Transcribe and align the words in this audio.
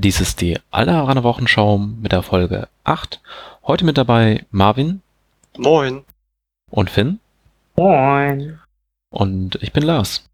Dies 0.00 0.20
ist 0.20 0.40
die 0.40 0.56
Allerhane 0.70 1.24
Wochenschau 1.24 1.76
mit 1.76 2.12
der 2.12 2.22
Folge 2.22 2.68
8. 2.84 3.20
Heute 3.66 3.84
mit 3.84 3.98
dabei 3.98 4.46
Marvin 4.52 5.02
Moin. 5.56 6.04
und 6.70 6.88
Finn 6.88 7.18
Moin. 7.74 8.60
und 9.10 9.58
ich 9.60 9.72
bin 9.72 9.82
Lars. 9.82 10.30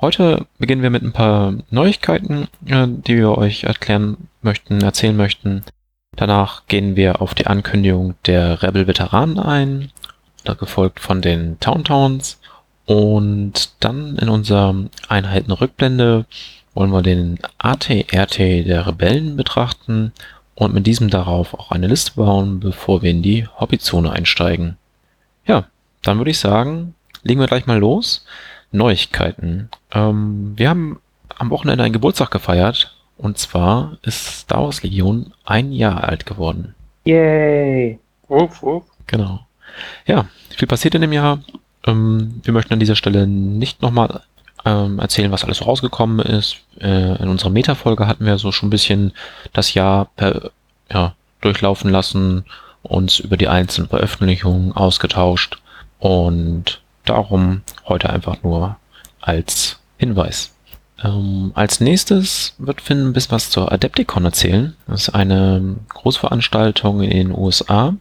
Heute 0.00 0.46
beginnen 0.58 0.82
wir 0.82 0.90
mit 0.90 1.02
ein 1.02 1.12
paar 1.12 1.52
Neuigkeiten, 1.70 2.46
äh, 2.66 2.86
die 2.86 3.16
wir 3.16 3.36
euch 3.36 3.64
erklären 3.64 4.28
möchten, 4.40 4.80
erzählen 4.82 5.16
möchten. 5.16 5.64
Danach 6.14 6.68
gehen 6.68 6.94
wir 6.94 7.20
auf 7.20 7.34
die 7.34 7.48
Ankündigung 7.48 8.14
der 8.26 8.62
Rebel-Veteranen 8.62 9.40
ein, 9.40 9.90
da 10.44 10.54
gefolgt 10.54 11.00
von 11.00 11.22
den 11.22 11.58
Towntowns. 11.58 12.38
Und 12.86 13.70
dann 13.80 14.16
in 14.16 14.28
unserer 14.28 14.74
Einheitenrückblende 15.08 16.24
wollen 16.74 16.90
wir 16.90 17.02
den 17.02 17.38
ATRT 17.58 18.38
der 18.38 18.86
Rebellen 18.86 19.36
betrachten 19.36 20.12
und 20.54 20.74
mit 20.74 20.86
diesem 20.86 21.10
darauf 21.10 21.54
auch 21.54 21.70
eine 21.70 21.86
Liste 21.86 22.12
bauen, 22.16 22.60
bevor 22.60 23.02
wir 23.02 23.10
in 23.10 23.22
die 23.22 23.46
Hobbyzone 23.46 24.10
einsteigen. 24.10 24.76
Ja, 25.46 25.66
dann 26.02 26.18
würde 26.18 26.30
ich 26.30 26.38
sagen, 26.38 26.94
legen 27.22 27.40
wir 27.40 27.46
gleich 27.46 27.66
mal 27.66 27.78
los. 27.78 28.24
Neuigkeiten. 28.70 29.70
Ähm, 29.92 30.52
wir 30.56 30.68
haben 30.68 31.00
am 31.38 31.50
Wochenende 31.50 31.84
einen 31.84 31.92
Geburtstag 31.92 32.30
gefeiert 32.30 32.96
und 33.16 33.38
zwar 33.38 33.98
ist 34.02 34.40
Star 34.40 34.64
Wars 34.64 34.82
Legion 34.82 35.32
ein 35.44 35.72
Jahr 35.72 36.04
alt 36.04 36.26
geworden. 36.26 36.74
Yay. 37.04 37.98
Wuff, 38.28 38.62
wuff. 38.62 38.84
Genau. 39.06 39.40
Ja, 40.06 40.26
viel 40.50 40.68
passiert 40.68 40.94
in 40.94 41.02
dem 41.02 41.12
Jahr. 41.12 41.40
Ähm, 41.86 42.40
wir 42.42 42.52
möchten 42.52 42.72
an 42.72 42.80
dieser 42.80 42.96
Stelle 42.96 43.26
nicht 43.26 43.80
nochmal 43.80 44.22
ähm, 44.68 44.98
erzählen, 44.98 45.32
was 45.32 45.44
alles 45.44 45.66
rausgekommen 45.66 46.20
ist. 46.20 46.58
Äh, 46.80 47.22
in 47.22 47.28
unserer 47.28 47.50
Meta-Folge 47.50 48.06
hatten 48.06 48.26
wir 48.26 48.38
so 48.38 48.52
schon 48.52 48.68
ein 48.68 48.70
bisschen 48.70 49.12
das 49.52 49.72
Jahr 49.74 50.10
per, 50.16 50.50
ja, 50.92 51.14
durchlaufen 51.40 51.90
lassen, 51.90 52.44
uns 52.82 53.18
über 53.18 53.36
die 53.36 53.48
einzelnen 53.48 53.88
Veröffentlichungen 53.88 54.72
ausgetauscht 54.72 55.58
und 55.98 56.80
darum 57.04 57.62
heute 57.86 58.10
einfach 58.10 58.42
nur 58.42 58.76
als 59.20 59.78
Hinweis. 59.96 60.52
Ähm, 61.02 61.52
als 61.54 61.80
nächstes 61.80 62.54
wird 62.58 62.80
Finn 62.80 63.08
ein 63.08 63.12
bisschen 63.12 63.32
was 63.32 63.50
zur 63.50 63.72
Adepticon 63.72 64.24
erzählen. 64.24 64.76
Das 64.86 65.08
ist 65.08 65.14
eine 65.14 65.76
Großveranstaltung 65.88 67.02
in 67.02 67.10
den 67.10 67.30
USA, 67.32 67.94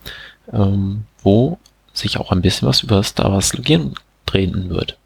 ähm, 0.52 1.06
wo 1.22 1.60
sich 1.94 2.18
auch 2.18 2.32
ein 2.32 2.42
bisschen 2.42 2.68
was 2.68 2.82
über 2.82 3.02
Star 3.04 3.32
Wars 3.32 3.54
Legion 3.54 3.94
drehen 4.26 4.70
wird. 4.70 4.98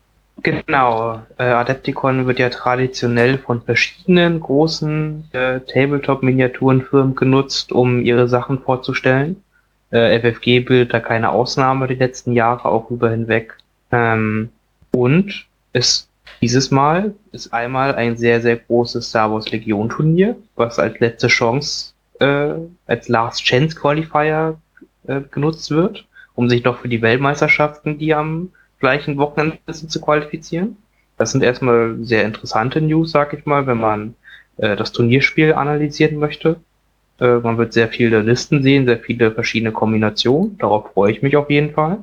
Genau. 0.43 1.21
Äh, 1.37 1.43
Adepticon 1.43 2.25
wird 2.25 2.39
ja 2.39 2.49
traditionell 2.49 3.37
von 3.37 3.61
verschiedenen 3.61 4.39
großen 4.39 5.29
äh, 5.33 5.59
Tabletop-Miniaturenfirmen 5.59 7.15
genutzt, 7.15 7.71
um 7.71 8.01
ihre 8.01 8.27
Sachen 8.27 8.59
vorzustellen. 8.59 9.43
Äh, 9.91 10.19
FFG 10.19 10.61
bildet 10.61 10.93
da 10.93 10.99
keine 10.99 11.31
Ausnahme 11.31 11.87
die 11.87 11.95
letzten 11.95 12.31
Jahre 12.31 12.65
auch 12.65 12.89
über 12.89 13.11
hinweg. 13.11 13.57
Ähm, 13.91 14.49
und 14.91 15.45
es 15.73 16.07
dieses 16.41 16.71
Mal 16.71 17.13
ist 17.31 17.53
einmal 17.53 17.93
ein 17.93 18.17
sehr, 18.17 18.41
sehr 18.41 18.55
großes 18.55 19.09
Star 19.09 19.31
Wars 19.31 19.51
Legion 19.51 19.89
Turnier, 19.89 20.35
was 20.55 20.79
als 20.79 20.99
letzte 20.99 21.27
Chance, 21.27 21.93
äh, 22.19 22.53
als 22.87 23.09
Last 23.09 23.43
Chance 23.43 23.75
Qualifier 23.75 24.57
äh, 25.07 25.21
genutzt 25.29 25.69
wird, 25.69 26.05
um 26.33 26.49
sich 26.49 26.63
noch 26.63 26.79
für 26.79 26.87
die 26.87 27.01
Weltmeisterschaften, 27.01 27.99
die 27.99 28.15
am 28.15 28.49
gleichen 28.81 29.17
Wochenende 29.17 29.59
zu 29.67 30.01
qualifizieren. 30.01 30.75
Das 31.17 31.31
sind 31.31 31.43
erstmal 31.43 31.95
sehr 32.01 32.25
interessante 32.25 32.81
News, 32.81 33.11
sag 33.11 33.33
ich 33.33 33.45
mal, 33.45 33.67
wenn 33.67 33.77
man 33.77 34.15
äh, 34.57 34.75
das 34.75 34.91
Turnierspiel 34.91 35.53
analysieren 35.53 36.17
möchte. 36.17 36.57
Äh, 37.19 37.35
man 37.37 37.57
wird 37.57 37.73
sehr 37.73 37.87
viele 37.87 38.21
Listen 38.21 38.63
sehen, 38.63 38.85
sehr 38.85 38.99
viele 38.99 39.31
verschiedene 39.31 39.71
Kombinationen. 39.71 40.57
Darauf 40.57 40.91
freue 40.93 41.11
ich 41.11 41.21
mich 41.21 41.37
auf 41.37 41.49
jeden 41.49 41.73
Fall. 41.73 41.99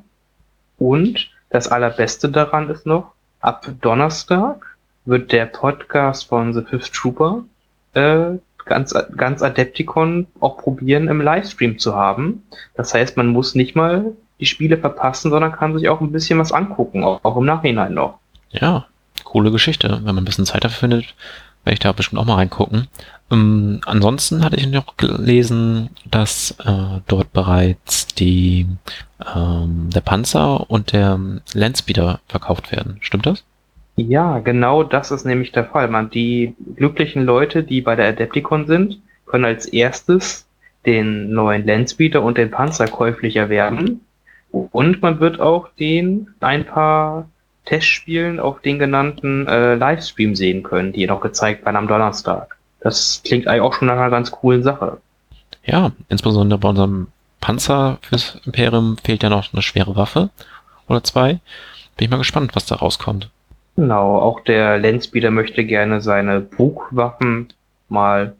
Und 0.78 1.30
das 1.50 1.68
Allerbeste 1.68 2.28
daran 2.28 2.70
ist 2.70 2.86
noch, 2.86 3.12
ab 3.40 3.66
Donnerstag 3.80 4.76
wird 5.04 5.32
der 5.32 5.46
Podcast 5.46 6.28
von 6.28 6.54
The 6.54 6.62
Fifth 6.62 6.92
Trooper 6.92 7.44
äh, 7.94 8.36
ganz, 8.66 8.94
ganz 9.16 9.42
Adepticon 9.42 10.26
auch 10.40 10.58
probieren, 10.58 11.08
im 11.08 11.20
Livestream 11.20 11.78
zu 11.78 11.96
haben. 11.96 12.44
Das 12.74 12.94
heißt, 12.94 13.16
man 13.16 13.28
muss 13.28 13.54
nicht 13.54 13.74
mal 13.74 14.12
die 14.40 14.46
Spiele 14.46 14.78
verpassen, 14.78 15.30
sondern 15.30 15.52
kann 15.52 15.76
sich 15.76 15.88
auch 15.88 16.00
ein 16.00 16.12
bisschen 16.12 16.38
was 16.38 16.52
angucken, 16.52 17.04
auch, 17.04 17.36
im 17.36 17.44
Nachhinein 17.44 17.94
noch. 17.94 18.18
Ja, 18.50 18.86
coole 19.24 19.50
Geschichte. 19.50 19.88
Wenn 19.88 20.14
man 20.14 20.18
ein 20.18 20.24
bisschen 20.24 20.46
Zeit 20.46 20.64
dafür 20.64 20.78
findet, 20.78 21.14
werde 21.64 21.74
ich 21.74 21.80
da 21.80 21.92
bestimmt 21.92 22.20
auch 22.20 22.26
mal 22.26 22.36
reingucken. 22.36 22.88
Ähm, 23.30 23.80
ansonsten 23.84 24.44
hatte 24.44 24.56
ich 24.56 24.68
noch 24.68 24.96
gelesen, 24.96 25.90
dass 26.10 26.52
äh, 26.64 27.00
dort 27.06 27.32
bereits 27.32 28.06
die 28.06 28.66
ähm, 29.34 29.90
der 29.94 30.00
Panzer 30.00 30.70
und 30.70 30.92
der 30.92 31.18
Landspeeder 31.52 32.20
verkauft 32.26 32.72
werden. 32.72 32.98
Stimmt 33.00 33.26
das? 33.26 33.44
Ja, 33.96 34.38
genau 34.38 34.84
das 34.84 35.10
ist 35.10 35.26
nämlich 35.26 35.52
der 35.52 35.64
Fall. 35.64 35.88
Man, 35.88 36.08
die 36.08 36.54
glücklichen 36.76 37.24
Leute, 37.24 37.64
die 37.64 37.80
bei 37.80 37.96
der 37.96 38.08
Adepticon 38.08 38.66
sind, 38.66 39.00
können 39.26 39.44
als 39.44 39.66
erstes 39.66 40.46
den 40.86 41.32
neuen 41.32 41.66
Landspeeder 41.66 42.22
und 42.22 42.38
den 42.38 42.50
Panzer 42.50 42.86
käuflich 42.86 43.36
erwerben. 43.36 44.00
Und 44.50 45.02
man 45.02 45.20
wird 45.20 45.40
auch 45.40 45.68
den 45.78 46.28
ein 46.40 46.64
paar 46.64 47.28
Testspielen 47.66 48.40
auf 48.40 48.60
den 48.60 48.78
genannten 48.78 49.46
äh, 49.46 49.74
Livestream 49.74 50.34
sehen 50.34 50.62
können, 50.62 50.92
die 50.92 51.06
noch 51.06 51.20
gezeigt 51.20 51.64
werden 51.64 51.76
am 51.76 51.88
Donnerstag. 51.88 52.56
Das 52.80 53.20
klingt 53.24 53.46
eigentlich 53.46 53.62
auch 53.62 53.74
schon 53.74 53.88
nach 53.88 53.96
einer 53.96 54.10
ganz 54.10 54.30
coolen 54.30 54.62
Sache. 54.62 54.98
Ja, 55.64 55.92
insbesondere 56.08 56.58
bei 56.58 56.68
unserem 56.68 57.08
Panzer 57.40 57.98
fürs 58.00 58.38
Imperium 58.46 58.96
fehlt 58.96 59.22
ja 59.22 59.28
noch 59.28 59.52
eine 59.52 59.62
schwere 59.62 59.96
Waffe 59.96 60.30
oder 60.88 61.04
zwei. 61.04 61.40
Bin 61.96 62.04
ich 62.06 62.10
mal 62.10 62.16
gespannt, 62.16 62.54
was 62.54 62.66
da 62.66 62.76
rauskommt. 62.76 63.30
Genau, 63.76 64.18
auch 64.18 64.40
der 64.40 64.78
Landspeeder 64.78 65.30
möchte 65.30 65.64
gerne 65.64 66.00
seine 66.00 66.40
Bugwaffen 66.40 67.48
mal 67.88 68.34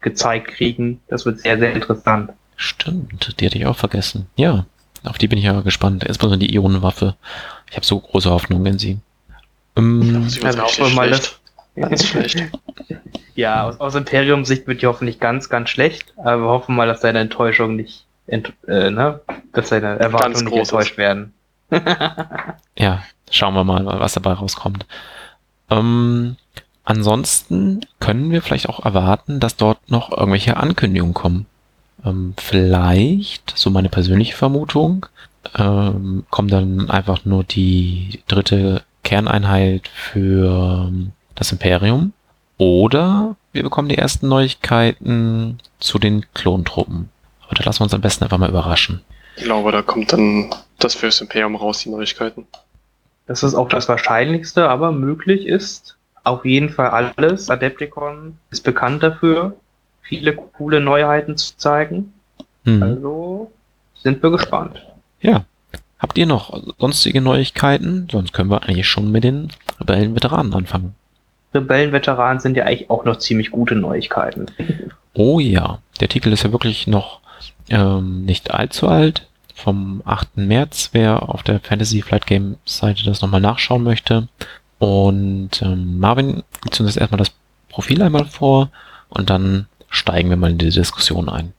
gezeigt 0.00 0.48
kriegen. 0.48 1.00
Das 1.08 1.24
wird 1.24 1.38
sehr, 1.40 1.58
sehr 1.58 1.72
interessant. 1.72 2.32
Stimmt, 2.56 3.40
die 3.40 3.46
hatte 3.46 3.58
ich 3.58 3.66
auch 3.66 3.76
vergessen. 3.76 4.26
Ja, 4.36 4.66
auf 5.04 5.18
die 5.18 5.28
bin 5.28 5.38
ich 5.38 5.44
ja 5.44 5.60
gespannt. 5.60 6.04
Insbesondere 6.04 6.38
die 6.38 6.54
Ionenwaffe. 6.54 7.16
Ich 7.70 7.76
habe 7.76 7.86
so 7.86 7.98
große 7.98 8.30
Hoffnung 8.30 8.64
in 8.66 8.78
sie. 8.78 8.98
Ähm, 9.76 10.28
Sie 10.28 10.42
wird 10.42 10.58
Also 10.58 10.62
hoffen 10.62 10.84
wir 10.86 10.94
mal, 10.94 11.08
schlecht. 11.08 11.40
Ganz 11.76 12.06
schlecht. 12.06 12.42
Ja, 13.34 13.64
aus, 13.64 13.80
aus 13.80 13.94
Imperium-Sicht 13.94 14.66
wird 14.66 14.82
die 14.82 14.86
hoffentlich 14.86 15.18
ganz, 15.18 15.48
ganz 15.48 15.70
schlecht, 15.70 16.12
aber 16.16 16.42
wir 16.42 16.48
hoffen 16.48 16.76
mal, 16.76 16.86
dass 16.86 17.00
seine 17.00 17.20
Enttäuschung 17.20 17.76
nicht, 17.76 18.04
ent, 18.26 18.52
äh, 18.68 18.90
ne, 18.90 19.20
dass 19.52 19.70
seine 19.70 19.98
Erwartungen 19.98 20.44
nicht 20.44 20.56
enttäuscht 20.56 20.98
werden. 20.98 21.32
ja, 22.76 23.02
schauen 23.30 23.54
wir 23.54 23.64
mal, 23.64 23.86
was 23.86 24.12
dabei 24.12 24.34
rauskommt. 24.34 24.84
Ähm, 25.70 26.36
ansonsten 26.84 27.80
können 28.00 28.30
wir 28.30 28.42
vielleicht 28.42 28.68
auch 28.68 28.84
erwarten, 28.84 29.40
dass 29.40 29.56
dort 29.56 29.90
noch 29.90 30.10
irgendwelche 30.10 30.58
Ankündigungen 30.58 31.14
kommen. 31.14 31.46
Ähm, 32.04 32.34
vielleicht, 32.38 33.52
so 33.56 33.70
meine 33.70 33.88
persönliche 33.88 34.36
Vermutung, 34.36 35.06
ähm, 35.56 36.24
kommt 36.30 36.52
dann 36.52 36.90
einfach 36.90 37.24
nur 37.24 37.44
die 37.44 38.20
dritte 38.28 38.82
Kerneinheit 39.02 39.88
für 39.88 40.86
ähm, 40.88 41.12
das 41.34 41.52
Imperium. 41.52 42.12
Oder 42.58 43.36
wir 43.52 43.62
bekommen 43.62 43.88
die 43.88 43.98
ersten 43.98 44.28
Neuigkeiten 44.28 45.58
zu 45.78 45.98
den 45.98 46.26
Klontruppen. 46.34 47.08
Aber 47.44 47.56
da 47.56 47.64
lassen 47.64 47.80
wir 47.80 47.84
uns 47.84 47.94
am 47.94 48.00
besten 48.00 48.24
einfach 48.24 48.38
mal 48.38 48.48
überraschen. 48.48 49.02
Ich 49.36 49.44
glaube, 49.44 49.72
da 49.72 49.82
kommt 49.82 50.12
dann 50.12 50.54
das 50.78 50.94
fürs 50.94 51.20
Imperium 51.20 51.56
raus, 51.56 51.80
die 51.80 51.90
Neuigkeiten. 51.90 52.46
Das 53.26 53.42
ist 53.42 53.54
auch 53.54 53.68
das 53.68 53.88
Wahrscheinlichste, 53.88 54.68
aber 54.68 54.92
möglich 54.92 55.46
ist 55.46 55.96
auf 56.24 56.44
jeden 56.44 56.70
Fall 56.70 57.12
alles. 57.16 57.50
Adepticon 57.50 58.38
ist 58.50 58.62
bekannt 58.62 59.02
dafür, 59.02 59.56
viele 60.02 60.34
coole 60.34 60.80
Neuheiten 60.80 61.36
zu 61.36 61.56
zeigen. 61.56 62.12
Hm. 62.64 62.82
Also 62.82 63.50
sind 63.94 64.22
wir 64.22 64.30
gespannt. 64.30 64.84
Ja. 65.20 65.44
Habt 65.98 66.18
ihr 66.18 66.26
noch 66.26 66.60
sonstige 66.78 67.20
Neuigkeiten? 67.20 68.08
Sonst 68.10 68.32
können 68.32 68.50
wir 68.50 68.64
eigentlich 68.64 68.88
schon 68.88 69.12
mit 69.12 69.22
den 69.22 69.52
Rebellen-Veteranen 69.78 70.52
anfangen. 70.52 70.96
Rebellenveteranen 71.54 72.40
sind 72.40 72.56
ja 72.56 72.64
eigentlich 72.64 72.90
auch 72.90 73.04
noch 73.04 73.18
ziemlich 73.18 73.50
gute 73.50 73.76
Neuigkeiten. 73.76 74.46
Oh 75.14 75.38
ja, 75.38 75.78
der 76.00 76.08
Titel 76.08 76.32
ist 76.32 76.42
ja 76.42 76.52
wirklich 76.52 76.86
noch 76.86 77.20
ähm, 77.68 78.24
nicht 78.24 78.50
allzu 78.50 78.88
alt. 78.88 79.28
Vom 79.54 80.02
8. 80.06 80.38
März, 80.38 80.90
wer 80.92 81.28
auf 81.28 81.42
der 81.42 81.60
Fantasy 81.60 82.02
Flight 82.02 82.26
Game 82.26 82.56
Seite 82.64 83.04
das 83.04 83.20
nochmal 83.20 83.42
nachschauen 83.42 83.82
möchte. 83.82 84.28
Und 84.78 85.62
ähm, 85.62 86.00
Marvin 86.00 86.42
gibt 86.62 86.80
uns 86.80 86.88
jetzt 86.88 86.96
erstmal 86.96 87.18
das 87.18 87.32
Profil 87.68 88.02
einmal 88.02 88.24
vor 88.24 88.70
und 89.10 89.30
dann 89.30 89.66
steigen 89.92 90.30
wir 90.30 90.36
mal 90.36 90.50
in 90.50 90.58
die 90.58 90.70
Diskussion 90.70 91.28
ein. 91.28 91.52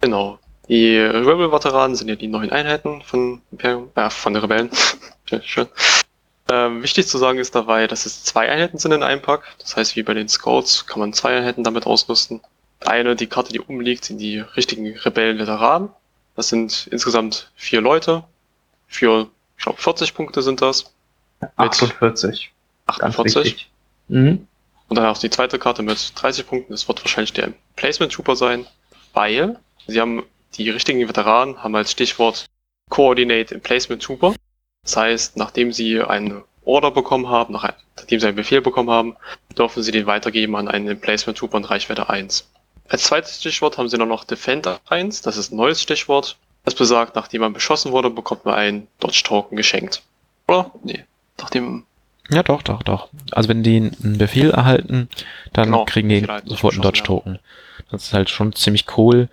Genau. 0.00 0.38
Die 0.68 0.98
Rebel-Veteranen 0.98 1.96
sind 1.96 2.08
ja 2.08 2.14
die 2.14 2.28
neuen 2.28 2.52
Einheiten 2.52 3.02
von 3.02 3.40
Imperium, 3.50 3.90
äh, 3.94 4.10
von 4.10 4.34
den 4.34 4.42
Rebellen. 4.42 4.70
Schön. 5.42 5.66
Ähm, 6.50 6.82
wichtig 6.82 7.08
zu 7.08 7.18
sagen 7.18 7.38
ist 7.38 7.54
dabei, 7.54 7.86
dass 7.86 8.06
es 8.06 8.22
zwei 8.22 8.48
Einheiten 8.48 8.78
sind 8.78 8.92
in 8.92 9.02
einem 9.02 9.22
Pack. 9.22 9.42
Das 9.58 9.76
heißt, 9.76 9.96
wie 9.96 10.02
bei 10.02 10.14
den 10.14 10.28
Scouts 10.28 10.86
kann 10.86 11.00
man 11.00 11.12
zwei 11.12 11.36
Einheiten 11.36 11.64
damit 11.64 11.86
ausrüsten. 11.86 12.40
Eine, 12.84 13.16
die 13.16 13.26
Karte, 13.26 13.52
die 13.52 13.60
umliegt, 13.60 14.04
sind 14.04 14.18
die 14.18 14.38
richtigen 14.38 14.96
Rebellen-Veteranen. 14.96 15.88
Das 16.36 16.50
sind 16.50 16.88
insgesamt 16.90 17.50
vier 17.56 17.80
Leute. 17.80 18.24
Für, 18.86 19.28
ich 19.56 19.64
glaube, 19.64 19.80
40 19.80 20.14
Punkte 20.14 20.42
sind 20.42 20.62
das. 20.62 20.92
48. 21.56 22.52
48. 22.86 23.70
Mhm. 24.08 24.46
Und 24.88 24.96
dann 24.96 25.06
auch 25.06 25.18
die 25.18 25.30
zweite 25.30 25.58
Karte 25.58 25.82
mit 25.82 26.12
30 26.14 26.46
Punkten. 26.46 26.72
Das 26.72 26.88
wird 26.88 27.04
wahrscheinlich 27.04 27.32
der 27.32 27.52
Placement 27.76 28.12
Trooper 28.12 28.36
sein, 28.36 28.66
weil 29.12 29.58
sie 29.86 30.00
haben 30.00 30.24
die 30.56 30.70
richtigen 30.70 31.06
Veteranen 31.06 31.62
haben 31.62 31.76
als 31.76 31.92
Stichwort 31.92 32.46
Coordinate 32.88 33.54
im 33.54 33.60
Placement 33.60 34.02
Trooper. 34.02 34.34
Das 34.82 34.96
heißt, 34.96 35.36
nachdem 35.36 35.72
sie 35.72 36.00
eine 36.00 36.44
Order 36.64 36.90
bekommen 36.90 37.28
haben, 37.28 37.54
nachdem 37.54 38.20
sie 38.20 38.26
einen 38.26 38.36
Befehl 38.36 38.60
bekommen 38.60 38.90
haben, 38.90 39.16
dürfen 39.56 39.82
sie 39.82 39.92
den 39.92 40.06
weitergeben 40.06 40.56
an 40.56 40.68
einen 40.68 41.00
Placement 41.00 41.38
Trooper 41.38 41.58
in 41.58 41.64
Reichweite 41.64 42.08
1. 42.08 42.48
Als 42.88 43.04
zweites 43.04 43.40
Stichwort 43.40 43.76
haben 43.76 43.88
sie 43.88 43.98
noch 43.98 44.24
Defender 44.24 44.80
1, 44.88 45.22
das 45.22 45.36
ist 45.36 45.52
ein 45.52 45.56
neues 45.56 45.82
Stichwort. 45.82 46.36
Das 46.64 46.74
besagt, 46.74 47.14
nachdem 47.14 47.42
man 47.42 47.52
beschossen 47.52 47.92
wurde, 47.92 48.10
bekommt 48.10 48.44
man 48.44 48.54
einen 48.54 48.88
Dodge 49.00 49.22
Token 49.24 49.56
geschenkt. 49.56 50.02
Oder? 50.46 50.70
Nee. 50.82 51.04
Nachdem. 51.38 51.84
Ja, 52.30 52.42
doch, 52.42 52.62
doch, 52.62 52.82
doch. 52.82 53.08
Also 53.32 53.48
wenn 53.48 53.62
die 53.62 53.76
einen 53.76 54.18
Befehl 54.18 54.50
erhalten, 54.50 55.08
dann 55.52 55.66
genau, 55.66 55.84
kriegen 55.84 56.08
die 56.08 56.26
sofort 56.44 56.74
einen 56.74 56.82
Dodge 56.82 57.02
Token. 57.02 57.34
Ja. 57.34 57.40
Das 57.90 58.04
ist 58.04 58.12
halt 58.12 58.28
schon 58.28 58.52
ziemlich 58.52 58.84
cool, 58.98 59.28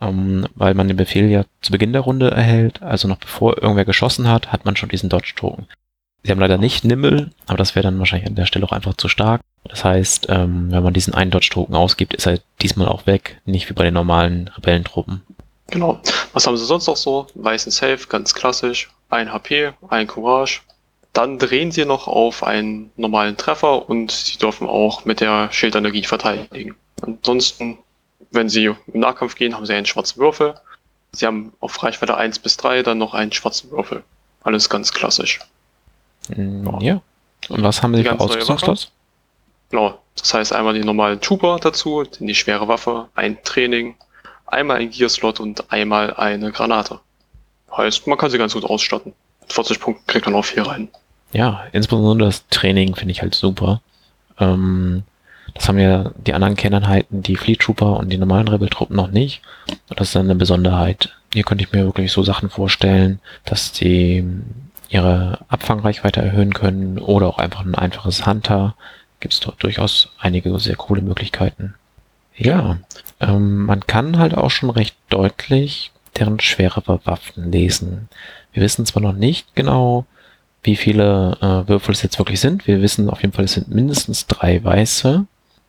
ähm, 0.00 0.46
weil 0.54 0.74
man 0.74 0.88
den 0.88 0.96
Befehl 0.96 1.28
ja 1.28 1.44
zu 1.60 1.72
Beginn 1.72 1.92
der 1.92 2.02
Runde 2.02 2.30
erhält. 2.30 2.82
Also 2.82 3.06
noch 3.06 3.18
bevor 3.18 3.60
irgendwer 3.62 3.84
geschossen 3.84 4.28
hat, 4.28 4.50
hat 4.50 4.64
man 4.64 4.76
schon 4.76 4.88
diesen 4.88 5.10
Dodge 5.10 5.34
Token. 5.36 5.66
Sie 6.22 6.32
haben 6.32 6.40
leider 6.40 6.58
nicht 6.58 6.84
Nimble, 6.84 7.30
aber 7.46 7.58
das 7.58 7.74
wäre 7.74 7.84
dann 7.84 7.98
wahrscheinlich 7.98 8.28
an 8.28 8.34
der 8.34 8.46
Stelle 8.46 8.66
auch 8.66 8.72
einfach 8.72 8.94
zu 8.94 9.08
stark. 9.08 9.40
Das 9.64 9.84
heißt, 9.84 10.26
ähm, 10.30 10.70
wenn 10.70 10.82
man 10.82 10.94
diesen 10.94 11.14
einen 11.14 11.30
Dodge-Token 11.30 11.74
ausgibt, 11.74 12.14
ist 12.14 12.26
er 12.26 12.40
diesmal 12.60 12.88
auch 12.88 13.06
weg, 13.06 13.40
nicht 13.44 13.68
wie 13.68 13.74
bei 13.74 13.84
den 13.84 13.94
normalen 13.94 14.48
Rebellentruppen. 14.48 15.22
Genau. 15.68 16.00
Was 16.32 16.46
haben 16.46 16.56
sie 16.56 16.64
sonst 16.64 16.86
noch 16.86 16.96
so? 16.96 17.26
Weißen 17.34 17.70
Safe, 17.70 18.06
ganz 18.08 18.34
klassisch. 18.34 18.90
Ein 19.10 19.32
HP, 19.32 19.72
ein 19.88 20.06
Courage. 20.06 20.60
Dann 21.18 21.36
drehen 21.36 21.72
sie 21.72 21.84
noch 21.84 22.06
auf 22.06 22.44
einen 22.44 22.92
normalen 22.96 23.36
Treffer 23.36 23.88
und 23.88 24.12
sie 24.12 24.38
dürfen 24.38 24.68
auch 24.68 25.04
mit 25.04 25.20
der 25.20 25.50
Schildenergie 25.50 26.04
verteidigen. 26.04 26.76
Ansonsten, 27.02 27.76
wenn 28.30 28.48
sie 28.48 28.66
im 28.66 29.00
Nahkampf 29.00 29.34
gehen, 29.34 29.56
haben 29.56 29.66
sie 29.66 29.74
einen 29.74 29.84
schwarzen 29.84 30.20
Würfel. 30.20 30.54
Sie 31.10 31.26
haben 31.26 31.52
auf 31.58 31.82
Reichweite 31.82 32.16
1 32.16 32.38
bis 32.38 32.56
3 32.58 32.84
dann 32.84 32.98
noch 32.98 33.14
einen 33.14 33.32
schwarzen 33.32 33.68
Würfel. 33.72 34.04
Alles 34.44 34.70
ganz 34.70 34.92
klassisch. 34.92 35.40
Mm, 36.28 36.68
ja. 36.82 37.02
Und 37.48 37.64
was 37.64 37.82
haben 37.82 37.96
sie 37.96 38.04
für 38.04 38.20
Ausrüstungsklasse? 38.20 38.86
Genau. 39.70 39.98
Das 40.14 40.32
heißt 40.32 40.52
einmal 40.52 40.74
die 40.74 40.84
normalen 40.84 41.20
Trooper 41.20 41.58
dazu, 41.58 42.04
dann 42.04 42.28
die 42.28 42.34
schwere 42.36 42.68
Waffe, 42.68 43.08
ein 43.16 43.42
Training, 43.42 43.96
einmal 44.46 44.76
ein 44.76 44.90
Gearslot 44.90 45.40
und 45.40 45.72
einmal 45.72 46.14
eine 46.14 46.52
Granate. 46.52 47.00
Heißt, 47.76 48.06
man 48.06 48.16
kann 48.16 48.30
sie 48.30 48.38
ganz 48.38 48.54
gut 48.54 48.64
ausstatten. 48.64 49.14
Mit 49.40 49.52
40 49.52 49.80
Punkten 49.80 50.06
kriegt 50.06 50.24
man 50.24 50.36
auch 50.36 50.44
viel 50.44 50.62
rein. 50.62 50.88
Ja, 51.32 51.64
insbesondere 51.72 52.28
das 52.28 52.46
Training 52.48 52.94
finde 52.94 53.12
ich 53.12 53.22
halt 53.22 53.34
super. 53.34 53.80
Ähm, 54.38 55.02
das 55.54 55.68
haben 55.68 55.78
ja 55.78 56.10
die 56.16 56.34
anderen 56.34 56.56
Kerneinheiten, 56.56 57.22
die 57.22 57.36
Fleet 57.36 57.60
Trooper 57.60 57.98
und 57.98 58.10
die 58.10 58.18
normalen 58.18 58.48
Rebel-Truppen 58.48 58.96
noch 58.96 59.10
nicht. 59.10 59.42
Und 59.88 59.98
das 59.98 60.08
ist 60.08 60.16
dann 60.16 60.26
eine 60.26 60.34
Besonderheit. 60.34 61.14
Hier 61.32 61.44
könnte 61.44 61.64
ich 61.64 61.72
mir 61.72 61.84
wirklich 61.84 62.12
so 62.12 62.22
Sachen 62.22 62.50
vorstellen, 62.50 63.20
dass 63.44 63.72
die 63.72 64.24
ihre 64.88 65.38
Abfangreichweite 65.48 66.22
erhöhen 66.22 66.54
können 66.54 66.98
oder 66.98 67.26
auch 67.26 67.38
einfach 67.38 67.64
ein 67.64 67.74
einfaches 67.74 68.26
Hunter. 68.26 68.74
Gibt 69.20 69.34
es 69.34 69.40
dort 69.40 69.62
durchaus 69.62 70.10
einige 70.18 70.58
sehr 70.58 70.76
coole 70.76 71.02
Möglichkeiten. 71.02 71.74
Ja, 72.36 72.78
ähm, 73.20 73.66
man 73.66 73.86
kann 73.86 74.18
halt 74.18 74.34
auch 74.34 74.50
schon 74.50 74.70
recht 74.70 74.96
deutlich 75.08 75.90
deren 76.16 76.40
schwerere 76.40 77.00
Waffen 77.04 77.50
lesen. 77.50 78.08
Wir 78.52 78.62
wissen 78.62 78.86
zwar 78.86 79.02
noch 79.02 79.12
nicht 79.12 79.54
genau, 79.54 80.06
wie 80.62 80.76
viele 80.76 81.36
äh, 81.40 81.68
Würfel 81.68 81.94
es 81.94 82.02
jetzt 82.02 82.18
wirklich 82.18 82.40
sind. 82.40 82.66
Wir 82.66 82.82
wissen 82.82 83.08
auf 83.10 83.22
jeden 83.22 83.32
Fall, 83.32 83.44
es 83.44 83.54
sind 83.54 83.68
mindestens 83.68 84.26
drei 84.26 84.62
weiße. 84.62 85.26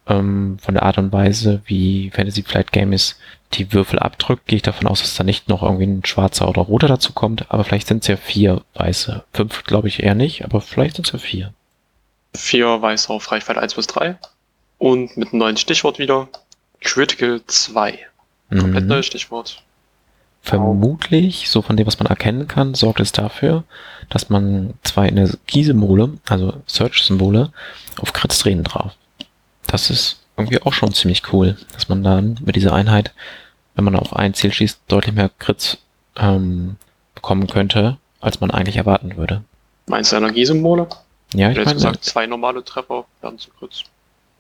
Ähm, 0.07 0.57
von 0.61 0.73
der 0.73 0.83
Art 0.83 0.97
und 0.97 1.11
Weise, 1.11 1.61
wie 1.65 2.09
Fantasy 2.11 2.43
Flight 2.43 2.71
Games 2.71 3.17
die 3.53 3.71
Würfel 3.73 3.99
abdrückt, 3.99 4.47
gehe 4.47 4.57
ich 4.57 4.63
davon 4.63 4.87
aus, 4.87 5.01
dass 5.01 5.15
da 5.15 5.23
nicht 5.23 5.49
noch 5.49 5.63
irgendwie 5.63 5.85
ein 5.85 6.05
schwarzer 6.05 6.47
oder 6.47 6.61
roter 6.61 6.87
dazu 6.87 7.13
kommt, 7.13 7.49
aber 7.51 7.63
vielleicht 7.63 7.87
sind 7.87 8.03
es 8.03 8.07
ja 8.07 8.17
vier 8.17 8.61
weiße. 8.75 9.23
Fünf 9.33 9.63
glaube 9.63 9.87
ich 9.87 10.03
eher 10.03 10.15
nicht, 10.15 10.43
aber 10.43 10.61
vielleicht 10.61 10.95
sind 10.95 11.07
es 11.07 11.13
ja 11.13 11.19
vier. 11.19 11.53
Vier 12.35 12.81
weiße 12.81 13.11
auf 13.11 13.31
Reichweite 13.31 13.61
1 13.61 13.75
bis 13.75 13.87
3. 13.87 14.17
Und 14.77 15.17
mit 15.17 15.29
einem 15.29 15.39
neuen 15.39 15.57
Stichwort 15.57 15.99
wieder. 15.99 16.29
Critical 16.81 17.41
2. 17.45 17.99
Komplett 18.49 18.83
mhm. 18.83 18.89
neues 18.89 19.05
Stichwort. 19.05 19.61
Vermutlich, 20.41 21.49
so 21.49 21.61
von 21.61 21.77
dem, 21.77 21.85
was 21.85 21.99
man 21.99 22.07
erkennen 22.07 22.47
kann, 22.47 22.73
sorgt 22.73 22.99
es 22.99 23.11
dafür, 23.11 23.63
dass 24.09 24.29
man 24.29 24.73
zwei 24.83 25.07
Energiesymbole, 25.07 26.17
also 26.27 26.53
Search-Symbole, 26.65 27.51
auf 27.99 28.13
Crits 28.13 28.39
drehen 28.39 28.63
drauf. 28.63 28.93
Das 29.67 29.89
ist 29.89 30.19
irgendwie 30.37 30.61
auch 30.61 30.73
schon 30.73 30.93
ziemlich 30.93 31.33
cool, 31.33 31.57
dass 31.73 31.89
man 31.89 32.03
dann 32.03 32.39
mit 32.43 32.55
dieser 32.55 32.73
Einheit, 32.73 33.13
wenn 33.75 33.83
man 33.83 33.95
auf 33.95 34.15
ein 34.15 34.33
Ziel 34.33 34.51
schießt, 34.51 34.81
deutlich 34.87 35.13
mehr 35.13 35.29
Crits 35.37 35.77
ähm, 36.15 36.77
bekommen 37.13 37.47
könnte, 37.47 37.97
als 38.21 38.39
man 38.39 38.49
eigentlich 38.49 38.77
erwarten 38.77 39.17
würde. 39.17 39.43
Meinst 39.87 40.11
du 40.11 40.15
Energiesymbole? 40.15 40.87
Ja, 41.33 41.51
ich 41.51 41.57
meine. 41.57 41.73
gesagt, 41.73 42.03
zwei 42.03 42.25
normale 42.25 42.63
Treffer 42.63 43.05
werden 43.21 43.37
zu 43.37 43.49
Crits. 43.51 43.83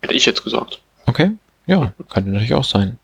Hätte 0.01 0.13
ich 0.13 0.25
jetzt 0.25 0.43
gesagt. 0.43 0.79
Okay, 1.05 1.31
ja, 1.67 1.93
könnte 2.09 2.29
natürlich 2.29 2.53
auch 2.53 2.63
sein. 2.63 2.97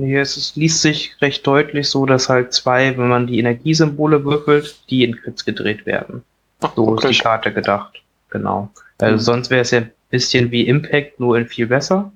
Nee, 0.00 0.18
es 0.18 0.36
ist, 0.36 0.56
liest 0.56 0.82
sich 0.82 1.14
recht 1.20 1.46
deutlich 1.46 1.88
so, 1.88 2.04
dass 2.06 2.28
halt 2.28 2.52
zwei, 2.52 2.96
wenn 2.98 3.08
man 3.08 3.26
die 3.26 3.38
Energiesymbole 3.38 4.24
würfelt, 4.24 4.76
die 4.90 5.04
in 5.04 5.16
Crits 5.16 5.44
gedreht 5.44 5.86
werden. 5.86 6.24
Ach, 6.62 6.72
so 6.74 6.88
okay. 6.88 7.10
ist 7.10 7.18
die 7.18 7.22
Karte 7.22 7.52
gedacht. 7.52 8.02
Genau. 8.30 8.70
Also 8.98 9.14
mhm. 9.14 9.20
sonst 9.20 9.50
wäre 9.50 9.62
es 9.62 9.70
ja 9.70 9.80
ein 9.80 9.90
bisschen 10.10 10.50
wie 10.50 10.66
Impact, 10.66 11.20
nur 11.20 11.38
in 11.38 11.46
viel 11.46 11.66
besser. 11.66 12.12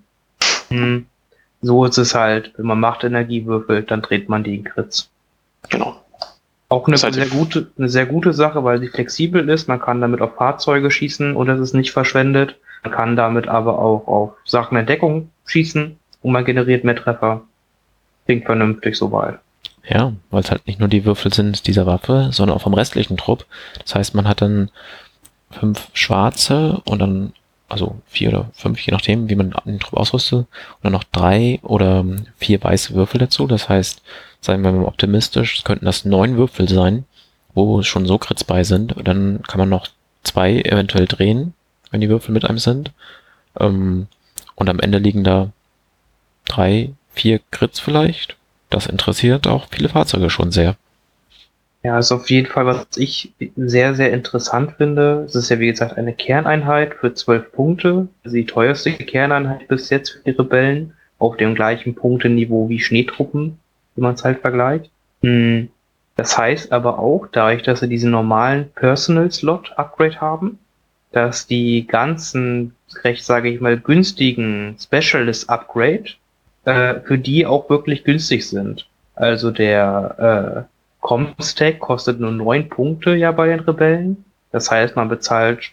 Hm. 0.69 1.07
So 1.61 1.85
ist 1.85 1.99
es 1.99 2.15
halt, 2.15 2.53
wenn 2.57 2.67
man 2.67 2.81
Machtenergie 2.81 3.47
würfelt, 3.47 3.91
dann 3.91 4.03
dreht 4.03 4.29
man 4.29 4.45
die 4.45 4.57
in 4.57 4.65
Crits. 4.65 5.11
Genau. 5.69 6.01
Auch 6.69 6.87
eine 6.87 6.99
sehr, 6.99 7.27
gute, 7.27 7.71
eine 7.79 7.89
sehr 7.89 8.07
gute 8.07 8.33
Sache, 8.33 8.63
weil 8.63 8.79
sie 8.81 8.89
flexibel 8.89 9.49
ist. 9.49 9.69
Man 9.69 9.81
kann 9.81 10.01
damit 10.01 10.21
auf 10.21 10.35
Fahrzeuge 10.35 10.91
schießen 10.91 11.35
und 11.35 11.49
es 11.49 11.61
ist 11.61 11.75
nicht 11.75 11.93
verschwendet. 11.93 12.57
Man 12.83 12.93
kann 12.93 13.17
damit 13.17 13.49
aber 13.49 13.79
auch 13.79 14.07
auf 14.07 14.33
Sachen 14.45 14.77
in 14.77 14.87
Deckung 14.87 15.31
schießen 15.47 15.97
und 16.23 16.33
man 16.33 16.45
generiert 16.45 16.85
mehr 16.85 16.97
Treffer. 16.97 17.43
Klingt 18.29 18.45
vernünftig 18.45 18.95
soweit. 18.97 19.39
Ja, 19.88 20.12
weil 20.31 20.43
es 20.43 20.50
halt 20.50 20.67
nicht 20.67 20.81
nur 20.81 20.88
die 20.88 21.07
Würfel 21.07 21.33
sind 21.33 21.67
dieser 21.67 21.87
Waffe, 21.87 22.29
sondern 22.31 22.57
auch 22.57 22.62
vom 22.62 22.75
restlichen 22.75 23.17
Trupp. 23.17 23.47
Das 23.83 23.95
heißt, 23.95 24.14
man 24.14 24.29
hat 24.29 24.43
dann 24.43 24.71
fünf 25.50 25.88
schwarze 25.95 26.83
und 26.85 26.99
dann 26.99 27.33
also 27.71 27.97
vier 28.07 28.29
oder 28.29 28.50
fünf, 28.52 28.81
je 28.81 28.93
nachdem, 28.93 29.31
wie 29.31 29.35
man 29.35 29.55
den 29.64 29.79
Trupp 29.79 29.99
ausrüstet, 29.99 30.41
und 30.41 30.49
dann 30.83 30.93
noch 30.93 31.05
drei 31.05 31.59
oder 31.62 32.05
vier 32.37 32.62
weiße 32.62 32.95
Würfel 32.95 33.19
dazu. 33.19 33.47
Das 33.47 33.69
heißt, 33.71 34.02
seien 34.43 34.62
wir 34.62 34.73
mal 34.73 34.85
optimistisch, 34.85 35.64
könnten 35.64 35.87
das 35.87 36.05
neun 36.05 36.37
Würfel 36.37 36.69
sein, 36.69 37.05
wo 37.55 37.83
schon 37.83 38.07
so 38.07 38.19
Crits 38.19 38.45
bei 38.45 38.62
sind. 38.62 38.93
Und 38.95 39.09
dann 39.09 39.43
kann 39.47 39.59
man 39.59 39.71
noch 39.71 39.88
zwei 40.23 40.61
eventuell 40.61 41.07
drehen, 41.07 41.55
wenn 41.91 42.02
die 42.02 42.11
Würfel 42.11 42.33
mit 42.33 42.45
einem 42.45 42.59
sind. 42.59 42.93
Ähm, 43.59 44.07
und 44.55 44.69
am 44.69 44.81
Ende 44.81 44.99
liegen 44.99 45.25
da 45.25 45.50
drei, 46.47 46.91
vier 47.12 47.41
Crits 47.50 47.81
vielleicht. 47.81 48.37
Das 48.71 48.87
interessiert 48.87 49.47
auch 49.47 49.67
viele 49.71 49.88
Fahrzeuge 49.88 50.31
schon 50.31 50.50
sehr. 50.50 50.77
Ja, 51.83 51.99
ist 51.99 52.12
auf 52.12 52.29
jeden 52.29 52.49
Fall, 52.49 52.67
was 52.67 52.87
ich 52.97 53.33
sehr, 53.57 53.95
sehr 53.95 54.12
interessant 54.12 54.73
finde. 54.77 55.25
Es 55.27 55.35
ist 55.35 55.49
ja, 55.49 55.61
wie 55.61 55.69
gesagt, 55.69 55.97
eine 55.97 56.12
Kerneinheit 56.12 56.95
für 56.95 57.15
zwölf 57.15 57.53
Punkte. 57.53 58.09
Also 58.25 58.37
die 58.37 58.47
teuerste 58.47 58.93
Kerneinheit 58.93 59.69
bis 59.69 59.88
jetzt 59.91 60.11
für 60.11 60.19
die 60.25 60.37
Rebellen. 60.37 60.95
Auf 61.21 61.37
dem 61.37 61.55
gleichen 61.57 61.97
Punkteniveau 61.97 62.69
wie 62.69 62.79
Schneetruppen, 62.79 63.59
wenn 63.97 64.03
man 64.03 64.15
es 64.15 64.23
halt 64.23 64.41
vergleicht. 64.41 64.91
Hm. 65.23 65.69
Das 66.15 66.37
heißt 66.37 66.73
aber 66.73 66.99
auch, 66.99 67.27
dadurch, 67.31 67.62
dass 67.62 67.81
sie 67.81 67.88
diesen 67.88 68.11
normalen 68.11 68.71
Personal 68.75 69.31
Slot 69.31 69.73
Upgrade 69.77 70.21
haben, 70.21 70.59
dass 71.12 71.47
die 71.47 71.87
ganzen 71.87 72.75
recht, 73.03 73.25
sage 73.25 73.50
ich 73.50 73.61
mal, 73.61 73.79
günstigen 73.79 74.77
Specialist 74.81 75.49
Upgrade 75.49 76.05
äh, 76.69 77.01
für 77.01 77.17
die 77.17 77.47
auch 77.47 77.71
wirklich 77.71 78.05
günstig 78.05 78.47
sind. 78.47 78.87
Also 79.15 79.51
der 79.51 80.67
äh, 80.69 81.01
Comstack 81.01 81.79
kostet 81.81 82.21
nur 82.21 82.31
neun 82.31 82.69
Punkte 82.69 83.15
ja 83.15 83.33
bei 83.33 83.49
den 83.49 83.61
Rebellen. 83.61 84.25
Das 84.53 84.71
heißt, 84.71 84.95
man 84.95 85.09
bezahlt 85.09 85.71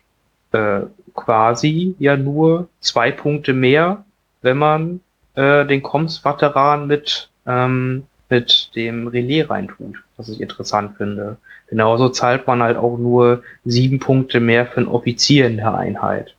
äh, 0.53 0.81
quasi 1.13 1.95
ja 1.99 2.15
nur 2.15 2.69
zwei 2.79 3.11
Punkte 3.11 3.51
mehr, 3.51 4.05
wenn 4.41 4.57
man 4.57 5.01
äh, 5.35 5.65
den 5.65 5.83
Coms-Veteran 5.83 6.87
mit, 6.87 7.29
ähm, 7.45 8.03
mit 8.29 8.71
dem 8.75 9.07
Relais 9.07 9.49
reintut, 9.49 9.95
was 10.15 10.29
ich 10.29 10.39
interessant 10.39 10.95
finde. 10.95 11.35
Genauso 11.67 12.07
zahlt 12.07 12.47
man 12.47 12.63
halt 12.63 12.77
auch 12.77 12.97
nur 12.97 13.43
sieben 13.65 13.99
Punkte 13.99 14.39
mehr 14.39 14.65
für 14.65 14.77
einen 14.77 14.87
Offizier 14.87 15.47
in 15.47 15.57
der 15.57 15.75
Einheit. 15.75 16.35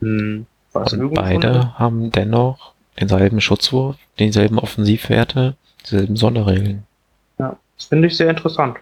Hm, 0.00 0.46
was 0.72 0.92
Und 0.92 1.14
beide 1.14 1.76
haben 1.76 2.12
dennoch 2.12 2.69
denselben 2.98 3.40
Schutzwurf, 3.40 3.96
denselben 4.18 4.58
Offensivwerte, 4.58 5.56
dieselben 5.84 6.16
Sonderregeln. 6.16 6.84
Ja, 7.38 7.56
das 7.76 7.86
finde 7.86 8.08
ich 8.08 8.16
sehr 8.16 8.30
interessant. 8.30 8.78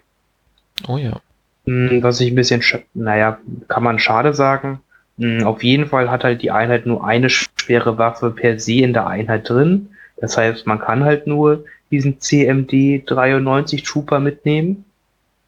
Oh 0.87 0.97
ja. 0.97 1.21
Hm, 1.67 2.03
was 2.03 2.21
ich 2.21 2.33
ein 2.33 2.37
bisschen, 2.37 2.63
naja, 2.95 3.39
kann 3.69 3.83
man 3.83 3.99
schade 3.99 4.35
sagen. 4.35 4.81
Hm, 5.19 5.45
auf 5.45 5.63
jeden 5.63 5.87
Fall 5.87 6.11
hat 6.11 6.25
halt 6.25 6.43
die 6.43 6.51
Einheit 6.51 6.87
nur 6.87 7.05
eine 7.05 7.29
schwere 7.31 7.99
Waffe 7.99 8.31
per 8.31 8.59
se 8.59 8.75
in 8.75 8.93
der 8.93 9.07
Einheit 9.07 9.49
drin. 9.49 9.91
Das 10.17 10.37
heißt, 10.37 10.67
man 10.67 10.79
kann 10.79 11.05
halt 11.05 11.27
nur 11.27 11.65
diesen 11.91 12.21
CMD 12.21 13.03
93 13.07 13.83
Trooper 13.83 14.21
mitnehmen. 14.21 14.85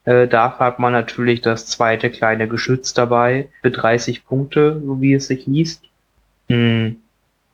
Äh, 0.05 0.29
dafür 0.29 0.67
hat 0.67 0.79
man 0.79 0.93
natürlich 0.93 1.40
das 1.40 1.67
zweite 1.67 2.11
kleine 2.11 2.49
Geschütz 2.49 2.95
dabei 2.95 3.49
für 3.62 3.71
30 3.71 4.25
Punkte, 4.25 4.81
so 4.85 5.00
wie 5.00 5.14
es 5.14 5.26
sich 5.26 5.47
liest. 5.47 5.85
Hm. 6.49 6.97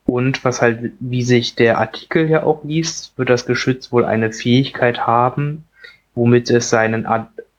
Und 0.06 0.44
was 0.44 0.62
halt, 0.62 0.92
wie 1.00 1.22
sich 1.22 1.56
der 1.56 1.78
Artikel 1.78 2.30
ja 2.30 2.44
auch 2.44 2.62
liest, 2.64 3.12
wird 3.18 3.28
das 3.28 3.44
Geschütz 3.44 3.90
wohl 3.90 4.04
eine 4.04 4.32
Fähigkeit 4.32 5.06
haben, 5.06 5.64
womit 6.14 6.48
es 6.50 6.70
seinen 6.70 7.06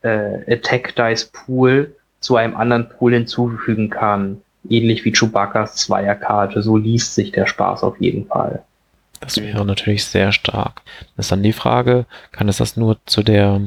äh, 0.02 0.54
Attack 0.54 0.96
Dice 0.96 1.26
Pool 1.26 1.94
zu 2.22 2.38
einem 2.38 2.56
anderen 2.56 2.90
Pool 2.90 3.14
hinzufügen 3.14 3.90
kann. 3.90 4.42
Ähnlich 4.70 5.06
wie 5.06 5.12
Chewbacca's 5.12 5.76
Zweierkarte. 5.76 6.62
So 6.62 6.78
liest 6.78 7.16
sich 7.16 7.32
der 7.32 7.48
Spaß 7.48 7.84
auf 7.84 8.00
jeden 8.00 8.26
Fall. 8.28 8.64
Das 9.20 9.38
wäre 9.38 9.66
natürlich 9.66 10.06
sehr 10.06 10.32
stark. 10.32 10.82
Das 11.16 11.26
ist 11.26 11.32
dann 11.32 11.44
die 11.44 11.54
Frage, 11.54 12.06
kann 12.32 12.48
es 12.50 12.58
das 12.58 12.78
nur 12.78 12.98
zu 13.06 13.24
der 13.24 13.62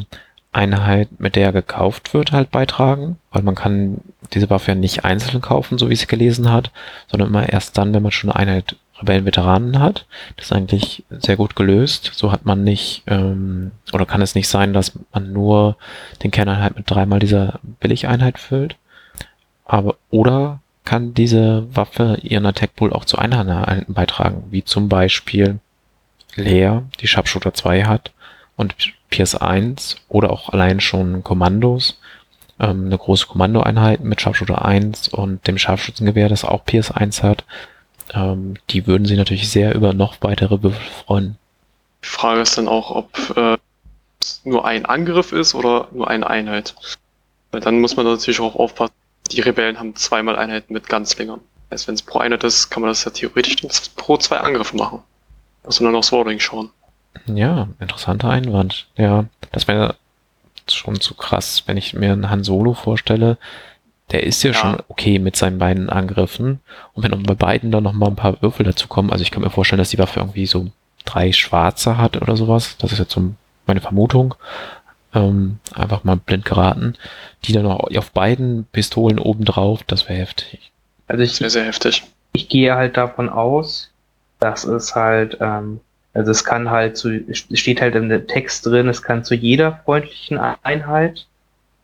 Einheit, 0.52 1.20
mit 1.20 1.36
der 1.36 1.52
gekauft 1.52 2.14
wird, 2.14 2.32
halt 2.32 2.50
beitragen? 2.50 3.18
Weil 3.30 3.42
man 3.42 3.54
kann 3.54 4.00
diese 4.32 4.50
Waffe 4.50 4.72
ja 4.72 4.74
nicht 4.74 5.04
einzeln 5.04 5.40
kaufen, 5.40 5.78
so 5.78 5.88
wie 5.88 5.94
es 5.94 6.06
gelesen 6.06 6.50
hat, 6.50 6.70
sondern 7.08 7.28
immer 7.28 7.48
erst 7.48 7.78
dann, 7.78 7.94
wenn 7.94 8.02
man 8.02 8.12
schon 8.12 8.30
eine 8.30 8.38
Einheit 8.38 8.76
Rebellenveteranen 9.00 9.78
hat. 9.78 10.06
Das 10.36 10.46
ist 10.46 10.52
eigentlich 10.52 11.04
sehr 11.10 11.36
gut 11.36 11.56
gelöst. 11.56 12.12
So 12.14 12.32
hat 12.32 12.44
man 12.44 12.64
nicht, 12.64 13.02
ähm, 13.06 13.70
oder 13.92 14.06
kann 14.06 14.22
es 14.22 14.34
nicht 14.34 14.48
sein, 14.48 14.72
dass 14.72 14.92
man 15.12 15.32
nur 15.32 15.76
den 16.22 16.30
Kerneinheit 16.30 16.76
mit 16.76 16.90
dreimal 16.90 17.18
dieser 17.18 17.60
Billigeinheit 17.62 18.38
füllt. 18.38 18.76
Aber, 19.64 19.96
oder 20.10 20.60
kann 20.84 21.14
diese 21.14 21.66
Waffe 21.74 22.18
ihren 22.22 22.46
Attack 22.46 22.74
Pool 22.74 22.92
auch 22.92 23.04
zu 23.04 23.18
Einheiten 23.18 23.92
beitragen, 23.92 24.44
wie 24.50 24.64
zum 24.64 24.88
Beispiel 24.88 25.60
Leer, 26.34 26.84
die 27.00 27.06
Sharpshooter 27.06 27.54
2 27.54 27.84
hat 27.84 28.12
und 28.56 28.74
PS1 29.10 29.96
oder 30.08 30.30
auch 30.30 30.50
allein 30.50 30.80
schon 30.80 31.24
Kommandos, 31.24 31.98
ähm, 32.58 32.86
eine 32.86 32.98
große 32.98 33.26
Kommandoeinheit 33.26 34.00
mit 34.00 34.20
Sharpshooter 34.20 34.64
1 34.64 35.08
und 35.08 35.46
dem 35.46 35.58
Scharfschützengewehr, 35.58 36.28
das 36.28 36.44
auch 36.44 36.64
PS1 36.64 37.22
hat, 37.22 37.44
ähm, 38.14 38.54
die 38.70 38.86
würden 38.86 39.06
sich 39.06 39.16
natürlich 39.16 39.50
sehr 39.50 39.74
über 39.74 39.92
noch 39.92 40.16
weitere 40.20 40.62
Würfel 40.62 40.80
freuen. 41.04 41.36
Die 42.02 42.08
Frage 42.08 42.40
ist 42.40 42.56
dann 42.56 42.68
auch, 42.68 42.90
ob 42.90 43.36
äh, 43.36 43.56
nur 44.44 44.64
ein 44.64 44.86
Angriff 44.86 45.32
ist 45.32 45.54
oder 45.54 45.88
nur 45.92 46.08
eine 46.08 46.28
Einheit. 46.28 46.74
Weil 47.50 47.60
dann 47.60 47.80
muss 47.80 47.96
man 47.96 48.06
natürlich 48.06 48.40
auch 48.40 48.54
aufpassen, 48.54 48.94
die 49.30 49.40
Rebellen 49.40 49.78
haben 49.78 49.96
zweimal 49.96 50.36
Einheiten 50.36 50.72
mit 50.72 50.88
Ganzlingern. 50.88 51.40
Also 51.68 51.88
wenn 51.88 51.94
es 51.94 52.02
pro 52.02 52.18
Einheit 52.18 52.44
ist, 52.44 52.70
kann 52.70 52.82
man 52.82 52.90
das 52.90 53.04
ja 53.04 53.10
theoretisch 53.10 53.56
pro 53.96 54.16
zwei 54.16 54.38
Angriffe 54.38 54.76
machen. 54.76 55.02
Muss 55.64 55.80
man 55.80 55.92
dann 55.92 55.98
aufs 55.98 56.12
Wording 56.12 56.40
schauen. 56.40 56.70
Ja, 57.26 57.68
interessanter 57.78 58.30
Einwand. 58.30 58.86
Ja, 58.96 59.26
das 59.52 59.68
wäre 59.68 59.96
schon 60.68 61.00
zu 61.00 61.14
krass, 61.14 61.64
wenn 61.66 61.76
ich 61.76 61.94
mir 61.94 62.12
einen 62.12 62.30
Han 62.30 62.44
Solo 62.44 62.74
vorstelle. 62.74 63.38
Der 64.12 64.24
ist 64.24 64.42
ja, 64.42 64.50
ja, 64.50 64.56
schon 64.56 64.82
okay 64.88 65.18
mit 65.18 65.36
seinen 65.36 65.58
beiden 65.58 65.88
Angriffen. 65.90 66.60
Und 66.94 67.02
wenn 67.02 67.22
bei 67.22 67.34
beiden 67.34 67.70
dann 67.70 67.84
noch 67.84 67.92
mal 67.92 68.08
ein 68.08 68.16
paar 68.16 68.40
Würfel 68.42 68.64
dazu 68.64 68.88
kommen, 68.88 69.10
also 69.10 69.22
ich 69.22 69.30
kann 69.30 69.42
mir 69.42 69.50
vorstellen, 69.50 69.78
dass 69.78 69.90
die 69.90 69.98
Waffe 69.98 70.20
irgendwie 70.20 70.46
so 70.46 70.70
drei 71.04 71.32
schwarze 71.32 71.96
hat 71.96 72.20
oder 72.20 72.36
sowas. 72.36 72.76
Das 72.78 72.92
ist 72.92 72.98
jetzt 72.98 73.12
so 73.12 73.34
meine 73.66 73.80
Vermutung 73.80 74.34
ähm, 75.14 75.58
einfach 75.74 76.04
mal 76.04 76.16
blind 76.16 76.44
geraten, 76.44 76.94
die 77.44 77.52
dann 77.52 77.64
noch 77.64 77.80
auf 77.96 78.10
beiden 78.12 78.64
Pistolen 78.72 79.18
obendrauf, 79.18 79.82
das 79.84 80.08
wäre 80.08 80.18
heftig. 80.18 80.70
Also 81.08 81.22
ich, 81.22 81.32
sehr, 81.32 81.50
sehr 81.50 81.64
heftig. 81.64 82.04
Ich 82.32 82.48
gehe 82.48 82.74
halt 82.74 82.96
davon 82.96 83.28
aus, 83.28 83.90
dass 84.38 84.64
es 84.64 84.94
halt, 84.94 85.38
ähm, 85.40 85.80
also 86.12 86.30
es 86.30 86.44
kann 86.44 86.70
halt 86.70 86.96
zu, 86.96 87.24
steht 87.32 87.80
halt 87.80 87.94
im 87.94 88.26
Text 88.26 88.66
drin, 88.66 88.88
es 88.88 89.02
kann 89.02 89.24
zu 89.24 89.34
jeder 89.34 89.80
freundlichen 89.84 90.38
Einheit 90.38 91.26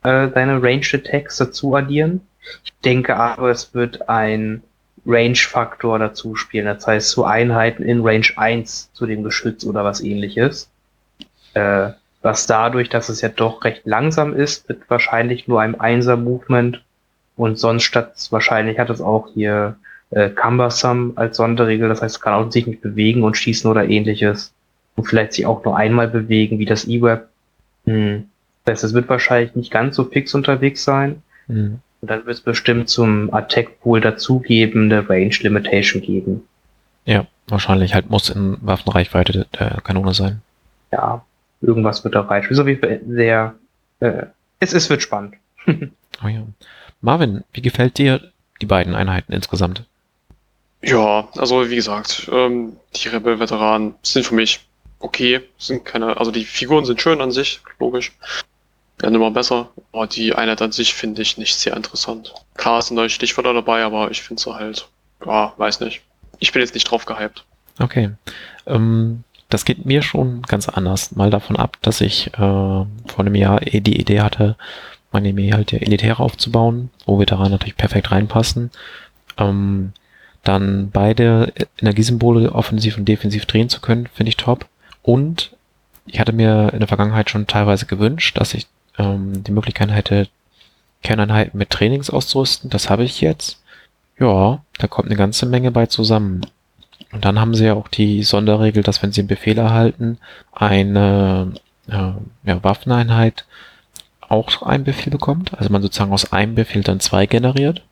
äh, 0.03 0.29
seine 0.33 0.61
Ranged 0.61 0.93
Attacks 0.93 1.37
dazu 1.37 1.75
addieren. 1.75 2.21
Ich 2.63 2.73
denke 2.83 3.15
aber, 3.15 3.49
es 3.51 3.73
wird 3.73 4.09
ein 4.09 4.63
Range-Faktor 5.05 5.99
dazu 5.99 6.35
spielen. 6.35 6.65
Das 6.65 6.85
heißt, 6.85 7.09
zu 7.09 7.23
Einheiten 7.23 7.83
in 7.83 8.05
Range 8.05 8.27
1 8.35 8.91
zu 8.93 9.05
dem 9.05 9.23
Geschütz 9.23 9.63
oder 9.63 9.83
was 9.83 10.01
ähnliches. 10.01 10.69
Äh, 11.53 11.91
was 12.21 12.45
dadurch, 12.45 12.89
dass 12.89 13.09
es 13.09 13.21
ja 13.21 13.29
doch 13.29 13.63
recht 13.63 13.83
langsam 13.85 14.35
ist, 14.35 14.67
mit 14.67 14.89
wahrscheinlich 14.89 15.47
nur 15.47 15.61
einem 15.61 15.79
Einser-Movement 15.79 16.83
und 17.37 17.57
sonst 17.57 17.83
statt 17.83 18.15
wahrscheinlich 18.31 18.79
hat 18.79 18.89
es 18.89 18.99
auch 18.99 19.29
hier 19.33 19.77
äh, 20.11 20.29
Cumbersome 20.29 21.13
als 21.15 21.37
Sonderregel, 21.37 21.89
das 21.89 22.01
heißt, 22.01 22.15
es 22.17 22.21
kann 22.21 22.33
auch 22.33 22.51
sich 22.51 22.67
nicht 22.67 22.81
bewegen 22.81 23.23
und 23.23 23.37
schießen 23.37 23.69
oder 23.69 23.87
ähnliches 23.87 24.53
und 24.95 25.05
vielleicht 25.05 25.33
sich 25.33 25.45
auch 25.45 25.63
nur 25.63 25.77
einmal 25.77 26.07
bewegen, 26.07 26.59
wie 26.59 26.65
das 26.65 26.87
E-Web. 26.87 27.27
Hm. 27.85 28.29
Das 28.65 28.73
heißt, 28.73 28.83
es 28.85 28.93
wird 28.93 29.09
wahrscheinlich 29.09 29.55
nicht 29.55 29.71
ganz 29.71 29.95
so 29.95 30.05
fix 30.05 30.33
unterwegs 30.33 30.83
sein. 30.83 31.21
Hm. 31.47 31.79
Und 32.01 32.11
dann 32.11 32.25
wird 32.25 32.37
es 32.37 32.41
bestimmt 32.41 32.89
zum 32.89 33.33
Attack 33.33 33.79
Pool 33.81 34.01
dazugebende 34.01 35.07
Range 35.09 35.33
Limitation 35.39 36.01
geben. 36.01 36.47
Ja, 37.05 37.25
wahrscheinlich 37.47 37.93
halt 37.93 38.09
muss 38.09 38.29
in 38.29 38.57
Waffenreichweite 38.61 39.47
der 39.57 39.81
Kanone 39.83 40.13
sein. 40.13 40.41
Ja, 40.91 41.25
irgendwas 41.61 42.03
wird. 42.03 42.15
Ist 42.15 42.59
auf 42.59 42.67
jeden 42.67 42.79
Fall 42.79 43.01
sehr, 43.07 43.55
äh, 43.99 44.25
es, 44.59 44.73
es 44.73 44.89
wird 44.89 45.01
spannend. 45.01 45.35
oh 45.67 46.27
ja. 46.27 46.43
Marvin, 47.01 47.43
wie 47.53 47.61
gefällt 47.61 47.97
dir 47.97 48.21
die 48.61 48.65
beiden 48.65 48.95
Einheiten 48.95 49.31
insgesamt? 49.31 49.85
Ja, 50.81 51.27
also 51.35 51.69
wie 51.69 51.75
gesagt, 51.75 52.29
ähm, 52.31 52.77
die 52.95 53.07
Rebel-Veteranen 53.07 53.95
sind 54.03 54.25
für 54.25 54.35
mich 54.35 54.61
okay, 54.99 55.41
sind 55.57 55.85
keine, 55.85 56.17
also 56.17 56.31
die 56.31 56.45
Figuren 56.45 56.85
sind 56.85 57.01
schön 57.01 57.21
an 57.21 57.31
sich, 57.31 57.61
logisch. 57.79 58.11
Werden 58.99 59.15
immer 59.15 59.29
besser, 59.29 59.69
aber 59.91 60.07
die 60.07 60.33
Einheit 60.33 60.61
an 60.61 60.71
sich 60.71 60.93
finde 60.93 61.21
ich 61.21 61.37
nicht 61.37 61.55
sehr 61.55 61.75
interessant. 61.75 62.33
Klar 62.55 62.81
sind 62.81 62.95
neue 62.95 63.09
Stichwörter 63.09 63.53
dabei, 63.53 63.83
aber 63.83 64.09
ich 64.09 64.23
finde 64.23 64.41
sie 64.41 64.53
halt, 64.53 64.87
ja, 65.23 65.53
weiß 65.57 65.81
nicht. 65.81 66.01
Ich 66.39 66.51
bin 66.51 66.61
jetzt 66.61 66.73
nicht 66.73 66.89
drauf 66.89 67.05
gehypt. 67.05 67.45
Okay. 67.79 68.11
Ähm, 68.65 69.23
das 69.49 69.65
geht 69.65 69.85
mir 69.85 70.01
schon 70.01 70.41
ganz 70.41 70.67
anders. 70.67 71.15
Mal 71.15 71.29
davon 71.29 71.55
ab, 71.55 71.77
dass 71.81 72.01
ich 72.01 72.33
äh, 72.33 72.37
vor 72.37 72.87
einem 73.19 73.35
Jahr 73.35 73.65
eh 73.67 73.81
die 73.81 73.99
Idee 73.99 74.21
hatte, 74.21 74.55
meine 75.11 75.29
Armee 75.29 75.53
halt 75.53 75.71
ja 75.71 75.79
elitär 75.79 76.19
aufzubauen, 76.19 76.89
wo 77.05 77.19
Veteranen 77.19 77.51
natürlich 77.51 77.77
perfekt 77.77 78.11
reinpassen. 78.11 78.71
Ähm, 79.37 79.93
dann 80.47 80.89
beide 80.91 81.53
Energiesymbole 81.79 82.51
offensiv 82.51 82.97
und 82.97 83.05
defensiv 83.05 83.45
drehen 83.45 83.69
zu 83.69 83.81
können, 83.81 84.07
finde 84.13 84.29
ich 84.29 84.37
top. 84.37 84.65
Und 85.01 85.51
ich 86.05 86.19
hatte 86.19 86.33
mir 86.33 86.71
in 86.73 86.79
der 86.79 86.87
Vergangenheit 86.87 87.29
schon 87.29 87.47
teilweise 87.47 87.85
gewünscht, 87.85 88.37
dass 88.37 88.53
ich 88.53 88.67
ähm, 88.97 89.43
die 89.43 89.51
Möglichkeit 89.51 89.91
hätte, 89.91 90.27
Kerneinheiten 91.03 91.57
mit 91.57 91.69
Trainings 91.69 92.09
auszurüsten. 92.09 92.69
Das 92.69 92.89
habe 92.89 93.03
ich 93.03 93.21
jetzt. 93.21 93.61
Ja, 94.19 94.63
da 94.79 94.87
kommt 94.87 95.07
eine 95.07 95.17
ganze 95.17 95.45
Menge 95.45 95.71
bei 95.71 95.85
zusammen. 95.85 96.41
Und 97.11 97.23
dann 97.23 97.39
haben 97.39 97.53
sie 97.53 97.65
ja 97.65 97.73
auch 97.73 97.87
die 97.87 98.23
Sonderregel, 98.23 98.83
dass 98.83 99.01
wenn 99.01 99.11
sie 99.11 99.21
einen 99.21 99.27
Befehl 99.27 99.57
erhalten, 99.57 100.17
eine 100.51 101.53
äh, 101.87 101.91
ja, 101.93 102.63
Waffeneinheit 102.63 103.45
auch 104.21 104.61
einen 104.63 104.83
Befehl 104.83 105.11
bekommt. 105.11 105.57
Also 105.57 105.71
man 105.71 105.81
sozusagen 105.81 106.11
aus 106.11 106.33
einem 106.33 106.55
Befehl 106.55 106.83
dann 106.83 106.99
zwei 106.99 107.25
generiert. 107.25 107.83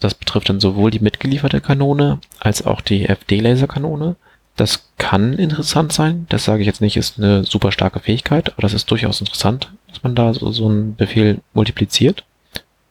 Das 0.00 0.14
betrifft 0.14 0.48
dann 0.48 0.60
sowohl 0.60 0.90
die 0.90 1.00
mitgelieferte 1.00 1.60
Kanone 1.60 2.18
als 2.40 2.66
auch 2.66 2.80
die 2.80 3.08
FD-Laserkanone. 3.08 4.16
Das 4.56 4.90
kann 4.98 5.32
interessant 5.34 5.92
sein. 5.92 6.26
Das 6.28 6.44
sage 6.44 6.60
ich 6.60 6.66
jetzt 6.66 6.80
nicht, 6.80 6.96
ist 6.96 7.18
eine 7.18 7.44
super 7.44 7.72
starke 7.72 8.00
Fähigkeit, 8.00 8.52
aber 8.52 8.62
das 8.62 8.74
ist 8.74 8.90
durchaus 8.90 9.20
interessant, 9.20 9.72
dass 9.88 10.02
man 10.02 10.14
da 10.14 10.32
so, 10.32 10.52
so 10.52 10.68
einen 10.68 10.94
Befehl 10.96 11.40
multipliziert. 11.54 12.24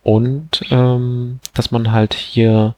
Und 0.03 0.63
ähm, 0.69 1.39
dass 1.53 1.71
man 1.71 1.91
halt 1.93 2.13
hier 2.13 2.75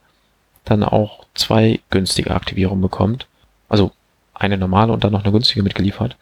dann 0.64 0.84
auch 0.84 1.24
zwei 1.34 1.80
günstige 1.90 2.30
Aktivierungen 2.30 2.82
bekommt. 2.82 3.26
Also 3.68 3.90
eine 4.34 4.58
normale 4.58 4.92
und 4.92 5.02
dann 5.02 5.12
noch 5.12 5.24
eine 5.24 5.32
günstige 5.32 5.62
mitgeliefert. 5.62 6.16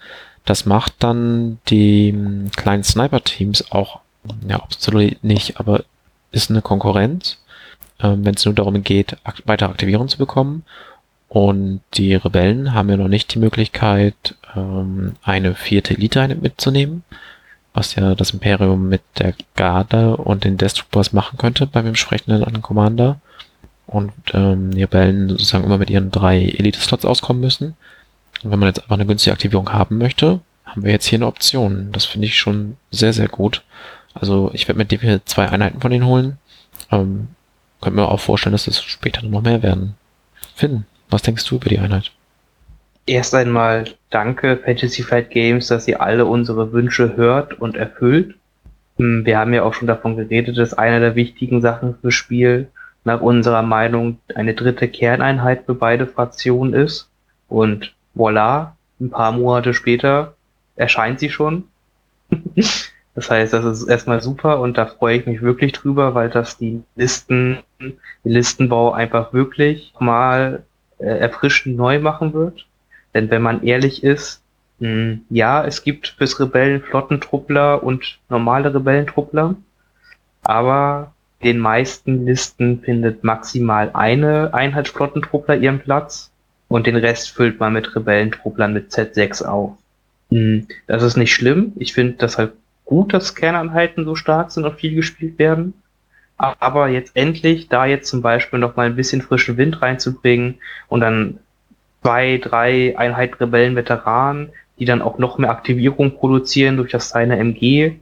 Das 0.45 0.67
macht 0.67 0.95
dann 1.01 1.59
die 1.69 2.15
kleinen 2.57 2.85
Sniper-Teams 2.85 3.73
auch, 3.73 4.01
ja, 4.49 4.57
absolut 4.57 5.23
nicht, 5.23 5.59
aber 5.59 5.85
ist 6.31 6.51
eine 6.51 6.63
Konkurrenz, 6.63 7.39
ähm, 8.01 8.25
wenn 8.25 8.35
es 8.35 8.45
nur 8.45 8.55
darum 8.55 8.83
geht, 8.83 9.17
ak 9.25 9.43
weitere 9.47 9.71
Aktivierungen 9.71 10.09
zu 10.09 10.19
bekommen. 10.19 10.65
Und 11.29 11.81
die 11.95 12.15
Rebellen 12.15 12.75
haben 12.75 12.91
ja 12.91 12.97
noch 12.97 13.09
nicht 13.09 13.35
die 13.35 13.39
Möglichkeit, 13.41 14.37
ähm, 14.55 15.15
eine 15.23 15.55
vierte 15.55 15.95
Elite 15.95 16.29
mitzunehmen, 16.41 17.03
was 17.73 17.97
ja 17.97 18.15
das 18.15 18.31
Imperium 18.31 18.89
mit 18.89 19.03
der 19.19 19.35
Garde 19.57 20.17
und 20.17 20.45
den 20.45 20.57
Death 20.57 20.77
Troopers 20.77 21.13
machen 21.13 21.39
könnte 21.39 21.67
beim 21.67 21.87
entsprechenden 21.87 22.63
Commander. 22.63 23.21
und 23.87 24.13
ähm, 24.33 24.71
die 24.71 24.83
Rebellen 24.83 25.29
sozusagen 25.29 25.65
immer 25.65 25.79
mit 25.79 25.91
ihren 25.91 26.11
drei 26.11 26.39
Elite-Slots 26.41 27.05
auskommen 27.05 27.41
müssen. 27.41 27.77
Und 28.43 28.51
wenn 28.51 28.59
man 28.59 28.69
jetzt 28.69 28.81
einfach 28.81 28.95
eine 28.95 29.07
günstige 29.07 29.33
Aktivierung 29.33 29.73
haben 29.73 29.99
möchte, 29.99 30.41
haben 30.65 30.85
wir 30.85 30.93
jetzt 30.93 31.07
hier 31.07 31.19
eine 31.19 31.27
Option. 31.27 31.91
Das 31.93 32.05
finde 32.05 32.27
ich 32.27 32.39
schon 32.39 32.77
sehr, 32.91 33.13
sehr 33.13 33.29
gut. 33.29 33.63
Also 34.15 34.51
ich 34.55 34.69
werde 34.69 34.79
mir 34.79 34.85
die 34.87 35.21
zwei 35.25 35.49
Einheiten 35.49 35.81
von 35.81 35.91
denen 35.91 36.07
holen. 36.07 36.39
Ähm, 36.91 37.29
könnte 37.85 38.01
mir 38.01 38.09
auch 38.09 38.21
vorstellen, 38.21 38.53
dass 38.53 38.67
es 38.67 38.83
später 38.83 39.23
noch 39.23 39.43
mehr 39.43 39.63
werden. 39.63 39.95
Finn, 40.55 40.85
was 41.11 41.23
denkst 41.23 41.45
du 41.45 41.57
über 41.57 41.69
die 41.69 41.79
Einheit? 41.79 42.11
Erst 43.07 43.35
einmal 43.35 43.85
danke 44.11 44.57
Fantasy 44.65 45.03
Flight 45.03 45.31
Games, 45.31 45.69
dass 45.69 45.87
ihr 45.87 46.01
alle 46.01 46.25
unsere 46.25 46.73
Wünsche 46.73 47.17
hört 47.17 47.61
und 47.61 47.77
erfüllt. 47.77 48.35
Hm, 48.97 49.27
wir 49.27 49.39
haben 49.39 49.53
ja 49.53 49.63
auch 49.63 49.75
schon 49.75 49.89
davon 49.89 50.17
geredet, 50.17 50.57
dass 50.57 50.75
eine 50.75 51.01
der 51.01 51.15
wichtigen 51.15 51.61
Sachen 51.61 51.97
fürs 52.01 52.15
Spiel 52.15 52.69
nach 53.05 53.21
unserer 53.21 53.63
Meinung 53.63 54.19
eine 54.35 54.55
dritte 54.55 54.89
Kerneinheit 54.89 55.67
für 55.67 55.75
beide 55.75 56.07
Fraktionen 56.07 56.73
ist. 56.73 57.11
Und 57.49 57.95
voilà, 58.17 58.73
ein 59.01 59.11
paar 59.11 59.33
Monate 59.33 59.75
später 59.75 60.35
erscheint 60.77 61.21
sie 61.21 61.31
schon. 61.31 61.65
das 63.15 63.31
heißt, 63.31 63.53
das 63.53 63.65
ist 63.65 63.89
erstmal 63.89 64.21
super 64.21 64.61
und 64.61 64.77
da 64.77 64.87
freue 64.87 65.19
ich 65.19 65.27
mich 65.27 65.41
wirklich 65.41 65.73
drüber, 65.73 66.15
weil 66.15 66.31
das 66.31 66.59
die 66.59 66.83
Listen, 66.97 67.59
den 67.79 67.99
Listenbau 68.25 68.93
einfach 68.93 69.33
wirklich 69.33 69.93
mal 70.01 70.65
äh, 70.99 71.19
erfrischend 71.19 71.77
neu 71.77 72.01
machen 72.01 72.33
wird. 72.33 72.67
Denn 73.15 73.31
wenn 73.31 73.43
man 73.43 73.63
ehrlich 73.63 74.03
ist, 74.03 74.43
mh, 74.81 74.89
hm, 74.89 75.21
ja, 75.31 75.65
es 75.65 75.85
gibt 75.85 76.09
fürs 76.09 76.41
Rebellen 76.41 76.83
Flottentruppler 76.83 77.83
und 77.85 78.19
normale 78.29 78.75
Rebellentruppler, 78.75 79.55
aber 80.43 81.13
den 81.45 81.59
meisten 81.59 82.27
Listen 82.27 82.81
findet 82.81 83.23
maximal 83.23 83.91
eine 83.93 84.55
Einheit 84.55 84.89
Flottentruppler 84.89 85.57
ihren 85.57 85.79
Platz 85.79 86.33
und 86.69 86.89
den 86.89 86.97
Rest 86.97 87.31
füllt 87.31 87.61
man 87.61 87.75
mit 87.75 87.95
Rebellentruplern 87.95 88.73
mit 88.73 88.91
Z6 88.91 89.45
auf. 89.45 89.77
Hm, 90.31 90.67
das 90.89 91.05
ist 91.05 91.17
nicht 91.17 91.33
schlimm. 91.33 91.75
Ich 91.77 91.93
finde 91.93 92.15
das 92.15 92.39
halt 92.39 92.55
gut, 92.85 93.13
dass 93.13 93.35
Kerneinheiten 93.35 94.05
so 94.05 94.15
stark 94.15 94.51
sind 94.51 94.65
und 94.65 94.79
viel 94.79 94.95
gespielt 94.95 95.39
werden. 95.39 95.75
Aber 96.37 96.89
jetzt 96.89 97.17
endlich, 97.17 97.69
da 97.69 97.87
jetzt 97.87 98.09
zum 98.09 98.21
Beispiel 98.21 98.59
noch 98.59 98.77
mal 98.77 98.87
ein 98.87 98.97
bisschen 98.97 99.23
frischen 99.23 99.57
Wind 99.57 99.81
reinzubringen 99.83 100.57
und 100.89 101.01
dann 101.01 101.39
zwei, 102.03 102.39
drei 102.39 102.99
Einheiten 102.99 103.35
Rebellen-Veteranen, 103.35 104.51
die 104.79 104.85
dann 104.85 105.01
auch 105.01 105.19
noch 105.19 105.39
mehr 105.39 105.51
Aktivierung 105.51 106.17
produzieren 106.17 106.77
durch 106.77 106.91
das 106.91 107.09
seine 107.09 107.39
MG. 107.39 107.93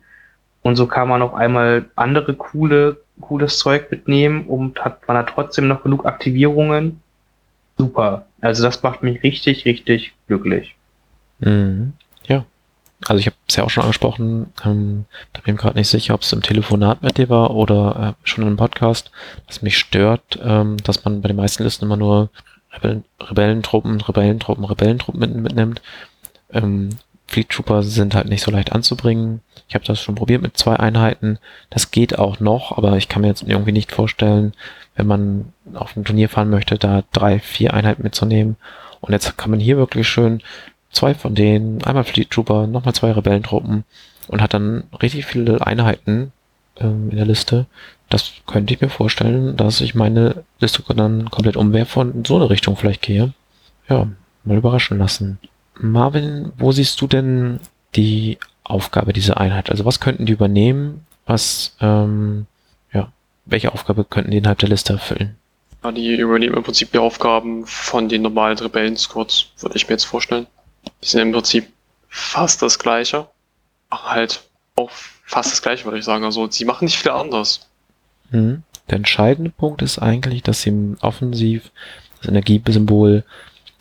Und 0.63 0.77
so 0.77 0.87
kann 0.87 1.09
man 1.09 1.23
auf 1.23 1.35
einmal 1.35 1.85
andere 1.95 2.35
coole, 2.35 2.99
cooles 3.21 3.59
Zeug 3.59 3.91
mitnehmen 3.91 4.47
und 4.47 4.83
hat 4.85 5.07
man 5.07 5.19
hat 5.19 5.29
trotzdem 5.29 5.69
noch 5.69 5.83
genug 5.83 6.07
Aktivierungen. 6.07 7.01
Super. 7.77 8.27
Also 8.41 8.63
das 8.63 8.83
macht 8.83 9.03
mich 9.03 9.23
richtig, 9.23 9.65
richtig 9.65 10.15
glücklich. 10.27 10.75
Mhm. 11.41 11.93
Also 13.07 13.19
ich 13.19 13.27
habe 13.27 13.37
es 13.49 13.57
ja 13.57 13.65
auch 13.65 13.71
schon 13.71 13.83
angesprochen, 13.83 14.53
ähm, 14.65 15.07
da 15.33 15.41
bin 15.41 15.55
ich 15.55 15.61
gerade 15.61 15.79
nicht 15.79 15.89
sicher, 15.89 16.15
ob 16.15 16.23
es 16.23 16.33
im 16.33 16.43
Telefonat 16.43 17.03
mit 17.03 17.19
dir 17.19 17.29
war 17.29 17.51
oder 17.53 18.17
äh, 18.17 18.29
schon 18.29 18.47
im 18.47 18.57
Podcast, 18.57 19.11
dass 19.47 19.63
mich 19.63 19.77
stört, 19.77 20.39
ähm, 20.43 20.77
dass 20.85 21.05
man 21.05 21.21
bei 21.21 21.29
den 21.29 21.37
meisten 21.37 21.65
Listen 21.65 21.87
immer 21.87 21.97
nur 21.97 22.31
Rebellen, 22.73 23.05
Rebellentruppen, 23.21 24.01
Rebellentruppen, 24.01 24.65
Rebellentruppen 24.65 25.21
mit, 25.21 25.35
mitnimmt. 25.35 25.83
Ähm, 26.53 26.91
Fleet 27.27 27.49
Trooper 27.49 27.83
sind 27.83 28.15
halt 28.15 28.29
nicht 28.29 28.43
so 28.43 28.51
leicht 28.51 28.73
anzubringen. 28.73 29.41
Ich 29.69 29.75
habe 29.75 29.85
das 29.85 30.01
schon 30.01 30.15
probiert 30.15 30.43
mit 30.43 30.57
zwei 30.57 30.77
Einheiten. 30.77 31.39
Das 31.71 31.91
geht 31.91 32.19
auch 32.19 32.41
noch, 32.41 32.77
aber 32.77 32.99
ich 32.99 33.09
kann 33.09 33.23
mir 33.23 33.29
jetzt 33.29 33.43
irgendwie 33.43 33.73
nicht 33.73 33.91
vorstellen, 33.91 34.53
wenn 34.97 35.07
man 35.07 35.53
auf 35.73 35.97
ein 35.97 36.05
Turnier 36.05 36.29
fahren 36.29 36.51
möchte, 36.51 36.79
da 36.79 37.05
drei, 37.13 37.39
vier 37.41 37.73
Einheiten 37.73 38.03
mitzunehmen. 38.03 38.57
Und 39.01 39.13
jetzt 39.13 39.37
kann 39.39 39.51
man 39.51 39.61
hier 39.61 39.79
wirklich 39.79 40.07
schön 40.07 40.43
zwei 40.93 41.15
von 41.15 41.35
denen, 41.35 41.83
einmal 41.83 42.05
Fleet 42.05 42.31
Trooper, 42.31 42.67
nochmal 42.67 42.95
zwei 42.95 43.13
Rebellentruppen 43.13 43.85
und 44.29 44.43
hat 44.43 44.55
dann 44.55 44.85
richtig 45.01 45.27
viele 45.27 45.67
Einheiten 45.67 46.33
ähm, 46.79 47.11
in 47.11 47.17
der 47.17 47.27
Liste. 47.27 47.67
Das 48.09 48.33
könnte 48.47 48.75
ich 48.75 48.81
mir 48.81 48.91
vorstellen, 48.91 49.57
dass 49.57 49.81
ich 49.81 49.95
meine 49.95 50.45
Liste 50.61 50.83
dann 50.95 51.31
komplett 51.31 51.57
umwerfe 51.57 52.01
und 52.01 52.15
in 52.15 52.25
so 52.25 52.37
eine 52.37 52.51
Richtung 52.51 52.77
vielleicht 52.77 53.03
gehe. 53.03 53.33
Ja, 53.89 54.07
mal 54.45 54.59
überraschen 54.59 54.99
lassen. 54.99 55.39
Marvin, 55.81 56.53
wo 56.59 56.73
siehst 56.73 57.01
du 57.01 57.07
denn 57.07 57.61
die 57.95 58.39
Aufgabe 58.65 59.13
dieser 59.13 59.39
Einheit? 59.39 59.71
Also 59.71 59.85
was 59.85 60.01
könnten 60.01 60.27
die 60.27 60.33
übernehmen? 60.33 61.07
Was, 61.27 61.77
ähm, 61.81 62.47
ja, 62.93 63.11
welche 63.47 63.73
Aufgabe 63.73 64.05
könnten 64.05 64.31
die 64.31 64.39
innerhalb 64.39 64.59
der 64.59 64.69
Liste 64.69 64.95
erfüllen? 64.95 65.37
Ja, 65.83 65.91
die 65.91 66.15
übernehmen 66.17 66.57
im 66.57 66.63
Prinzip 66.63 66.93
die 66.93 66.99
Aufgaben 66.99 67.67
von 67.67 68.09
den 68.09 68.23
normalen 68.23 68.59
Rebellen-Squads, 68.59 69.53
würde 69.61 69.77
ich 69.77 69.89
mir 69.89 69.95
jetzt 69.95 70.05
vorstellen. 70.05 70.47
Die 71.03 71.09
sind 71.09 71.21
im 71.21 71.33
Prinzip 71.33 71.73
fast 72.09 72.63
das 72.63 72.79
gleiche. 72.79 73.29
Halt 73.91 74.43
auch 74.77 74.91
fast 74.91 75.53
das 75.53 75.63
gleiche, 75.63 75.85
würde 75.85 75.99
ich 75.99 76.05
sagen. 76.05 76.25
Also 76.25 76.51
sie 76.51 76.65
machen 76.65 76.85
nicht 76.85 76.99
viel 76.99 77.11
anders. 77.11 77.69
Mhm. 78.31 78.63
Der 78.89 78.97
entscheidende 78.97 79.51
Punkt 79.51 79.83
ist 79.83 79.99
eigentlich, 79.99 80.43
dass 80.43 80.63
sie 80.63 80.97
offensiv 81.01 81.71
das 82.21 82.29
Energiesymbol 82.29 83.25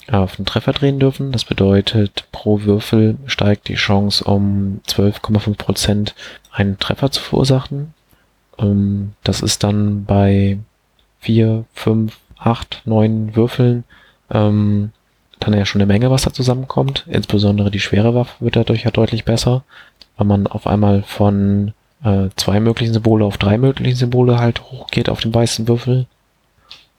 auf 0.09 0.37
einen 0.37 0.45
Treffer 0.45 0.73
drehen 0.73 0.99
dürfen. 0.99 1.31
Das 1.31 1.45
bedeutet, 1.45 2.25
pro 2.31 2.61
Würfel 2.63 3.17
steigt 3.25 3.67
die 3.67 3.75
Chance 3.75 4.23
um 4.23 4.81
12,5 4.87 5.55
Prozent, 5.57 6.15
einen 6.51 6.79
Treffer 6.79 7.11
zu 7.11 7.21
verursachen. 7.21 7.93
Ähm, 8.57 9.13
das 9.23 9.41
ist 9.41 9.63
dann 9.63 10.05
bei 10.05 10.57
4, 11.19 11.65
5, 11.73 12.17
8, 12.37 12.81
9 12.85 13.35
Würfeln 13.35 13.83
ähm, 14.29 14.91
dann 15.41 15.53
ja 15.53 15.65
schon 15.65 15.81
eine 15.81 15.91
Menge, 15.91 16.11
was 16.11 16.23
da 16.23 16.33
zusammenkommt. 16.33 17.05
Insbesondere 17.07 17.71
die 17.71 17.79
schwere 17.79 18.15
Waffe 18.15 18.35
wird 18.39 18.55
dadurch 18.55 18.83
ja 18.83 18.91
deutlich 18.91 19.25
besser, 19.25 19.63
weil 20.17 20.27
man 20.27 20.47
auf 20.47 20.67
einmal 20.67 21.03
von 21.03 21.73
äh, 22.03 22.29
zwei 22.35 22.59
möglichen 22.59 22.93
Symbole 22.93 23.25
auf 23.25 23.37
drei 23.37 23.57
möglichen 23.57 23.95
Symbole 23.97 24.39
halt 24.39 24.61
hochgeht 24.71 25.09
auf 25.09 25.21
dem 25.21 25.33
weißen 25.33 25.67
Würfel. 25.67 26.05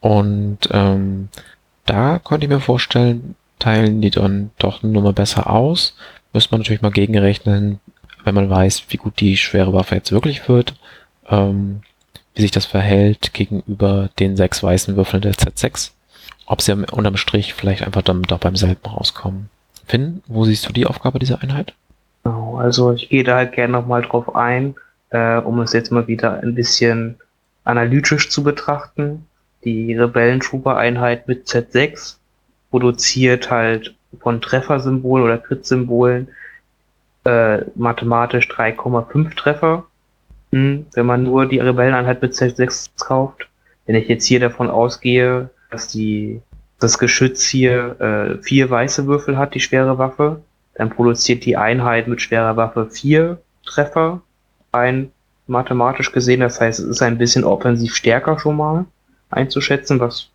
Und 0.00 0.58
ähm, 0.72 1.28
da 1.86 2.18
könnte 2.18 2.46
ich 2.46 2.52
mir 2.52 2.60
vorstellen, 2.60 3.36
teilen 3.58 4.00
die 4.00 4.10
dann 4.10 4.50
doch 4.58 4.82
eine 4.82 4.92
Nummer 4.92 5.12
besser 5.12 5.48
aus. 5.48 5.96
Müsste 6.32 6.52
man 6.52 6.60
natürlich 6.60 6.82
mal 6.82 6.90
gegenrechnen, 6.90 7.80
wenn 8.24 8.34
man 8.34 8.50
weiß, 8.50 8.84
wie 8.88 8.96
gut 8.96 9.20
die 9.20 9.36
schwere 9.36 9.72
Waffe 9.72 9.94
jetzt 9.94 10.12
wirklich 10.12 10.48
wird, 10.48 10.74
ähm, 11.28 11.82
wie 12.34 12.42
sich 12.42 12.50
das 12.50 12.66
verhält 12.66 13.34
gegenüber 13.34 14.10
den 14.18 14.36
sechs 14.36 14.62
weißen 14.62 14.96
Würfeln 14.96 15.22
der 15.22 15.34
Z6. 15.34 15.92
Ob 16.52 16.60
sie 16.60 16.72
unterm 16.72 17.16
Strich 17.16 17.54
vielleicht 17.54 17.82
einfach 17.82 18.02
dann 18.02 18.22
doch 18.22 18.38
beim 18.38 18.56
selben 18.56 18.84
rauskommen. 18.86 19.48
Finn, 19.86 20.22
wo 20.26 20.44
siehst 20.44 20.68
du 20.68 20.72
die 20.72 20.86
Aufgabe 20.86 21.18
dieser 21.18 21.42
Einheit? 21.42 21.72
Also 22.24 22.92
ich 22.92 23.08
gehe 23.08 23.24
da 23.24 23.36
halt 23.36 23.52
gerne 23.52 23.72
nochmal 23.72 24.02
drauf 24.02 24.36
ein, 24.36 24.74
äh, 25.10 25.38
um 25.38 25.60
es 25.60 25.72
jetzt 25.72 25.90
mal 25.90 26.06
wieder 26.06 26.40
ein 26.40 26.54
bisschen 26.54 27.16
analytisch 27.64 28.30
zu 28.30 28.42
betrachten 28.44 29.26
die 29.64 29.96
Rebellentrooper-Einheit 29.96 31.28
mit 31.28 31.46
Z6 31.46 32.16
produziert 32.70 33.50
halt 33.50 33.94
von 34.20 34.40
Treffersymbolen 34.40 35.24
oder 35.24 35.38
Crit-Symbolen 35.38 36.28
äh, 37.24 37.58
mathematisch 37.76 38.50
3,5 38.50 39.36
Treffer, 39.36 39.84
hm, 40.50 40.86
wenn 40.92 41.06
man 41.06 41.22
nur 41.22 41.46
die 41.46 41.60
Rebelleneinheit 41.60 42.20
mit 42.22 42.34
Z6 42.34 42.90
kauft. 42.98 43.48
Wenn 43.86 43.96
ich 43.96 44.08
jetzt 44.08 44.26
hier 44.26 44.40
davon 44.40 44.68
ausgehe, 44.68 45.50
dass 45.72 45.88
die 45.88 46.40
das 46.78 46.98
Geschütz 46.98 47.44
hier 47.44 48.00
äh, 48.00 48.42
vier 48.42 48.68
weiße 48.68 49.06
Würfel 49.06 49.38
hat, 49.38 49.54
die 49.54 49.60
schwere 49.60 49.98
Waffe, 49.98 50.42
dann 50.74 50.90
produziert 50.90 51.44
die 51.44 51.56
Einheit 51.56 52.08
mit 52.08 52.20
schwerer 52.20 52.56
Waffe 52.56 52.88
vier 52.90 53.38
Treffer, 53.64 54.20
ein 54.72 55.12
mathematisch 55.46 56.12
gesehen. 56.12 56.40
Das 56.40 56.60
heißt, 56.60 56.80
es 56.80 56.86
ist 56.86 57.02
ein 57.02 57.18
bisschen 57.18 57.44
offensiv 57.44 57.94
stärker 57.94 58.38
schon 58.38 58.56
mal 58.56 58.86
einzuschätzen, 59.30 60.00
was 60.00 60.30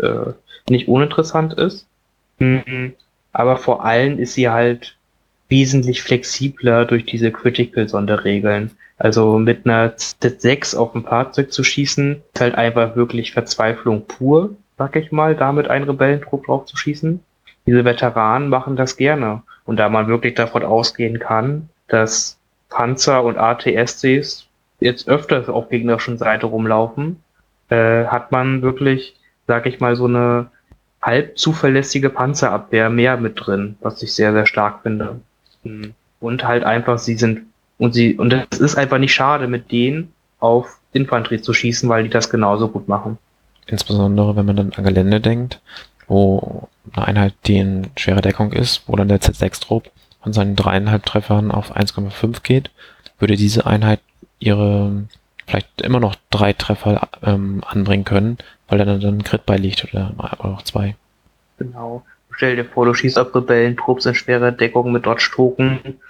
äh, 0.00 0.32
nicht 0.68 0.88
uninteressant 0.88 1.54
ist. 1.54 1.86
Mhm. 2.38 2.94
Aber 3.32 3.56
vor 3.56 3.84
allem 3.84 4.18
ist 4.18 4.34
sie 4.34 4.48
halt 4.48 4.96
wesentlich 5.48 6.02
flexibler 6.02 6.84
durch 6.84 7.04
diese 7.04 7.30
Critical-Sonderregeln. 7.30 8.70
Also 8.98 9.38
mit 9.38 9.66
einer 9.66 9.96
Z6 9.96 10.76
auf 10.76 10.94
ein 10.94 11.04
Fahrzeug 11.04 11.52
zu 11.52 11.64
schießen, 11.64 12.22
ist 12.32 12.40
halt 12.40 12.54
einfach 12.54 12.96
wirklich 12.96 13.32
Verzweiflung 13.32 14.06
pur, 14.06 14.56
sag 14.82 14.96
ich 14.96 15.12
mal, 15.12 15.36
damit 15.36 15.68
einen 15.68 15.84
Rebellentrupp 15.84 16.46
drauf 16.46 16.66
zu 16.66 16.76
schießen. 16.76 17.20
Diese 17.66 17.84
Veteranen 17.84 18.48
machen 18.48 18.74
das 18.74 18.96
gerne. 18.96 19.42
Und 19.64 19.76
da 19.76 19.88
man 19.88 20.08
wirklich 20.08 20.34
davon 20.34 20.64
ausgehen 20.64 21.20
kann, 21.20 21.68
dass 21.86 22.36
Panzer 22.68 23.22
und 23.22 23.38
ATSCs 23.38 24.48
jetzt 24.80 25.08
öfters 25.08 25.48
auf 25.48 25.68
gegnerischen 25.68 26.18
Seite 26.18 26.46
rumlaufen, 26.46 27.22
äh, 27.68 28.06
hat 28.06 28.32
man 28.32 28.62
wirklich, 28.62 29.14
sag 29.46 29.66
ich 29.66 29.78
mal, 29.78 29.94
so 29.94 30.06
eine 30.06 30.50
halb 31.00 31.38
zuverlässige 31.38 32.10
Panzerabwehr 32.10 32.90
mehr 32.90 33.16
mit 33.16 33.34
drin, 33.36 33.76
was 33.82 34.02
ich 34.02 34.12
sehr, 34.12 34.32
sehr 34.32 34.46
stark 34.46 34.82
finde. 34.82 35.20
Mhm. 35.62 35.94
Und 36.18 36.44
halt 36.44 36.64
einfach, 36.64 36.98
sie 36.98 37.14
sind, 37.14 37.42
und 37.78 37.94
sie, 37.94 38.16
und 38.16 38.34
es 38.50 38.58
ist 38.58 38.76
einfach 38.76 38.98
nicht 38.98 39.14
schade, 39.14 39.46
mit 39.46 39.70
denen 39.70 40.12
auf 40.40 40.80
Infanterie 40.92 41.40
zu 41.40 41.54
schießen, 41.54 41.88
weil 41.88 42.02
die 42.02 42.10
das 42.10 42.30
genauso 42.30 42.66
gut 42.66 42.88
machen. 42.88 43.18
Insbesondere 43.72 44.36
wenn 44.36 44.46
man 44.46 44.56
dann 44.56 44.72
an 44.72 44.84
Gelände 44.84 45.20
denkt, 45.20 45.60
wo 46.06 46.68
eine 46.92 47.06
Einheit, 47.06 47.34
die 47.46 47.58
in 47.58 47.90
schwerer 47.96 48.20
Deckung 48.20 48.52
ist, 48.52 48.82
wo 48.86 48.96
dann 48.96 49.08
der 49.08 49.20
Z6-Trupp 49.20 49.90
von 50.22 50.32
seinen 50.32 50.56
dreieinhalb 50.56 51.04
Treffern 51.04 51.50
auf 51.50 51.74
1,5 51.76 52.42
geht, 52.42 52.70
würde 53.18 53.36
diese 53.36 53.66
Einheit 53.66 54.00
ihre 54.38 55.04
vielleicht 55.46 55.80
immer 55.82 56.00
noch 56.00 56.14
drei 56.30 56.52
Treffer 56.52 57.08
ähm, 57.22 57.62
anbringen 57.66 58.04
können, 58.04 58.38
weil 58.68 58.78
dann 58.78 59.00
dann 59.00 59.18
ein 59.18 59.24
Crit 59.24 59.44
beiliegt 59.44 59.84
oder, 59.92 60.12
auch 60.38 60.62
zwei. 60.62 60.96
Genau. 61.58 62.04
Stell 62.30 62.56
dir 62.56 62.64
vor, 62.64 62.86
du 62.86 62.94
schießt 62.94 63.18
auf 63.18 63.34
Rebellentrupps 63.34 64.06
in 64.06 64.14
schwerer 64.14 64.52
Deckung 64.52 64.92
mit 64.92 65.04
Dodge-Token. 65.04 66.00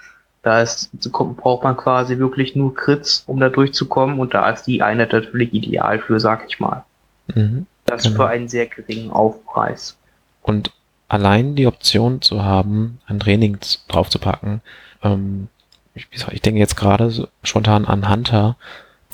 Da 0.41 0.61
ist, 0.61 0.89
braucht 1.11 1.63
man 1.63 1.77
quasi 1.77 2.17
wirklich 2.17 2.55
nur 2.55 2.73
Crits, 2.75 3.23
um 3.27 3.39
da 3.39 3.49
durchzukommen 3.49 4.19
und 4.19 4.33
da 4.33 4.49
ist 4.49 4.65
die 4.65 4.81
Einheit 4.81 5.13
natürlich 5.13 5.53
ideal 5.53 5.99
für, 5.99 6.19
sag 6.19 6.45
ich 6.47 6.59
mal. 6.59 6.85
Mhm, 7.27 7.65
das 7.85 8.03
genau. 8.03 8.15
für 8.15 8.27
einen 8.27 8.47
sehr 8.47 8.67
geringen 8.67 9.11
Aufpreis. 9.11 9.97
Und 10.41 10.71
allein 11.07 11.55
die 11.55 11.67
Option 11.67 12.21
zu 12.21 12.43
haben, 12.43 12.99
ein 13.07 13.19
Training 13.19 13.59
draufzupacken, 13.87 14.61
ähm, 15.03 15.47
ich, 15.95 16.07
ich 16.11 16.41
denke 16.41 16.59
jetzt 16.59 16.75
gerade 16.75 17.11
so 17.11 17.27
spontan 17.43 17.85
an 17.85 18.09
Hunter, 18.09 18.57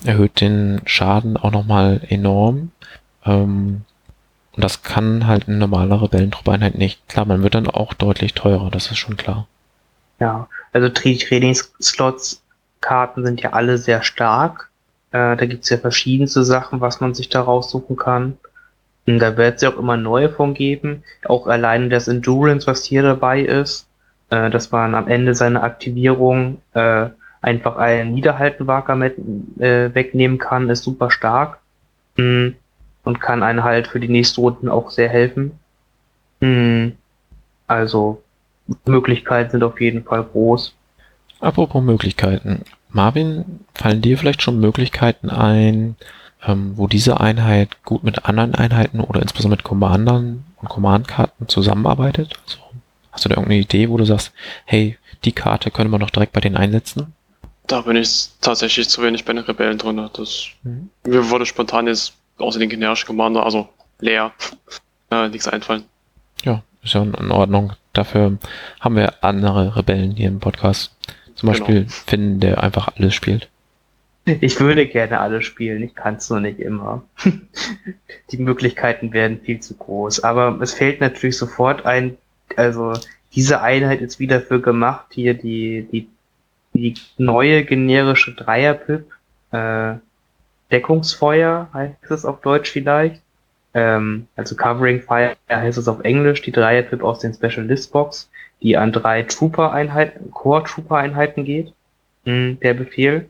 erhöht 0.04 0.40
den 0.40 0.80
Schaden 0.86 1.36
auch 1.36 1.50
nochmal 1.50 2.00
enorm. 2.08 2.72
Ähm, 3.24 3.82
und 4.52 4.64
das 4.64 4.82
kann 4.82 5.26
halt 5.26 5.46
eine 5.46 5.58
normale 5.58 6.00
Rebellentruppeinheit 6.00 6.76
nicht. 6.76 7.06
Klar, 7.08 7.26
man 7.26 7.42
wird 7.42 7.54
dann 7.54 7.68
auch 7.68 7.94
deutlich 7.94 8.34
teurer, 8.34 8.70
das 8.70 8.90
ist 8.90 8.98
schon 8.98 9.16
klar. 9.16 9.46
Ja, 10.18 10.48
also 10.72 10.88
Trainingsslots, 10.88 12.42
Karten 12.80 13.24
sind 13.24 13.42
ja 13.42 13.52
alle 13.52 13.78
sehr 13.78 14.02
stark. 14.02 14.69
Äh, 15.12 15.36
da 15.36 15.46
gibt's 15.46 15.70
ja 15.70 15.78
verschiedenste 15.78 16.44
Sachen, 16.44 16.80
was 16.80 17.00
man 17.00 17.14
sich 17.14 17.28
da 17.28 17.40
raussuchen 17.40 17.96
kann. 17.96 18.38
Und 19.06 19.18
da 19.18 19.36
wird 19.36 19.56
es 19.56 19.62
ja 19.62 19.70
auch 19.70 19.78
immer 19.78 19.96
neue 19.96 20.30
von 20.30 20.54
geben. 20.54 21.02
Auch 21.24 21.46
alleine 21.46 21.88
das 21.88 22.08
Endurance, 22.08 22.66
was 22.66 22.84
hier 22.84 23.02
dabei 23.02 23.40
ist, 23.40 23.88
äh, 24.30 24.50
dass 24.50 24.70
man 24.70 24.94
am 24.94 25.08
Ende 25.08 25.34
seiner 25.34 25.62
Aktivierung 25.64 26.60
äh, 26.74 27.06
einfach 27.40 27.76
einen 27.76 28.12
Niederhaltenwager 28.14 28.94
mit, 28.94 29.16
äh, 29.58 29.94
wegnehmen 29.94 30.38
kann, 30.38 30.68
ist 30.70 30.84
super 30.84 31.10
stark. 31.10 31.58
Mhm. 32.16 32.56
Und 33.02 33.20
kann 33.20 33.42
einen 33.42 33.64
halt 33.64 33.88
für 33.88 33.98
die 33.98 34.08
nächsten 34.08 34.40
Runden 34.40 34.68
auch 34.68 34.90
sehr 34.90 35.08
helfen. 35.08 35.58
Mhm. 36.40 36.96
Also 37.66 38.22
Möglichkeiten 38.84 39.50
sind 39.50 39.62
auf 39.62 39.80
jeden 39.80 40.04
Fall 40.04 40.22
groß. 40.22 40.74
Apropos 41.40 41.82
Möglichkeiten. 41.82 42.62
Marvin, 42.92 43.60
fallen 43.74 44.02
dir 44.02 44.18
vielleicht 44.18 44.42
schon 44.42 44.60
Möglichkeiten 44.60 45.30
ein, 45.30 45.96
ähm, 46.46 46.72
wo 46.76 46.86
diese 46.86 47.20
Einheit 47.20 47.82
gut 47.84 48.02
mit 48.02 48.24
anderen 48.24 48.54
Einheiten 48.54 49.00
oder 49.00 49.22
insbesondere 49.22 49.58
mit 49.58 49.64
Commandern 49.64 50.44
und 50.60 50.68
Command-Karten 50.68 51.48
zusammenarbeitet? 51.48 52.34
Also, 52.44 52.58
hast 53.12 53.24
du 53.24 53.28
da 53.28 53.36
irgendeine 53.36 53.60
Idee, 53.60 53.88
wo 53.88 53.96
du 53.96 54.04
sagst, 54.04 54.32
hey, 54.64 54.98
die 55.24 55.32
Karte 55.32 55.70
können 55.70 55.90
wir 55.90 55.98
noch 55.98 56.10
direkt 56.10 56.32
bei 56.32 56.40
denen 56.40 56.56
einsetzen? 56.56 57.12
Da 57.66 57.82
bin 57.82 57.96
ich 57.96 58.30
tatsächlich 58.40 58.88
zu 58.88 59.02
wenig 59.02 59.24
bei 59.24 59.32
den 59.32 59.44
Rebellen 59.44 59.78
drin. 59.78 60.08
Das, 60.14 60.46
mhm. 60.62 60.90
Mir 61.04 61.30
wurde 61.30 61.46
spontan 61.46 61.86
jetzt 61.86 62.14
außer 62.38 62.58
den 62.58 62.70
generischen 62.70 63.06
Commander, 63.06 63.44
also 63.44 63.68
leer, 64.00 64.32
äh, 65.10 65.28
nichts 65.28 65.46
einfallen. 65.46 65.84
Ja, 66.44 66.62
ist 66.82 66.94
ja 66.94 67.02
in 67.02 67.30
Ordnung. 67.30 67.74
Dafür 67.92 68.38
haben 68.80 68.96
wir 68.96 69.22
andere 69.22 69.76
Rebellen 69.76 70.12
hier 70.12 70.28
im 70.28 70.40
Podcast. 70.40 70.92
Zum 71.40 71.52
genau. 71.52 71.64
Beispiel 71.64 71.86
Finn, 71.88 72.38
der 72.38 72.62
einfach 72.62 72.96
alles 72.96 73.14
spielt. 73.14 73.48
Ich 74.26 74.60
würde 74.60 74.86
gerne 74.86 75.20
alle 75.20 75.40
spielen, 75.40 75.82
ich 75.82 75.94
kann 75.94 76.16
es 76.16 76.28
nur 76.28 76.40
nicht 76.40 76.60
immer. 76.60 77.02
Die 78.30 78.36
Möglichkeiten 78.36 79.14
werden 79.14 79.40
viel 79.40 79.60
zu 79.60 79.74
groß. 79.74 80.22
Aber 80.22 80.60
es 80.60 80.74
fällt 80.74 81.00
natürlich 81.00 81.38
sofort 81.38 81.86
ein, 81.86 82.18
also 82.56 82.92
diese 83.34 83.62
Einheit 83.62 84.02
ist 84.02 84.20
wieder 84.20 84.42
für 84.42 84.60
gemacht, 84.60 85.06
hier 85.12 85.34
die, 85.34 85.88
die, 85.90 86.08
die 86.74 86.94
neue 87.16 87.64
generische 87.64 88.34
Dreier-Pip, 88.34 89.10
äh, 89.52 89.94
Deckungsfeuer 90.70 91.68
heißt 91.72 92.10
es 92.10 92.24
auf 92.24 92.42
Deutsch 92.42 92.70
vielleicht. 92.70 93.22
Ähm, 93.72 94.26
also 94.36 94.54
Covering 94.56 95.00
Fire 95.00 95.36
heißt 95.48 95.78
es 95.78 95.88
auf 95.88 96.00
Englisch, 96.00 96.42
die 96.42 96.52
Dreier-Pip 96.52 97.02
aus 97.02 97.20
den 97.20 97.32
Specialist 97.32 97.92
Box, 97.92 98.28
die 98.62 98.76
an 98.76 98.92
drei 98.92 99.22
Trooper-Einheiten, 99.22 100.30
Core-Trooper-Einheiten 100.30 101.44
geht, 101.44 101.72
hm, 102.24 102.58
der 102.60 102.74
Befehl. 102.74 103.28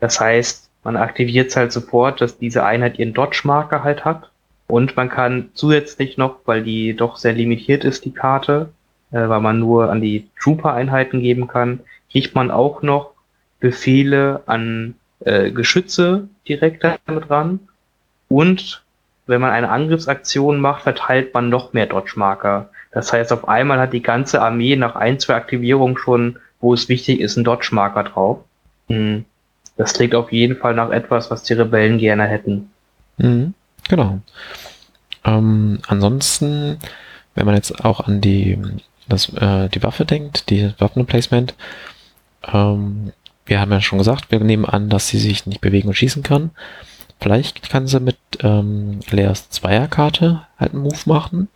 Das 0.00 0.20
heißt, 0.20 0.70
man 0.84 0.96
aktiviert 0.96 1.54
halt 1.56 1.72
sofort, 1.72 2.20
dass 2.20 2.38
diese 2.38 2.64
Einheit 2.64 2.98
ihren 2.98 3.14
Dodge-Marker 3.14 3.82
halt 3.82 4.04
hat. 4.04 4.30
Und 4.68 4.96
man 4.96 5.08
kann 5.08 5.50
zusätzlich 5.54 6.18
noch, 6.18 6.36
weil 6.44 6.62
die 6.62 6.94
doch 6.94 7.16
sehr 7.16 7.32
limitiert 7.32 7.84
ist, 7.84 8.04
die 8.04 8.12
Karte, 8.12 8.68
äh, 9.10 9.28
weil 9.28 9.40
man 9.40 9.58
nur 9.58 9.90
an 9.90 10.00
die 10.00 10.28
Trooper-Einheiten 10.40 11.20
geben 11.20 11.48
kann, 11.48 11.80
kriegt 12.10 12.34
man 12.34 12.50
auch 12.50 12.82
noch 12.82 13.12
Befehle 13.60 14.42
an 14.46 14.94
äh, 15.20 15.50
Geschütze 15.50 16.28
direkt 16.46 16.84
damit 16.84 17.28
ran. 17.30 17.60
Und 18.28 18.84
wenn 19.26 19.40
man 19.40 19.50
eine 19.50 19.70
Angriffsaktion 19.70 20.60
macht, 20.60 20.82
verteilt 20.82 21.34
man 21.34 21.48
noch 21.48 21.72
mehr 21.72 21.86
Dodge-Marker. 21.86 22.70
Das 22.90 23.12
heißt, 23.12 23.32
auf 23.32 23.48
einmal 23.48 23.78
hat 23.78 23.92
die 23.92 24.02
ganze 24.02 24.40
Armee 24.40 24.76
nach 24.76 24.96
ein, 24.96 25.18
zwei 25.18 25.34
Aktivierungen 25.34 25.98
schon, 25.98 26.38
wo 26.60 26.74
es 26.74 26.88
wichtig 26.88 27.20
ist, 27.20 27.36
einen 27.36 27.44
Dodge-Marker 27.44 28.04
drauf. 28.04 28.38
Hm. 28.88 29.24
Das 29.76 29.94
klingt 29.94 30.14
auf 30.14 30.32
jeden 30.32 30.56
Fall 30.56 30.74
nach 30.74 30.90
etwas, 30.90 31.30
was 31.30 31.44
die 31.44 31.52
Rebellen 31.52 31.98
gerne 31.98 32.26
hätten. 32.26 32.70
Mhm, 33.18 33.54
genau. 33.88 34.18
Ähm, 35.24 35.78
ansonsten, 35.86 36.78
wenn 37.34 37.46
man 37.46 37.54
jetzt 37.54 37.84
auch 37.84 38.00
an 38.00 38.20
die, 38.20 38.58
das, 39.08 39.32
äh, 39.34 39.68
die 39.68 39.82
Waffe 39.82 40.04
denkt, 40.04 40.50
die 40.50 40.72
Waffenplacement, 40.78 41.54
ähm, 42.52 43.12
wir 43.46 43.60
haben 43.60 43.70
ja 43.70 43.80
schon 43.80 43.98
gesagt, 43.98 44.30
wir 44.30 44.40
nehmen 44.40 44.64
an, 44.64 44.88
dass 44.88 45.08
sie 45.08 45.18
sich 45.18 45.46
nicht 45.46 45.60
bewegen 45.60 45.88
und 45.88 45.94
schießen 45.94 46.22
kann. 46.22 46.50
Vielleicht 47.20 47.70
kann 47.70 47.86
sie 47.86 48.00
mit 48.00 48.18
ähm, 48.40 49.00
Leas 49.10 49.48
Zweierkarte 49.50 50.42
halt 50.58 50.72
einen 50.72 50.82
Move 50.82 50.98
machen 51.06 51.48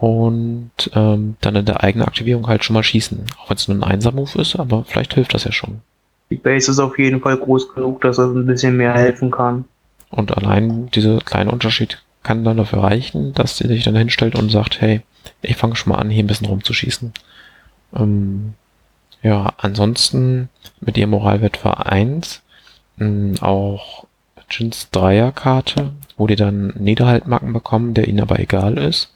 und 0.00 0.70
ähm, 0.94 1.34
dann 1.40 1.56
in 1.56 1.64
der 1.64 1.82
eigenen 1.82 2.06
Aktivierung 2.06 2.46
halt 2.46 2.62
schon 2.62 2.74
mal 2.74 2.84
schießen. 2.84 3.24
Auch 3.40 3.50
wenn 3.50 3.56
es 3.56 3.66
nur 3.66 3.76
ein 3.76 3.82
Einser-Move 3.82 4.40
ist, 4.40 4.54
aber 4.54 4.84
vielleicht 4.84 5.14
hilft 5.14 5.34
das 5.34 5.42
ja 5.42 5.50
schon. 5.50 5.80
Die 6.30 6.36
Base 6.36 6.70
ist 6.70 6.78
auf 6.78 6.96
jeden 7.00 7.20
Fall 7.20 7.36
groß 7.36 7.74
genug, 7.74 8.00
dass 8.02 8.18
es 8.18 8.32
ein 8.32 8.46
bisschen 8.46 8.76
mehr 8.76 8.94
helfen 8.94 9.32
kann. 9.32 9.64
Und 10.10 10.36
allein 10.36 10.88
dieser 10.90 11.18
kleine 11.18 11.50
Unterschied 11.50 12.00
kann 12.22 12.44
dann 12.44 12.58
dafür 12.58 12.84
reichen, 12.84 13.34
dass 13.34 13.56
sie 13.56 13.66
sich 13.66 13.82
dann 13.82 13.96
hinstellt 13.96 14.36
und 14.36 14.52
sagt, 14.52 14.80
hey, 14.80 15.00
ich 15.42 15.56
fange 15.56 15.74
schon 15.74 15.92
mal 15.92 15.98
an, 15.98 16.10
hier 16.10 16.22
ein 16.22 16.28
bisschen 16.28 16.46
rumzuschießen. 16.46 17.12
Ähm, 17.96 18.54
ja, 19.22 19.52
ansonsten 19.56 20.48
mit 20.80 20.96
ihrem 20.96 21.10
Moralwert 21.10 21.56
für 21.56 21.86
1 21.86 22.42
auch 23.40 24.06
Jins 24.48 24.90
Dreierkarte, 24.90 25.90
wo 26.16 26.28
die 26.28 26.36
dann 26.36 26.72
Niederhaltmarken 26.78 27.52
bekommen, 27.52 27.94
der 27.94 28.06
ihnen 28.06 28.20
aber 28.20 28.38
egal 28.38 28.78
ist. 28.78 29.12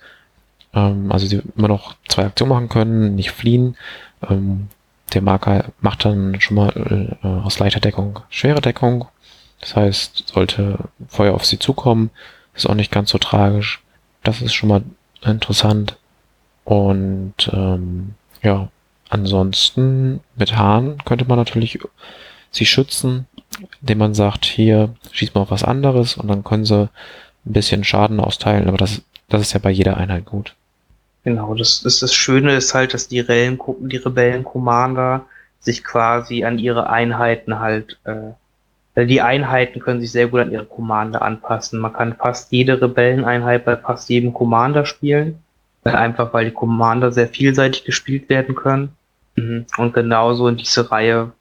Ähm, 0.75 1.11
also 1.11 1.27
sie 1.27 1.43
immer 1.57 1.69
noch 1.69 1.95
zwei 2.09 2.25
Aktionen 2.25 2.51
machen 2.51 2.69
können, 2.69 3.15
nicht 3.15 3.31
fliehen. 3.31 3.77
Ähm, 4.29 4.69
der 5.13 5.23
Marker 5.23 5.67
macht 5.81 6.05
dann 6.05 6.41
schon 6.41 6.57
mal 6.57 7.17
äh, 7.23 7.27
aus 7.27 7.59
leichter 7.59 7.81
Deckung 7.81 8.21
schwere 8.31 8.61
Deckung. 8.61 9.07
Das 9.61 9.77
heißt, 9.77 10.25
sollte 10.27 10.79
Feuer 11.09 11.35
auf 11.35 11.45
sie 11.45 11.59
zukommen, 11.59 12.11
ist 12.55 12.69
auch 12.69 12.75
nicht 12.75 12.91
ganz 12.91 13.11
so 13.11 13.19
tragisch. 13.19 13.83
Das 14.23 14.43
ist 14.43 14.55
schon 14.55 14.69
mal 14.69 14.83
interessant. 15.25 15.97
Und 16.65 17.35
ähm, 17.53 18.15
ja, 18.43 18.69
ansonsten 19.09 20.21
mit 20.37 20.57
Hahn 20.57 20.99
könnte 21.05 21.27
man 21.27 21.39
natürlich 21.39 21.79
sie 22.51 22.67
schützen, 22.67 23.27
indem 23.81 23.99
man 23.99 24.15
sagt, 24.15 24.45
hier 24.45 24.95
schießt 25.13 25.35
mal 25.35 25.43
auf 25.43 25.51
was 25.51 25.65
anderes 25.65 26.17
und 26.17 26.29
dann 26.29 26.45
können 26.45 26.65
sie 26.65 26.89
ein 27.47 27.53
bisschen 27.53 27.85
Schaden 27.85 28.21
austeilen, 28.21 28.69
aber 28.69 28.77
das, 28.77 29.03
das 29.29 29.43
ist 29.43 29.53
ja 29.53 29.59
bei 29.59 29.71
jeder 29.71 29.97
Einheit 29.97 30.25
gut. 30.25 30.55
Genau, 31.25 31.55
das, 31.55 31.83
das, 31.83 32.01
das 32.01 32.15
Schöne 32.15 32.57
ist 32.57 32.75
halt, 32.75 32.95
dass 32.95 33.09
die, 33.09 33.21
Rebellen, 33.21 33.59
die 33.81 33.97
Rebellen-Commander 33.97 35.27
sich 35.61 35.85
quasi 35.85 36.45
an 36.45 36.59
ihre 36.59 36.91
Einheiten 36.91 37.61
halt, 37.61 37.99
äh, 38.05 39.07
die 39.07 39.23
Einheiten 39.23 39.81
können 39.81 40.01
sich 40.01 40.11
sehr 40.11 40.29
gut 40.29 40.41
an 40.41 40.53
ihre 40.53 40.67
Commander 40.67 41.23
anpassen. 41.23 41.79
Man 41.79 41.93
kann 41.93 42.17
fast 42.17 42.53
jede 42.53 42.83
Rebelleneinheit 42.83 43.65
bei 43.65 43.77
fast 43.77 44.11
jedem 44.11 44.35
Commander 44.35 44.85
spielen. 44.85 45.39
Einfach 45.85 46.33
weil 46.33 46.45
die 46.45 46.51
Commander 46.53 47.11
sehr 47.11 47.27
vielseitig 47.27 47.85
gespielt 47.85 48.29
werden 48.29 48.55
können. 48.55 48.91
Mhm. 49.37 49.67
Und 49.79 49.95
genauso 49.95 50.47
in 50.47 50.57
diese 50.57 50.91
Reihe 50.91 51.33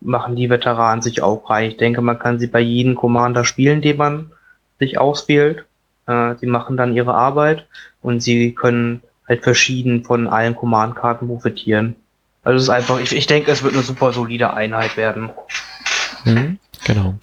machen 0.00 0.36
die 0.36 0.50
Veteranen 0.50 1.02
sich 1.02 1.22
auch 1.22 1.48
rein. 1.48 1.70
Ich 1.70 1.76
denke, 1.76 2.00
man 2.00 2.18
kann 2.18 2.38
sie 2.38 2.48
bei 2.48 2.60
jedem 2.60 2.94
Commander 2.94 3.44
spielen, 3.44 3.82
den 3.82 3.96
man 3.96 4.32
sich 4.78 4.98
auswählt. 4.98 5.64
Äh, 6.06 6.34
sie 6.36 6.46
machen 6.46 6.76
dann 6.76 6.94
ihre 6.94 7.14
Arbeit 7.14 7.66
und 8.02 8.20
sie 8.20 8.52
können 8.52 9.02
halt 9.28 9.42
verschieden 9.42 10.04
von 10.04 10.26
allen 10.26 10.56
Command-Karten 10.56 11.26
profitieren. 11.28 11.96
Also 12.44 12.56
es 12.56 12.62
ist 12.64 12.70
einfach, 12.70 12.98
ich, 13.00 13.12
ich 13.12 13.26
denke, 13.26 13.50
es 13.50 13.62
wird 13.62 13.74
eine 13.74 13.82
super 13.82 14.12
solide 14.12 14.52
Einheit 14.52 14.96
werden. 14.96 15.30
Mhm, 16.24 16.58
genau. 16.84 17.14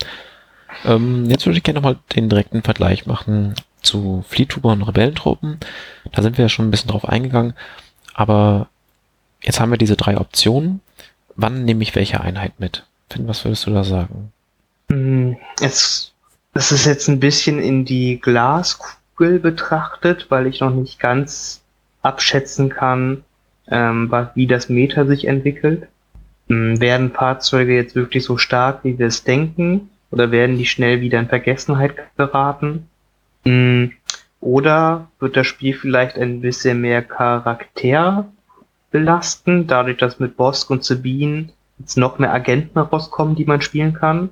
Ähm, 0.85 1.25
jetzt 1.25 1.45
würde 1.45 1.57
ich 1.57 1.63
gerne 1.63 1.79
nochmal 1.79 1.97
den 2.15 2.29
direkten 2.29 2.63
Vergleich 2.63 3.05
machen. 3.05 3.55
zu 3.81 4.25
Fleet 4.27 4.49
Trooper 4.49 4.69
und 4.69 4.81
Rebellentruppen. 4.81 5.57
Da 6.11 6.21
sind 6.21 6.37
wir 6.37 6.45
ja 6.45 6.49
schon 6.49 6.67
ein 6.67 6.71
bisschen 6.71 6.89
drauf 6.89 7.07
eingegangen. 7.07 7.53
Aber 8.13 8.67
jetzt 9.41 9.59
haben 9.59 9.71
wir 9.71 9.77
diese 9.77 9.95
drei 9.95 10.17
Optionen. 10.17 10.81
Wann 11.35 11.63
nehme 11.63 11.83
ich 11.83 11.95
welche 11.95 12.19
Einheit 12.19 12.59
mit? 12.59 12.85
Finn, 13.09 13.27
was 13.27 13.45
würdest 13.45 13.65
du 13.65 13.71
da 13.71 13.83
sagen? 13.83 14.31
Hm, 14.89 15.37
es, 15.61 16.11
es 16.53 16.71
ist 16.71 16.85
jetzt 16.85 17.07
ein 17.07 17.19
bisschen 17.19 17.59
in 17.59 17.85
die 17.85 18.19
Glaskugel 18.19 18.98
betrachtet, 19.19 20.27
weil 20.29 20.47
ich 20.47 20.61
noch 20.61 20.73
nicht 20.73 20.99
ganz 20.99 21.61
abschätzen 22.01 22.69
kann, 22.69 23.23
ähm, 23.69 24.11
wie 24.35 24.47
das 24.47 24.69
Meta 24.69 25.05
sich 25.05 25.27
entwickelt. 25.27 25.87
Ähm, 26.49 26.79
werden 26.79 27.11
Fahrzeuge 27.11 27.75
jetzt 27.75 27.95
wirklich 27.95 28.23
so 28.23 28.37
stark, 28.37 28.83
wie 28.83 28.97
wir 28.97 29.07
es 29.07 29.23
denken? 29.23 29.89
Oder 30.11 30.31
werden 30.31 30.57
die 30.57 30.65
schnell 30.65 31.01
wieder 31.01 31.19
in 31.19 31.27
Vergessenheit 31.27 31.95
geraten? 32.17 32.87
Ähm, 33.45 33.93
oder 34.41 35.07
wird 35.19 35.35
das 35.35 35.47
Spiel 35.47 35.73
vielleicht 35.73 36.17
ein 36.17 36.41
bisschen 36.41 36.81
mehr 36.81 37.01
Charakter 37.01 38.25
belasten, 38.91 39.67
dadurch, 39.67 39.97
dass 39.97 40.19
mit 40.19 40.37
Bosk 40.37 40.69
und 40.69 40.83
Sabine 40.83 41.49
jetzt 41.77 41.97
noch 41.97 42.19
mehr 42.19 42.33
Agenten 42.33 42.79
rauskommen, 42.79 43.35
die 43.35 43.45
man 43.45 43.61
spielen 43.61 43.93
kann? 43.93 44.29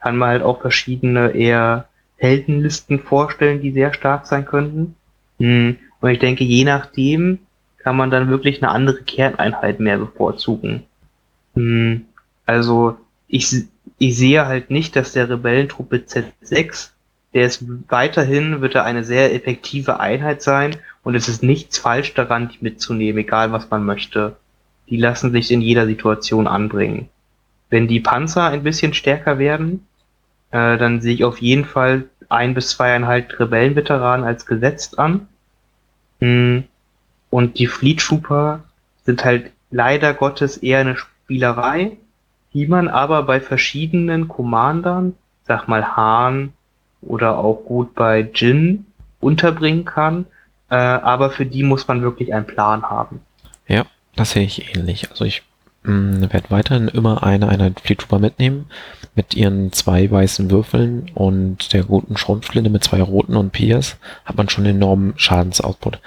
Kann 0.00 0.16
man 0.16 0.30
halt 0.30 0.42
auch 0.42 0.62
verschiedene 0.62 1.32
eher 1.32 1.89
Heldenlisten 2.20 3.00
vorstellen, 3.00 3.62
die 3.62 3.72
sehr 3.72 3.94
stark 3.94 4.26
sein 4.26 4.44
könnten. 4.44 4.94
Hm, 5.38 5.78
und 6.00 6.10
ich 6.10 6.18
denke, 6.18 6.44
je 6.44 6.64
nachdem 6.64 7.38
kann 7.78 7.96
man 7.96 8.10
dann 8.10 8.28
wirklich 8.28 8.62
eine 8.62 8.70
andere 8.70 9.02
Kerneinheit 9.02 9.80
mehr 9.80 9.96
bevorzugen. 9.96 10.82
Hm, 11.54 12.02
also 12.44 12.98
ich, 13.26 13.64
ich 13.98 14.16
sehe 14.16 14.46
halt 14.46 14.70
nicht, 14.70 14.96
dass 14.96 15.12
der 15.12 15.30
Rebellentruppe 15.30 15.96
Z6, 15.96 16.90
der 17.32 17.46
ist 17.46 17.64
weiterhin, 17.88 18.60
wird 18.60 18.74
er 18.74 18.84
eine 18.84 19.02
sehr 19.02 19.34
effektive 19.34 19.98
Einheit 19.98 20.42
sein 20.42 20.76
und 21.02 21.14
es 21.14 21.28
ist 21.28 21.42
nichts 21.42 21.78
falsch 21.78 22.12
daran, 22.12 22.50
die 22.50 22.58
mitzunehmen, 22.60 23.20
egal 23.20 23.50
was 23.52 23.70
man 23.70 23.84
möchte. 23.86 24.36
Die 24.90 24.98
lassen 24.98 25.32
sich 25.32 25.50
in 25.50 25.62
jeder 25.62 25.86
Situation 25.86 26.46
anbringen. 26.46 27.08
Wenn 27.70 27.88
die 27.88 28.00
Panzer 28.00 28.44
ein 28.44 28.64
bisschen 28.64 28.92
stärker 28.92 29.38
werden, 29.38 29.86
äh, 30.50 30.78
dann 30.78 31.00
sehe 31.00 31.14
ich 31.14 31.24
auf 31.24 31.40
jeden 31.40 31.64
Fall 31.64 32.04
ein 32.28 32.54
bis 32.54 32.70
zweieinhalb 32.70 33.38
Rebellenveteranen 33.38 34.24
als 34.26 34.46
gesetzt 34.46 34.98
an. 34.98 35.28
Hm, 36.20 36.64
und 37.30 37.58
die 37.58 37.66
Fleet 37.66 38.00
Trooper 38.00 38.64
sind 39.04 39.24
halt 39.24 39.50
leider 39.70 40.14
Gottes 40.14 40.56
eher 40.56 40.80
eine 40.80 40.96
Spielerei, 40.96 41.96
die 42.52 42.66
man 42.66 42.88
aber 42.88 43.22
bei 43.22 43.40
verschiedenen 43.40 44.28
Commandern, 44.28 45.14
sag 45.44 45.68
mal 45.68 45.96
Hahn 45.96 46.52
oder 47.02 47.38
auch 47.38 47.64
gut 47.64 47.94
bei 47.94 48.28
Jin 48.34 48.86
unterbringen 49.20 49.84
kann, 49.84 50.26
äh, 50.70 50.74
aber 50.74 51.30
für 51.30 51.46
die 51.46 51.62
muss 51.62 51.88
man 51.88 52.02
wirklich 52.02 52.34
einen 52.34 52.46
Plan 52.46 52.82
haben. 52.82 53.20
Ja, 53.66 53.84
das 54.16 54.32
sehe 54.32 54.44
ich 54.44 54.74
ähnlich. 54.74 55.10
Also 55.10 55.24
ich 55.24 55.42
mh, 55.82 56.32
werde 56.32 56.50
weiterhin 56.50 56.88
immer 56.88 57.22
eine 57.22 57.48
Einheit 57.48 57.80
Fleet 57.80 58.00
Trooper 58.00 58.18
mitnehmen 58.18 58.66
mit 59.14 59.34
ihren 59.34 59.72
zwei 59.72 60.10
weißen 60.10 60.50
Würfeln 60.50 61.10
und 61.14 61.72
der 61.72 61.84
guten 61.84 62.16
Schrotflinte 62.16 62.70
mit 62.70 62.84
zwei 62.84 63.02
roten 63.02 63.36
und 63.36 63.52
Piers 63.52 63.96
hat 64.24 64.36
man 64.36 64.48
schon 64.48 64.66
enormen 64.66 65.14
Schadensoutput. 65.16 66.00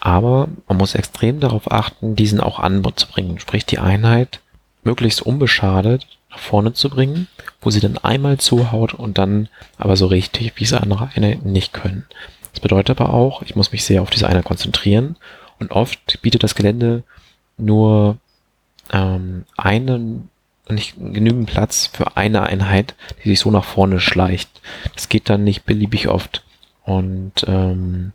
Aber 0.00 0.48
man 0.68 0.78
muss 0.78 0.94
extrem 0.94 1.40
darauf 1.40 1.70
achten, 1.70 2.14
diesen 2.14 2.40
auch 2.40 2.60
anzubringen. 2.60 3.40
Sprich, 3.40 3.66
die 3.66 3.78
Einheit 3.78 4.40
möglichst 4.84 5.22
unbeschadet 5.22 6.06
nach 6.30 6.38
vorne 6.38 6.72
zu 6.72 6.88
bringen, 6.88 7.26
wo 7.60 7.70
sie 7.70 7.80
dann 7.80 7.98
einmal 7.98 8.38
zuhaut 8.38 8.94
und 8.94 9.18
dann 9.18 9.48
aber 9.76 9.96
so 9.96 10.06
richtig, 10.06 10.52
wie 10.56 10.64
es 10.64 10.72
andere 10.72 11.10
Einheiten 11.14 11.50
nicht 11.52 11.72
können. 11.72 12.04
Das 12.52 12.60
bedeutet 12.60 13.00
aber 13.00 13.12
auch, 13.12 13.42
ich 13.42 13.56
muss 13.56 13.72
mich 13.72 13.84
sehr 13.84 14.02
auf 14.02 14.10
diese 14.10 14.28
Einheit 14.28 14.44
konzentrieren 14.44 15.16
und 15.58 15.72
oft 15.72 16.20
bietet 16.22 16.42
das 16.42 16.54
Gelände 16.54 17.02
nur 17.56 18.18
ähm, 18.92 19.44
einen 19.56 20.30
nicht 20.68 20.96
genügend 20.98 21.46
Platz 21.46 21.86
für 21.92 22.16
eine 22.16 22.42
Einheit, 22.42 22.94
die 23.24 23.30
sich 23.30 23.40
so 23.40 23.50
nach 23.50 23.64
vorne 23.64 24.00
schleicht. 24.00 24.60
Das 24.94 25.08
geht 25.08 25.30
dann 25.30 25.44
nicht 25.44 25.64
beliebig 25.64 26.08
oft. 26.08 26.44
Und 26.84 27.32
ähm, 27.46 28.12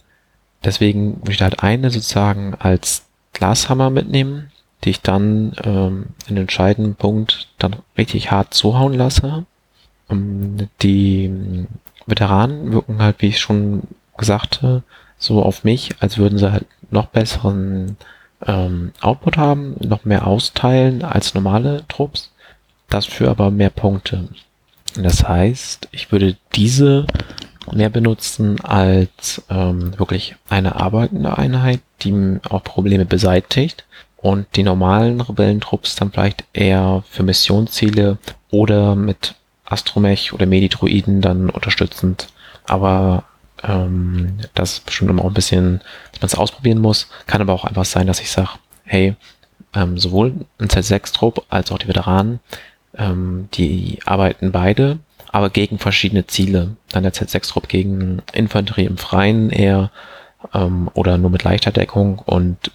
deswegen 0.64 1.18
würde 1.18 1.32
ich 1.32 1.38
da 1.38 1.46
halt 1.46 1.64
eine 1.64 1.90
sozusagen 1.90 2.56
als 2.56 3.06
Glashammer 3.34 3.90
mitnehmen, 3.90 4.52
die 4.84 4.92
ich 4.92 5.02
dann 5.02 5.54
ähm, 5.64 6.08
in 6.28 6.36
den 6.36 6.44
entscheidenden 6.44 6.96
Punkt 6.96 7.50
dann 7.58 7.78
richtig 7.98 8.32
hart 8.32 8.54
zuhauen 8.54 8.94
lasse. 8.94 9.46
Um, 10.10 10.70
die 10.82 11.66
Veteranen 12.06 12.74
wirken 12.74 13.02
halt, 13.02 13.22
wie 13.22 13.28
ich 13.28 13.40
schon 13.40 13.84
gesagt 14.18 14.62
so 15.18 15.42
auf 15.42 15.64
mich, 15.64 15.92
als 16.02 16.18
würden 16.18 16.38
sie 16.38 16.52
halt 16.52 16.66
noch 16.92 17.08
besseren 17.08 17.98
ähm, 18.48 18.92
Output 19.02 19.38
haben, 19.38 19.76
noch 19.80 20.06
mehr 20.06 20.28
austeilen 20.28 21.04
als 21.04 21.34
normale 21.34 21.84
Trupps. 21.88 22.32
Dafür 22.90 23.32
aber 23.32 23.50
mehr 23.52 23.70
Punkte. 23.70 24.28
Das 24.96 25.28
heißt, 25.28 25.88
ich 25.92 26.12
würde 26.12 26.38
diese 26.54 27.08
mehr 27.72 27.90
benutzen 27.90 28.60
als 28.62 29.42
ähm, 29.50 29.98
wirklich 29.98 30.36
eine 30.50 30.76
arbeitende 30.76 31.38
Einheit, 31.38 31.80
die 32.02 32.40
auch 32.50 32.64
Probleme 32.64 33.06
beseitigt 33.06 33.86
und 34.18 34.48
die 34.56 34.64
normalen 34.64 35.22
Rebellentrupps 35.22 35.96
dann 35.96 36.12
vielleicht 36.12 36.44
eher 36.54 37.04
für 37.10 37.24
Missionsziele 37.24 38.18
oder 38.52 38.96
mit 38.96 39.36
Astromech 39.66 40.34
oder 40.34 40.46
Medidroiden 40.46 41.22
dann 41.22 41.50
unterstützend. 41.50 42.28
Aber 42.66 43.24
ähm, 43.64 44.38
das 44.54 44.74
ist 44.74 44.86
bestimmt 44.86 45.10
immer 45.10 45.24
auch 45.24 45.30
ein 45.30 45.34
bisschen, 45.34 45.82
dass 46.12 46.22
man 46.22 46.28
es 46.28 46.36
ausprobieren 46.36 46.80
muss. 46.80 47.08
Kann 47.28 47.42
aber 47.42 47.54
auch 47.54 47.66
einfach 47.66 47.86
sein, 47.86 48.08
dass 48.08 48.20
ich 48.20 48.30
sage, 48.30 48.50
hey, 48.84 49.16
ähm, 49.74 49.98
sowohl 49.98 50.34
ein 50.60 50.68
Z6-Trupp 50.68 51.46
als 51.50 51.72
auch 51.72 51.78
die 51.78 51.88
Veteranen, 51.88 52.40
ähm, 52.98 53.50
die 53.54 54.00
arbeiten 54.06 54.52
beide, 54.52 55.00
aber 55.32 55.50
gegen 55.50 55.80
verschiedene 55.80 56.28
Ziele. 56.28 56.76
Dann 56.90 57.04
der 57.04 57.14
Z6-Trupp 57.14 57.68
gegen 57.68 58.22
Infanterie 58.34 58.86
im 58.86 58.98
Freien 58.98 59.50
eher 59.50 59.92
ähm, 60.54 60.90
oder 60.94 61.18
nur 61.18 61.32
mit 61.32 61.44
leichter 61.44 61.72
Deckung 61.72 62.20
und 62.20 62.72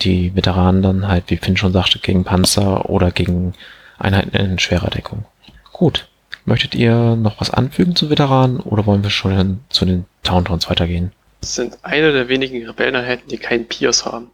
die 0.00 0.34
Veteranen 0.34 0.82
dann 0.82 1.08
halt, 1.08 1.24
wie 1.28 1.36
Finn 1.36 1.56
schon 1.56 1.72
sagte, 1.72 1.98
gegen 1.98 2.24
Panzer 2.24 2.88
oder 2.88 3.10
gegen 3.10 3.54
Einheiten 3.98 4.36
in 4.36 4.58
schwerer 4.58 4.90
Deckung. 4.90 5.24
Gut. 5.72 6.08
Möchtet 6.48 6.74
ihr 6.74 7.14
noch 7.14 7.42
was 7.42 7.50
anfügen 7.50 7.94
zu 7.94 8.08
Veteranen 8.08 8.60
oder 8.60 8.86
wollen 8.86 9.02
wir 9.02 9.10
schon 9.10 9.60
zu 9.68 9.84
den 9.84 10.06
Towntowns 10.22 10.70
weitergehen? 10.70 11.12
Das 11.42 11.56
sind 11.56 11.76
eine 11.82 12.10
der 12.10 12.30
wenigen 12.30 12.66
Rebelleneinheiten, 12.66 13.28
die 13.28 13.36
keinen 13.36 13.66
Pierce 13.66 14.06
haben. 14.06 14.30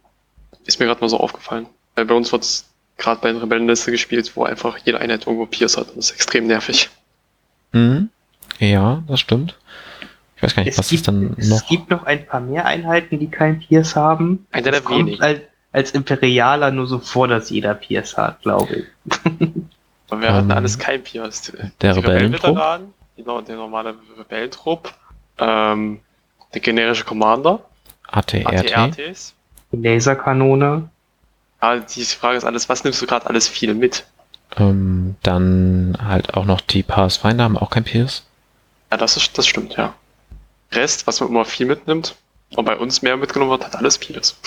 Ist 0.65 0.79
mir 0.79 0.85
gerade 0.85 1.01
mal 1.01 1.09
so 1.09 1.19
aufgefallen. 1.19 1.65
Weil 1.93 2.05
bei 2.05 2.15
uns 2.15 2.31
wird 2.31 2.43
es 2.43 2.69
gerade 2.97 3.19
bei 3.19 3.27
den 3.27 3.41
Rebellenliste 3.41 3.91
gespielt, 3.91 4.31
wo 4.35 4.45
einfach 4.45 4.77
jede 4.77 5.01
Einheit 5.01 5.27
irgendwo 5.27 5.45
Pierce 5.45 5.75
hat. 5.75 5.89
Das 5.89 6.09
ist 6.09 6.11
extrem 6.11 6.47
nervig. 6.47 6.89
Mhm. 7.73 8.09
Ja, 8.59 9.03
das 9.09 9.19
stimmt. 9.19 9.57
Ich 10.37 10.43
weiß 10.43 10.55
gar 10.55 10.63
nicht, 10.63 10.71
es 10.71 10.77
was 10.77 10.87
gibt, 10.87 11.01
ist 11.01 11.07
dann 11.09 11.35
noch? 11.37 11.57
Es 11.57 11.67
gibt 11.67 11.89
noch 11.89 12.05
ein 12.05 12.25
paar 12.25 12.39
mehr 12.39 12.65
Einheiten, 12.65 13.19
die 13.19 13.27
keinen 13.27 13.59
Pierce 13.59 13.97
haben. 13.97 14.47
Einer 14.53 14.71
der 14.71 14.89
wenigen. 14.89 15.21
Als, 15.21 15.41
als 15.73 15.91
Imperialer 15.91 16.71
nur 16.71 16.87
so 16.87 16.99
vor, 16.99 17.27
dass 17.27 17.49
jeder 17.49 17.73
Pierce 17.73 18.15
hat, 18.15 18.41
glaube 18.41 18.73
ich. 18.73 18.85
Aber 20.09 20.21
wir 20.21 20.33
hatten 20.33 20.51
Ähm, 20.51 20.57
alles 20.57 20.77
kein 20.77 21.03
Pierce. 21.03 21.51
der 21.81 21.93
Die 21.93 21.99
Rebellentrupp? 21.99 22.05
Rebellenveteranen, 22.05 22.93
no- 23.25 23.41
der 23.41 23.55
normale 23.55 23.95
Rebellentrupp, 24.17 24.93
ähm, 25.39 25.99
der 26.53 26.61
generische 26.61 27.03
Commander, 27.05 27.59
ATRT? 28.07 28.45
ATRTs. 28.47 29.33
Laserkanone. 29.71 30.89
Ja, 31.61 31.77
die 31.77 32.03
Frage 32.05 32.37
ist 32.37 32.43
alles, 32.43 32.69
was 32.69 32.83
nimmst 32.83 33.01
du 33.01 33.07
gerade 33.07 33.25
alles 33.27 33.47
viel 33.47 33.73
mit? 33.73 34.05
Ähm, 34.57 35.15
dann 35.23 35.97
halt 36.03 36.33
auch 36.35 36.45
noch 36.45 36.61
die 36.61 36.83
Pathfinder 36.83 37.43
haben 37.45 37.57
auch 37.57 37.71
kein 37.71 37.83
Pierce. 37.83 38.23
Ja, 38.91 38.97
das, 38.97 39.17
ist, 39.17 39.37
das 39.37 39.47
stimmt, 39.47 39.75
ja. 39.75 39.93
Rest, 40.71 41.07
was 41.07 41.19
man 41.19 41.29
immer 41.29 41.45
viel 41.45 41.65
mitnimmt, 41.65 42.15
und 42.55 42.65
bei 42.65 42.75
uns 42.77 43.01
mehr 43.01 43.17
mitgenommen 43.17 43.51
wird, 43.51 43.65
hat 43.65 43.75
alles 43.75 43.97
vieles. 43.97 44.37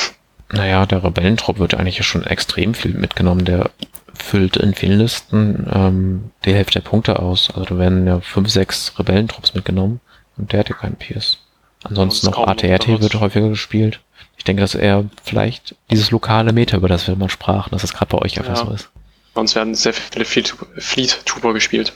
Naja, 0.53 0.87
der 0.87 1.03
Rebellentrupp 1.03 1.59
wird 1.59 1.75
eigentlich 1.75 2.07
schon 2.07 2.23
extrem 2.25 2.75
viel 2.75 2.95
mitgenommen. 2.95 3.45
Der 3.45 3.71
füllt 4.19 4.57
in 4.57 4.75
vielen 4.75 4.99
Listen 4.99 5.67
ähm, 5.73 6.31
die 6.45 6.55
Hälfte 6.55 6.81
der 6.81 6.89
Punkte 6.89 7.19
aus. 7.19 7.51
Also 7.51 7.65
da 7.65 7.79
werden 7.79 8.07
ja 8.07 8.21
fünf, 8.21 8.51
sechs 8.51 8.99
Rebellentrupps 8.99 9.55
mitgenommen 9.55 10.01
und 10.37 10.53
der 10.53 10.61
hat 10.61 10.69
ja 10.69 10.75
keinen 10.75 10.97
Pierce. 10.97 11.39
Ansonsten 11.85 12.27
Das 12.27 12.37
noch 12.37 12.47
ATRT 12.47 12.89
wird 13.01 13.15
häufiger 13.15 13.49
gespielt. 13.49 14.01
Ich 14.37 14.45
denke, 14.45 14.61
dass 14.63 14.75
er 14.75 15.05
vielleicht 15.23 15.75
dieses 15.91 16.11
lokale 16.11 16.53
Meta, 16.53 16.77
über 16.77 16.89
das 16.89 17.07
wir 17.07 17.17
mal 17.17 17.31
sprachen, 17.31 17.71
dass 17.71 17.85
es 17.85 17.93
gerade 17.93 18.11
bei 18.17 18.19
euch 18.19 18.39
einfach 18.39 18.57
Ja. 18.57 18.67
so 18.67 18.73
ist. 18.73 18.89
Bei 19.35 19.41
uns 19.41 19.55
werden 19.55 19.75
sehr 19.75 19.93
viele 19.93 20.25
Fleet, 20.25 21.27
Trooper 21.27 21.53
gespielt. 21.53 21.93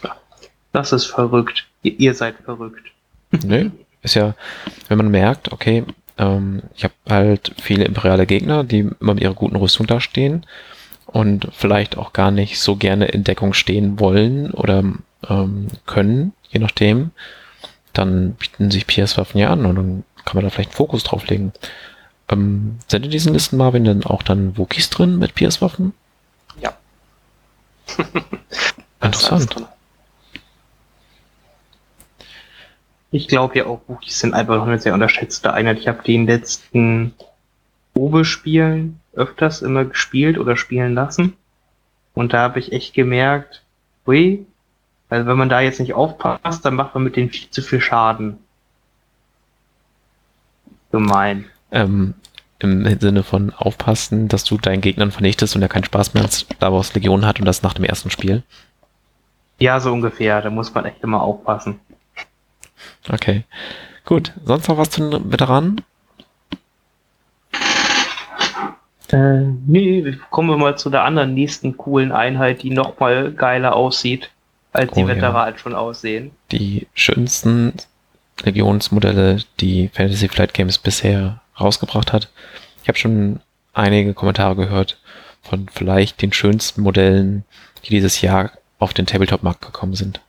Das 0.72 0.92
ist 0.92 1.06
verrückt. 1.06 1.66
Ihr, 1.82 1.98
ihr 1.98 2.14
seid 2.14 2.36
verrückt. 2.44 2.82
Nö, 3.44 3.70
ist 4.02 4.14
ja, 4.14 4.34
wenn 4.88 4.98
man 4.98 5.10
merkt, 5.10 5.52
okay, 5.52 5.84
ähm, 6.18 6.62
ich 6.76 6.84
habe 6.84 6.94
halt 7.08 7.52
viele 7.60 7.84
imperiale 7.84 8.26
Gegner, 8.26 8.64
die 8.64 8.88
immer 9.00 9.14
mit 9.14 9.22
ihrer 9.22 9.34
guten 9.34 9.56
Rüstung 9.56 9.86
da 9.86 10.00
stehen 10.00 10.46
und 11.12 11.48
vielleicht 11.52 11.96
auch 11.96 12.12
gar 12.12 12.30
nicht 12.30 12.58
so 12.58 12.76
gerne 12.76 13.06
in 13.06 13.24
Deckung 13.24 13.52
stehen 13.52 14.00
wollen 14.00 14.50
oder 14.52 14.82
ähm, 15.28 15.68
können, 15.86 16.32
je 16.48 16.58
nachdem, 16.58 17.10
dann 17.92 18.32
bieten 18.32 18.70
sich 18.70 18.86
PS-Waffen 18.86 19.38
ja 19.38 19.50
an 19.50 19.66
und 19.66 19.76
dann 19.76 20.04
kann 20.24 20.36
man 20.36 20.44
da 20.44 20.50
vielleicht 20.50 20.70
einen 20.70 20.76
Fokus 20.76 21.04
drauf 21.04 21.26
legen. 21.28 21.52
Ähm, 22.30 22.78
sind 22.88 23.04
in 23.04 23.10
diesen 23.10 23.34
Listen, 23.34 23.58
Marvin, 23.58 23.84
denn 23.84 24.04
auch 24.04 24.22
dann 24.22 24.56
Wookies 24.56 24.88
drin 24.88 25.18
mit 25.18 25.34
PS-Waffen? 25.34 25.92
Ja. 26.60 26.72
Interessant. 29.02 29.56
Ich 33.10 33.28
glaube 33.28 33.58
ja 33.58 33.66
auch, 33.66 33.82
Wookies 33.88 34.20
sind 34.20 34.32
einfach 34.32 34.56
noch 34.56 34.66
eine 34.66 34.78
sehr 34.78 34.94
unterschätzte 34.94 35.52
Einheit. 35.52 35.78
Ich 35.78 35.88
habe 35.88 36.02
die 36.02 36.14
in 36.14 36.26
den 36.26 36.38
letzten 36.38 37.14
Probespielen 37.92 39.01
öfters 39.14 39.62
immer 39.62 39.84
gespielt 39.84 40.38
oder 40.38 40.56
spielen 40.56 40.94
lassen. 40.94 41.34
Und 42.14 42.32
da 42.32 42.38
habe 42.40 42.58
ich 42.58 42.72
echt 42.72 42.94
gemerkt, 42.94 43.62
hui, 44.06 44.46
also 45.08 45.26
wenn 45.26 45.36
man 45.36 45.48
da 45.48 45.60
jetzt 45.60 45.80
nicht 45.80 45.94
aufpasst, 45.94 46.64
dann 46.64 46.74
macht 46.74 46.94
man 46.94 47.04
mit 47.04 47.16
denen 47.16 47.30
viel 47.30 47.50
zu 47.50 47.62
viel 47.62 47.80
Schaden. 47.80 48.38
Gemein. 50.90 51.46
Ähm, 51.70 52.14
Im 52.58 53.00
Sinne 53.00 53.22
von 53.22 53.50
aufpassen, 53.50 54.28
dass 54.28 54.44
du 54.44 54.58
deinen 54.58 54.80
Gegnern 54.80 55.10
vernichtest 55.10 55.56
und 55.56 55.62
er 55.62 55.68
keinen 55.68 55.84
Spaß 55.84 56.14
mehr 56.14 56.22
als 56.22 56.40
Star 56.40 56.72
Wars 56.72 56.94
Legion 56.94 57.26
hat 57.26 57.40
und 57.40 57.46
das 57.46 57.62
nach 57.62 57.74
dem 57.74 57.84
ersten 57.84 58.10
Spiel. 58.10 58.42
Ja, 59.58 59.80
so 59.80 59.92
ungefähr. 59.92 60.42
Da 60.42 60.50
muss 60.50 60.74
man 60.74 60.84
echt 60.84 61.02
immer 61.02 61.22
aufpassen. 61.22 61.78
Okay. 63.08 63.44
Gut. 64.04 64.32
Sonst 64.44 64.68
noch 64.68 64.78
was 64.78 64.90
zu 64.90 65.08
den 65.08 65.30
Veteranen? 65.30 65.82
Äh, 69.12 69.42
nee, 69.66 70.16
kommen 70.30 70.48
wir 70.48 70.56
mal 70.56 70.76
zu 70.78 70.88
der 70.88 71.04
anderen 71.04 71.34
nächsten 71.34 71.76
coolen 71.76 72.12
Einheit, 72.12 72.62
die 72.62 72.70
noch 72.70 72.98
mal 72.98 73.32
geiler 73.32 73.76
aussieht, 73.76 74.30
als 74.72 74.92
die 74.92 75.04
Oh, 75.04 75.08
ja. 75.08 75.16
Veteranen 75.16 75.58
schon 75.58 75.74
aussehen. 75.74 76.30
Die 76.50 76.86
schönsten 76.94 77.74
Legionsmodelle, 78.42 79.42
die 79.60 79.88
Fantasy 79.92 80.28
Flight 80.28 80.54
Games 80.54 80.78
bisher 80.78 81.40
rausgebracht 81.60 82.12
hat. 82.12 82.30
Ich 82.82 82.88
habe 82.88 82.98
schon 82.98 83.40
einige 83.74 84.14
Kommentare 84.14 84.56
gehört 84.56 84.98
von 85.42 85.68
vielleicht 85.68 86.22
den 86.22 86.32
schönsten 86.32 86.80
Modellen, 86.82 87.44
die 87.84 87.90
dieses 87.90 88.20
Jahr 88.22 88.52
auf 88.78 88.94
den 88.94 89.06
Tabletop-Markt 89.06 89.60
gekommen 89.60 89.94
sind. 89.94 90.20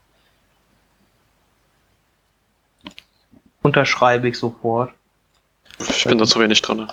Unterschreibe 3.62 4.28
ich 4.28 4.38
sofort. 4.38 4.91
Ich 5.80 6.04
bin 6.04 6.17
da 6.17 6.26
zu 6.26 6.39
wenig 6.39 6.62
drin. 6.62 6.88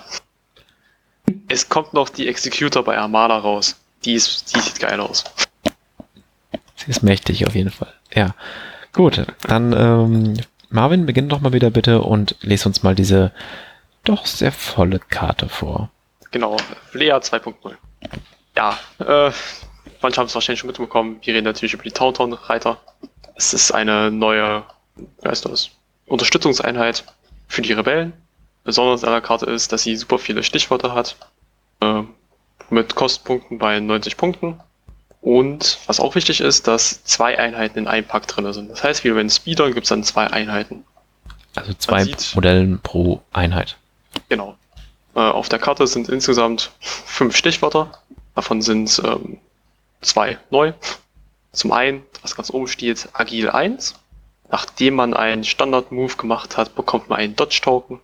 Es 1.47 1.69
kommt 1.69 1.93
noch 1.93 2.09
die 2.09 2.27
Executor 2.27 2.83
bei 2.83 2.97
Armada 2.97 3.37
raus. 3.37 3.79
Die, 4.05 4.13
ist, 4.13 4.55
die 4.55 4.59
sieht 4.59 4.79
geil 4.79 4.99
aus. 4.99 5.23
Sie 6.75 6.89
ist 6.89 7.03
mächtig 7.03 7.45
auf 7.45 7.55
jeden 7.55 7.69
Fall. 7.69 7.93
Ja. 8.13 8.33
Gut, 8.93 9.25
dann 9.43 9.73
ähm, 9.73 10.37
Marvin, 10.69 11.05
beginn 11.05 11.29
doch 11.29 11.41
mal 11.41 11.53
wieder 11.53 11.69
bitte 11.69 12.01
und 12.01 12.35
lese 12.41 12.67
uns 12.67 12.81
mal 12.81 12.95
diese 12.95 13.31
doch 14.03 14.25
sehr 14.25 14.51
volle 14.51 14.99
Karte 14.99 15.49
vor. 15.49 15.91
Genau, 16.31 16.57
Lea 16.93 17.11
2.0. 17.11 17.75
Ja, 18.55 18.79
äh, 18.99 19.31
manche 20.01 20.19
haben 20.19 20.27
es 20.27 20.33
wahrscheinlich 20.33 20.59
schon 20.59 20.67
mitbekommen. 20.67 21.19
Wir 21.23 21.33
reden 21.33 21.45
natürlich 21.45 21.73
über 21.73 21.83
die 21.83 21.91
Tauntaun-Reiter. 21.91 22.77
Es 23.35 23.53
ist 23.53 23.71
eine 23.71 24.11
neue, 24.11 24.63
wie 24.95 25.27
heißt 25.27 25.45
das, 25.45 25.71
Unterstützungseinheit 26.07 27.03
für 27.47 27.61
die 27.61 27.73
Rebellen. 27.73 28.13
Besonders 28.63 29.03
an 29.03 29.11
der 29.11 29.21
Karte 29.21 29.45
ist, 29.47 29.71
dass 29.71 29.83
sie 29.83 29.95
super 29.95 30.19
viele 30.19 30.43
Stichworte 30.43 30.93
hat. 30.93 31.15
Äh, 31.81 32.03
mit 32.69 32.95
Kostenpunkten 32.95 33.57
bei 33.57 33.79
90 33.79 34.17
Punkten. 34.17 34.59
Und 35.21 35.77
was 35.87 35.99
auch 35.99 36.15
wichtig 36.15 36.41
ist, 36.41 36.67
dass 36.67 37.03
zwei 37.03 37.37
Einheiten 37.37 37.77
in 37.79 37.87
einem 37.87 38.07
Pack 38.07 38.27
drin 38.27 38.51
sind. 38.53 38.69
Das 38.71 38.83
heißt, 38.83 39.03
wie 39.03 39.09
bei 39.11 39.17
den 39.17 39.29
Speedern 39.29 39.73
gibt 39.73 39.85
es 39.85 39.89
dann 39.89 40.03
zwei 40.03 40.27
Einheiten. 40.27 40.83
Also 41.55 41.73
zwei 41.73 42.03
sieht- 42.05 42.31
Modellen 42.35 42.79
pro 42.81 43.21
Einheit. 43.33 43.77
Genau. 44.29 44.55
Äh, 45.15 45.19
auf 45.19 45.49
der 45.49 45.59
Karte 45.59 45.85
sind 45.85 46.07
insgesamt 46.09 46.71
fünf 46.79 47.35
Stichwörter. 47.35 47.91
Davon 48.35 48.61
sind 48.61 49.01
ähm, 49.05 49.37
zwei 50.01 50.37
neu. 50.49 50.73
Zum 51.51 51.71
einen, 51.73 52.03
was 52.21 52.35
ganz 52.35 52.49
oben 52.51 52.67
steht, 52.67 53.09
Agil 53.13 53.49
1. 53.49 53.95
Nachdem 54.49 54.95
man 54.95 55.13
einen 55.13 55.43
Standard-Move 55.43 56.15
gemacht 56.15 56.57
hat, 56.57 56.75
bekommt 56.75 57.09
man 57.09 57.19
einen 57.19 57.35
Dodge-Token. 57.35 57.99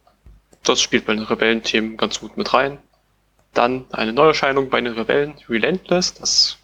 Das 0.63 0.81
spielt 0.81 1.05
bei 1.05 1.15
den 1.15 1.23
Rebellenthemen 1.23 1.97
ganz 1.97 2.19
gut 2.19 2.37
mit 2.37 2.53
rein. 2.53 2.77
Dann 3.53 3.85
eine 3.91 4.13
Neuerscheinung 4.13 4.69
bei 4.69 4.81
den 4.81 4.93
Rebellen, 4.93 5.35
Relentless. 5.49 6.13
Das 6.15 6.29
ist 6.29 6.57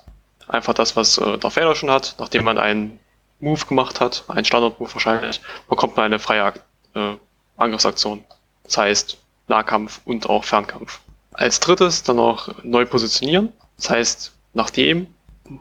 einfach 0.48 0.74
das, 0.74 0.96
was 0.96 1.18
äh, 1.18 1.38
Darth 1.38 1.56
Vader 1.56 1.76
schon 1.76 1.90
hat. 1.90 2.16
Nachdem 2.20 2.44
man 2.44 2.58
einen 2.58 3.00
Move 3.40 3.66
gemacht 3.66 4.00
hat, 4.00 4.24
einen 4.28 4.46
Standard-Move 4.46 4.94
wahrscheinlich, 4.94 5.42
bekommt 5.70 5.96
man 5.96 6.06
eine 6.06 6.20
freie 6.20 6.54
äh, 6.96 7.16
Angriffsaktion. 7.58 8.24
Das 8.64 8.78
heißt, 8.78 9.18
Nahkampf 9.48 10.02
und 10.06 10.30
auch 10.30 10.44
Fernkampf. 10.44 11.02
Als 11.34 11.60
drittes 11.60 12.04
dann 12.04 12.18
noch 12.18 12.64
neu 12.64 12.86
positionieren. 12.86 13.52
Das 13.78 13.90
heißt, 13.90 14.34
nachdem, 14.54 15.08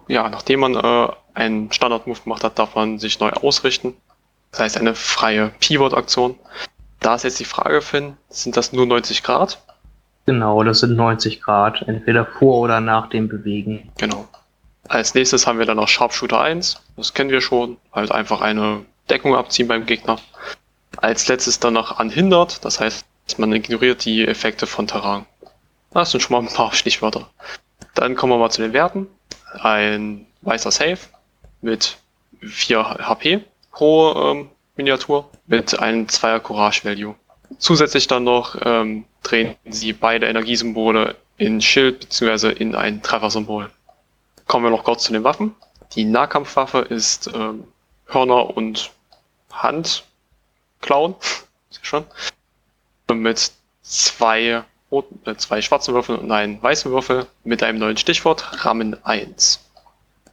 ja, 0.07 0.29
nachdem 0.29 0.61
man 0.61 0.75
äh, 0.75 1.09
einen 1.35 1.73
Standard-Move 1.73 2.21
gemacht 2.21 2.45
hat, 2.45 2.59
darf 2.59 2.75
man 2.75 2.99
sich 2.99 3.18
neu 3.21 3.31
ausrichten. 3.31 3.95
Das 4.51 4.61
heißt, 4.61 4.77
eine 4.77 4.95
freie 4.95 5.49
Pivot-Aktion. 5.61 6.38
Da 7.03 7.17
ist 7.17 7.25
jetzt 7.25 7.41
die 7.41 7.45
Frage, 7.45 7.83
Finn, 7.83 8.17
sind 8.29 8.57
das 8.57 8.73
nur 8.73 8.87
90 8.87 9.25
Grad? 9.25 9.61
Genau, 10.25 10.62
das 10.62 10.81
sind 10.81 10.95
90 10.95 11.43
Grad, 11.43 11.83
entweder 11.88 12.25
vor 12.25 12.61
oder 12.61 12.81
nach 12.81 13.09
dem 13.09 13.29
Bewegen. 13.29 13.91
Genau. 13.99 14.29
Als 14.88 15.15
nächstes 15.15 15.47
haben 15.47 15.59
wir 15.59 15.67
dann 15.67 15.79
noch 15.79 15.88
Sharpshooter 15.88 16.41
1. 16.41 16.81
Das 16.97 17.12
kennen 17.12 17.31
wir 17.31 17.41
schon. 17.41 17.77
Halt 17.93 18.12
einfach 18.12 18.41
eine 18.41 18.85
Deckung 19.11 19.35
abziehen 19.35 19.67
beim 19.67 19.85
Gegner. 19.85 20.19
Als 20.97 21.27
letztes 21.27 21.59
dann 21.59 21.75
noch 21.75 21.99
anhindert. 21.99 22.65
Das 22.65 22.79
heißt, 22.79 23.05
man 23.37 23.53
ignoriert 23.53 24.05
die 24.05 24.27
Effekte 24.27 24.69
von 24.69 24.87
Terrain. 24.87 25.27
Das 25.93 26.12
sind 26.12 26.21
schon 26.21 26.37
mal 26.37 26.49
ein 26.49 26.55
paar 26.55 26.73
Stichwörter. 26.73 27.29
Dann 27.95 28.15
kommen 28.15 28.33
wir 28.33 28.38
mal 28.38 28.51
zu 28.51 28.62
den 28.62 28.73
Werten. 28.73 29.09
Ein 29.61 30.27
weißer 30.43 30.71
Save 30.71 30.99
mit 31.62 31.99
4 32.41 32.83
HP 32.83 33.41
pro 33.73 34.31
ähm, 34.31 34.51
Miniatur 34.76 35.28
mit 35.46 35.78
einem 35.78 36.06
2er 36.06 36.40
Courage 36.40 36.85
Value. 36.85 37.14
Zusätzlich 37.58 38.06
dann 38.06 38.24
noch 38.24 38.56
ähm, 38.64 39.04
drehen 39.22 39.56
sie 39.66 39.92
beide 39.92 40.26
Energiesymbole 40.26 41.16
in 41.37 41.61
Schild 41.61 42.00
bzw. 42.00 42.52
in 42.52 42.74
ein 42.74 43.02
Treffersymbol. 43.02 43.70
Kommen 44.46 44.64
wir 44.64 44.70
noch 44.70 44.85
kurz 44.85 45.04
zu 45.04 45.12
den 45.12 45.24
Waffen. 45.24 45.54
Die 45.94 46.04
Nahkampfwaffe 46.04 46.78
ist 46.78 47.30
ähm, 47.35 47.64
Hörner 48.06 48.56
und 48.56 48.90
Handklauen. 49.52 51.14
Sehr 51.70 51.85
schon. 51.85 52.04
Mit 53.12 53.52
zwei, 53.82 54.64
roten, 54.90 55.20
äh, 55.28 55.37
zwei 55.37 55.61
schwarzen 55.61 55.92
Würfeln 55.92 56.18
und 56.18 56.30
einem 56.30 56.62
weißen 56.62 56.90
Würfel 56.90 57.26
mit 57.44 57.62
einem 57.62 57.78
neuen 57.78 57.96
Stichwort 57.98 58.64
Rammen 58.64 58.96
1. 59.04 59.61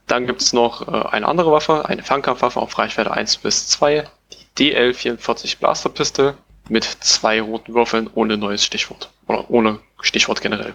Dann 0.06 0.26
gibt 0.26 0.40
es 0.40 0.52
noch 0.52 0.88
äh, 0.88 1.08
eine 1.08 1.28
andere 1.28 1.52
Waffe, 1.52 1.86
eine 1.86 2.02
Fernkampfwaffe 2.02 2.58
auf 2.60 2.78
Reichweite 2.78 3.10
1 3.10 3.38
bis 3.38 3.68
2, 3.68 4.04
die 4.04 4.10
DL44 4.58 5.58
Blaster 5.58 5.88
Pistol 5.88 6.34
mit 6.68 6.84
zwei 6.84 7.40
roten 7.40 7.74
Würfeln 7.74 8.08
ohne 8.14 8.36
neues 8.36 8.64
Stichwort. 8.64 9.10
Oder 9.26 9.50
ohne 9.50 9.78
Stichwort 10.00 10.40
generell. 10.40 10.74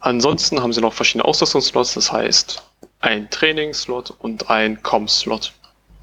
Ansonsten 0.00 0.60
haben 0.62 0.72
sie 0.72 0.80
noch 0.80 0.92
verschiedene 0.92 1.24
Ausrüstungsslots, 1.24 1.94
das 1.94 2.12
heißt 2.12 2.62
ein 3.00 3.28
Trainingsslot 3.30 4.10
und 4.18 4.48
ein 4.50 4.82
Com-Slot. 4.82 5.52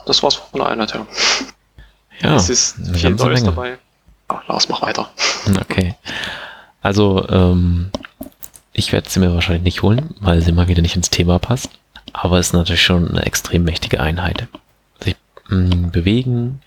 Das 0.05 0.21
war's 0.23 0.35
von 0.35 0.59
der 0.59 0.69
Einheit 0.69 0.93
her. 0.93 1.07
Ja, 2.19 2.35
es 2.35 2.49
ist 2.49 2.77
viel 2.93 3.11
Neues 3.11 3.43
dabei. 3.43 3.77
Ah, 4.27 4.41
Lars, 4.47 4.69
mach 4.69 4.81
weiter. 4.81 5.09
Okay. 5.59 5.95
Also, 6.81 7.27
ähm, 7.29 7.91
ich 8.73 8.91
werde 8.91 9.09
sie 9.09 9.19
mir 9.19 9.33
wahrscheinlich 9.33 9.63
nicht 9.63 9.81
holen, 9.83 10.15
weil 10.19 10.41
sie 10.41 10.51
mal 10.51 10.67
wieder 10.67 10.81
nicht 10.81 10.95
ins 10.95 11.11
Thema 11.11 11.37
passt. 11.37 11.69
Aber 12.13 12.39
es 12.39 12.47
ist 12.47 12.53
natürlich 12.53 12.81
schon 12.81 13.09
eine 13.09 13.25
extrem 13.25 13.63
mächtige 13.63 13.99
Einheit. 13.99 14.47
Sich 15.03 15.15
mh, 15.49 15.89
bewegen, 15.91 16.61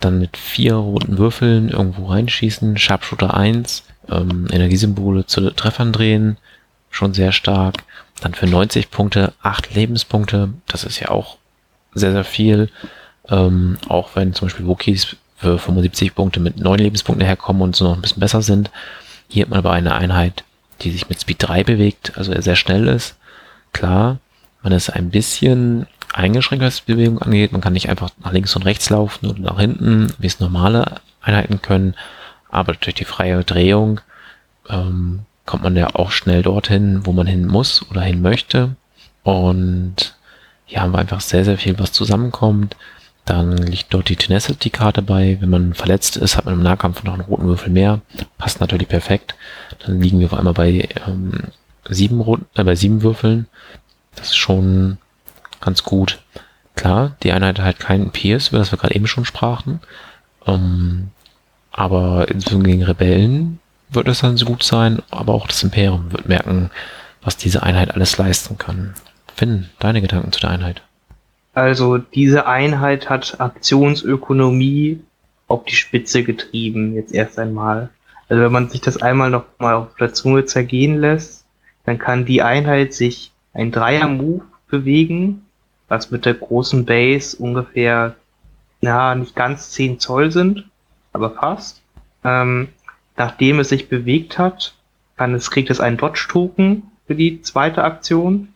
dann 0.00 0.18
mit 0.18 0.36
vier 0.36 0.74
roten 0.74 1.18
Würfeln 1.18 1.70
irgendwo 1.70 2.06
reinschießen, 2.06 2.78
Sharpshooter 2.78 3.34
1, 3.34 3.84
ähm, 4.10 4.46
Energiesymbole 4.50 5.26
zu 5.26 5.50
Treffern 5.50 5.92
drehen, 5.92 6.36
schon 6.90 7.14
sehr 7.14 7.32
stark. 7.32 7.76
Dann 8.20 8.34
für 8.34 8.46
90 8.46 8.90
Punkte 8.90 9.32
8 9.42 9.74
Lebenspunkte, 9.74 10.50
das 10.66 10.84
ist 10.84 11.00
ja 11.00 11.10
auch 11.10 11.36
sehr, 11.94 12.12
sehr 12.12 12.24
viel. 12.24 12.70
Ähm, 13.28 13.78
auch 13.88 14.10
wenn 14.14 14.34
zum 14.34 14.48
Beispiel 14.48 14.66
Wookies 14.66 15.16
für 15.36 15.58
75 15.58 16.14
Punkte 16.14 16.40
mit 16.40 16.58
9 16.58 16.78
Lebenspunkten 16.78 17.26
herkommen 17.26 17.62
und 17.62 17.76
so 17.76 17.84
noch 17.84 17.96
ein 17.96 18.02
bisschen 18.02 18.20
besser 18.20 18.42
sind. 18.42 18.70
Hier 19.28 19.42
hat 19.42 19.50
man 19.50 19.58
aber 19.58 19.72
eine 19.72 19.94
Einheit, 19.94 20.44
die 20.80 20.90
sich 20.90 21.08
mit 21.08 21.20
Speed 21.20 21.36
3 21.40 21.64
bewegt, 21.64 22.12
also 22.16 22.38
sehr 22.40 22.56
schnell 22.56 22.88
ist. 22.88 23.16
Klar, 23.72 24.18
man 24.62 24.72
ist 24.72 24.90
ein 24.90 25.10
bisschen 25.10 25.86
eingeschränkt, 26.14 26.64
was 26.64 26.84
die 26.84 26.92
Bewegung 26.92 27.20
angeht. 27.20 27.52
Man 27.52 27.60
kann 27.60 27.72
nicht 27.72 27.88
einfach 27.88 28.10
nach 28.22 28.32
links 28.32 28.54
und 28.56 28.62
rechts 28.64 28.90
laufen 28.90 29.26
oder 29.26 29.40
nach 29.40 29.58
hinten, 29.58 30.12
wie 30.18 30.26
es 30.26 30.40
normale 30.40 31.00
Einheiten 31.20 31.62
können. 31.62 31.94
Aber 32.50 32.74
durch 32.74 32.94
die 32.94 33.04
freie 33.04 33.44
Drehung 33.44 34.00
ähm, 34.68 35.20
kommt 35.46 35.62
man 35.62 35.76
ja 35.76 35.94
auch 35.94 36.10
schnell 36.10 36.42
dorthin, 36.42 37.04
wo 37.04 37.12
man 37.12 37.26
hin 37.26 37.46
muss 37.46 37.84
oder 37.90 38.00
hin 38.02 38.22
möchte. 38.22 38.76
Und 39.22 40.16
hier 40.64 40.80
haben 40.80 40.92
wir 40.92 40.98
einfach 40.98 41.20
sehr, 41.20 41.44
sehr 41.44 41.58
viel, 41.58 41.78
was 41.78 41.92
zusammenkommt. 41.92 42.76
Dann 43.24 43.58
liegt 43.58 43.92
dort 43.92 44.08
die 44.08 44.16
Tenacity-Karte 44.16 45.02
bei. 45.02 45.36
Wenn 45.40 45.50
man 45.50 45.74
verletzt 45.74 46.16
ist, 46.16 46.36
hat 46.36 46.46
man 46.46 46.54
im 46.54 46.62
Nahkampf 46.62 47.02
noch 47.04 47.12
einen 47.12 47.22
roten 47.22 47.46
Würfel 47.46 47.70
mehr. 47.70 48.00
Passt 48.38 48.60
natürlich 48.60 48.88
perfekt. 48.88 49.34
Dann 49.84 50.00
liegen 50.00 50.18
wir 50.18 50.26
auf 50.26 50.38
einmal 50.38 50.54
bei, 50.54 50.88
ähm, 51.06 51.44
sieben, 51.90 52.20
roten, 52.20 52.46
äh, 52.54 52.64
bei 52.64 52.74
sieben 52.74 53.02
Würfeln. 53.02 53.46
Das 54.14 54.28
ist 54.28 54.36
schon 54.36 54.96
ganz 55.60 55.82
gut. 55.82 56.18
Klar, 56.74 57.16
die 57.22 57.32
Einheit 57.32 57.58
hat 57.58 57.64
halt 57.64 57.80
keinen 57.80 58.10
Pierce, 58.10 58.48
über 58.48 58.58
das 58.58 58.70
wir 58.72 58.78
gerade 58.78 58.94
eben 58.94 59.06
schon 59.06 59.24
sprachen. 59.24 59.80
Ähm, 60.46 61.08
aber 61.72 62.28
insbesondere 62.28 62.72
gegen 62.72 62.84
Rebellen 62.84 63.58
wird 63.90 64.08
es 64.08 64.20
dann 64.20 64.36
so 64.36 64.46
gut 64.46 64.62
sein, 64.62 65.02
aber 65.10 65.34
auch 65.34 65.46
das 65.46 65.62
Imperium 65.62 66.12
wird 66.12 66.28
merken, 66.28 66.70
was 67.22 67.36
diese 67.36 67.62
Einheit 67.62 67.94
alles 67.94 68.16
leisten 68.16 68.58
kann. 68.58 68.94
Finn, 69.34 69.68
deine 69.78 70.00
Gedanken 70.00 70.32
zu 70.32 70.40
der 70.40 70.50
Einheit? 70.50 70.82
Also 71.54 71.98
diese 71.98 72.46
Einheit 72.46 73.10
hat 73.10 73.40
Aktionsökonomie 73.40 75.00
auf 75.48 75.64
die 75.64 75.74
Spitze 75.74 76.22
getrieben, 76.22 76.94
jetzt 76.94 77.12
erst 77.12 77.38
einmal. 77.38 77.90
Also 78.28 78.42
wenn 78.42 78.52
man 78.52 78.68
sich 78.68 78.80
das 78.80 79.00
einmal 79.00 79.30
noch 79.30 79.44
mal 79.58 79.74
auf 79.74 79.96
der 79.96 80.12
Zunge 80.12 80.44
zergehen 80.44 81.00
lässt, 81.00 81.44
dann 81.84 81.98
kann 81.98 82.26
die 82.26 82.42
Einheit 82.42 82.92
sich 82.92 83.32
ein 83.54 83.72
Dreier-Move 83.72 84.42
bewegen, 84.68 85.46
was 85.88 86.10
mit 86.10 86.24
der 86.24 86.34
großen 86.34 86.84
Base 86.84 87.36
ungefähr, 87.36 88.14
na, 88.80 89.14
nicht 89.14 89.34
ganz 89.34 89.70
10 89.70 89.98
Zoll 89.98 90.30
sind, 90.30 90.64
aber 91.12 91.30
fast. 91.30 91.82
Ähm, 92.24 92.68
nachdem 93.16 93.58
es 93.58 93.70
sich 93.70 93.88
bewegt 93.88 94.38
hat, 94.38 94.74
kann 95.16 95.34
es, 95.34 95.50
kriegt 95.50 95.70
es 95.70 95.80
einen 95.80 95.96
Dodge-Token 95.96 96.84
für 97.06 97.14
die 97.14 97.42
zweite 97.42 97.82
Aktion. 97.82 98.48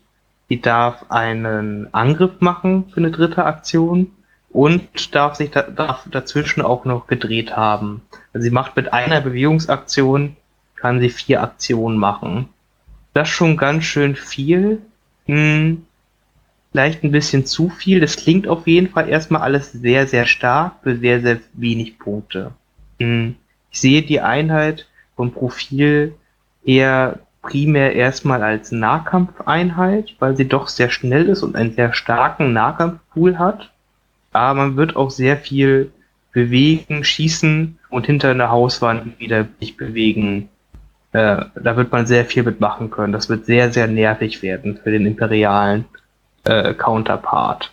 Die 0.49 0.61
darf 0.61 1.11
einen 1.11 1.93
Angriff 1.93 2.41
machen 2.41 2.91
für 2.91 2.99
eine 2.99 3.11
dritte 3.11 3.45
Aktion 3.45 4.13
und 4.51 5.15
darf 5.15 5.37
sich 5.37 5.51
da, 5.51 5.63
darf 5.63 6.07
dazwischen 6.11 6.63
auch 6.63 6.85
noch 6.85 7.07
gedreht 7.07 7.57
haben. 7.57 8.03
Also 8.33 8.45
sie 8.45 8.51
macht 8.51 8.77
mit 8.77 8.93
einer 8.93 9.21
Bewegungsaktion, 9.21 10.37
kann 10.77 11.01
sie 11.01 11.11
vier 11.11 11.43
Aktionen 11.43 11.97
machen. 11.97 12.49
Das 13.15 13.29
ist 13.29 13.35
schon 13.35 13.57
ganz 13.57 13.85
schön 13.85 14.15
viel. 14.15 14.83
Hm, 15.27 15.87
vielleicht 16.73 17.05
ein 17.05 17.13
bisschen 17.13 17.47
zu 17.47 17.69
viel. 17.69 18.01
Das 18.01 18.17
klingt 18.17 18.49
auf 18.49 18.67
jeden 18.67 18.89
Fall 18.89 19.09
erstmal 19.09 19.43
alles 19.43 19.73
sehr, 19.73 20.07
sehr 20.07 20.27
stark 20.27 20.77
für 20.83 20.97
sehr, 20.97 21.21
sehr 21.21 21.39
wenig 21.53 21.99
Punkte. 21.99 22.53
Hm, 22.99 23.37
ich 23.71 23.81
sehe 23.81 24.03
die 24.03 24.21
Einheit 24.21 24.89
vom 25.15 25.33
Profil 25.33 26.15
eher 26.65 27.21
primär 27.43 27.95
erstmal 27.95 28.43
als 28.43 28.73
Nahkampfeinheit, 28.73 30.15
weil 30.19 30.37
sie 30.37 30.49
doch 30.49 30.69
sehr 30.69 30.91
schnell 30.91 31.29
ist 31.29 31.43
und 31.43 31.57
einen 31.57 31.75
sehr 31.75 31.93
starken 31.93 32.53
Nahkampfpool 32.53 33.39
hat. 33.39 33.71
Aber 34.33 34.55
man 34.55 34.77
wird 34.77 34.97
auch 34.97 35.11
sehr 35.11 35.37
viel 35.37 35.93
bewegen, 36.33 37.05
schießen 37.05 37.79
und 37.91 38.07
hinter 38.07 38.31
einer 38.31 38.51
Hauswand 38.51 39.19
wieder 39.21 39.47
sich 39.61 39.77
bewegen. 39.77 40.49
Äh, 41.13 41.45
da 41.55 41.77
wird 41.77 41.93
man 41.93 42.07
sehr 42.07 42.25
viel 42.25 42.43
mitmachen 42.43 42.91
können. 42.91 43.13
Das 43.13 43.29
wird 43.29 43.45
sehr, 43.45 43.71
sehr 43.71 43.87
nervig 43.87 44.43
werden 44.43 44.79
für 44.83 44.91
den 44.91 45.05
imperialen 45.05 45.85
äh, 46.45 46.75
Counterpart. 46.75 47.73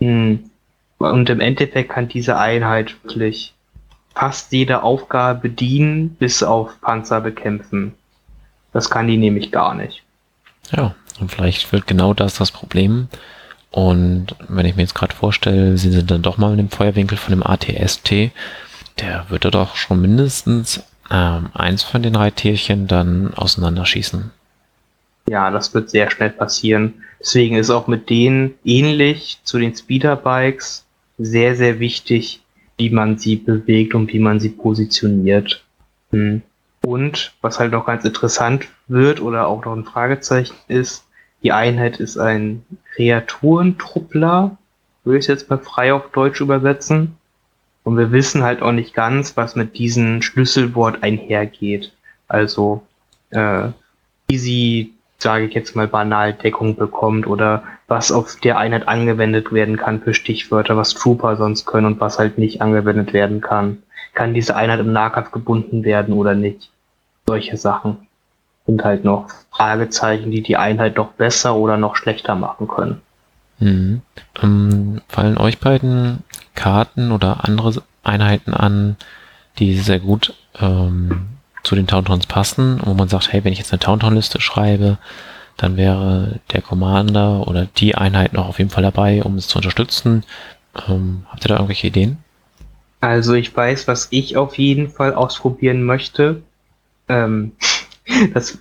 Hm. 0.00 0.50
Und 0.98 1.30
im 1.30 1.40
Endeffekt 1.40 1.90
kann 1.90 2.08
diese 2.08 2.38
Einheit 2.38 2.94
wirklich 3.02 3.54
fast 4.14 4.52
jede 4.52 4.82
Aufgabe 4.82 5.40
bedienen, 5.40 6.10
bis 6.10 6.42
auf 6.42 6.80
Panzer 6.80 7.20
bekämpfen. 7.20 7.94
Das 8.72 8.88
kann 8.88 9.08
die 9.08 9.16
nämlich 9.16 9.50
gar 9.50 9.74
nicht. 9.74 10.02
Ja, 10.70 10.94
und 11.20 11.30
vielleicht 11.30 11.72
wird 11.72 11.86
genau 11.86 12.14
das 12.14 12.36
das 12.36 12.50
Problem. 12.50 13.08
Und 13.70 14.36
wenn 14.48 14.66
ich 14.66 14.76
mir 14.76 14.82
jetzt 14.82 14.94
gerade 14.94 15.14
vorstelle, 15.14 15.78
sie 15.78 15.90
sind 15.90 16.10
dann 16.10 16.22
doch 16.22 16.38
mal 16.38 16.52
in 16.52 16.58
dem 16.58 16.70
Feuerwinkel 16.70 17.16
von 17.16 17.32
dem 17.32 17.42
ATST, 17.42 18.30
der 19.00 19.26
würde 19.28 19.50
doch 19.50 19.76
schon 19.76 20.00
mindestens 20.00 20.84
ähm, 21.10 21.50
eins 21.54 21.82
von 21.82 22.02
den 22.02 22.12
drei 22.12 22.30
Tierchen 22.30 22.86
dann 22.86 23.32
auseinanderschießen. 23.34 24.30
Ja, 25.28 25.50
das 25.50 25.72
wird 25.74 25.90
sehr 25.90 26.10
schnell 26.10 26.30
passieren. 26.30 26.94
Deswegen 27.22 27.54
ist 27.54 27.70
auch 27.70 27.86
mit 27.86 28.10
denen 28.10 28.54
ähnlich 28.64 29.38
zu 29.44 29.60
den 29.60 29.76
Speederbikes 29.76 30.84
sehr, 31.18 31.54
sehr 31.54 31.78
wichtig, 31.78 32.42
wie 32.78 32.90
man 32.90 33.16
sie 33.16 33.36
bewegt 33.36 33.94
und 33.94 34.12
wie 34.12 34.18
man 34.18 34.40
sie 34.40 34.48
positioniert. 34.48 35.64
Hm. 36.10 36.42
Und 36.84 37.32
was 37.40 37.60
halt 37.60 37.70
noch 37.70 37.86
ganz 37.86 38.04
interessant 38.04 38.66
wird 38.88 39.22
oder 39.22 39.46
auch 39.46 39.64
noch 39.64 39.72
ein 39.72 39.84
Fragezeichen 39.84 40.56
ist, 40.66 41.04
die 41.44 41.52
Einheit 41.52 42.00
ist 42.00 42.18
ein 42.18 42.64
Kreaturentruppler, 42.96 44.58
würde 45.04 45.18
ich 45.20 45.28
jetzt 45.28 45.48
mal 45.48 45.58
frei 45.58 45.94
auf 45.94 46.10
Deutsch 46.10 46.40
übersetzen. 46.40 47.16
Und 47.84 47.98
wir 47.98 48.10
wissen 48.10 48.42
halt 48.42 48.62
auch 48.62 48.72
nicht 48.72 48.94
ganz, 48.94 49.36
was 49.36 49.54
mit 49.54 49.78
diesem 49.78 50.22
Schlüsselwort 50.22 51.04
einhergeht. 51.04 51.92
Also 52.26 52.82
äh, 53.30 53.68
wie 54.26 54.38
sie, 54.38 54.94
sage 55.22 55.46
ich 55.46 55.54
jetzt 55.54 55.76
mal, 55.76 55.88
banal 55.88 56.32
Deckung 56.32 56.76
bekommt 56.76 57.26
oder 57.26 57.62
was 57.88 58.12
auf 58.12 58.36
der 58.40 58.58
Einheit 58.58 58.88
angewendet 58.88 59.52
werden 59.52 59.76
kann 59.76 60.00
für 60.00 60.14
Stichwörter, 60.14 60.76
was 60.76 60.94
Trooper 60.94 61.36
sonst 61.36 61.66
können 61.66 61.86
und 61.86 62.00
was 62.00 62.18
halt 62.18 62.38
nicht 62.38 62.60
angewendet 62.60 63.12
werden 63.12 63.40
kann. 63.40 63.82
Kann 64.14 64.34
diese 64.34 64.56
Einheit 64.56 64.80
im 64.80 64.92
Nahkampf 64.92 65.30
gebunden 65.30 65.84
werden 65.84 66.14
oder 66.14 66.34
nicht? 66.34 66.70
Solche 67.26 67.56
Sachen 67.56 68.06
sind 68.66 68.84
halt 68.84 69.04
noch 69.04 69.28
Fragezeichen, 69.50 70.30
die 70.30 70.42
die 70.42 70.56
Einheit 70.56 70.96
noch 70.96 71.12
besser 71.12 71.56
oder 71.56 71.76
noch 71.76 71.96
schlechter 71.96 72.34
machen 72.34 72.68
können. 72.68 73.00
Mhm. 73.58 74.02
Ähm, 74.42 75.00
fallen 75.08 75.38
euch 75.38 75.58
beiden 75.58 76.24
Karten 76.54 77.12
oder 77.12 77.44
andere 77.44 77.82
Einheiten 78.02 78.54
an, 78.54 78.96
die 79.58 79.74
sehr 79.76 80.00
gut 80.00 80.34
ähm, 80.58 81.28
zu 81.62 81.74
den 81.74 81.86
Towntowns 81.86 82.26
passen, 82.26 82.80
wo 82.84 82.94
man 82.94 83.08
sagt, 83.08 83.32
hey, 83.32 83.44
wenn 83.44 83.52
ich 83.52 83.58
jetzt 83.58 83.72
eine 83.72 83.80
Towntown-Liste 83.80 84.40
schreibe, 84.40 84.98
dann 85.56 85.76
wäre 85.76 86.40
der 86.52 86.62
Commander 86.62 87.46
oder 87.46 87.66
die 87.66 87.94
Einheit 87.94 88.32
noch 88.32 88.48
auf 88.48 88.58
jeden 88.58 88.70
Fall 88.70 88.82
dabei, 88.82 89.22
um 89.22 89.36
es 89.36 89.48
zu 89.48 89.58
unterstützen. 89.58 90.24
Ähm, 90.88 91.26
habt 91.28 91.44
ihr 91.44 91.48
da 91.48 91.56
irgendwelche 91.56 91.86
Ideen? 91.86 92.18
Also 93.00 93.34
ich 93.34 93.54
weiß, 93.54 93.88
was 93.88 94.08
ich 94.10 94.36
auf 94.36 94.56
jeden 94.58 94.88
Fall 94.88 95.14
ausprobieren 95.14 95.82
möchte. 95.84 96.42
Ähm, 97.08 97.52
das, 98.34 98.58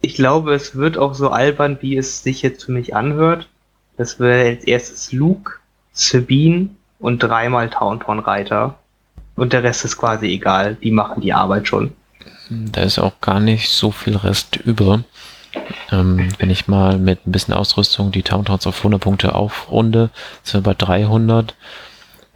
ich 0.00 0.14
glaube, 0.14 0.54
es 0.54 0.76
wird 0.76 0.96
auch 0.96 1.14
so 1.14 1.30
albern, 1.30 1.78
wie 1.80 1.96
es 1.96 2.22
sich 2.22 2.42
jetzt 2.42 2.64
für 2.64 2.72
mich 2.72 2.94
anhört. 2.94 3.48
Das 3.96 4.18
wäre 4.18 4.48
als 4.48 4.64
erstes 4.64 5.12
Luke, 5.12 5.54
Sabine 5.92 6.70
und 6.98 7.22
dreimal 7.22 7.70
Tauntaun-Reiter. 7.70 8.76
Und 9.36 9.52
der 9.52 9.62
Rest 9.62 9.84
ist 9.84 9.96
quasi 9.96 10.26
egal. 10.26 10.76
Die 10.76 10.90
machen 10.90 11.20
die 11.20 11.32
Arbeit 11.32 11.68
schon. 11.68 11.92
Da 12.50 12.82
ist 12.82 12.98
auch 12.98 13.20
gar 13.20 13.40
nicht 13.40 13.70
so 13.70 13.90
viel 13.90 14.16
Rest 14.16 14.56
über. 14.56 15.04
Ähm, 15.90 16.28
wenn 16.38 16.50
ich 16.50 16.68
mal 16.68 16.98
mit 16.98 17.26
ein 17.26 17.32
bisschen 17.32 17.54
Ausrüstung 17.54 18.12
die 18.12 18.22
Towntowns 18.22 18.66
auf 18.66 18.78
100 18.78 19.00
Punkte 19.00 19.34
aufrunde, 19.34 20.10
sind 20.42 20.64
wir 20.64 20.74
bei 20.74 20.84
300. 20.84 21.54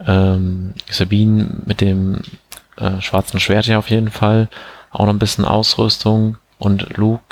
Ähm, 0.07 0.75
Sabine 0.91 1.49
mit 1.67 1.81
dem 1.81 2.23
äh, 2.77 3.01
schwarzen 3.01 3.41
Schwert 3.41 3.67
ja 3.67 3.79
auf 3.79 3.91
jeden 3.91 4.11
Fall. 4.11 4.49
Auch 4.91 5.07
noch 5.07 5.13
ein 5.13 5.19
bisschen 5.19 5.45
Ausrüstung. 5.45 6.39
Und 6.59 6.97
Luke 6.97 7.23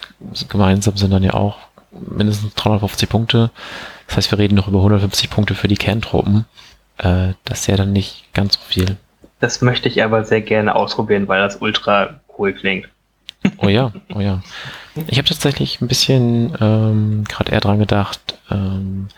gemeinsam 0.49 0.97
sind 0.97 1.13
dann 1.13 1.23
ja 1.23 1.35
auch 1.35 1.59
mindestens 1.91 2.55
350 2.55 3.09
Punkte. 3.09 3.51
Das 4.07 4.17
heißt, 4.17 4.31
wir 4.31 4.39
reden 4.39 4.55
noch 4.55 4.69
über 4.69 4.79
150 4.79 5.31
Punkte 5.31 5.55
für 5.55 5.69
die 5.69 5.77
Kerntruppen. 5.77 6.45
Äh, 6.99 7.35
das 7.45 7.61
ist 7.61 7.67
ja 7.67 7.77
dann 7.77 7.93
nicht 7.93 8.33
ganz 8.35 8.55
so 8.55 8.61
viel. 8.67 8.97
Das 9.41 9.61
möchte 9.61 9.89
ich 9.89 10.03
aber 10.03 10.25
sehr 10.25 10.41
gerne 10.41 10.75
ausprobieren, 10.75 11.29
weil 11.29 11.41
das 11.41 11.57
ultra 11.61 12.21
cool 12.39 12.53
klingt. 12.53 12.89
Oh 13.59 13.69
ja, 13.69 13.93
oh 14.15 14.21
ja. 14.21 14.43
Ich 15.07 15.19
habe 15.19 15.29
tatsächlich 15.29 15.81
ein 15.81 15.89
bisschen 15.89 16.57
ähm, 16.61 17.25
gerade 17.29 17.53
eher 17.53 17.61
dran 17.61 17.79
gedacht, 17.79 18.39
ähm, 18.51 19.09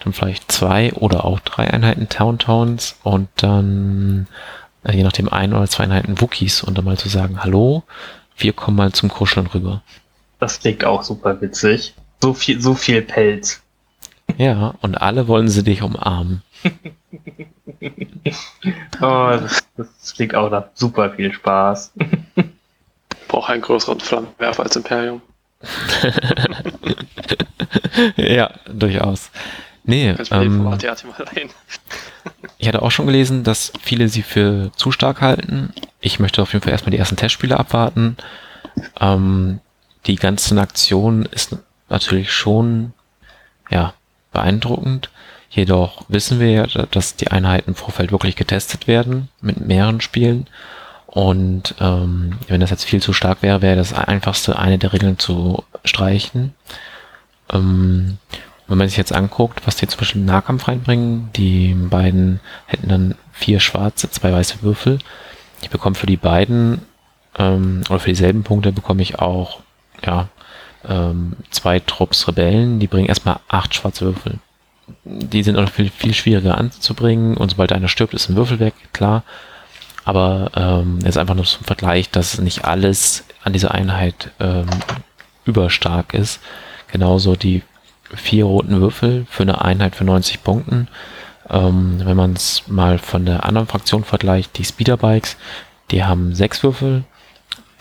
dann 0.00 0.12
vielleicht 0.12 0.50
zwei 0.50 0.92
oder 0.94 1.24
auch 1.24 1.40
drei 1.40 1.70
Einheiten 1.70 2.08
Towntowns 2.08 2.96
und 3.02 3.28
dann 3.36 4.26
äh, 4.84 4.96
je 4.96 5.02
nachdem 5.02 5.28
ein 5.28 5.52
oder 5.52 5.66
zwei 5.68 5.84
Einheiten 5.84 6.20
Wookies 6.20 6.62
und 6.62 6.76
dann 6.76 6.84
mal 6.84 6.98
zu 6.98 7.08
sagen, 7.08 7.42
hallo, 7.42 7.84
wir 8.36 8.52
kommen 8.52 8.76
mal 8.76 8.92
zum 8.92 9.08
Kuscheln 9.08 9.46
rüber. 9.46 9.82
Das 10.38 10.60
klingt 10.60 10.84
auch 10.84 11.02
super 11.02 11.40
witzig. 11.40 11.94
So 12.20 12.34
viel, 12.34 12.60
so 12.60 12.74
viel 12.74 13.02
Pelz. 13.02 13.62
Ja, 14.36 14.74
und 14.80 15.00
alle 15.00 15.28
wollen 15.28 15.48
sie 15.48 15.62
dich 15.62 15.82
umarmen. 15.82 16.42
oh, 19.00 19.38
das, 19.40 19.66
das 19.76 20.14
klingt 20.14 20.34
auch 20.34 20.50
nach 20.50 20.66
super 20.74 21.10
viel 21.10 21.32
Spaß. 21.32 21.92
Braucht 23.28 23.50
einen 23.50 23.62
größeren 23.62 24.00
Flammenwerfer 24.00 24.62
als 24.62 24.76
Imperium. 24.76 25.22
ja, 28.16 28.50
durchaus. 28.68 29.30
Nee, 29.84 30.14
ähm, 30.32 30.76
ich 32.58 32.68
hatte 32.68 32.82
auch 32.82 32.90
schon 32.90 33.06
gelesen, 33.06 33.44
dass 33.44 33.72
viele 33.80 34.08
sie 34.08 34.22
für 34.22 34.72
zu 34.74 34.90
stark 34.90 35.20
halten. 35.20 35.72
Ich 36.00 36.18
möchte 36.18 36.42
auf 36.42 36.52
jeden 36.52 36.64
Fall 36.64 36.72
erstmal 36.72 36.90
die 36.90 36.98
ersten 36.98 37.16
Testspiele 37.16 37.58
abwarten. 37.58 38.16
Ähm, 39.00 39.60
die 40.06 40.16
ganze 40.16 40.60
Aktion 40.60 41.24
ist 41.26 41.56
natürlich 41.88 42.32
schon, 42.32 42.92
ja, 43.70 43.94
beeindruckend. 44.32 45.10
Jedoch 45.50 46.04
wissen 46.08 46.40
wir 46.40 46.50
ja, 46.50 46.66
dass 46.66 47.16
die 47.16 47.28
Einheiten 47.28 47.70
im 47.70 47.76
Vorfeld 47.76 48.12
wirklich 48.12 48.36
getestet 48.36 48.88
werden 48.88 49.28
mit 49.40 49.60
mehreren 49.60 50.00
Spielen. 50.00 50.48
Und 51.16 51.74
ähm, 51.80 52.32
wenn 52.46 52.60
das 52.60 52.68
jetzt 52.68 52.84
viel 52.84 53.00
zu 53.00 53.14
stark 53.14 53.40
wäre, 53.40 53.62
wäre 53.62 53.74
das 53.74 53.94
einfachste, 53.94 54.58
eine 54.58 54.76
der 54.76 54.92
Regeln 54.92 55.18
zu 55.18 55.64
streichen. 55.82 56.52
Ähm, 57.50 58.18
wenn 58.68 58.76
man 58.76 58.86
sich 58.86 58.98
jetzt 58.98 59.14
anguckt, 59.14 59.66
was 59.66 59.76
die 59.76 59.86
zwischen 59.86 60.26
Nahkampf 60.26 60.68
reinbringen, 60.68 61.30
die 61.34 61.72
beiden 61.72 62.40
hätten 62.66 62.88
dann 62.88 63.14
vier 63.32 63.60
schwarze, 63.60 64.10
zwei 64.10 64.30
weiße 64.30 64.60
Würfel. 64.60 64.98
Ich 65.62 65.70
bekomme 65.70 65.94
für 65.94 66.04
die 66.04 66.18
beiden 66.18 66.82
ähm, 67.38 67.82
oder 67.88 68.00
für 68.00 68.10
dieselben 68.10 68.42
Punkte 68.42 68.70
bekomme 68.70 69.00
ich 69.00 69.18
auch 69.18 69.60
ja, 70.04 70.28
ähm, 70.86 71.32
zwei 71.50 71.80
Trupps 71.80 72.28
Rebellen, 72.28 72.78
die 72.78 72.88
bringen 72.88 73.08
erstmal 73.08 73.40
acht 73.48 73.74
schwarze 73.74 74.04
Würfel. 74.04 74.34
Die 75.06 75.42
sind 75.42 75.56
auch 75.56 75.70
viel, 75.70 75.88
viel 75.88 76.12
schwieriger 76.12 76.58
anzubringen 76.58 77.38
und 77.38 77.52
sobald 77.52 77.72
einer 77.72 77.88
stirbt, 77.88 78.12
ist 78.12 78.28
ein 78.28 78.36
Würfel 78.36 78.60
weg, 78.60 78.74
klar. 78.92 79.24
Aber 80.06 80.52
ähm, 80.54 81.00
ist 81.04 81.18
einfach 81.18 81.34
nur 81.34 81.44
zum 81.44 81.64
Vergleich, 81.64 82.10
dass 82.10 82.38
nicht 82.38 82.64
alles 82.64 83.24
an 83.42 83.52
dieser 83.52 83.72
Einheit 83.72 84.30
ähm, 84.38 84.66
überstark 85.44 86.14
ist. 86.14 86.40
Genauso 86.90 87.34
die 87.34 87.62
vier 88.14 88.44
roten 88.44 88.80
Würfel 88.80 89.26
für 89.28 89.42
eine 89.42 89.62
Einheit 89.62 89.96
für 89.96 90.04
90 90.04 90.44
Punkten. 90.44 90.86
Ähm, 91.50 92.00
wenn 92.04 92.16
man 92.16 92.34
es 92.34 92.62
mal 92.68 92.98
von 92.98 93.26
der 93.26 93.44
anderen 93.44 93.66
Fraktion 93.66 94.04
vergleicht, 94.04 94.56
die 94.58 94.64
Speederbikes, 94.64 95.36
die 95.90 96.04
haben 96.04 96.36
sechs 96.36 96.62
Würfel, 96.62 97.02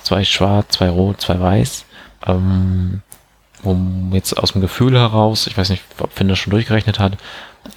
zwei 0.01 0.23
schwarz, 0.23 0.69
zwei 0.69 0.89
rot, 0.89 1.21
zwei 1.21 1.39
weiß. 1.39 1.85
Ähm, 2.25 3.01
um 3.61 4.11
jetzt 4.13 4.35
aus 4.35 4.53
dem 4.53 4.61
Gefühl 4.61 4.97
heraus, 4.97 5.45
ich 5.45 5.57
weiß 5.57 5.69
nicht, 5.69 5.83
ob 5.99 6.11
Finn 6.11 6.27
das 6.27 6.39
schon 6.39 6.51
durchgerechnet 6.51 6.97
hat, 6.97 7.17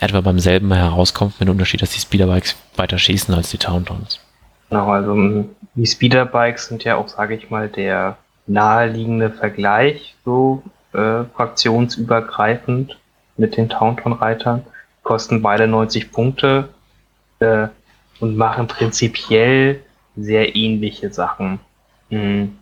etwa 0.01 0.23
beim 0.23 0.39
selben 0.39 0.73
herauskommt 0.73 1.39
mit 1.39 1.49
dem 1.49 1.53
Unterschied, 1.53 1.83
dass 1.83 1.91
die 1.91 2.01
Speederbikes 2.01 2.57
weiter 2.77 2.99
schießen 2.99 3.35
als 3.35 3.51
die 3.51 3.59
Towntowns. 3.59 4.21
Genau, 4.71 4.91
also 4.91 5.49
die 5.75 5.87
Speederbikes 5.87 6.67
sind 6.67 6.85
ja 6.85 6.97
auch, 6.97 7.09
sage 7.09 7.35
ich 7.35 7.51
mal, 7.51 7.69
der 7.69 8.17
naheliegende 8.47 9.31
Vergleich, 9.31 10.15
so 10.25 10.63
äh, 10.93 11.25
fraktionsübergreifend 11.35 12.99
mit 13.37 13.57
den 13.57 13.69
Taunton-Reitern. 13.69 14.65
Kosten 15.03 15.43
beide 15.43 15.67
90 15.67 16.13
Punkte 16.13 16.69
äh, 17.41 17.69
und 18.21 18.37
machen 18.37 18.67
prinzipiell 18.67 19.81
sehr 20.17 20.57
ähnliche 20.57 21.11
Sachen. 21.13 21.61
Mhm. 22.11 22.59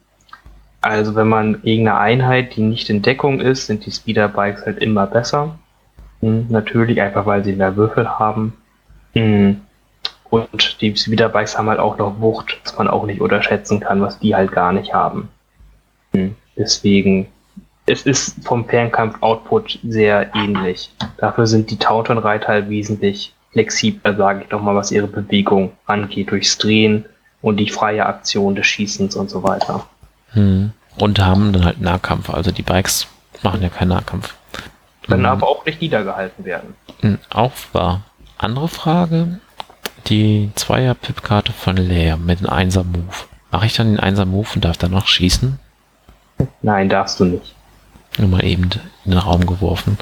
Also 0.80 1.16
wenn 1.16 1.28
man 1.28 1.62
gegen 1.62 1.88
eine 1.88 1.98
Einheit, 1.98 2.54
die 2.54 2.60
nicht 2.60 2.88
in 2.90 3.02
Deckung 3.02 3.40
ist, 3.40 3.66
sind 3.66 3.86
die 3.86 3.90
Speederbikes 3.90 4.64
halt 4.66 4.78
immer 4.78 5.06
besser. 5.06 5.58
Mhm. 6.20 6.46
Natürlich 6.50 7.00
einfach, 7.00 7.26
weil 7.26 7.42
sie 7.44 7.54
mehr 7.54 7.76
Würfel 7.76 8.08
haben. 8.18 8.52
Mhm. 9.14 9.62
Und 10.30 10.80
die 10.80 10.96
Speederbikes 10.96 11.56
haben 11.56 11.68
halt 11.68 11.78
auch 11.78 11.98
noch 11.98 12.20
Wucht, 12.20 12.58
was 12.64 12.76
man 12.76 12.88
auch 12.88 13.06
nicht 13.06 13.20
unterschätzen 13.20 13.80
kann, 13.80 14.00
was 14.00 14.18
die 14.18 14.34
halt 14.34 14.52
gar 14.52 14.72
nicht 14.72 14.92
haben. 14.92 15.28
Mhm. 16.12 16.34
Deswegen 16.56 17.28
es 17.86 18.02
ist 18.02 18.44
vom 18.44 18.64
Fernkampf-Output 18.64 19.78
sehr 19.88 20.34
ähnlich. 20.34 20.90
Dafür 21.18 21.46
sind 21.46 21.70
die 21.70 21.78
Taunton-Reiter 21.78 22.48
halt 22.48 22.68
wesentlich 22.68 23.32
flexibler, 23.52 24.16
sage 24.16 24.42
ich 24.44 24.50
nochmal, 24.50 24.74
was 24.74 24.90
ihre 24.90 25.06
Bewegung 25.06 25.72
angeht, 25.86 26.30
durchs 26.30 26.58
Drehen 26.58 27.04
und 27.42 27.58
die 27.58 27.70
freie 27.70 28.04
Aktion 28.04 28.56
des 28.56 28.66
Schießens 28.66 29.14
und 29.14 29.30
so 29.30 29.42
weiter. 29.42 29.86
Hm. 30.32 30.72
Und 30.98 31.18
haben 31.24 31.52
dann 31.52 31.64
halt 31.64 31.80
Nahkampf, 31.80 32.30
also 32.30 32.50
die 32.50 32.62
Bikes 32.62 33.06
machen 33.42 33.62
ja 33.62 33.68
keinen 33.68 33.88
Nahkampf. 33.88 34.34
Können 35.06 35.24
hm. 35.24 35.30
aber 35.30 35.48
auch 35.48 35.64
nicht 35.64 35.80
niedergehalten 35.80 36.44
werden. 36.44 36.74
Hm, 37.00 37.18
auch 37.30 37.52
wahr. 37.72 38.02
Andere 38.38 38.68
Frage, 38.68 39.38
die 40.08 40.50
Zweier-Pip-Karte 40.54 41.52
von 41.52 41.76
Leer 41.76 42.16
mit 42.16 42.38
einem 42.38 42.50
Einser-Move. 42.50 43.26
Mache 43.50 43.66
ich 43.66 43.74
dann 43.74 43.88
den 43.88 44.00
Einser-Move 44.00 44.48
und 44.54 44.64
darf 44.64 44.76
dann 44.76 44.90
noch 44.90 45.06
schießen? 45.06 45.58
Nein, 46.62 46.88
darfst 46.88 47.20
du 47.20 47.24
nicht. 47.24 47.54
Nur 48.18 48.28
mal 48.28 48.44
eben 48.44 48.70
in 49.04 49.10
den 49.10 49.18
Raum 49.18 49.46
geworfen. 49.46 49.98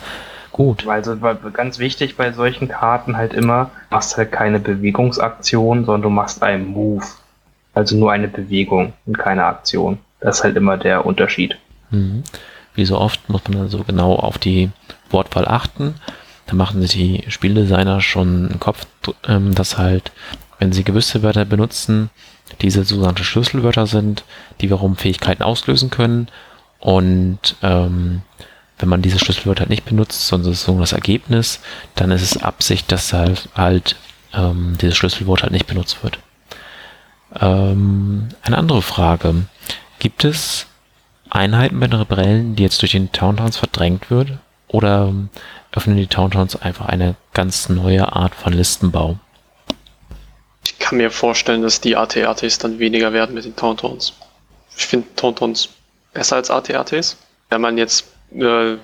Gut. 0.53 0.87
Weil 0.87 1.05
so 1.05 1.17
ganz 1.53 1.79
wichtig 1.79 2.17
bei 2.17 2.33
solchen 2.33 2.69
Karten 2.69 3.17
halt 3.17 3.35
immer, 3.35 3.71
du 3.91 3.97
machst 3.97 4.17
halt 4.17 4.31
keine 4.31 4.61
Bewegungsaktion, 4.61 5.85
sondern 5.85 6.03
du 6.03 6.11
machst 6.11 6.43
einen 6.43 6.67
Move. 6.69 7.05
Also 7.75 7.97
nur 7.97 8.13
eine 8.13 8.29
Bewegung 8.29 8.93
und 9.05 9.19
keine 9.19 9.45
Aktion. 9.47 9.99
Das 10.21 10.39
ist 10.39 10.45
halt 10.45 10.57
immer 10.57 10.77
der 10.77 11.05
Unterschied. 11.07 11.59
Mhm. 11.91 12.23
Wie 12.75 12.85
so 12.85 12.99
oft 12.99 13.29
muss 13.29 13.43
man 13.49 13.63
also 13.63 13.83
genau 13.83 14.15
auf 14.15 14.39
die 14.39 14.71
Wortwahl 15.11 15.47
achten. 15.47 15.97
Da 16.47 16.55
machen 16.55 16.81
sich 16.81 16.93
die 16.93 17.25
Spieldesigner 17.29 18.01
schon 18.01 18.51
einen 18.51 18.61
Kopf, 18.61 18.87
ähm, 19.27 19.55
dass 19.55 19.79
halt, 19.79 20.13
wenn 20.59 20.73
sie 20.73 20.85
gewisse 20.85 21.23
Wörter 21.23 21.45
benutzen, 21.45 22.11
diese 22.61 22.85
sogenannte 22.85 23.25
Schlüsselwörter 23.25 23.87
sind, 23.87 24.25
die 24.61 24.67
wiederum 24.67 24.97
Fähigkeiten 24.97 25.43
auslösen 25.43 25.91
können 25.91 26.29
und 26.79 27.57
ähm, 27.63 28.23
wenn 28.79 28.89
man 28.89 29.03
diese 29.03 29.19
Schlüsselwörter 29.19 29.61
halt 29.61 29.71
nicht 29.71 29.85
benutzt, 29.85 30.27
sondern 30.27 30.53
das 30.53 30.65
so 30.65 30.79
das 30.79 30.93
Ergebnis, 30.93 31.61
dann 31.95 32.11
ist 32.11 32.23
es 32.23 32.43
Absicht, 32.43 32.91
dass 32.93 33.13
halt, 33.13 33.49
halt 33.55 33.97
ähm, 34.35 34.77
dieses 34.81 34.97
Schlüsselwort 34.97 35.43
halt 35.43 35.53
nicht 35.53 35.67
benutzt 35.67 36.03
wird. 36.03 36.19
Ähm, 37.41 38.29
eine 38.43 38.59
andere 38.59 38.83
Frage. 38.83 39.47
Gibt 39.99 40.25
es 40.25 40.67
Einheiten 41.31 41.81
bei 41.81 41.87
den 41.87 41.99
Rebellen, 41.99 42.57
die 42.57 42.63
jetzt 42.63 42.83
durch 42.83 42.93
den 42.93 43.13
Towntowns 43.13 43.57
verdrängt 43.57 44.11
wird? 44.11 44.33
Oder 44.69 45.15
öffnen 45.75 45.97
die 45.97 46.07
Towntowns 46.07 46.57
einfach 46.57 46.87
eine 46.87 47.16
ganz 47.33 47.68
neue 47.68 48.12
Art 48.12 48.35
von 48.35 48.53
Listenbau? 48.53 49.18
Ich 50.64 50.79
kann 50.79 50.99
mir 50.99 51.11
vorstellen, 51.11 51.62
dass 51.62 51.81
die 51.81 51.97
AT-ATs 51.97 52.59
dann 52.59 52.79
weniger 52.79 53.12
werden 53.12 53.35
mit 53.35 53.45
den 53.45 53.57
Towntowns. 53.57 54.14
Ich 54.77 54.87
finde 54.87 55.09
Towntowns 55.16 55.68
besser 56.12 56.37
als 56.37 56.51
AT-ATs. 56.51 57.16
Wenn 57.51 57.61
man 57.61 57.77
jetzt 57.77 58.07
äh, 58.33 58.77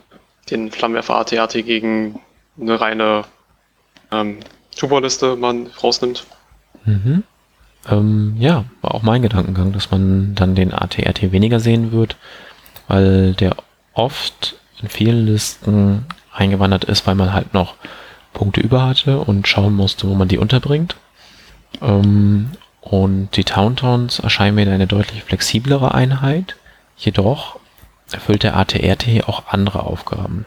den 0.51 0.71
Flammenwerfer 0.71 1.17
AT-AT 1.17 1.53
gegen 1.53 2.21
eine 2.61 2.81
reine 2.81 3.25
ähm, 4.13 4.41
Tuborliste 4.77 5.37
man 5.37 5.69
rausnimmt. 5.83 6.27
Mhm. 6.85 7.23
Ähm, 7.89 8.37
ja, 8.39 8.65
war 8.83 8.95
auch 8.95 9.03
mein 9.03 9.23
Gedankengang, 9.23 9.73
dass 9.73 9.91
man 9.91 10.35
dann 10.35 10.55
den 10.55 10.73
AT-AT 10.73 11.33
weniger 11.33 11.61
sehen 11.61 11.93
wird, 11.93 12.17
weil 12.89 13.35
der 13.35 13.57
oft 13.95 14.57
in 14.83 14.89
vielen 14.89 15.27
Listen 15.27 16.07
eingewandert 16.33 16.85
ist, 16.85 17.07
weil 17.07 17.15
man 17.15 17.33
halt 17.33 17.55
noch 17.55 17.75
Punkte 18.33 18.61
über 18.61 18.87
hatte 18.87 19.19
und 19.21 19.49
schauen 19.49 19.75
musste, 19.75 20.09
wo 20.09 20.15
man 20.15 20.29
die 20.29 20.39
unterbringt. 20.39 20.97
Ähm, 21.83 22.51
und 22.81 23.37
die 23.37 23.45
Towntowns 23.45 24.21
erscheinen 24.21 24.55
mir 24.55 24.71
eine 24.71 24.87
deutlich 24.87 25.25
flexiblere 25.25 25.95
Einheit, 25.95 26.57
Jedoch 27.01 27.59
erfüllt 28.13 28.43
der 28.43 28.57
AT-RT 28.57 29.27
auch 29.27 29.45
andere 29.49 29.85
Aufgaben. 29.85 30.45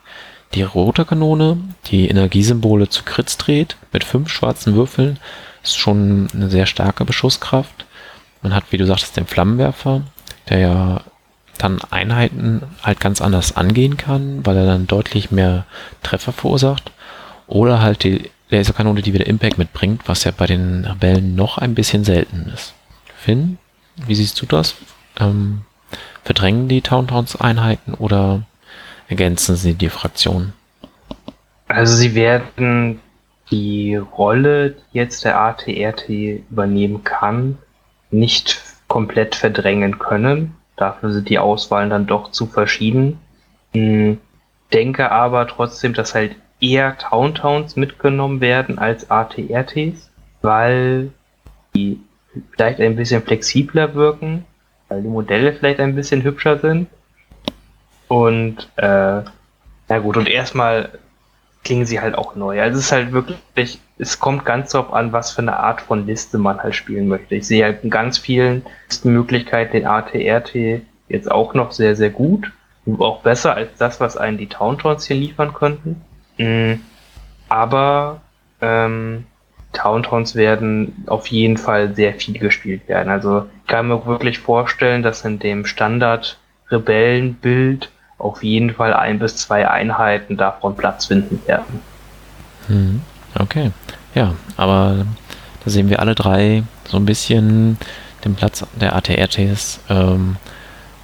Die 0.53 0.61
rote 0.61 1.03
Kanone, 1.03 1.57
die 1.88 2.07
Energiesymbole 2.07 2.89
zu 2.89 3.03
Crits 3.03 3.38
dreht, 3.38 3.75
mit 3.91 4.03
fünf 4.03 4.29
schwarzen 4.29 4.75
Würfeln, 4.75 5.17
ist 5.63 5.77
schon 5.77 6.27
eine 6.31 6.51
sehr 6.51 6.67
starke 6.67 7.05
Beschusskraft. 7.05 7.86
Man 8.43 8.53
hat, 8.53 8.65
wie 8.69 8.77
du 8.77 8.86
sagtest, 8.86 9.17
den 9.17 9.25
Flammenwerfer, 9.25 10.03
der 10.49 10.59
ja 10.59 11.01
dann 11.57 11.79
Einheiten 11.91 12.63
halt 12.81 12.99
ganz 12.99 13.21
anders 13.21 13.55
angehen 13.55 13.97
kann, 13.97 14.45
weil 14.45 14.57
er 14.57 14.65
dann 14.65 14.87
deutlich 14.87 15.31
mehr 15.31 15.65
Treffer 16.01 16.33
verursacht. 16.33 16.91
Oder 17.47 17.81
halt 17.81 18.03
die 18.03 18.31
Laserkanone, 18.49 19.01
die 19.01 19.13
wieder 19.13 19.27
Impact 19.27 19.57
mitbringt, 19.57 20.01
was 20.05 20.23
ja 20.23 20.31
bei 20.31 20.45
den 20.45 20.85
Rebellen 20.85 21.35
noch 21.35 21.57
ein 21.57 21.75
bisschen 21.75 22.03
selten 22.03 22.51
ist. 22.53 22.73
Finn, 23.15 23.57
wie 24.07 24.15
siehst 24.15 24.41
du 24.41 24.45
das? 24.45 24.75
Ähm, 25.19 25.61
Verdrängen 26.23 26.69
die 26.69 26.81
Towntowns-Einheiten 26.81 27.93
oder 27.95 28.43
ergänzen 29.09 29.55
sie 29.55 29.73
die 29.73 29.89
Fraktionen? 29.89 30.53
Also 31.67 31.95
sie 31.95 32.15
werden 32.15 32.99
die 33.51 33.95
Rolle, 33.95 34.71
die 34.71 34.97
jetzt 34.97 35.25
der 35.25 35.39
ATRT 35.39 36.09
übernehmen 36.09 37.03
kann, 37.03 37.57
nicht 38.09 38.61
komplett 38.87 39.35
verdrängen 39.35 39.99
können. 39.99 40.55
Dafür 40.84 41.13
sind 41.13 41.29
die 41.29 41.39
Auswahlen 41.39 41.89
dann 41.89 42.07
doch 42.07 42.31
zu 42.31 42.45
verschieden. 42.45 43.19
Hm, 43.73 44.19
denke 44.71 45.11
aber 45.11 45.47
trotzdem, 45.47 45.93
dass 45.93 46.13
halt 46.15 46.36
eher 46.59 46.97
Towntowns 46.97 47.75
mitgenommen 47.75 48.41
werden 48.41 48.79
als 48.79 49.09
ATRTs, 49.09 50.09
weil 50.41 51.11
die 51.75 51.99
vielleicht 52.51 52.79
ein 52.79 52.95
bisschen 52.95 53.21
flexibler 53.21 53.95
wirken 53.95 54.45
weil 54.93 55.01
die 55.01 55.09
Modelle 55.09 55.53
vielleicht 55.53 55.79
ein 55.79 55.95
bisschen 55.95 56.23
hübscher 56.23 56.59
sind. 56.59 56.88
Und 58.07 58.69
äh, 58.75 59.21
na 59.89 59.99
gut, 59.99 60.17
und 60.17 60.29
erstmal 60.29 60.99
klingen 61.63 61.86
sie 61.86 61.99
halt 61.99 62.15
auch 62.15 62.36
neu. 62.36 62.61
Also 62.61 62.77
es 62.77 62.86
ist 62.86 62.91
halt 62.91 63.11
wirklich, 63.11 63.79
es 64.03 64.19
kommt 64.19 64.45
ganz 64.45 64.71
darauf 64.71 64.93
an, 64.93 65.11
was 65.11 65.31
für 65.31 65.41
eine 65.41 65.57
Art 65.57 65.81
von 65.81 66.05
Liste 66.05 66.37
man 66.37 66.61
halt 66.61 66.75
spielen 66.75 67.07
möchte. 67.07 67.33
Ich 67.35 67.47
sehe 67.47 67.63
halt 67.63 67.83
in 67.83 67.89
ganz 67.89 68.17
vielen 68.17 68.63
Möglichkeiten 69.03 69.71
den 69.73 69.87
ATRT 69.87 70.81
jetzt 71.09 71.31
auch 71.31 71.53
noch 71.53 71.71
sehr, 71.71 71.95
sehr 71.95 72.09
gut. 72.09 72.51
Auch 72.99 73.21
besser 73.21 73.55
als 73.55 73.69
das, 73.77 74.01
was 74.01 74.17
einen 74.17 74.37
die 74.37 74.47
Towntowns 74.47 75.05
hier 75.05 75.15
liefern 75.15 75.53
könnten. 75.53 76.01
Mhm. 76.37 76.81
Aber 77.47 78.19
ähm, 78.61 79.25
Towntowns 79.71 80.35
werden 80.35 81.05
auf 81.07 81.27
jeden 81.27 81.55
Fall 81.57 81.95
sehr 81.95 82.13
viel 82.13 82.37
gespielt 82.37 82.85
werden. 82.87 83.09
Also 83.09 83.45
ich 83.63 83.67
kann 83.67 83.87
mir 83.87 84.05
wirklich 84.05 84.39
vorstellen, 84.39 85.01
dass 85.01 85.23
in 85.23 85.39
dem 85.39 85.65
Standard-Rebellenbild 85.65 87.89
auf 88.17 88.43
jeden 88.43 88.73
Fall 88.73 88.93
ein 88.93 89.19
bis 89.19 89.37
zwei 89.37 89.69
Einheiten 89.69 90.35
davon 90.37 90.75
Platz 90.75 91.05
finden 91.07 91.41
werden. 91.45 91.81
Hm, 92.67 93.01
okay. 93.39 93.71
Ja, 94.15 94.34
aber 94.57 95.05
da 95.63 95.71
sehen 95.71 95.89
wir 95.89 95.99
alle 95.99 96.15
drei 96.15 96.63
so 96.88 96.97
ein 96.97 97.05
bisschen 97.05 97.77
den 98.23 98.36
Platz 98.36 98.65
der 98.79 98.95
ATRTs 98.95 99.79
ähm, 99.89 100.38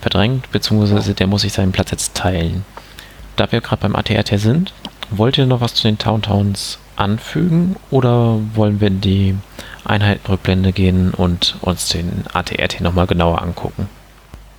verdrängt, 0.02 0.52
beziehungsweise 0.52 1.14
der 1.14 1.28
muss 1.28 1.42
sich 1.42 1.54
seinen 1.54 1.72
Platz 1.72 1.92
jetzt 1.92 2.16
teilen. 2.16 2.66
Da 3.36 3.52
wir 3.52 3.62
gerade 3.62 3.82
beim 3.82 3.96
ATRT 3.96 4.40
sind, 4.40 4.74
wollt 5.10 5.38
ihr 5.38 5.46
noch 5.46 5.62
was 5.62 5.74
zu 5.74 5.84
den 5.84 5.98
Towntowns 5.98 6.80
anfügen 6.96 7.78
oder 7.90 8.40
wollen 8.54 8.82
wir 8.82 8.90
in 8.90 9.02
die 9.02 9.36
Einheitenrückblende 9.86 10.74
gehen 10.74 11.12
und 11.12 11.56
uns 11.62 11.90
den 11.90 12.26
ATRT 12.34 12.82
nochmal 12.82 13.08
genauer 13.08 13.42
angucken? 13.42 13.90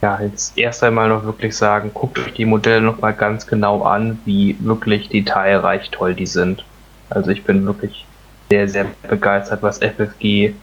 Ja, 0.03 0.18
jetzt 0.21 0.57
erst 0.57 0.83
einmal 0.83 1.11
noch 1.11 1.25
wirklich 1.25 1.55
sagen, 1.55 1.91
guckt 1.93 2.18
euch 2.18 2.33
die 2.33 2.47
Modelle 2.47 2.81
nochmal 2.81 3.12
ganz 3.12 3.47
genau 3.47 3.83
an, 3.83 4.18
wie 4.25 4.57
wirklich 4.61 5.11
detailreich 5.11 5.91
toll 5.91 6.14
die 6.14 6.27
sind. 6.27 6.64
Also 7.11 7.31
ich 7.31 7.45
bin 7.45 7.67
wirklich 7.67 8.07
sehr, 8.51 8.69
sehr 8.69 8.87
begeistert, 9.09 9.63
was 9.63 9.79
FFG 9.79 10.55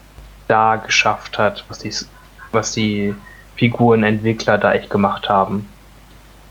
da 0.48 0.78
geschafft 0.78 1.38
hat, 1.38 1.66
was 1.68 1.80
die, 1.80 1.94
was 2.52 2.72
die 2.72 3.14
Figurenentwickler 3.56 4.58
da 4.58 4.74
echt 4.74 4.90
gemacht 4.90 5.30
haben. 5.30 5.68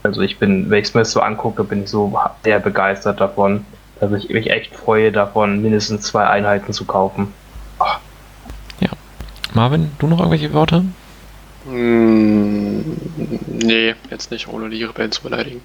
Also 0.03 0.21
ich 0.21 0.37
bin, 0.37 0.69
wenn 0.69 0.79
ich 0.79 0.89
es 0.89 0.93
mir 0.93 1.05
so 1.05 1.21
angucke, 1.21 1.63
bin 1.63 1.83
ich 1.83 1.89
so 1.89 2.17
sehr 2.43 2.59
begeistert 2.59 3.19
davon, 3.19 3.65
dass 3.99 4.11
ich 4.11 4.29
mich 4.29 4.49
echt 4.49 4.75
freue, 4.75 5.11
davon 5.11 5.61
mindestens 5.61 6.03
zwei 6.03 6.27
Einheiten 6.27 6.73
zu 6.73 6.85
kaufen. 6.85 7.33
Oh. 7.79 7.85
Ja. 8.79 8.89
Marvin, 9.53 9.91
du 9.99 10.07
noch 10.07 10.19
irgendwelche 10.19 10.53
Worte? 10.53 10.85
Mm, 11.65 12.81
nee, 13.47 13.95
jetzt 14.09 14.31
nicht, 14.31 14.47
ohne 14.47 14.69
die 14.69 14.83
Rebellen 14.83 15.11
zu 15.11 15.23
beleidigen. 15.23 15.61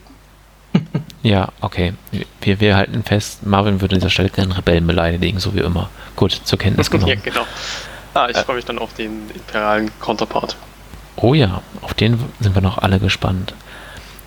Ja, 1.22 1.48
okay. 1.60 1.94
Wir, 2.40 2.60
wir 2.60 2.76
halten 2.76 3.02
fest, 3.04 3.46
Marvin 3.46 3.80
würde 3.80 3.94
an 3.94 4.00
dieser 4.00 4.10
Stelle 4.10 4.30
keinen 4.30 4.52
Rebellen 4.52 4.86
beleidigen, 4.86 5.38
so 5.38 5.54
wie 5.54 5.60
immer. 5.60 5.88
Gut, 6.16 6.32
zur 6.32 6.58
Kenntnis 6.58 6.90
genommen. 6.90 7.08
ja, 7.08 7.16
genau. 7.16 7.46
Ah, 8.14 8.28
ich 8.28 8.36
äh, 8.36 8.44
freue 8.44 8.56
mich 8.56 8.64
dann 8.64 8.78
auf 8.78 8.92
den 8.94 9.30
imperialen 9.34 9.90
Counterpart. 10.00 10.56
Oh 11.16 11.34
ja, 11.34 11.62
auf 11.82 11.94
den 11.94 12.18
sind 12.40 12.54
wir 12.54 12.62
noch 12.62 12.78
alle 12.78 12.98
gespannt. 12.98 13.54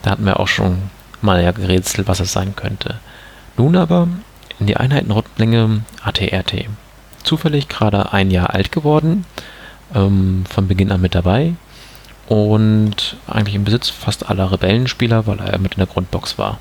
Da 0.02 0.12
hatten 0.12 0.26
wir 0.26 0.40
auch 0.40 0.48
schon 0.48 0.84
mal 1.22 1.44
ja 1.44 1.52
gerätselt, 1.52 2.08
was 2.08 2.20
es 2.20 2.32
sein 2.32 2.56
könnte. 2.56 3.00
Nun 3.58 3.76
aber 3.76 4.08
in 4.60 4.68
die 4.68 4.78
Einheitenrundlänge 4.78 5.82
ATRT. 6.04 6.66
Zufällig 7.24 7.68
gerade 7.68 8.14
ein 8.14 8.32
Jahr 8.32 8.54
alt 8.54 8.72
geworden, 8.72 9.26
ähm, 9.94 10.44
von 10.50 10.68
Beginn 10.68 10.92
an 10.92 11.02
mit 11.02 11.16
dabei 11.16 11.54
und 12.28 13.18
eigentlich 13.28 13.56
im 13.56 13.64
Besitz 13.64 13.90
fast 13.90 14.30
aller 14.30 14.52
Rebellenspieler, 14.52 15.28
weil 15.28 15.40
er 15.40 15.58
mit 15.60 15.74
in 15.74 15.80
der 15.80 15.88
Grundbox 15.88 16.38
war. 16.38 16.60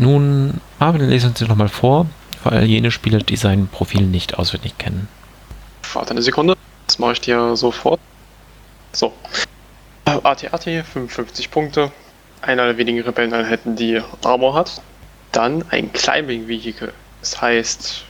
Nun, 0.00 0.62
Marvin, 0.78 1.06
lesen 1.10 1.34
Sie 1.36 1.44
nochmal 1.44 1.68
vor, 1.68 2.06
für 2.42 2.52
all 2.52 2.64
jene 2.64 2.90
Spieler, 2.90 3.18
die 3.18 3.36
sein 3.36 3.68
Profil 3.68 4.00
nicht 4.00 4.38
auswendig 4.38 4.78
kennen. 4.78 5.08
Warte 5.92 6.12
eine 6.12 6.22
Sekunde, 6.22 6.56
das 6.86 6.98
mache 6.98 7.12
ich 7.12 7.20
dir 7.20 7.54
sofort. 7.54 8.00
So. 8.92 9.12
AT-AT, 10.06 10.64
55 10.64 11.50
Punkte. 11.50 11.92
Einer 12.40 12.64
der 12.64 12.78
wenigen 12.78 13.02
Rebelleneinheiten, 13.02 13.76
die 13.76 14.00
Armor 14.24 14.54
hat. 14.54 14.80
Dann 15.32 15.66
ein 15.68 15.92
Climbing 15.92 16.48
Vehicle. 16.48 16.94
Das 17.20 17.42
heißt, 17.42 18.02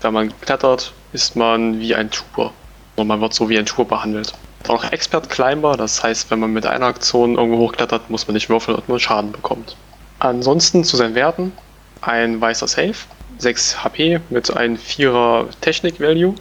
wenn 0.00 0.14
man 0.14 0.40
klettert, 0.40 0.92
ist 1.12 1.36
man 1.36 1.78
wie 1.78 1.94
ein 1.94 2.10
Trooper. 2.10 2.52
Und 2.96 3.06
man 3.06 3.20
wird 3.20 3.34
so 3.34 3.48
wie 3.48 3.56
ein 3.56 3.66
Trooper 3.66 3.96
behandelt. 3.98 4.34
Dann 4.64 4.74
auch 4.74 4.90
Expert 4.90 5.30
Climber, 5.30 5.76
das 5.76 6.02
heißt, 6.02 6.28
wenn 6.32 6.40
man 6.40 6.52
mit 6.52 6.66
einer 6.66 6.86
Aktion 6.86 7.36
irgendwo 7.36 7.58
hochklettert, 7.58 8.10
muss 8.10 8.26
man 8.26 8.34
nicht 8.34 8.48
würfeln 8.48 8.76
und 8.76 8.88
nur 8.88 8.98
Schaden 8.98 9.30
bekommt. 9.30 9.76
Ansonsten 10.18 10.84
zu 10.84 10.96
seinen 10.96 11.14
Werten 11.14 11.52
ein 12.00 12.40
weißer 12.40 12.68
Safe, 12.68 12.94
6 13.38 13.84
HP 13.84 14.20
mit 14.30 14.54
einem 14.56 14.76
4er 14.76 15.48
Technik 15.60 16.00
Value 16.00 16.34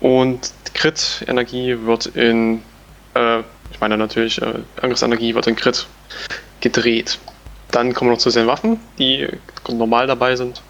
und 0.00 0.52
Crit-Energie 0.72 1.76
wird 1.84 2.06
in, 2.06 2.62
äh, 3.14 3.40
ich 3.70 3.80
meine 3.80 3.98
natürlich, 3.98 4.40
äh, 4.40 4.54
Angriffsenergie 4.80 5.34
wird 5.34 5.46
in 5.46 5.56
Crit 5.56 5.86
gedreht. 6.60 7.18
Dann 7.70 7.92
kommen 7.92 8.10
wir 8.10 8.14
noch 8.14 8.20
zu 8.20 8.30
seinen 8.30 8.46
Waffen, 8.46 8.80
die 8.98 9.28
normal 9.68 10.06
dabei 10.06 10.36
sind. 10.36 10.62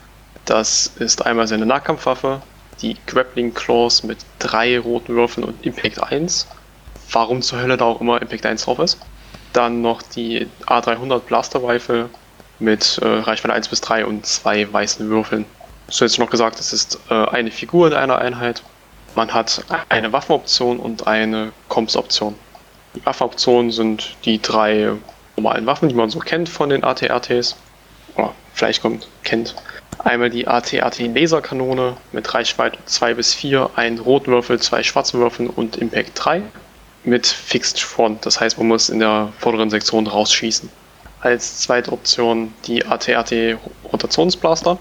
Das 0.45 0.89
ist 0.99 1.25
einmal 1.25 1.47
seine 1.47 1.67
Nahkampfwaffe, 1.67 2.43
die 2.83 2.97
Grappling 3.07 3.55
Claws 3.55 4.03
mit 4.03 4.19
drei 4.39 4.79
roten 4.79 5.15
Würfeln 5.15 5.47
und 5.47 5.65
Impact 5.65 6.03
1. 6.03 6.49
Warum 7.13 7.43
zur 7.43 7.61
Hölle 7.61 7.77
da 7.77 7.85
auch 7.85 8.01
immer 8.01 8.21
Impact 8.21 8.47
1 8.47 8.65
drauf 8.65 8.79
ist. 8.81 8.99
Dann 9.53 9.83
noch 9.83 10.03
die 10.03 10.47
A300 10.67 11.21
Blaster 11.21 11.63
Rifle 11.63 12.11
mit 12.61 12.99
äh, 12.99 13.07
Reichweite 13.07 13.55
1 13.55 13.69
bis 13.69 13.81
3 13.81 14.07
und 14.07 14.27
zwei 14.27 14.71
weißen 14.73 15.09
Würfeln. 15.09 15.45
So 15.89 16.05
jetzt 16.05 16.19
noch 16.19 16.31
gesagt, 16.31 16.61
es 16.61 16.73
ist 16.73 17.01
äh, 17.11 17.15
eine 17.15 17.51
Figur 17.51 17.89
in 17.89 17.95
einer 17.95 18.19
Einheit. 18.19 18.63
Man 19.17 19.35
hat 19.35 19.65
eine 19.89 20.13
Waffenoption 20.13 20.79
und 20.79 21.07
eine 21.09 21.53
Comps-Option. 21.69 22.37
Die 22.95 23.05
Waffenoptionen 23.05 23.73
sind 23.73 24.15
die 24.25 24.41
drei 24.41 24.93
normalen 25.37 25.67
Waffen, 25.67 25.89
die 25.89 25.95
man 25.95 26.11
so 26.11 26.21
kennt 26.21 26.49
von 26.49 26.71
den 26.71 26.85
ATRTs. 26.85 27.57
Oder 28.17 28.33
vielleicht 28.53 28.83
kommt, 28.83 29.09
kennt. 29.25 29.57
Einmal 29.99 30.31
die 30.31 30.47
ATRT 30.47 31.01
Laserkanone 31.01 31.97
mit 32.13 32.33
Reichweite 32.33 32.79
2 32.87 33.15
bis 33.15 33.35
4, 33.35 33.71
einen 33.77 33.99
roten 33.99 34.31
Würfel, 34.31 34.61
zwei 34.61 34.83
schwarzen 34.83 35.21
Würfeln 35.21 35.51
und 35.51 35.77
Impact 35.77 36.13
3 36.15 36.43
mit 37.05 37.27
Fixed 37.27 37.81
Front. 37.81 38.25
Das 38.27 38.41
heißt, 38.41 38.59
man 38.59 38.69
muss 38.69 38.89
in 38.89 39.01
der 39.01 39.33
vorderen 39.39 39.71
Sektion 39.71 40.07
rausschießen. 40.07 40.71
Als 41.21 41.59
zweite 41.59 41.93
Option 41.93 42.55
die 42.67 42.87
ATRT 42.87 43.59
Rotationsblaster 43.93 44.79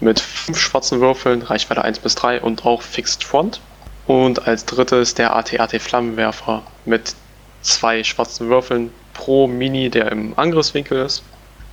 mit 0.00 0.20
fünf 0.20 0.58
schwarzen 0.58 1.00
Würfeln, 1.00 1.42
Reichweite 1.42 1.82
1 1.82 2.00
bis 2.00 2.14
3 2.16 2.40
und 2.40 2.66
auch 2.66 2.82
Fixed 2.82 3.24
Front. 3.24 3.60
Und 4.06 4.46
als 4.46 4.64
drittes 4.64 5.14
der 5.14 5.34
AT-AT 5.34 5.80
Flammenwerfer 5.80 6.62
mit 6.84 7.14
zwei 7.62 8.04
schwarzen 8.04 8.48
Würfeln 8.48 8.92
pro 9.14 9.46
Mini, 9.46 9.90
der 9.90 10.12
im 10.12 10.38
Angriffswinkel 10.38 11.04
ist, 11.04 11.22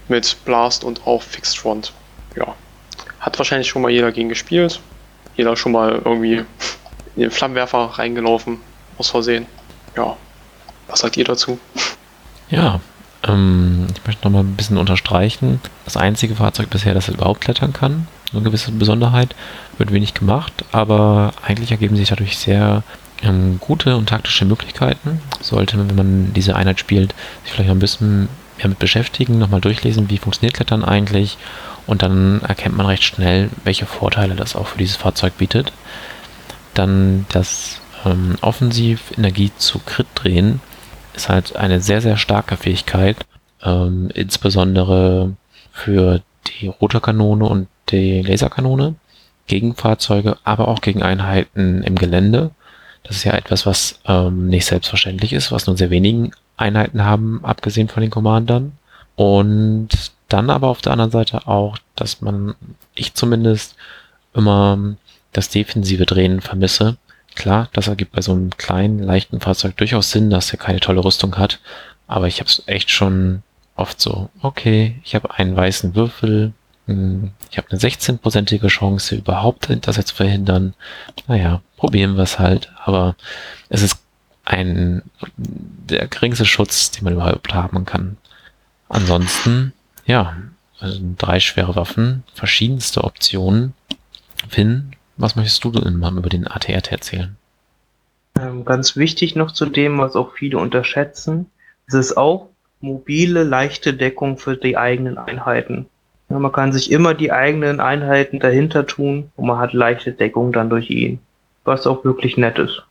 mit 0.07 0.35
Blast 0.45 0.83
und 0.83 1.05
auch 1.05 1.21
Fixed 1.21 1.57
Front. 1.57 1.93
Ja, 2.35 2.55
hat 3.19 3.37
wahrscheinlich 3.37 3.67
schon 3.67 3.81
mal 3.81 3.91
jeder 3.91 4.11
gegen 4.11 4.29
gespielt. 4.29 4.79
Jeder 5.35 5.55
schon 5.55 5.71
mal 5.71 6.01
irgendwie 6.05 6.43
in 7.15 7.21
den 7.21 7.31
Flammenwerfer 7.31 7.93
reingelaufen, 7.95 8.59
aus 8.97 9.09
Versehen. 9.09 9.45
Ja, 9.95 10.17
was 10.87 10.99
sagt 10.99 11.17
ihr 11.17 11.25
dazu? 11.25 11.59
Ja, 12.49 12.79
ähm, 13.27 13.87
ich 13.95 14.05
möchte 14.05 14.23
noch 14.23 14.31
mal 14.31 14.43
ein 14.43 14.55
bisschen 14.55 14.77
unterstreichen. 14.77 15.61
Das 15.85 15.97
einzige 15.97 16.35
Fahrzeug 16.35 16.69
bisher, 16.69 16.93
das 16.93 17.09
überhaupt 17.09 17.41
klettern 17.41 17.73
kann, 17.73 18.07
eine 18.31 18.41
gewisse 18.41 18.71
Besonderheit, 18.71 19.35
wird 19.77 19.91
wenig 19.93 20.13
gemacht, 20.13 20.53
aber 20.71 21.33
eigentlich 21.45 21.71
ergeben 21.71 21.95
sich 21.95 22.09
dadurch 22.09 22.37
sehr 22.37 22.83
ähm, 23.21 23.59
gute 23.59 23.95
und 23.95 24.09
taktische 24.09 24.45
Möglichkeiten. 24.45 25.21
Sollte, 25.41 25.77
wenn 25.77 25.95
man 25.95 26.33
diese 26.33 26.55
Einheit 26.55 26.79
spielt, 26.79 27.13
sich 27.43 27.53
vielleicht 27.53 27.69
noch 27.69 27.75
ein 27.75 27.79
bisschen 27.79 28.27
mehr 28.57 28.67
mit 28.67 28.79
beschäftigen, 28.79 29.39
nochmal 29.39 29.61
durchlesen, 29.61 30.09
wie 30.09 30.17
funktioniert 30.17 30.55
Klettern 30.55 30.83
eigentlich 30.83 31.37
und 31.85 32.01
dann 32.01 32.41
erkennt 32.41 32.77
man 32.77 32.85
recht 32.85 33.03
schnell, 33.03 33.49
welche 33.63 33.85
Vorteile 33.85 34.35
das 34.35 34.55
auch 34.55 34.67
für 34.67 34.77
dieses 34.77 34.95
Fahrzeug 34.95 35.37
bietet. 35.37 35.73
Dann 36.73 37.25
das 37.29 37.81
ähm, 38.05 38.35
Offensiv 38.41 39.11
Energie 39.17 39.51
zu 39.57 39.79
Crit 39.79 40.07
drehen 40.15 40.61
ist 41.15 41.29
halt 41.29 41.55
eine 41.55 41.79
sehr, 41.81 42.01
sehr 42.01 42.17
starke 42.17 42.57
Fähigkeit, 42.57 43.17
ähm, 43.63 44.09
insbesondere 44.13 45.33
für 45.71 46.21
die 46.47 46.67
Rotorkanone 46.67 47.45
und 47.45 47.67
die 47.89 48.21
Laserkanone 48.21 48.95
gegen 49.47 49.75
Fahrzeuge, 49.75 50.37
aber 50.43 50.67
auch 50.67 50.81
gegen 50.81 51.03
Einheiten 51.03 51.83
im 51.83 51.95
Gelände. 51.95 52.51
Das 53.03 53.17
ist 53.17 53.23
ja 53.25 53.33
etwas, 53.33 53.65
was 53.65 53.99
ähm, 54.05 54.47
nicht 54.47 54.65
selbstverständlich 54.65 55.33
ist, 55.33 55.51
was 55.51 55.67
nur 55.67 55.77
sehr 55.77 55.89
wenigen 55.89 56.31
Einheiten 56.55 57.03
haben, 57.03 57.43
abgesehen 57.43 57.89
von 57.89 58.01
den 58.01 58.11
Commandern. 58.11 58.73
Und 59.15 59.89
dann 60.29 60.49
aber 60.49 60.69
auf 60.69 60.81
der 60.81 60.93
anderen 60.93 61.11
Seite 61.11 61.47
auch, 61.47 61.77
dass 61.95 62.21
man, 62.21 62.55
ich 62.95 63.13
zumindest, 63.13 63.75
immer 64.33 64.95
das 65.31 65.49
defensive 65.49 66.05
Drehen 66.05 66.41
vermisse. 66.41 66.97
Klar, 67.35 67.69
das 67.73 67.87
ergibt 67.87 68.11
bei 68.13 68.21
so 68.21 68.31
einem 68.31 68.51
kleinen, 68.51 68.99
leichten 68.99 69.39
Fahrzeug 69.39 69.77
durchaus 69.77 70.11
Sinn, 70.11 70.29
dass 70.29 70.51
er 70.51 70.59
keine 70.59 70.79
tolle 70.79 71.03
Rüstung 71.03 71.37
hat. 71.37 71.59
Aber 72.07 72.27
ich 72.27 72.39
habe 72.39 72.49
es 72.49 72.63
echt 72.67 72.91
schon 72.91 73.43
oft 73.75 73.99
so, 73.99 74.29
okay, 74.41 74.99
ich 75.03 75.15
habe 75.15 75.33
einen 75.33 75.55
weißen 75.55 75.95
Würfel, 75.95 76.53
hm, 76.85 77.31
ich 77.49 77.57
habe 77.57 77.69
eine 77.71 77.79
16-prozentige 77.79 78.67
Chance, 78.67 79.15
überhaupt 79.15 79.69
das 79.81 79.97
jetzt 79.97 80.09
zu 80.09 80.15
verhindern. 80.15 80.73
Naja, 81.27 81.61
probieren 81.77 82.15
wir 82.15 82.23
es 82.23 82.39
halt. 82.39 82.71
Aber 82.83 83.15
es 83.69 83.81
ist 83.81 83.99
ein 84.45 85.01
der 85.37 86.07
geringste 86.07 86.45
Schutz, 86.45 86.91
den 86.91 87.05
man 87.05 87.13
überhaupt 87.13 87.53
haben 87.53 87.85
kann. 87.85 88.17
Ansonsten, 88.89 89.73
ja, 90.05 90.35
also 90.79 90.99
drei 91.17 91.39
schwere 91.39 91.75
Waffen, 91.75 92.23
verschiedenste 92.33 93.03
Optionen 93.03 93.73
Finn, 94.49 94.95
was 95.17 95.35
möchtest 95.35 95.63
du 95.63 95.71
denn 95.71 95.97
mal 95.97 96.15
über 96.17 96.29
den 96.29 96.47
ATRT 96.47 96.91
erzählen? 96.91 97.35
Ähm, 98.39 98.65
ganz 98.65 98.95
wichtig 98.95 99.35
noch 99.35 99.51
zu 99.51 99.65
dem, 99.65 99.99
was 99.99 100.15
auch 100.15 100.33
viele 100.33 100.57
unterschätzen, 100.57 101.47
es 101.87 101.93
ist 101.93 102.17
auch 102.17 102.49
mobile, 102.81 103.43
leichte 103.43 103.93
Deckung 103.93 104.37
für 104.37 104.57
die 104.57 104.77
eigenen 104.77 105.17
Einheiten. 105.17 105.87
Ja, 106.29 106.39
man 106.39 106.51
kann 106.51 106.73
sich 106.73 106.91
immer 106.91 107.13
die 107.13 107.31
eigenen 107.31 107.79
Einheiten 107.79 108.39
dahinter 108.39 108.87
tun 108.87 109.31
und 109.35 109.47
man 109.47 109.59
hat 109.59 109.73
leichte 109.73 110.11
Deckung 110.11 110.51
dann 110.51 110.69
durch 110.69 110.89
ihn, 110.89 111.19
was 111.63 111.85
auch 111.85 112.03
wirklich 112.03 112.37
nett 112.37 112.57
ist. 112.59 112.83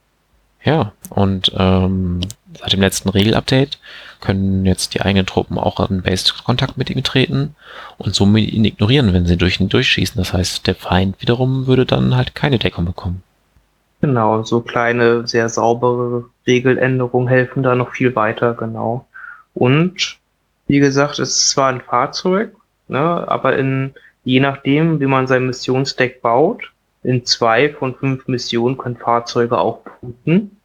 Ja, 0.63 0.93
und 1.11 1.53
ähm, 1.57 2.21
seit 2.59 2.73
dem 2.73 2.81
letzten 2.81 3.09
Regelupdate 3.09 3.79
können 4.23 4.65
jetzt 4.65 4.95
die 4.95 5.03
eigenen 5.03 5.27
Truppen 5.27 5.59
auch 5.59 5.79
in 5.91 6.01
Base-Kontakt 6.01 6.79
mit 6.79 6.89
ihm 6.89 7.03
treten 7.03 7.55
und 7.99 8.15
somit 8.15 8.51
ihn 8.51 8.65
ignorieren, 8.65 9.13
wenn 9.13 9.27
sie 9.27 9.37
durch 9.37 9.61
ihn 9.61 9.69
durchschießen. 9.69 10.17
Das 10.17 10.33
heißt, 10.33 10.67
der 10.67 10.75
Feind 10.75 11.21
wiederum 11.21 11.67
würde 11.67 11.85
dann 11.85 12.17
halt 12.17 12.35
keine 12.35 12.59
Deckung 12.59 12.87
bekommen. 12.87 13.23
Genau, 14.01 14.43
so 14.43 14.61
kleine, 14.63 15.29
sehr 15.29 15.49
saubere 15.49 16.25
Regeländerungen 16.47 17.29
helfen 17.29 17.63
da 17.63 17.75
noch 17.75 17.93
viel 17.93 18.17
weiter, 18.17 18.55
genau. 18.55 19.07
Und 19.55 20.19
wie 20.67 20.79
gesagt, 20.79 21.19
es 21.19 21.29
ist 21.31 21.51
zwar 21.51 21.69
ein 21.69 21.83
Fahrzeug, 21.83 22.55
ne, 22.89 22.99
aber 23.29 23.57
in, 23.59 23.93
je 24.25 24.41
nachdem, 24.41 24.99
wie 25.01 25.07
man 25.07 25.27
sein 25.27 25.47
Missionsdeck 25.47 26.23
baut, 26.23 26.73
in 27.03 27.25
zwei 27.27 27.71
von 27.71 27.95
fünf 27.95 28.27
Missionen 28.29 28.79
können 28.79 28.97
Fahrzeuge 28.97 29.59
auch 29.59 29.85
punkten. 29.85 30.57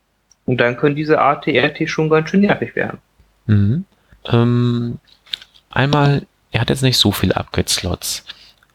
Und 0.45 0.57
dann 0.61 0.77
können 0.77 0.95
diese 0.95 1.19
ATRT 1.19 1.89
schon 1.89 2.09
ganz 2.09 2.29
schön 2.29 2.41
nervig 2.41 2.75
werden. 2.75 2.99
Mhm. 3.47 3.85
Ähm, 4.25 4.99
einmal, 5.69 6.25
er 6.51 6.61
hat 6.61 6.69
jetzt 6.69 6.83
nicht 6.83 6.97
so 6.97 7.11
viele 7.11 7.35
Upgrade-Slots. 7.35 8.23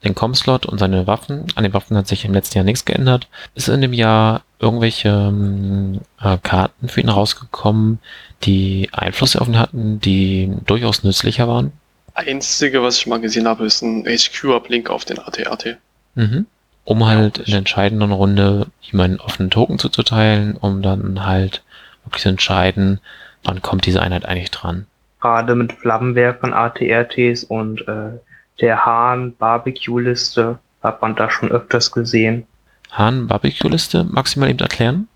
Den 0.04 0.16
Com-Slot 0.16 0.66
und 0.66 0.78
seine 0.78 1.06
Waffen, 1.06 1.46
an 1.54 1.62
den 1.62 1.72
Waffen 1.72 1.96
hat 1.96 2.08
sich 2.08 2.24
im 2.24 2.34
letzten 2.34 2.58
Jahr 2.58 2.64
nichts 2.64 2.84
geändert. 2.84 3.28
Ist 3.54 3.68
in 3.68 3.80
dem 3.80 3.92
Jahr 3.92 4.42
irgendwelche 4.58 5.10
ähm, 5.10 6.00
äh, 6.20 6.38
Karten 6.42 6.88
für 6.88 7.00
ihn 7.00 7.08
rausgekommen, 7.08 8.00
die 8.42 8.88
Einfluss 8.92 9.36
auf 9.36 9.46
ihn 9.46 9.58
hatten, 9.58 10.00
die 10.00 10.52
durchaus 10.66 11.04
nützlicher 11.04 11.46
waren? 11.46 11.72
Einzige, 12.14 12.82
was 12.82 12.98
ich 12.98 13.06
mal 13.06 13.20
gesehen 13.20 13.46
habe, 13.46 13.64
ist 13.64 13.82
ein 13.82 14.04
HQ-Uplink 14.04 14.90
auf 14.90 15.04
den 15.04 15.20
ATAT. 15.20 15.78
Mhm. 16.16 16.46
Um 16.84 17.06
halt 17.06 17.38
in 17.38 17.46
der 17.46 17.58
entscheidenden 17.58 18.10
Runde 18.10 18.66
ihm 18.90 19.00
einen 19.00 19.20
offenen 19.20 19.50
Token 19.50 19.78
zuzuteilen, 19.78 20.56
um 20.56 20.82
dann 20.82 21.24
halt 21.24 21.62
wirklich 22.04 22.22
zu 22.22 22.28
entscheiden, 22.28 23.00
wann 23.44 23.62
kommt 23.62 23.86
diese 23.86 24.02
Einheit 24.02 24.26
eigentlich 24.26 24.50
dran. 24.50 24.86
Gerade 25.20 25.54
mit 25.54 25.72
Flammenwerfern, 25.72 26.52
ATRTs 26.52 27.44
und 27.44 27.86
äh, 27.86 28.18
der 28.60 28.84
Hahn-Barbecue-Liste 28.84 30.58
hat 30.82 31.00
man 31.00 31.14
da 31.14 31.30
schon 31.30 31.50
öfters 31.50 31.92
gesehen. 31.92 32.46
Hahn-Barbecue-Liste 32.90 34.04
maximal 34.04 34.50
eben 34.50 34.58
erklären? 34.58 35.08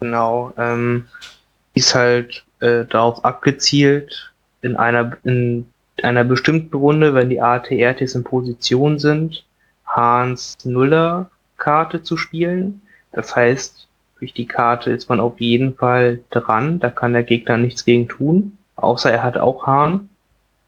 Genau, 0.00 0.52
ähm, 0.56 1.06
ist 1.74 1.94
halt 1.94 2.44
äh, 2.60 2.84
darauf 2.84 3.24
abgezielt, 3.24 4.32
in 4.62 4.76
einer, 4.76 5.16
in 5.24 5.66
einer 6.02 6.24
bestimmten 6.24 6.76
Runde, 6.76 7.14
wenn 7.14 7.30
die 7.30 7.40
ATRTs 7.40 8.14
in 8.14 8.24
Position 8.24 8.98
sind, 8.98 9.44
Hahns 9.86 10.58
Nuller-Karte 10.64 12.02
zu 12.02 12.16
spielen. 12.16 12.82
Das 13.12 13.34
heißt, 13.34 13.88
durch 14.20 14.34
die 14.34 14.46
Karte 14.46 14.90
ist 14.90 15.08
man 15.08 15.18
auf 15.18 15.40
jeden 15.40 15.74
Fall 15.74 16.20
dran, 16.30 16.78
da 16.78 16.90
kann 16.90 17.14
der 17.14 17.22
Gegner 17.22 17.56
nichts 17.56 17.84
gegen 17.84 18.06
tun, 18.06 18.58
außer 18.76 19.10
er 19.10 19.22
hat 19.22 19.38
auch 19.38 19.66
Hahn. 19.66 20.10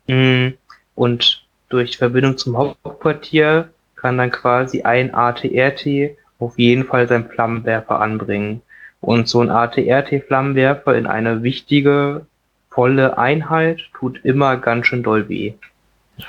Mm, 0.07 0.55
und 0.95 1.45
durch 1.69 1.99
Verbindung 1.99 2.39
zum 2.39 2.57
Hauptquartier 2.57 3.69
kann 3.95 4.19
dann 4.19 4.31
quasi 4.31 4.83
ein 4.83 5.15
ATRT 5.15 6.17
auf 6.39 6.59
jeden 6.59 6.87
Fall 6.87 7.07
seinen 7.07 7.29
Flammenwerfer 7.29 8.01
anbringen. 8.01 8.63
Und 9.01 9.29
so 9.29 9.41
ein 9.41 9.51
ATRT-Flammenwerfer 9.51 10.97
in 10.97 11.07
eine 11.07 11.43
wichtige, 11.43 12.27
volle 12.71 13.19
Einheit 13.19 13.81
tut 13.95 14.25
immer 14.25 14.57
ganz 14.57 14.87
schön 14.87 15.03
doll 15.03 15.29
weh. 15.29 15.55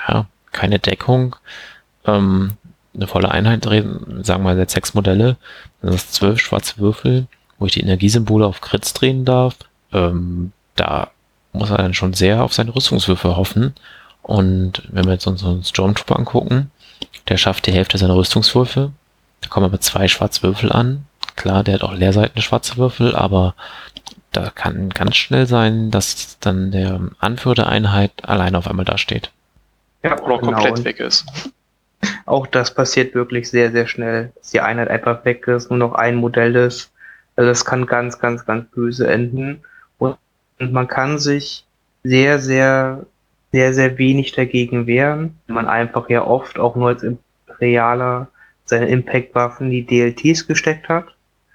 Ja, 0.08 0.26
keine 0.52 0.78
Deckung. 0.78 1.36
Ähm, 2.04 2.52
eine 2.94 3.06
volle 3.06 3.30
Einheit 3.30 3.64
drehen, 3.64 4.22
sagen 4.22 4.42
wir 4.42 4.54
mal 4.54 4.58
jetzt 4.58 4.74
sechs 4.74 4.94
Modelle, 4.94 5.36
das 5.82 5.96
ist 5.96 6.14
zwölf 6.14 6.40
schwarze 6.40 6.78
Würfel, 6.78 7.26
wo 7.58 7.66
ich 7.66 7.72
die 7.72 7.80
Energiesymbole 7.80 8.46
auf 8.46 8.60
Crits 8.60 8.94
drehen 8.94 9.24
darf. 9.24 9.56
Ähm, 9.92 10.52
da 10.76 11.10
muss 11.52 11.70
er 11.70 11.78
dann 11.78 11.94
schon 11.94 12.14
sehr 12.14 12.42
auf 12.42 12.52
seine 12.52 12.74
Rüstungswürfe 12.74 13.36
hoffen. 13.36 13.74
Und 14.22 14.82
wenn 14.90 15.04
wir 15.04 15.12
jetzt 15.12 15.26
uns 15.26 15.44
einen 15.44 15.64
Stormtrooper 15.64 16.18
angucken, 16.18 16.70
der 17.28 17.36
schafft 17.36 17.66
die 17.66 17.72
Hälfte 17.72 17.98
seiner 17.98 18.16
Rüstungswürfe. 18.16 18.92
Da 19.40 19.48
kommen 19.48 19.66
aber 19.66 19.80
zwei 19.80 20.08
schwarze 20.08 20.42
Würfel 20.42 20.72
an. 20.72 21.06
Klar, 21.36 21.64
der 21.64 21.74
hat 21.74 21.82
auch 21.82 21.94
Leerseiten 21.94 22.40
schwarze 22.42 22.76
Würfel, 22.76 23.14
aber 23.14 23.54
da 24.32 24.50
kann 24.50 24.88
ganz 24.90 25.16
schnell 25.16 25.46
sein, 25.46 25.90
dass 25.90 26.38
dann 26.40 26.70
der 26.70 27.00
Anführer 27.18 27.54
der 27.54 27.68
Einheit 27.68 28.12
alleine 28.22 28.58
auf 28.58 28.68
einmal 28.68 28.84
dasteht. 28.84 29.30
Ja, 30.02 30.20
oder 30.20 30.38
genau. 30.38 30.52
komplett 30.52 30.84
weg 30.84 31.00
ist. 31.00 31.26
Auch 32.26 32.46
das 32.46 32.74
passiert 32.74 33.14
wirklich 33.14 33.50
sehr, 33.50 33.72
sehr 33.72 33.86
schnell, 33.86 34.32
dass 34.36 34.50
die 34.50 34.60
Einheit 34.60 34.88
einfach 34.88 35.24
weg 35.24 35.46
ist, 35.48 35.70
nur 35.70 35.78
noch 35.78 35.94
ein 35.94 36.16
Modell 36.16 36.56
ist. 36.56 36.92
Also 37.36 37.48
das 37.48 37.64
kann 37.64 37.86
ganz, 37.86 38.18
ganz, 38.18 38.44
ganz 38.46 38.70
böse 38.70 39.06
enden. 39.06 39.62
Und 39.98 40.18
man 40.58 40.88
kann 40.88 41.18
sich 41.18 41.64
sehr, 42.02 42.38
sehr, 42.38 43.06
sehr, 43.52 43.74
sehr 43.74 43.98
wenig 43.98 44.32
dagegen 44.32 44.86
wehren. 44.86 45.38
Man 45.46 45.66
einfach 45.66 46.08
ja 46.08 46.24
oft 46.24 46.58
auch 46.58 46.76
nur 46.76 46.88
als 46.88 47.02
Imperialer 47.02 48.28
seine 48.64 48.88
Impact-Waffen 48.88 49.70
die 49.70 49.84
DLTs 49.84 50.46
gesteckt 50.46 50.88
hat. 50.88 51.14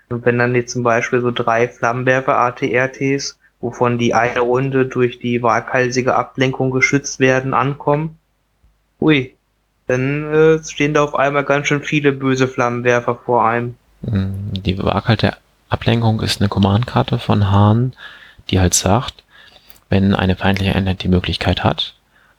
Und 0.10 0.26
wenn 0.26 0.40
dann 0.40 0.56
jetzt 0.56 0.74
zum 0.74 0.84
Beispiel 0.84 1.22
so 1.22 1.32
drei 1.32 1.68
Flammenwerfer 1.68 2.38
ATRTs, 2.38 3.40
wovon 3.62 3.98
die 3.98 4.14
eine 4.14 4.40
Runde 4.40 4.86
durch 4.86 5.20
die 5.20 5.44
waghalsige 5.44 6.16
Ablenkung 6.16 6.72
geschützt 6.72 7.20
werden, 7.20 7.54
ankommen, 7.54 8.18
ui, 9.00 9.36
dann 9.90 10.34
äh, 10.34 10.64
stehen 10.64 10.94
da 10.94 11.04
auf 11.04 11.16
einmal 11.16 11.44
ganz 11.44 11.68
schön 11.68 11.82
viele 11.82 12.12
böse 12.12 12.48
Flammenwerfer 12.48 13.16
vor 13.26 13.44
einem. 13.44 13.76
Hm, 14.06 14.52
die 14.54 14.78
waghalte 14.78 15.36
Ablenkung 15.68 16.22
ist 16.22 16.40
eine 16.40 16.48
Command-Karte 16.48 17.18
von 17.18 17.50
Hahn, 17.50 17.94
die 18.50 18.60
halt 18.60 18.76
sagt, 18.76 19.24
wenn 19.90 20.14
eine 20.14 20.36
feindliche 20.36 20.76
Einheit 20.76 21.02
die 21.02 21.08
Möglichkeit 21.08 21.64
hat, 21.64 21.96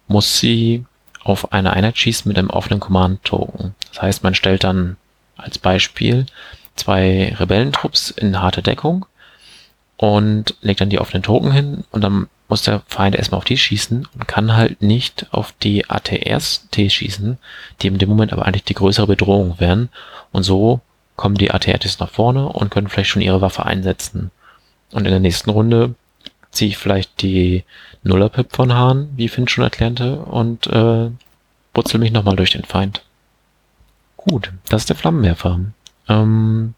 muss 0.07 0.38
sie 0.38 0.84
auf 1.24 1.53
eine 1.53 1.72
Einheit 1.72 1.98
schießen 1.98 2.28
mit 2.28 2.38
einem 2.38 2.51
offenen 2.51 2.78
Command-Token. 2.78 3.74
Das 3.88 4.01
heißt, 4.01 4.22
man 4.22 4.36
stellt 4.36 4.62
dann 4.62 4.96
als 5.36 5.59
Beispiel 5.59 6.26
zwei 6.76 7.34
Rebellentrupps 7.36 8.11
in 8.11 8.40
harte 8.40 8.62
Deckung 8.62 9.07
und 10.01 10.55
legt 10.62 10.80
dann 10.80 10.88
die 10.88 10.98
offenen 10.98 11.22
Token 11.22 11.53
hin 11.53 11.84
und 11.90 12.03
dann 12.03 12.30
muss 12.48 12.62
der 12.62 12.80
Feind 12.86 13.14
erstmal 13.14 13.36
auf 13.36 13.44
die 13.44 13.59
schießen 13.59 14.09
und 14.14 14.26
kann 14.26 14.57
halt 14.57 14.80
nicht 14.80 15.26
auf 15.30 15.53
die 15.62 15.90
ATRs-T 15.90 16.88
schießen, 16.88 17.36
die 17.82 17.88
in 17.88 17.98
dem 17.98 18.09
Moment 18.09 18.32
aber 18.32 18.46
eigentlich 18.46 18.64
die 18.64 18.74
größere 18.74 19.07
Bedrohung 19.07 19.61
wären. 19.61 19.90
Und 20.32 20.44
so 20.44 20.80
kommen 21.16 21.34
die 21.34 21.51
ATRs 21.51 21.98
nach 21.98 22.09
vorne 22.09 22.48
und 22.48 22.70
können 22.70 22.88
vielleicht 22.88 23.11
schon 23.11 23.20
ihre 23.20 23.42
Waffe 23.42 23.66
einsetzen. 23.66 24.30
Und 24.90 25.05
in 25.05 25.11
der 25.11 25.20
nächsten 25.20 25.51
Runde 25.51 25.94
ziehe 26.51 26.70
ich 26.70 26.78
vielleicht 26.78 27.20
die 27.20 27.64
Nuller-Pip 28.03 28.57
von 28.57 28.72
Hahn, 28.72 29.11
wie 29.16 29.28
Finn 29.28 29.48
schon 29.48 29.64
erklärte, 29.64 30.16
und 30.16 30.66
äh, 30.68 31.11
brutzel 31.74 32.01
mich 32.01 32.11
nochmal 32.11 32.36
durch 32.36 32.53
den 32.53 32.64
Feind. 32.64 33.03
Gut, 34.16 34.51
das 34.70 34.82
ist 34.82 34.88
der 34.88 34.96
Flammenwerfer. 34.96 35.61
Ähm, 36.09 36.72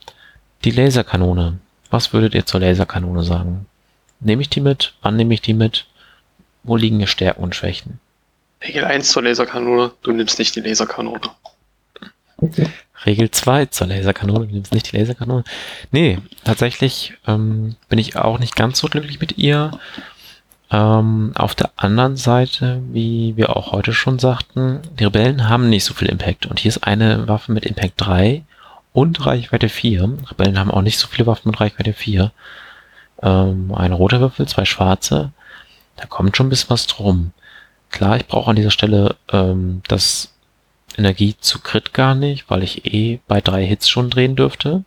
die 0.64 0.73
Laserkanone. 0.73 1.61
Was 1.93 2.14
würdet 2.14 2.34
ihr 2.34 2.47
zur 2.47 2.61
Laserkanone 2.61 3.22
sagen? 3.22 3.66
Nehme 4.18 4.40
ich 4.40 4.49
die 4.49 4.62
mit? 4.62 4.95
Wann 5.03 5.16
nehme 5.16 5.34
ich 5.34 5.43
die 5.43 5.53
mit? 5.53 5.86
Wo 6.62 6.76
liegen 6.76 6.99
die 6.99 7.07
Stärken 7.07 7.43
und 7.43 7.55
Schwächen? 7.55 8.01
Regel 8.62 8.86
1 8.86 9.12
zur 9.12 9.22
Laserkanone, 9.22 9.93
du 10.03 10.12
nimmst 10.12 10.38
nicht 10.38 10.57
die 10.57 10.61
Laserkanone. 10.61 11.20
Regel 13.05 13.30
2 13.30 13.66
zur 13.66 13.88
Laserkanone, 13.88 14.47
du 14.47 14.55
nimmst 14.55 14.72
nicht 14.72 14.90
die 14.90 14.97
Laserkanone. 14.97 15.45
Nee, 15.90 16.18
tatsächlich 16.45 17.12
ähm, 17.26 17.76
bin 17.90 17.99
ich 17.99 18.16
auch 18.16 18.38
nicht 18.38 18.57
ganz 18.57 18.78
so 18.78 18.88
glücklich 18.88 19.20
mit 19.20 19.36
ihr. 19.36 19.78
Ähm, 20.70 21.32
auf 21.34 21.55
der 21.55 21.72
anderen 21.76 22.16
Seite, 22.16 22.80
wie 22.90 23.36
wir 23.36 23.55
auch 23.55 23.72
heute 23.72 23.93
schon 23.93 24.18
sagten, 24.18 24.80
die 24.99 25.05
Rebellen 25.05 25.51
haben 25.51 25.68
nicht 25.68 25.84
so 25.84 25.93
viel 25.93 26.09
Impact. 26.09 26.47
Und 26.47 26.59
hier 26.59 26.70
ist 26.70 26.84
eine 26.84 27.28
Waffe 27.28 27.53
mit 27.53 27.66
Impact 27.66 27.95
3 27.99 28.45
und 28.93 29.24
Reichweite 29.24 29.68
4. 29.68 30.18
Rebellen 30.30 30.59
haben 30.59 30.70
auch 30.70 30.82
nicht 30.82 30.99
so 30.99 31.07
viele 31.09 31.26
Waffen 31.26 31.51
mit 31.51 31.61
Reichweite 31.61 31.93
4 31.93 32.32
ähm, 33.22 33.72
ein 33.74 33.93
roter 33.93 34.20
Würfel, 34.20 34.47
zwei 34.47 34.64
schwarze. 34.64 35.32
Da 35.97 36.07
kommt 36.07 36.36
schon 36.36 36.47
ein 36.47 36.51
bisschen 36.51 36.70
was 36.70 36.86
drum. 36.86 37.32
Klar, 37.90 38.16
ich 38.16 38.26
brauche 38.26 38.51
an 38.51 38.57
dieser 38.57 38.70
Stelle 38.70 39.16
ähm, 39.30 39.82
das 39.88 40.34
Energie 40.97 41.36
zu 41.38 41.61
Crit 41.61 41.95
gar 41.95 42.14
nicht, 42.14 42.51
weil 42.51 42.62
ich 42.62 42.84
eh 42.93 43.20
bei 43.28 43.40
drei 43.40 43.64
Hits 43.64 43.88
schon 43.88 44.11
drehen 44.11 44.36
dürfte. 44.36 44.84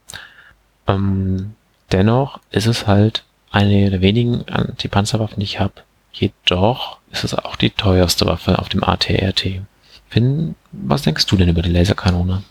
Ähm, 0.87 1.55
dennoch 1.91 2.39
ist 2.51 2.67
es 2.67 2.87
halt 2.87 3.23
eine 3.51 3.89
der 3.89 4.01
wenigen 4.01 4.47
Anti-Panzerwaffen, 4.49 5.39
die 5.39 5.45
ich 5.45 5.59
habe. 5.59 5.73
Jedoch 6.11 6.99
ist 7.11 7.23
es 7.23 7.33
auch 7.33 7.55
die 7.55 7.69
teuerste 7.69 8.25
Waffe 8.25 8.59
auf 8.59 8.69
dem 8.69 8.83
ATRT. 8.83 9.61
Finn, 10.09 10.55
was 10.71 11.01
denkst 11.01 11.25
du 11.25 11.37
denn 11.37 11.49
über 11.49 11.61
die 11.61 11.71
Laserkanone? 11.71 12.43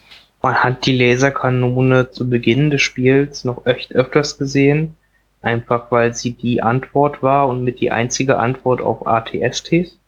Man 0.45 0.63
hat 0.63 0.85
die 0.85 0.95
Laserkanone 0.95 2.11
zu 2.11 2.29
Beginn 2.29 2.69
des 2.69 2.83
Spiels 2.83 3.45
noch 3.45 3.65
echt 3.65 3.95
öfters 3.95 4.37
gesehen, 4.37 4.95
einfach 5.41 5.91
weil 5.91 6.13
sie 6.13 6.33
die 6.33 6.61
Antwort 6.61 7.23
war 7.23 7.49
und 7.49 7.65
mit 7.65 7.81
die 7.81 7.91
einzige 7.91 8.37
Antwort 8.37 8.83
auf 8.83 9.07
ATSTs. 9.07 9.99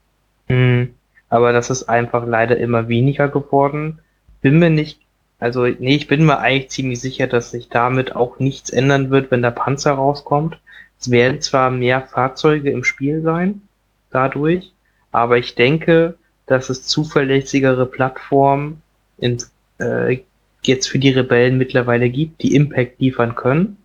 Hm, 0.48 0.92
aber 1.30 1.54
das 1.54 1.70
ist 1.70 1.84
einfach 1.84 2.26
leider 2.26 2.58
immer 2.58 2.86
weniger 2.86 3.28
geworden. 3.28 4.00
Bin 4.42 4.58
mir 4.58 4.68
nicht, 4.68 5.00
also 5.38 5.64
nee, 5.64 5.96
ich 5.96 6.06
bin 6.06 6.26
mir 6.26 6.38
eigentlich 6.38 6.68
ziemlich 6.68 7.00
sicher, 7.00 7.28
dass 7.28 7.50
sich 7.50 7.70
damit 7.70 8.14
auch 8.14 8.38
nichts 8.38 8.68
ändern 8.68 9.08
wird, 9.08 9.30
wenn 9.30 9.40
der 9.40 9.52
Panzer 9.52 9.92
rauskommt. 9.92 10.58
Es 11.00 11.10
werden 11.10 11.40
zwar 11.40 11.70
mehr 11.70 12.02
Fahrzeuge 12.02 12.70
im 12.70 12.84
Spiel 12.84 13.22
sein, 13.22 13.62
dadurch, 14.10 14.70
aber 15.12 15.38
ich 15.38 15.54
denke, 15.54 16.18
dass 16.44 16.68
es 16.68 16.86
zuverlässigere 16.86 17.86
Plattformen 17.86 18.82
in, 19.16 19.38
äh, 19.78 20.18
jetzt 20.62 20.88
für 20.88 20.98
die 20.98 21.10
Rebellen 21.10 21.58
mittlerweile 21.58 22.08
gibt, 22.10 22.42
die 22.42 22.54
Impact 22.54 23.00
liefern 23.00 23.34
können. 23.34 23.76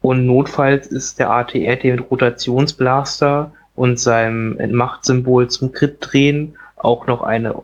Und 0.00 0.24
notfalls 0.26 0.86
ist 0.86 1.18
der 1.18 1.30
ATRT 1.30 1.84
mit 1.84 2.10
Rotationsblaster 2.10 3.52
und 3.74 4.00
seinem 4.00 4.56
Machtsymbol 4.72 5.48
zum 5.48 5.72
Crit 5.72 5.98
drehen 6.00 6.56
auch 6.76 7.06
noch 7.06 7.22
eine 7.22 7.54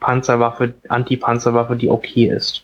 Panzerwaffe, 0.00 0.74
Anti-Panzerwaffe, 0.88 1.76
die 1.76 1.88
okay 1.88 2.26
ist. 2.26 2.62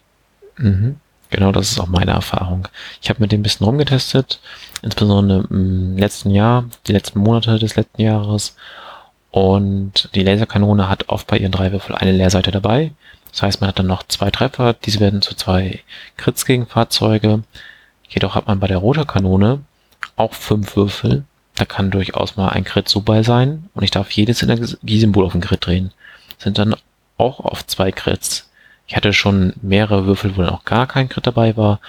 Mhm. 0.57 0.97
Genau, 1.31 1.51
das 1.51 1.73
ist 1.73 1.81
auch 1.81 1.89
meine 1.89 2.13
Erfahrung. 2.13 2.69
Ich 3.03 3.11
habe 3.11 3.21
mit 3.21 3.33
dem 3.33 3.41
ein 3.41 3.43
bisschen 3.43 3.67
rumgetestet, 3.67 4.41
insbesondere 4.83 5.47
im 5.51 5.97
letzten 5.97 6.31
Jahr, 6.31 6.65
die 6.87 6.93
letzten 6.93 7.19
Monate 7.19 7.59
des 7.59 7.75
letzten 7.75 8.03
Jahres. 8.03 8.57
Und 9.31 10.11
die 10.15 10.23
Laserkanone 10.23 10.89
hat 10.89 11.09
oft 11.09 11.27
bei 11.27 11.39
ihren 11.39 11.51
drei 11.51 11.73
Würfel 11.73 11.97
eine 11.97 12.13
Leerseite 12.13 12.53
dabei. 12.53 12.93
Das 13.35 13.43
heißt, 13.43 13.61
man 13.61 13.69
hat 13.69 13.81
dann 13.81 13.89
noch 13.89 14.05
zwei 14.05 14.31
Treffer, 14.31 14.75
diese 14.75 15.01
werden 15.01 15.21
zu 15.21 15.35
zwei 15.35 15.81
Crits 16.17 16.47
gegen 16.47 16.69
Fahrzeuge. 16.69 17.43
Jedoch 18.09 18.37
hat 18.37 18.47
man 18.47 18.61
bei 18.61 18.69
der 18.69 18.79
Rotorkanone 18.79 19.63
auch 20.15 20.35
fünf 20.35 20.77
Würfel. 20.77 21.25
Da 21.57 21.65
kann 21.65 21.91
durchaus 21.91 22.37
mal 22.37 22.51
ein 22.51 22.63
Crit 22.63 22.89
so 22.89 23.01
bei 23.01 23.25
sein 23.25 23.69
und 23.75 23.83
ich 23.83 23.91
darf 23.91 24.13
jedes 24.13 24.41
Energiesymbol 24.41 25.25
auf 25.25 25.33
den 25.33 25.41
Crit 25.41 25.67
drehen. 25.67 25.91
Sind 26.39 26.59
dann 26.59 26.77
auch 27.19 27.41
auf 27.41 27.67
zwei 27.67 27.91
Crits. 27.91 28.49
Ich 28.87 28.95
hatte 28.95 29.13
schon 29.13 29.55
mehrere 29.63 30.07
Würfel, 30.07 30.37
wo 30.37 30.43
dann 30.43 30.55
auch 30.55 30.65
gar 30.65 30.87
kein 30.87 31.09
Crit 31.09 31.27
dabei 31.27 31.57
war. 31.57 31.81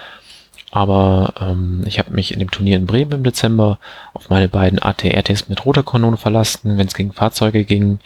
Aber 0.72 1.36
ähm, 1.40 1.84
ich 1.86 2.00
habe 2.00 2.12
mich 2.12 2.34
in 2.34 2.40
dem 2.40 2.50
Turnier 2.50 2.78
in 2.78 2.88
Bremen 2.88 3.12
im 3.12 3.24
Dezember 3.24 3.78
auf 4.16 4.30
meine 4.30 4.50
beiden 4.50 4.82
ATR-Tests 4.82 5.48
mit 5.48 5.64
roter 5.64 5.84
Kanone 5.84 6.18
verlassen, 6.18 6.80
wenn 6.80 6.88
es 6.88 6.96
gegen 6.96 7.14
Fahrzeuge 7.14 7.66
ging. 7.66 8.00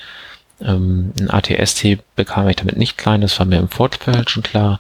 Ähm, 0.62 1.14
ein 1.20 1.30
ATST 1.30 1.98
bekam 2.16 2.48
ich 2.48 2.58
damit 2.58 2.78
nicht 2.78 2.98
klein, 2.98 3.22
das 3.22 3.38
war 3.40 3.46
mir 3.46 3.60
im 3.60 3.70
Vorfeld 3.70 4.30
schon 4.30 4.44
klar. 4.44 4.80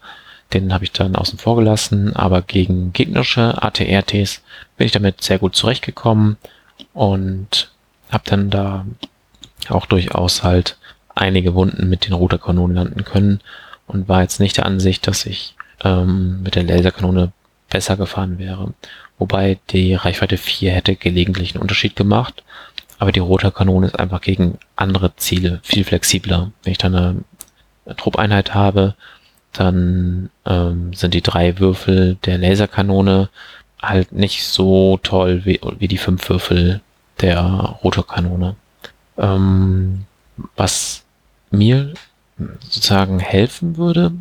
Den 0.54 0.74
habe 0.74 0.84
ich 0.84 0.92
dann 0.92 1.16
außen 1.16 1.38
vor 1.38 1.58
gelassen, 1.58 2.16
aber 2.16 2.42
gegen 2.42 2.92
gegnerische 2.92 3.62
ATR-Ts 3.62 4.42
bin 4.78 4.86
ich 4.86 4.92
damit 4.92 5.22
sehr 5.24 5.38
gut 5.38 5.56
zurechtgekommen 5.56 6.38
und 6.94 7.72
habe 8.10 8.24
dann 8.26 8.50
da 8.50 8.86
auch 9.70 9.86
durchaus 9.86 10.44
halt 10.44 10.78
einige 11.14 11.54
Wunden 11.54 11.88
mit 11.90 12.08
den 12.08 12.14
roter 12.14 12.40
Kanonen 12.40 12.76
landen 12.76 13.04
können 13.04 13.42
und 13.86 14.08
war 14.08 14.22
jetzt 14.22 14.40
nicht 14.40 14.58
der 14.58 14.66
Ansicht, 14.66 15.06
dass 15.06 15.26
ich 15.26 15.56
ähm, 15.84 16.42
mit 16.42 16.56
der 16.56 16.64
Laserkanone 16.64 17.32
besser 17.70 17.98
gefahren 17.98 18.40
wäre. 18.40 18.74
Wobei 19.18 19.60
die 19.70 19.94
Reichweite 19.94 20.38
4 20.38 20.72
hätte 20.72 20.96
gelegentlich 20.96 21.54
einen 21.54 21.62
Unterschied 21.62 21.96
gemacht, 21.96 22.44
aber 23.00 23.12
die 23.12 23.22
rote 23.22 23.52
Kanone 23.52 23.88
ist 23.88 23.98
einfach 23.98 24.22
gegen 24.22 24.60
andere 24.76 25.16
Ziele 25.16 25.62
viel 25.64 25.86
flexibler. 25.86 26.52
Wenn 26.64 26.72
ich 26.72 26.78
dann 26.78 26.96
eine, 26.96 27.16
Truppeinheit 27.98 28.54
habe, 28.54 28.94
dann 29.52 30.30
ähm, 30.46 30.94
sind 30.94 31.16
die 31.16 31.24
drei 31.24 31.58
Würfel 31.58 32.18
der 32.26 32.38
Laserkanone 32.38 33.30
halt 33.82 34.12
nicht 34.12 34.46
so 34.46 35.00
toll 35.02 35.42
wie, 35.46 35.60
wie 35.80 35.88
die 35.88 35.98
fünf 35.98 36.30
Würfel 36.30 36.82
der 37.20 37.42
Rotorkanone. 37.84 38.56
Ähm, 39.18 40.06
was 40.56 41.04
mir 41.50 41.94
sozusagen 42.60 43.20
helfen 43.20 43.78
würde, 43.78 44.12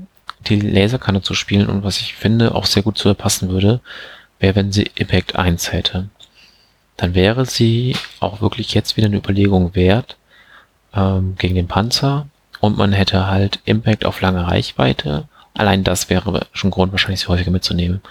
die 0.46 0.60
Laserkanne 0.60 1.20
zu 1.20 1.34
spielen 1.34 1.68
und 1.68 1.84
was 1.84 2.00
ich 2.00 2.14
finde 2.14 2.54
auch 2.54 2.64
sehr 2.64 2.82
gut 2.82 2.96
zu 2.96 3.08
ihr 3.08 3.14
passen 3.14 3.50
würde, 3.50 3.80
wäre, 4.38 4.54
wenn 4.54 4.72
sie 4.72 4.90
Impact 4.94 5.36
1 5.36 5.72
hätte. 5.72 6.08
Dann 6.98 7.14
wäre 7.14 7.46
sie 7.46 7.96
auch 8.20 8.42
wirklich 8.42 8.74
jetzt 8.74 8.96
wieder 8.96 9.06
eine 9.06 9.16
Überlegung 9.16 9.74
wert 9.74 10.16
ähm, 10.94 11.36
gegen 11.38 11.54
den 11.54 11.68
Panzer 11.68 12.26
und 12.60 12.76
man 12.76 12.92
hätte 12.92 13.28
halt 13.28 13.60
Impact 13.64 14.04
auf 14.04 14.20
lange 14.20 14.46
Reichweite. 14.46 15.28
Allein 15.54 15.84
das 15.84 16.10
wäre 16.10 16.46
schon 16.52 16.70
Grund, 16.70 16.92
wahrscheinlich 16.92 17.20
sie 17.20 17.28
häufiger 17.28 17.52
mitzunehmen. 17.52 18.02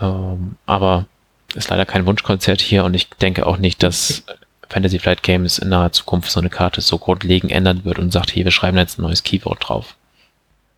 Ähm, 0.00 0.56
aber 0.66 1.06
ist 1.54 1.68
leider 1.68 1.84
kein 1.84 2.06
Wunschkonzert 2.06 2.62
hier 2.62 2.84
und 2.84 2.94
ich 2.94 3.10
denke 3.10 3.46
auch 3.46 3.58
nicht, 3.58 3.82
dass 3.82 4.24
Fantasy 4.70 4.98
Flight 4.98 5.22
Games 5.22 5.58
in 5.58 5.68
naher 5.68 5.92
Zukunft 5.92 6.30
so 6.30 6.40
eine 6.40 6.48
Karte 6.48 6.80
so 6.80 6.96
grundlegend 6.96 7.52
ändern 7.52 7.84
wird 7.84 7.98
und 7.98 8.12
sagt, 8.12 8.30
hier, 8.30 8.44
wir 8.44 8.50
schreiben 8.50 8.78
jetzt 8.78 8.98
ein 8.98 9.02
neues 9.02 9.22
Keyword 9.22 9.68
drauf. 9.68 9.96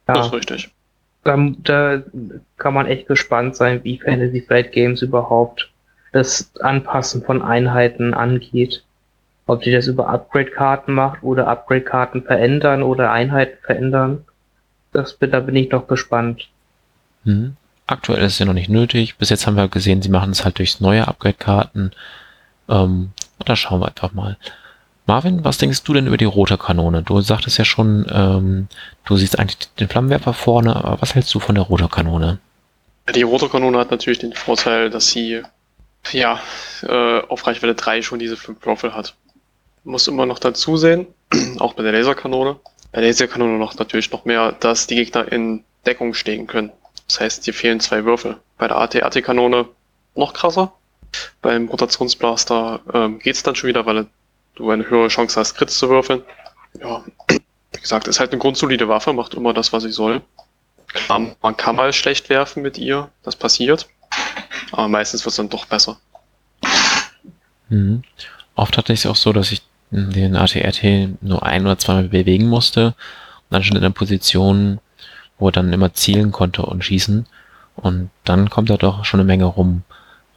Ja, 0.08 0.14
das 0.14 0.26
ist 0.26 0.32
richtig. 0.32 0.70
Da, 1.22 1.38
da 1.62 2.02
kann 2.56 2.74
man 2.74 2.86
echt 2.86 3.06
gespannt 3.06 3.54
sein, 3.54 3.84
wie 3.84 4.00
Fantasy 4.00 4.42
Flight 4.42 4.72
Games 4.72 5.00
überhaupt 5.02 5.70
das 6.14 6.52
Anpassen 6.60 7.24
von 7.24 7.42
Einheiten 7.42 8.14
angeht. 8.14 8.84
Ob 9.46 9.62
die 9.62 9.72
das 9.72 9.88
über 9.88 10.08
Upgrade-Karten 10.08 10.92
macht 10.94 11.22
oder 11.22 11.48
Upgrade-Karten 11.48 12.22
verändern 12.22 12.82
oder 12.82 13.10
Einheiten 13.10 13.58
verändern. 13.62 14.24
Das, 14.92 15.18
da 15.18 15.40
bin 15.40 15.56
ich 15.56 15.70
noch 15.70 15.88
gespannt. 15.88 16.48
Mhm. 17.24 17.56
Aktuell 17.86 18.24
ist 18.24 18.34
es 18.34 18.38
ja 18.38 18.46
noch 18.46 18.54
nicht 18.54 18.70
nötig. 18.70 19.18
Bis 19.18 19.28
jetzt 19.28 19.46
haben 19.46 19.56
wir 19.56 19.68
gesehen, 19.68 20.02
sie 20.02 20.08
machen 20.08 20.30
es 20.30 20.44
halt 20.44 20.58
durch 20.58 20.80
neue 20.80 21.06
Upgrade-Karten. 21.06 21.90
Ähm, 22.68 23.10
da 23.44 23.56
schauen 23.56 23.80
wir 23.80 23.88
einfach 23.88 24.12
mal. 24.12 24.38
Marvin, 25.06 25.44
was 25.44 25.58
denkst 25.58 25.82
du 25.82 25.92
denn 25.92 26.06
über 26.06 26.16
die 26.16 26.24
rote 26.24 26.56
Kanone? 26.56 27.02
Du 27.02 27.20
sagtest 27.20 27.58
ja 27.58 27.64
schon, 27.64 28.06
ähm, 28.08 28.68
du 29.04 29.16
siehst 29.16 29.38
eigentlich 29.38 29.68
den 29.80 29.88
Flammenwerfer 29.88 30.32
vorne, 30.32 30.76
aber 30.76 31.02
was 31.02 31.16
hältst 31.16 31.34
du 31.34 31.40
von 31.40 31.56
der 31.56 31.64
roten 31.64 31.90
Kanone? 31.90 32.38
Die 33.14 33.22
rote 33.22 33.48
Kanone 33.48 33.78
hat 33.78 33.90
natürlich 33.90 34.20
den 34.20 34.32
Vorteil, 34.32 34.88
dass 34.88 35.08
sie 35.08 35.42
ja 36.12 36.40
äh, 36.82 37.20
auf 37.20 37.46
Reichweite 37.46 37.74
3 37.74 38.02
schon 38.02 38.18
diese 38.18 38.36
5 38.36 38.64
Würfel 38.64 38.94
hat. 38.94 39.14
Muss 39.84 40.08
immer 40.08 40.26
noch 40.26 40.38
dazu 40.38 40.76
sehen, 40.76 41.06
auch 41.58 41.74
bei 41.74 41.82
der 41.82 41.92
Laserkanone. 41.92 42.56
Bei 42.92 43.00
der 43.00 43.10
Laserkanone 43.10 43.58
noch 43.58 43.74
natürlich 43.76 44.10
noch 44.10 44.24
mehr, 44.24 44.52
dass 44.52 44.86
die 44.86 44.94
Gegner 44.94 45.30
in 45.30 45.64
Deckung 45.86 46.14
stehen 46.14 46.46
können. 46.46 46.72
Das 47.08 47.20
heißt, 47.20 47.46
dir 47.46 47.54
fehlen 47.54 47.80
zwei 47.80 48.04
Würfel. 48.04 48.38
Bei 48.56 48.68
der 48.68 48.78
AT-AT-Kanone 48.78 49.68
noch 50.14 50.32
krasser. 50.32 50.72
Beim 51.42 51.68
Rotationsblaster 51.68 52.80
ähm, 52.92 53.18
geht's 53.18 53.42
dann 53.42 53.54
schon 53.54 53.68
wieder, 53.68 53.86
weil 53.86 54.06
du 54.54 54.70
eine 54.70 54.88
höhere 54.88 55.08
Chance 55.08 55.38
hast, 55.38 55.54
Crits 55.54 55.78
zu 55.78 55.88
würfeln. 55.88 56.22
Ja, 56.80 57.04
wie 57.28 57.80
gesagt, 57.80 58.08
ist 58.08 58.20
halt 58.20 58.32
eine 58.32 58.40
grundsolide 58.40 58.88
Waffe, 58.88 59.12
macht 59.12 59.34
immer 59.34 59.52
das, 59.52 59.72
was 59.72 59.82
sie 59.82 59.92
soll. 59.92 60.22
Klar, 60.88 61.34
man 61.42 61.56
kann 61.56 61.76
mal 61.76 61.92
schlecht 61.92 62.28
werfen 62.30 62.62
mit 62.62 62.78
ihr, 62.78 63.10
das 63.22 63.36
passiert. 63.36 63.88
Aber 64.72 64.88
meistens 64.88 65.24
wird's 65.24 65.36
dann 65.36 65.48
doch 65.48 65.66
besser. 65.66 65.98
Mhm. 67.68 68.02
Oft 68.54 68.76
hatte 68.76 68.92
ich 68.92 69.00
es 69.00 69.06
auch 69.06 69.16
so, 69.16 69.32
dass 69.32 69.52
ich 69.52 69.62
den 69.90 70.36
ATRT 70.36 71.22
nur 71.22 71.44
ein 71.44 71.64
oder 71.64 71.78
zweimal 71.78 72.08
bewegen 72.08 72.48
musste 72.48 72.88
und 72.88 72.94
dann 73.50 73.62
schon 73.62 73.76
in 73.76 73.82
der 73.82 73.90
Position, 73.90 74.80
wo 75.38 75.48
er 75.48 75.52
dann 75.52 75.72
immer 75.72 75.94
zielen 75.94 76.32
konnte 76.32 76.62
und 76.62 76.84
schießen. 76.84 77.26
Und 77.76 78.10
dann 78.24 78.50
kommt 78.50 78.70
da 78.70 78.76
doch 78.76 79.04
schon 79.04 79.20
eine 79.20 79.26
Menge 79.26 79.44
rum. 79.44 79.82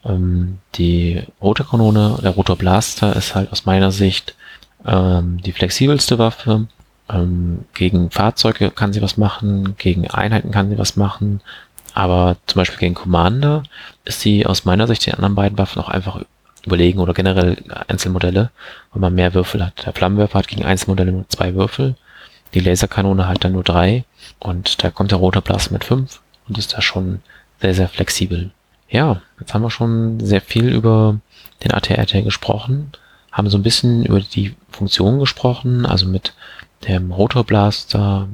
Ähm, 0.04 0.60
die 0.76 1.24
rote 1.42 1.64
Kanone, 1.64 2.20
der 2.22 2.32
rote 2.32 2.56
Blaster 2.56 3.16
ist 3.16 3.36
halt 3.36 3.52
aus 3.52 3.66
meiner 3.66 3.92
Sicht 3.92 4.36
ähm, 4.86 5.40
die 5.42 5.52
flexibelste 5.52 6.18
Waffe. 6.18 6.68
Ähm, 7.10 7.66
gegen 7.74 8.12
Fahrzeuge 8.12 8.72
kann 8.72 8.94
sie 8.94 9.02
was 9.02 9.18
machen, 9.18 9.76
gegen 9.78 10.10
Einheiten 10.10 10.52
kann 10.52 10.70
sie 10.70 10.78
was 10.78 10.96
machen, 10.96 11.42
aber 11.98 12.38
zum 12.46 12.60
Beispiel 12.60 12.78
gegen 12.78 12.94
Commander 12.94 13.64
ist 14.06 14.22
sie 14.22 14.46
aus 14.46 14.66
meiner 14.66 14.86
Sicht 14.86 15.08
den 15.08 15.16
anderen 15.16 15.34
beiden 15.34 15.58
Waffen 15.58 15.82
auch 15.82 15.90
einfach 15.90 16.22
überlegen 16.64 17.00
oder 17.00 17.16
generell 17.16 17.58
Einzelmodelle, 17.88 18.52
weil 18.92 19.02
man 19.02 19.16
mehr 19.16 19.34
Würfel 19.34 19.66
hat. 19.66 19.84
Der 19.84 19.94
Flammenwerfer 19.94 20.38
hat 20.38 20.48
gegen 20.48 20.64
Einzelmodelle 20.64 21.12
nur 21.12 21.28
zwei 21.30 21.56
Würfel, 21.56 21.96
die 22.54 22.60
Laserkanone 22.60 23.28
hat 23.28 23.44
dann 23.44 23.54
nur 23.54 23.64
drei. 23.64 24.04
Und 24.38 24.84
da 24.84 24.92
kommt 24.92 25.10
der 25.10 25.18
rote 25.18 25.42
Blaster 25.42 25.74
mit 25.74 25.86
fünf 25.86 26.22
und 26.48 26.60
ist 26.60 26.74
da 26.74 26.84
schon 26.84 27.22
sehr, 27.62 27.74
sehr 27.74 27.90
flexibel. 27.90 28.52
Ja, 28.90 29.24
jetzt 29.40 29.56
haben 29.56 29.64
wir 29.64 29.72
schon 29.72 30.20
sehr 30.20 30.42
viel 30.42 30.70
über 30.70 31.18
den 31.64 31.74
ATRT 31.74 32.24
gesprochen, 32.24 32.92
haben 33.32 33.50
so 33.50 33.58
ein 33.58 33.64
bisschen 33.64 34.06
über 34.06 34.20
die 34.20 34.56
Funktionen 34.70 35.20
gesprochen, 35.20 35.88
also 35.88 36.06
mit 36.06 36.36
dem 36.88 37.12
Rotorblaster, 37.12 38.28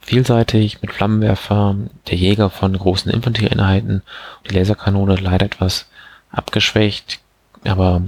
vielseitig, 0.00 0.82
mit 0.82 0.92
Flammenwerfer, 0.92 1.76
der 2.08 2.16
Jäger 2.16 2.50
von 2.50 2.76
großen 2.76 3.10
Infanterieeinheiten, 3.10 4.02
die 4.48 4.54
Laserkanone 4.54 5.16
leider 5.16 5.46
etwas 5.46 5.86
abgeschwächt, 6.30 7.20
aber 7.64 8.02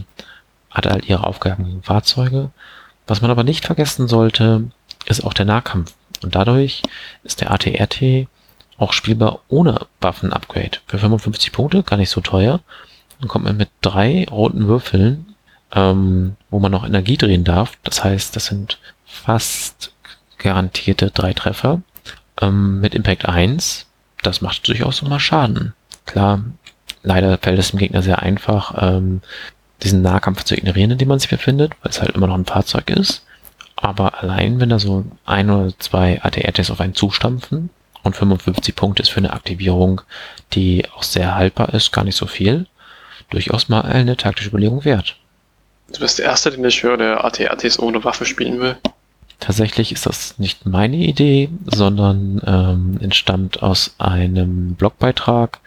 hat 0.70 0.86
halt 0.86 1.08
ihre 1.08 1.26
Aufgaben 1.26 1.64
gegen 1.64 1.82
Fahrzeuge. 1.82 2.50
Was 3.06 3.20
man 3.20 3.30
aber 3.30 3.44
nicht 3.44 3.66
vergessen 3.66 4.08
sollte, 4.08 4.70
ist 5.06 5.24
auch 5.24 5.34
der 5.34 5.46
Nahkampf. 5.46 5.92
Und 6.22 6.34
dadurch 6.34 6.82
ist 7.24 7.40
der 7.40 7.50
ATRT 7.50 8.28
auch 8.78 8.92
spielbar 8.92 9.40
ohne 9.48 9.86
Waffen-Upgrade. 10.00 10.78
Für 10.86 10.98
55 10.98 11.52
Punkte, 11.52 11.82
gar 11.82 11.96
nicht 11.96 12.10
so 12.10 12.20
teuer. 12.20 12.60
Dann 13.18 13.28
kommt 13.28 13.44
man 13.44 13.56
mit 13.56 13.68
drei 13.80 14.26
roten 14.30 14.66
Würfeln, 14.66 15.34
ähm, 15.72 16.36
wo 16.50 16.58
man 16.58 16.72
noch 16.72 16.86
Energie 16.86 17.16
drehen 17.16 17.44
darf. 17.44 17.76
Das 17.82 18.02
heißt, 18.02 18.34
das 18.36 18.46
sind 18.46 18.78
fast 19.04 19.92
garantierte 20.41 21.11
drei 21.11 21.32
Treffer. 21.32 21.82
Ähm, 22.41 22.80
mit 22.80 22.95
Impact 22.95 23.26
1, 23.26 23.86
das 24.22 24.41
macht 24.41 24.66
durchaus 24.66 25.03
immer 25.03 25.20
Schaden. 25.20 25.74
Klar, 26.07 26.43
leider 27.03 27.38
fällt 27.38 27.59
es 27.59 27.70
dem 27.70 27.78
Gegner 27.78 28.03
sehr 28.03 28.20
einfach, 28.20 28.74
ähm, 28.80 29.20
diesen 29.82 30.03
Nahkampf 30.03 30.45
zu 30.45 30.55
ignorieren, 30.55 30.91
in 30.91 30.99
dem 30.99 31.09
man 31.09 31.18
sich 31.18 31.30
befindet, 31.30 31.72
weil 31.82 31.91
es 31.91 32.01
halt 32.01 32.14
immer 32.14 32.26
noch 32.26 32.34
ein 32.34 32.45
Fahrzeug 32.47 32.91
ist. 32.91 33.24
Aber 33.76 34.22
allein, 34.22 34.61
wenn 34.61 34.68
da 34.68 34.78
so 34.78 35.05
ein 35.24 35.51
oder 35.51 35.72
zwei 35.78 36.20
ATR-Tests 36.22 36.70
auf 36.70 36.80
einen 36.80 36.95
zustampfen 36.95 37.70
und 38.03 38.16
55 38.16 38.76
Punkte 38.76 39.03
ist 39.03 39.09
für 39.09 39.18
eine 39.18 39.32
Aktivierung, 39.32 40.03
die 40.53 40.84
auch 40.95 41.03
sehr 41.03 41.34
haltbar 41.34 41.72
ist, 41.72 41.93
gar 41.93 42.05
nicht 42.05 42.16
so 42.16 42.26
viel, 42.26 42.66
durchaus 43.30 43.68
mal 43.68 43.82
eine 43.82 44.16
taktische 44.16 44.51
Überlegung 44.51 44.84
wert. 44.84 45.16
Du 45.93 46.01
bist 46.01 46.18
der 46.18 46.26
Erste, 46.26 46.51
den 46.51 46.64
ich 46.64 46.82
höre, 46.82 46.99
der 46.99 47.24
AT-ATs 47.24 47.78
ohne 47.78 48.05
Waffe 48.05 48.26
spielen 48.26 48.61
will. 48.61 48.76
Tatsächlich 49.41 49.91
ist 49.91 50.05
das 50.05 50.38
nicht 50.38 50.66
meine 50.66 50.97
Idee, 50.97 51.49
sondern 51.64 52.41
ähm, 52.47 52.99
entstammt 53.01 53.62
aus 53.62 53.95
einem 53.99 54.74
Blogbeitrag. 54.74 55.61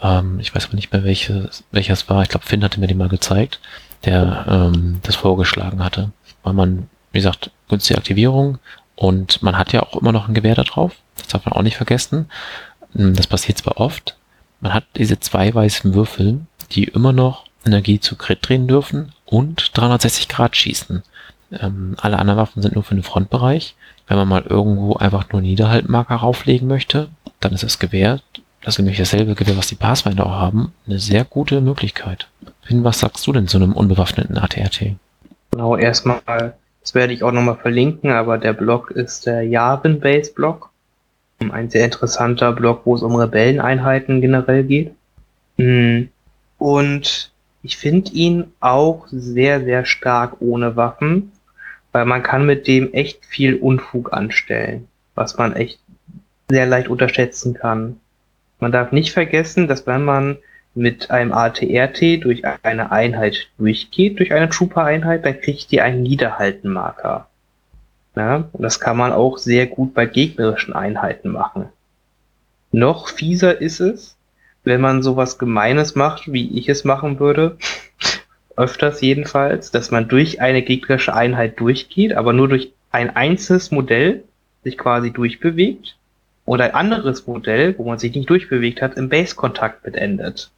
Ähm, 0.00 0.40
ich 0.40 0.54
weiß 0.54 0.66
aber 0.66 0.76
nicht 0.76 0.92
mehr, 0.92 1.04
welches, 1.04 1.62
welches 1.70 2.08
war. 2.08 2.22
Ich 2.22 2.30
glaube, 2.30 2.46
Finn 2.46 2.64
hatte 2.64 2.80
mir 2.80 2.86
den 2.86 2.96
mal 2.96 3.10
gezeigt, 3.10 3.60
der 4.06 4.46
ähm, 4.48 5.00
das 5.02 5.14
vorgeschlagen 5.14 5.84
hatte. 5.84 6.10
Weil 6.42 6.54
man, 6.54 6.88
wie 7.12 7.18
gesagt, 7.18 7.50
günstige 7.68 7.98
Aktivierung 7.98 8.58
und 8.96 9.42
man 9.42 9.58
hat 9.58 9.72
ja 9.72 9.82
auch 9.82 10.00
immer 10.00 10.12
noch 10.12 10.26
ein 10.26 10.34
Gewehr 10.34 10.54
da 10.54 10.64
drauf. 10.64 10.96
Das 11.16 11.28
darf 11.28 11.44
man 11.44 11.52
auch 11.52 11.62
nicht 11.62 11.76
vergessen. 11.76 12.30
Hm, 12.94 13.14
das 13.14 13.26
passiert 13.26 13.58
zwar 13.58 13.78
oft. 13.78 14.16
Man 14.60 14.72
hat 14.72 14.84
diese 14.96 15.20
zwei 15.20 15.52
weißen 15.54 15.94
Würfel, 15.94 16.40
die 16.70 16.84
immer 16.84 17.12
noch 17.12 17.44
Energie 17.64 18.00
zu 18.00 18.16
Crit 18.16 18.48
drehen 18.48 18.68
dürfen 18.68 19.12
und 19.26 19.76
360 19.76 20.28
Grad 20.28 20.56
schießen. 20.56 21.02
Ähm, 21.60 21.96
alle 22.00 22.18
anderen 22.18 22.38
Waffen 22.38 22.62
sind 22.62 22.74
nur 22.74 22.84
für 22.84 22.94
den 22.94 23.04
Frontbereich. 23.04 23.74
Wenn 24.08 24.16
man 24.16 24.28
mal 24.28 24.42
irgendwo 24.42 24.94
einfach 24.94 25.30
nur 25.32 25.40
Niederhaltmarker 25.40 26.16
rauflegen 26.16 26.68
möchte, 26.68 27.08
dann 27.40 27.52
ist 27.52 27.62
das 27.62 27.78
Gewehr, 27.78 28.20
das 28.62 28.74
ist 28.74 28.78
nämlich 28.78 28.98
dasselbe 28.98 29.34
Gewehr, 29.34 29.56
was 29.56 29.66
die 29.66 29.74
Pathfinder 29.74 30.26
auch 30.26 30.32
haben, 30.32 30.72
eine 30.86 30.98
sehr 30.98 31.24
gute 31.24 31.60
Möglichkeit. 31.60 32.28
Finn, 32.62 32.84
was 32.84 33.00
sagst 33.00 33.26
du 33.26 33.32
denn 33.32 33.48
zu 33.48 33.58
einem 33.58 33.72
unbewaffneten 33.72 34.38
ATRT? 34.38 34.94
Genau, 35.50 35.76
erstmal, 35.76 36.54
das 36.80 36.94
werde 36.94 37.12
ich 37.12 37.22
auch 37.22 37.32
nochmal 37.32 37.56
verlinken, 37.56 38.10
aber 38.10 38.38
der 38.38 38.52
Blog 38.52 38.90
ist 38.90 39.26
der 39.26 39.42
Yavin 39.42 40.00
Base 40.00 40.32
Blog. 40.32 40.70
Ein 41.50 41.70
sehr 41.70 41.84
interessanter 41.84 42.52
Blog, 42.52 42.82
wo 42.84 42.94
es 42.94 43.02
um 43.02 43.16
Rebelleneinheiten 43.16 44.20
generell 44.20 44.62
geht. 44.62 44.94
Hm. 45.58 46.08
Und 46.58 47.32
ich 47.64 47.76
finde 47.76 48.12
ihn 48.12 48.52
auch 48.60 49.06
sehr, 49.10 49.64
sehr 49.64 49.84
stark 49.84 50.36
ohne 50.38 50.76
Waffen 50.76 51.32
weil 51.92 52.04
man 52.06 52.22
kann 52.22 52.46
mit 52.46 52.66
dem 52.66 52.92
echt 52.92 53.24
viel 53.24 53.56
Unfug 53.56 54.12
anstellen, 54.12 54.88
was 55.14 55.38
man 55.38 55.54
echt 55.54 55.78
sehr 56.48 56.66
leicht 56.66 56.88
unterschätzen 56.88 57.54
kann. 57.54 58.00
Man 58.60 58.72
darf 58.72 58.92
nicht 58.92 59.12
vergessen, 59.12 59.68
dass 59.68 59.86
wenn 59.86 60.04
man 60.04 60.38
mit 60.74 61.10
einem 61.10 61.32
ATRT 61.32 62.24
durch 62.24 62.44
eine 62.62 62.92
Einheit 62.92 63.48
durchgeht, 63.58 64.18
durch 64.18 64.32
eine 64.32 64.48
Trooper-Einheit, 64.48 65.24
dann 65.24 65.40
kriegt 65.40 65.70
die 65.70 65.80
einen 65.80 66.02
Niederhaltenmarker. 66.02 67.28
Ja, 68.16 68.48
und 68.52 68.62
das 68.62 68.80
kann 68.80 68.96
man 68.96 69.12
auch 69.12 69.38
sehr 69.38 69.66
gut 69.66 69.94
bei 69.94 70.06
gegnerischen 70.06 70.74
Einheiten 70.74 71.30
machen. 71.30 71.66
Noch 72.70 73.08
fieser 73.08 73.60
ist 73.60 73.80
es, 73.80 74.16
wenn 74.64 74.80
man 74.80 75.02
sowas 75.02 75.38
Gemeines 75.38 75.94
macht, 75.94 76.32
wie 76.32 76.58
ich 76.58 76.68
es 76.68 76.84
machen 76.84 77.20
würde, 77.20 77.56
öfters 78.56 79.00
jedenfalls, 79.00 79.70
dass 79.70 79.90
man 79.90 80.08
durch 80.08 80.40
eine 80.40 80.62
gegnerische 80.62 81.14
Einheit 81.14 81.58
durchgeht, 81.60 82.14
aber 82.14 82.32
nur 82.32 82.48
durch 82.48 82.72
ein 82.90 83.14
einzelnes 83.14 83.70
Modell 83.70 84.24
sich 84.64 84.78
quasi 84.78 85.10
durchbewegt 85.10 85.96
und 86.44 86.60
ein 86.60 86.74
anderes 86.74 87.26
Modell, 87.26 87.76
wo 87.78 87.84
man 87.84 87.98
sich 87.98 88.14
nicht 88.14 88.28
durchbewegt 88.28 88.82
hat, 88.82 88.96
im 88.96 89.08
Base-Kontakt 89.08 89.82
beendet. 89.82 90.50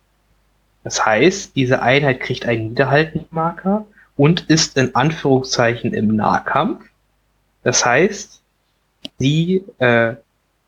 Das 0.83 1.05
heißt, 1.05 1.57
diese 1.57 1.83
Einheit 1.83 2.21
kriegt 2.21 2.47
einen 2.47 2.69
Niederhaltenmarker 2.69 3.87
und 4.17 4.43
ist 4.51 4.77
in 4.77 4.95
Anführungszeichen 4.95 5.95
im 5.95 6.15
Nahkampf. 6.15 6.85
Das 7.63 7.85
heißt, 7.85 8.43
sie 9.19 9.65
äh, 9.79 10.15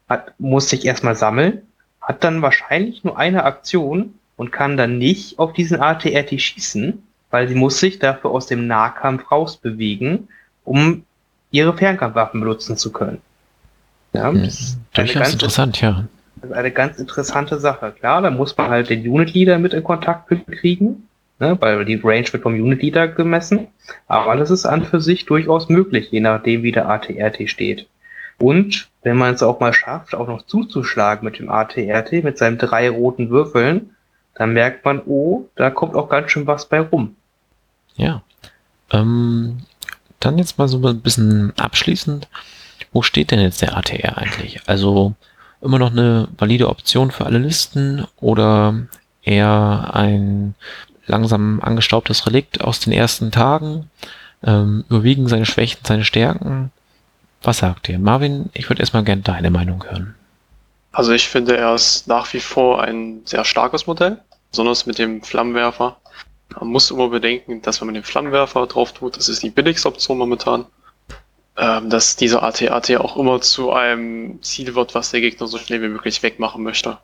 hat, 0.09 0.35
muss 0.39 0.71
sich 0.71 0.87
erstmal 0.87 1.17
sammeln, 1.17 1.63
hat 2.01 2.25
dann 2.25 2.41
wahrscheinlich 2.41 3.05
nur 3.05 3.19
eine 3.19 3.45
Aktion 3.45 4.15
und 4.37 4.53
kann 4.53 4.77
dann 4.77 4.99
nicht 4.99 5.39
auf 5.39 5.53
diesen 5.53 5.81
ATRT 5.81 6.41
schießen, 6.41 7.03
weil 7.31 7.49
sie 7.49 7.55
muss 7.55 7.81
sich 7.81 7.99
dafür 7.99 8.31
aus 8.31 8.47
dem 8.47 8.67
Nahkampf 8.67 9.31
rausbewegen, 9.31 10.29
um 10.65 11.05
ihre 11.51 11.77
Fernkampfwaffen 11.77 12.41
benutzen 12.41 12.77
zu 12.77 12.93
können. 12.93 13.21
Ja, 14.13 14.33
das 14.33 14.61
ist 14.61 14.79
durchaus 14.95 15.33
interessant, 15.33 15.81
ja. 15.81 16.05
Das 16.37 16.51
ist 16.51 16.57
eine 16.57 16.71
ganz 16.71 16.99
interessante 16.99 17.59
Sache. 17.59 17.93
Klar, 17.99 18.23
da 18.23 18.31
muss 18.31 18.57
man 18.57 18.71
halt 18.71 18.91
den 18.91 19.07
Unit 19.07 19.35
Leader 19.35 19.59
mit 19.59 19.75
in 19.75 19.85
Kontakt 19.85 20.31
kriegen, 20.51 21.09
ne, 21.39 21.57
weil 21.61 21.85
die 21.85 22.01
Range 22.03 22.27
wird 22.31 22.43
vom 22.43 22.55
Unit 22.55 22.83
Leader 22.83 23.09
gemessen. 23.09 23.69
Aber 24.07 24.37
das 24.37 24.51
ist 24.51 24.67
an 24.67 24.85
für 24.85 25.01
sich 25.01 25.27
durchaus 25.27 25.69
möglich, 25.69 26.11
je 26.11 26.21
nachdem, 26.21 26.63
wie 26.63 26.73
der 26.73 26.89
ATRT 26.89 27.49
steht. 27.49 27.87
Und 28.39 28.89
wenn 29.03 29.17
man 29.17 29.35
es 29.35 29.43
auch 29.43 29.61
mal 29.61 29.73
schafft, 29.73 30.15
auch 30.15 30.29
noch 30.29 30.43
zuzuschlagen 30.43 31.25
mit 31.25 31.39
dem 31.39 31.49
ATRT, 31.49 32.25
mit 32.25 32.37
seinen 32.37 32.59
drei 32.59 32.91
roten 32.91 33.31
Würfeln, 33.31 33.96
dann 34.37 34.53
merkt 34.53 34.85
man, 34.85 35.03
oh, 35.07 35.49
da 35.57 35.71
kommt 35.71 35.95
auch 35.95 36.09
ganz 36.09 36.31
schön 36.31 36.47
was 36.47 36.67
bei 36.67 36.81
rum. 36.81 37.17
Ja. 37.97 38.23
Ähm, 38.93 39.59
dann 40.21 40.39
jetzt 40.39 40.59
mal 40.59 40.69
so 40.69 40.87
ein 40.87 41.01
bisschen 41.01 41.53
abschließend. 41.59 42.29
Wo 42.93 43.03
steht 43.03 43.31
denn 43.31 43.41
jetzt 43.41 43.63
der 43.63 43.77
ATR 43.77 44.19
eigentlich? 44.19 44.61
Also 44.67 45.15
immer 45.61 45.79
noch 45.79 45.91
eine 45.91 46.29
valide 46.37 46.69
Option 46.69 47.11
für 47.11 47.27
alle 47.27 47.39
Listen 47.39 48.07
oder 48.21 48.75
eher 49.23 49.91
ein 49.95 50.55
langsam 51.07 51.61
angestaubtes 51.61 52.27
Relikt 52.27 52.61
aus 52.61 52.81
den 52.81 52.93
ersten 52.93 53.31
Tagen? 53.31 53.91
Ähm, 54.43 54.85
überwiegen 54.91 55.29
seine 55.29 55.47
Schwächen, 55.47 55.81
seine 55.85 56.05
Stärken? 56.05 56.71
Was 57.43 57.59
sagt 57.59 57.89
ihr? 57.89 57.99
Marvin, 57.99 58.51
ich 58.53 58.69
würde 58.69 58.81
erstmal 58.81 59.05
gerne 59.05 59.23
deine 59.23 59.51
Meinung 59.51 59.85
hören. 59.89 60.15
Also 60.93 61.13
ich 61.13 61.29
finde, 61.29 61.59
er 61.59 61.75
ist 61.75 62.09
nach 62.09 62.33
wie 62.33 62.41
vor 62.41 62.83
ein 62.83 63.21
sehr 63.27 63.45
starkes 63.45 63.87
Modell, 63.87 64.19
besonders 64.57 64.87
mit 64.87 64.99
dem 64.99 65.23
Flammenwerfer. 65.23 65.99
Man 66.59 66.69
muss 66.69 66.91
immer 66.91 67.09
bedenken, 67.09 67.61
dass 67.61 67.81
wenn 67.81 67.89
man 67.89 67.95
den 67.95 68.05
Flammenwerfer 68.05 68.67
drauf 68.67 68.93
tut, 68.93 69.19
das 69.19 69.29
ist 69.29 69.43
die 69.43 69.51
billigste 69.51 69.87
Option 69.87 70.17
momentan, 70.17 70.65
ähm, 71.59 71.91
dass 71.91 72.17
dieser 72.17 72.43
AT-AT 72.43 72.97
auch 72.97 73.19
immer 73.19 73.43
zu 73.43 73.71
einem 73.73 74.43
Ziel 74.43 74.75
wird, 74.75 74.95
was 74.95 75.11
der 75.11 75.21
Gegner 75.21 75.47
so 75.47 75.59
schnell 75.59 75.83
wie 75.83 75.89
möglich 75.89 76.23
wegmachen 76.23 76.63
möchte. 76.63 76.97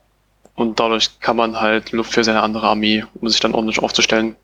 Und 0.54 0.80
dadurch 0.80 1.20
kann 1.20 1.36
man 1.36 1.60
halt 1.60 1.92
Luft 1.92 2.14
für 2.14 2.24
seine 2.24 2.42
andere 2.42 2.68
Armee, 2.68 3.04
um 3.20 3.28
sich 3.28 3.40
dann 3.40 3.54
ordentlich 3.54 3.82
aufzustellen, 3.82 4.34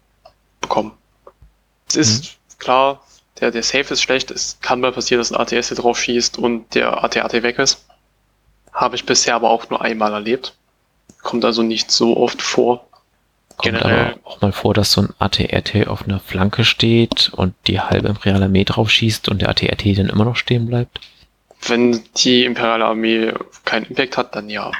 bekommen. 0.61 0.92
Es 1.88 1.96
ist 1.96 2.24
mhm. 2.24 2.59
klar, 2.59 3.00
der, 3.40 3.52
der 3.52 3.62
Safe 3.62 3.94
ist 3.94 4.02
schlecht, 4.02 4.30
es 4.30 4.59
kann 4.61 4.80
mal 4.80 4.92
passieren, 4.92 5.20
dass 5.20 5.32
ein 5.32 5.40
ATS 5.40 5.68
hier 5.68 5.78
drauf 5.78 5.98
schießt 5.98 6.36
und 6.36 6.74
der 6.74 7.02
AT-AT 7.02 7.32
weg 7.42 7.59
ist. 7.59 7.86
Habe 8.70 8.96
ich 8.96 9.06
bisher 9.06 9.34
aber 9.34 9.48
auch 9.48 9.70
nur 9.70 9.80
einmal 9.80 10.12
erlebt. 10.12 10.54
Kommt 11.22 11.46
also 11.46 11.62
nicht 11.62 11.90
so 11.90 12.16
oft 12.16 12.42
vor. 12.42 12.88
Kommt 13.59 13.74
Generell. 13.74 14.12
aber 14.12 14.18
auch 14.22 14.40
mal 14.40 14.52
vor, 14.52 14.72
dass 14.72 14.92
so 14.92 15.02
ein 15.02 15.09
ATRT 15.18 15.88
auf 15.88 16.04
einer 16.04 16.20
Flanke 16.20 16.64
steht 16.64 17.32
und 17.34 17.54
die 17.66 17.80
halbe 17.80 18.06
Imperiale 18.06 18.44
Armee 18.44 18.62
drauf 18.62 18.88
schießt 18.88 19.28
und 19.28 19.42
der 19.42 19.48
ATRT 19.48 19.98
dann 19.98 20.09
immer 20.09 20.24
noch 20.24 20.36
stehen 20.36 20.66
bleibt? 20.66 21.00
Wenn 21.66 22.00
die 22.18 22.44
Imperiale 22.44 22.84
Armee 22.84 23.32
keinen 23.64 23.86
Impact 23.86 24.16
hat, 24.16 24.36
dann 24.36 24.48
ja. 24.48 24.70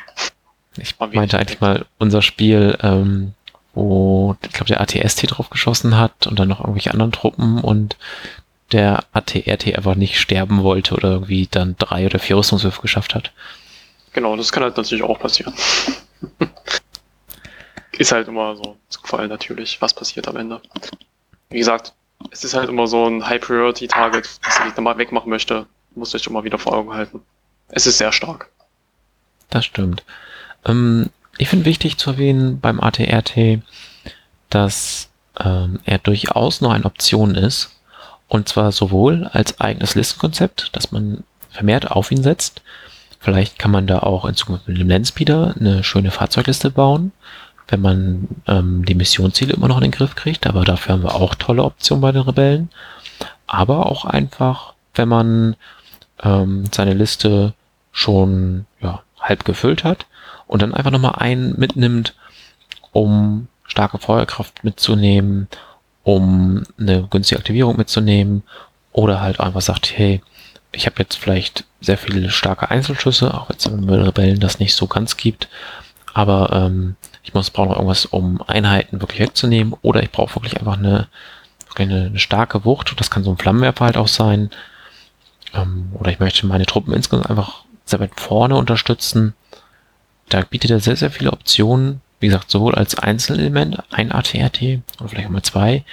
Ich 0.77 0.95
meinte 1.01 1.39
eigentlich 1.39 1.61
mal 1.61 1.87
unser 1.99 2.23
Spiel, 2.23 2.79
ähm, 2.81 3.35
wo 3.75 4.37
ich 4.43 4.53
glaube 4.53 4.69
der 4.69 4.81
ATST 4.81 5.25
drauf 5.29 5.51
geschossen 5.51 5.99
hat 5.99 6.29
und 6.29 6.39
dann 6.39 6.47
noch 6.47 6.61
irgendwelche 6.61 6.93
anderen 6.93 7.11
Truppen 7.11 7.59
und 7.59 7.97
der 8.71 9.07
ATRT 9.13 9.75
einfach 9.77 9.97
nicht 9.97 10.21
sterben 10.21 10.63
wollte 10.63 10.95
oder 10.95 11.11
irgendwie 11.11 11.49
dann 11.51 11.75
drei 11.79 12.07
oder 12.07 12.21
vier 12.21 12.37
Rüstungswürfe 12.37 12.81
geschafft 12.81 13.17
hat. 13.17 13.33
Genau, 14.13 14.37
das 14.37 14.53
kann 14.53 14.63
halt 14.63 14.77
natürlich 14.77 15.03
auch 15.03 15.19
passieren. 15.19 15.53
ist 17.99 18.13
halt 18.13 18.29
immer 18.29 18.57
so 18.57 18.77
Zufall 18.89 19.29
natürlich, 19.29 19.81
was 19.81 19.93
passiert 19.93 20.29
am 20.29 20.37
Ende. 20.37 20.61
Wie 21.51 21.59
gesagt, 21.59 21.93
es 22.31 22.45
ist 22.45 22.55
halt 22.55 22.69
immer 22.69 22.87
so 22.87 23.07
ein 23.07 23.27
High-Priority-Target, 23.27 24.41
das 24.43 24.61
ich 24.67 24.77
nochmal 24.77 24.99
wegmachen 24.99 25.31
möchte. 25.31 25.67
Muss 25.95 26.15
ich 26.15 26.27
immer 26.27 26.45
wieder 26.45 26.59
vor 26.59 26.75
Augen 26.75 26.93
halten. 26.93 27.21
Es 27.69 27.87
ist 27.87 27.99
sehr 27.99 28.13
stark. 28.13 28.51
Das 29.51 29.65
stimmt. 29.65 30.05
Ähm, 30.65 31.11
ich 31.39 31.49
finde 31.49 31.65
wichtig 31.65 31.99
zu 31.99 32.11
erwähnen 32.11 32.61
beim 32.61 32.81
ATRT, 32.81 33.61
dass 34.51 35.09
ähm, 35.41 35.81
er 35.85 35.99
durchaus 35.99 36.61
noch 36.61 36.73
eine 36.73 36.85
Option 36.85 37.35
ist. 37.35 37.71
Und 38.29 38.49
zwar 38.49 38.73
sowohl 38.73 39.29
als 39.33 39.61
eigenes 39.61 39.95
Listenkonzept, 39.95 40.77
dass 40.77 40.93
man 40.93 41.25
vermehrt 41.51 41.91
auf 41.91 42.11
ihn 42.11 42.23
setzt, 42.23 42.61
Vielleicht 43.21 43.59
kann 43.59 43.71
man 43.71 43.87
da 43.87 44.01
auch 44.01 44.25
in 44.25 44.35
Zukunft 44.35 44.69
mit 44.69 44.79
dem 44.79 44.89
Landspeeder 44.89 45.55
eine 45.59 45.83
schöne 45.83 46.11
Fahrzeugliste 46.11 46.71
bauen, 46.71 47.13
wenn 47.69 47.81
man 47.81 48.29
ähm, 48.47 48.85
die 48.85 48.95
Missionsziele 48.95 49.53
immer 49.53 49.69
noch 49.69 49.77
in 49.77 49.85
den 49.85 49.91
Griff 49.91 50.15
kriegt. 50.15 50.47
Aber 50.47 50.65
dafür 50.65 50.95
haben 50.95 51.03
wir 51.03 51.15
auch 51.15 51.35
tolle 51.35 51.63
Optionen 51.63 52.01
bei 52.01 52.13
den 52.13 52.23
Rebellen. 52.23 52.71
Aber 53.47 53.87
auch 53.87 54.05
einfach, 54.05 54.75
wenn 54.95 55.09
man 55.09 55.57
ähm, 56.23 56.65
seine 56.75 56.95
Liste 56.95 57.55
schon 57.93 58.67
ja, 58.81 59.03
halb 59.21 59.45
gefüllt 59.45 59.85
hat 59.85 60.07
und 60.47 60.63
dann 60.63 60.75
einfach 60.75 60.91
nochmal 60.91 61.17
einen 61.17 61.59
mitnimmt, 61.59 62.15
um 62.93 63.49
starke 63.65 63.99
Feuerkraft 63.99 64.65
mitzunehmen, 64.65 65.49
um 66.05 66.65
eine 66.79 67.07
günstige 67.09 67.39
Aktivierung 67.39 67.77
mitzunehmen 67.77 68.43
oder 68.93 69.21
halt 69.21 69.41
einfach 69.41 69.61
sagt, 69.61 69.93
hey, 69.97 70.23
ich 70.73 70.87
habe 70.87 70.97
jetzt 70.99 71.17
vielleicht 71.17 71.65
sehr 71.81 71.99
viele 71.99 72.31
starke 72.31 72.71
Einzelschüsse, 72.71 73.35
auch 73.35 73.51
wenn 73.51 73.85
mit 73.85 74.07
Rebellen 74.07 74.41
das 74.41 74.59
nicht 74.59 74.75
so 74.75 74.87
ganz 74.87 75.17
gibt, 75.17 75.49
aber 76.15 76.51
ähm, 76.53 76.97
ich 77.29 77.35
muss 77.35 77.51
brauche 77.51 77.69
noch 77.69 77.77
irgendwas, 77.77 78.07
um 78.07 78.43
Einheiten 78.47 79.03
wirklich 79.03 79.21
wegzunehmen 79.21 79.75
oder 79.83 80.03
ich 80.03 80.11
brauche 80.11 80.35
wirklich 80.35 80.59
einfach 80.59 80.79
eine, 80.79 81.09
wirklich 81.69 81.91
eine, 81.91 82.07
eine 82.07 82.19
starke 82.19 82.65
Wucht, 82.65 82.99
das 82.99 83.11
kann 83.11 83.23
so 83.23 83.31
ein 83.31 83.37
Flammenwerfer 83.37 83.85
halt 83.85 83.99
auch 83.99 84.09
sein, 84.09 84.49
ähm, 85.53 85.91
oder 85.93 86.11
ich 86.11 86.21
möchte 86.21 86.47
meine 86.47 86.65
Truppen 86.65 86.95
insgesamt 86.95 87.29
einfach 87.29 87.65
sehr 87.85 88.01
weit 88.01 88.19
vorne 88.19 88.57
unterstützen. 88.57 89.35
Da 90.31 90.41
bietet 90.41 90.71
er 90.71 90.81
sehr, 90.81 90.97
sehr 90.97 91.11
viele 91.11 91.31
Optionen, 91.31 92.01
wie 92.19 92.29
gesagt, 92.29 92.51
sowohl 92.51 92.75
als 92.75 92.95
Einzelelement, 92.95 93.83
ein 93.91 94.11
ATRT 94.11 94.81
oder 94.99 95.09
vielleicht 95.11 95.29
auch 95.29 95.33
mal 95.33 95.43
zwei, 95.43 95.85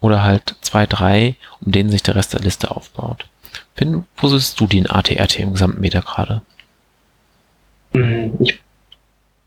oder 0.00 0.22
halt 0.22 0.54
zwei, 0.60 0.84
drei, 0.84 1.36
um 1.62 1.72
denen 1.72 1.90
sich 1.90 2.02
der 2.02 2.14
Rest 2.14 2.34
der 2.34 2.40
Liste 2.40 2.70
aufbaut. 2.70 3.24
Finn, 3.74 4.04
wo 4.18 4.28
siehst 4.28 4.60
du 4.60 4.66
den 4.66 4.88
ATRT 4.88 5.38
im 5.38 5.52
gesamten 5.52 5.80
Meter 5.80 6.02
gerade? 6.02 6.42
Hm, 7.94 8.34
ich 8.40 8.60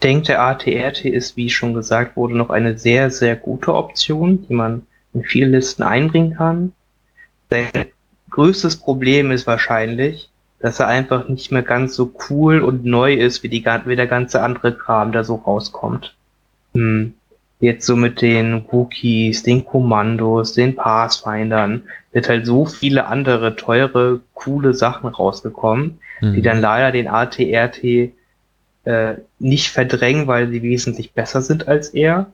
denke, 0.04 0.28
der 0.28 0.42
ATRT 0.42 1.06
ist, 1.06 1.38
wie 1.38 1.50
schon 1.50 1.74
gesagt 1.74 2.16
wurde, 2.16 2.38
noch 2.38 2.50
eine 2.50 2.78
sehr, 2.78 3.12
sehr 3.12 3.36
gute 3.36 3.74
Option, 3.74 4.46
die 4.48 4.54
man 4.54 4.84
in 5.14 5.24
viele 5.24 5.48
Listen 5.48 5.84
einbringen 5.84 6.36
kann. 6.36 6.74
Sein 7.50 7.88
größtes 8.30 8.78
Problem 8.78 9.32
ist 9.32 9.48
wahrscheinlich, 9.48 10.30
dass 10.60 10.80
er 10.80 10.88
einfach 10.88 11.28
nicht 11.28 11.52
mehr 11.52 11.64
ganz 11.64 11.96
so 11.96 12.14
cool 12.30 12.62
und 12.62 12.86
neu 12.86 13.14
ist, 13.14 13.44
wie, 13.44 13.50
die, 13.50 13.66
wie 13.86 13.96
der 13.96 14.08
ganze 14.08 14.42
andere 14.42 14.76
Kram, 14.76 15.12
der 15.12 15.24
so 15.24 15.36
rauskommt. 15.36 16.16
Hm. 16.74 17.14
Jetzt 17.60 17.86
so 17.86 17.96
mit 17.96 18.22
den 18.22 18.66
Wookies, 18.72 19.44
den 19.44 19.66
Kommandos, 19.66 20.54
den 20.54 20.76
Pathfindern, 20.76 21.84
wird 22.12 22.28
halt 22.28 22.46
so 22.48 22.66
viele 22.66 23.06
andere 23.06 23.56
teure, 23.56 24.22
coole 24.34 24.74
Sachen 24.74 25.08
rausgekommen, 25.08 26.00
mhm. 26.22 26.34
die 26.34 26.42
dann 26.42 26.60
leider 26.60 26.92
den 26.92 27.08
ATRT 27.08 28.12
äh, 28.86 29.16
nicht 29.40 29.70
verdrängen, 29.70 30.28
weil 30.28 30.50
sie 30.50 30.62
wesentlich 30.62 31.14
besser 31.14 31.42
sind 31.42 31.68
als 31.68 31.90
er, 31.90 32.32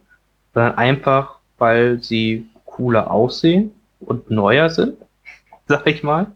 sondern 0.53 0.77
einfach, 0.77 1.37
weil 1.57 2.01
sie 2.01 2.47
cooler 2.65 3.11
aussehen 3.11 3.71
und 3.99 4.29
neuer 4.29 4.69
sind, 4.69 4.97
sag 5.67 5.87
ich 5.87 6.03
mal. 6.03 6.27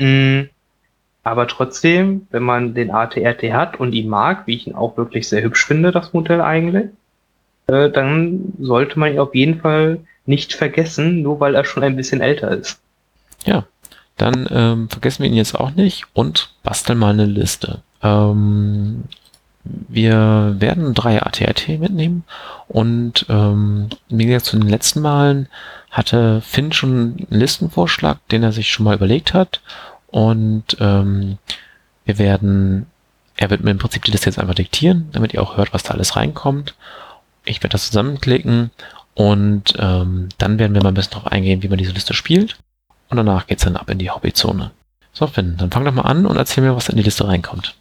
Mhm. 0.00 0.48
Aber 1.22 1.46
trotzdem, 1.46 2.26
wenn 2.30 2.42
man 2.42 2.74
den 2.74 2.90
ATRT 2.90 3.52
hat 3.52 3.78
und 3.78 3.92
ihn 3.92 4.08
mag, 4.08 4.46
wie 4.46 4.54
ich 4.54 4.66
ihn 4.66 4.74
auch 4.74 4.96
wirklich 4.96 5.28
sehr 5.28 5.42
hübsch 5.42 5.66
finde, 5.66 5.92
das 5.92 6.14
Modell 6.14 6.40
eigentlich, 6.40 6.88
äh, 7.66 7.90
dann 7.90 8.54
sollte 8.58 8.98
man 8.98 9.12
ihn 9.12 9.18
auf 9.18 9.34
jeden 9.34 9.60
Fall 9.60 10.00
nicht 10.26 10.54
vergessen, 10.54 11.22
nur 11.22 11.38
weil 11.40 11.54
er 11.54 11.64
schon 11.64 11.82
ein 11.82 11.96
bisschen 11.96 12.20
älter 12.20 12.50
ist. 12.50 12.80
Ja, 13.44 13.64
dann 14.16 14.48
ähm, 14.50 14.88
vergessen 14.88 15.22
wir 15.22 15.30
ihn 15.30 15.36
jetzt 15.36 15.54
auch 15.54 15.72
nicht 15.72 16.04
und 16.14 16.54
basteln 16.62 16.98
mal 16.98 17.12
eine 17.12 17.26
Liste. 17.26 17.82
Ähm, 18.02 19.04
wir 19.64 20.56
werden 20.58 20.94
drei 20.94 21.22
ATRT 21.22 21.68
mitnehmen 21.80 22.24
und 22.68 23.26
ähm, 23.28 23.88
wie 24.08 24.26
gesagt, 24.26 24.46
zu 24.46 24.58
den 24.58 24.68
letzten 24.68 25.00
Malen 25.00 25.48
hatte 25.90 26.40
Finn 26.40 26.72
schon 26.72 27.26
einen 27.30 27.40
Listenvorschlag, 27.40 28.18
den 28.28 28.42
er 28.42 28.52
sich 28.52 28.70
schon 28.70 28.84
mal 28.84 28.94
überlegt 28.94 29.34
hat 29.34 29.60
und 30.08 30.76
ähm, 30.80 31.38
wir 32.04 32.18
werden, 32.18 32.86
er 33.36 33.50
wird 33.50 33.62
mir 33.62 33.70
im 33.70 33.78
Prinzip 33.78 34.04
die 34.04 34.10
Liste 34.10 34.26
jetzt 34.26 34.38
einfach 34.38 34.54
diktieren, 34.54 35.08
damit 35.12 35.34
ihr 35.34 35.42
auch 35.42 35.56
hört, 35.56 35.72
was 35.72 35.82
da 35.82 35.94
alles 35.94 36.16
reinkommt. 36.16 36.74
Ich 37.44 37.62
werde 37.62 37.72
das 37.72 37.86
zusammenklicken 37.86 38.70
und 39.14 39.74
ähm, 39.78 40.28
dann 40.38 40.58
werden 40.58 40.74
wir 40.74 40.82
mal 40.82 40.88
ein 40.88 40.94
bisschen 40.94 41.12
darauf 41.12 41.30
eingehen, 41.30 41.62
wie 41.62 41.68
man 41.68 41.78
diese 41.78 41.92
Liste 41.92 42.14
spielt. 42.14 42.56
Und 43.08 43.16
danach 43.16 43.46
geht's 43.46 43.64
dann 43.64 43.76
ab 43.76 43.90
in 43.90 43.98
die 43.98 44.10
Hobbyzone. 44.10 44.70
So, 45.12 45.26
Finn, 45.26 45.56
dann 45.58 45.70
fang 45.70 45.84
doch 45.84 45.92
mal 45.92 46.02
an 46.02 46.26
und 46.26 46.36
erzähl 46.36 46.62
mir, 46.62 46.76
was 46.76 46.88
in 46.88 46.96
die 46.96 47.02
Liste 47.02 47.26
reinkommt. 47.26 47.74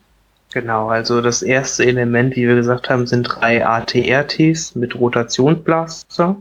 Genau, 0.51 0.89
also 0.89 1.21
das 1.21 1.43
erste 1.43 1.85
Element, 1.85 2.35
wie 2.35 2.47
wir 2.47 2.55
gesagt 2.55 2.89
haben, 2.89 3.05
sind 3.05 3.23
drei 3.23 3.65
ATRTs 3.65 4.75
mit 4.75 4.95
Rotationsblaster. 4.95 6.37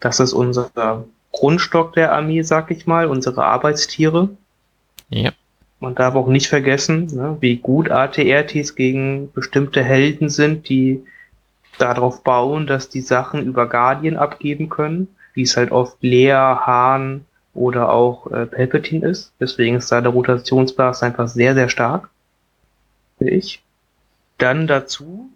Das 0.00 0.20
ist 0.20 0.32
unser 0.32 1.04
Grundstock 1.32 1.92
der 1.92 2.12
Armee, 2.12 2.42
sag 2.42 2.70
ich 2.70 2.86
mal, 2.86 3.06
unsere 3.06 3.44
Arbeitstiere. 3.44 4.30
Ja. 5.10 5.32
Man 5.80 5.94
darf 5.94 6.14
auch 6.14 6.28
nicht 6.28 6.48
vergessen, 6.48 7.08
ne, 7.12 7.36
wie 7.40 7.56
gut 7.56 7.90
ATRTs 7.90 8.74
gegen 8.74 9.32
bestimmte 9.32 9.82
Helden 9.82 10.28
sind, 10.30 10.68
die 10.68 11.02
darauf 11.78 12.22
bauen, 12.22 12.66
dass 12.66 12.88
die 12.88 13.00
Sachen 13.00 13.44
über 13.44 13.68
Guardian 13.68 14.16
abgeben 14.16 14.68
können, 14.68 15.08
wie 15.34 15.42
es 15.42 15.56
halt 15.56 15.72
oft 15.72 15.96
Lea, 16.00 16.30
Hahn 16.32 17.24
oder 17.54 17.90
auch 17.90 18.30
äh, 18.30 18.46
Palpatine 18.46 19.08
ist. 19.08 19.32
Deswegen 19.40 19.76
ist 19.76 19.90
da 19.90 20.00
der 20.00 20.12
Rotationsblast 20.12 21.02
einfach 21.02 21.28
sehr, 21.28 21.54
sehr 21.54 21.68
stark. 21.68 22.08
Ich. 23.28 23.62
Dann 24.38 24.66
dazu 24.66 25.30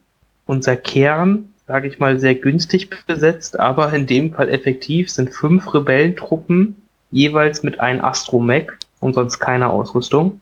unser 0.47 0.76
Kern, 0.76 1.53
sage 1.66 1.89
ich 1.89 1.99
mal, 1.99 2.18
sehr 2.18 2.34
günstig 2.34 2.91
besetzt, 3.07 3.59
aber 3.59 3.93
in 3.93 4.07
dem 4.07 4.32
Fall 4.32 4.49
effektiv 4.49 5.11
sind 5.11 5.30
fünf 5.30 5.74
Rebellentruppen 5.74 6.76
jeweils 7.11 7.62
mit 7.62 7.80
einem 7.80 8.05
Astromech 8.05 8.68
und 9.01 9.14
sonst 9.14 9.39
keine 9.39 9.70
Ausrüstung. 9.70 10.41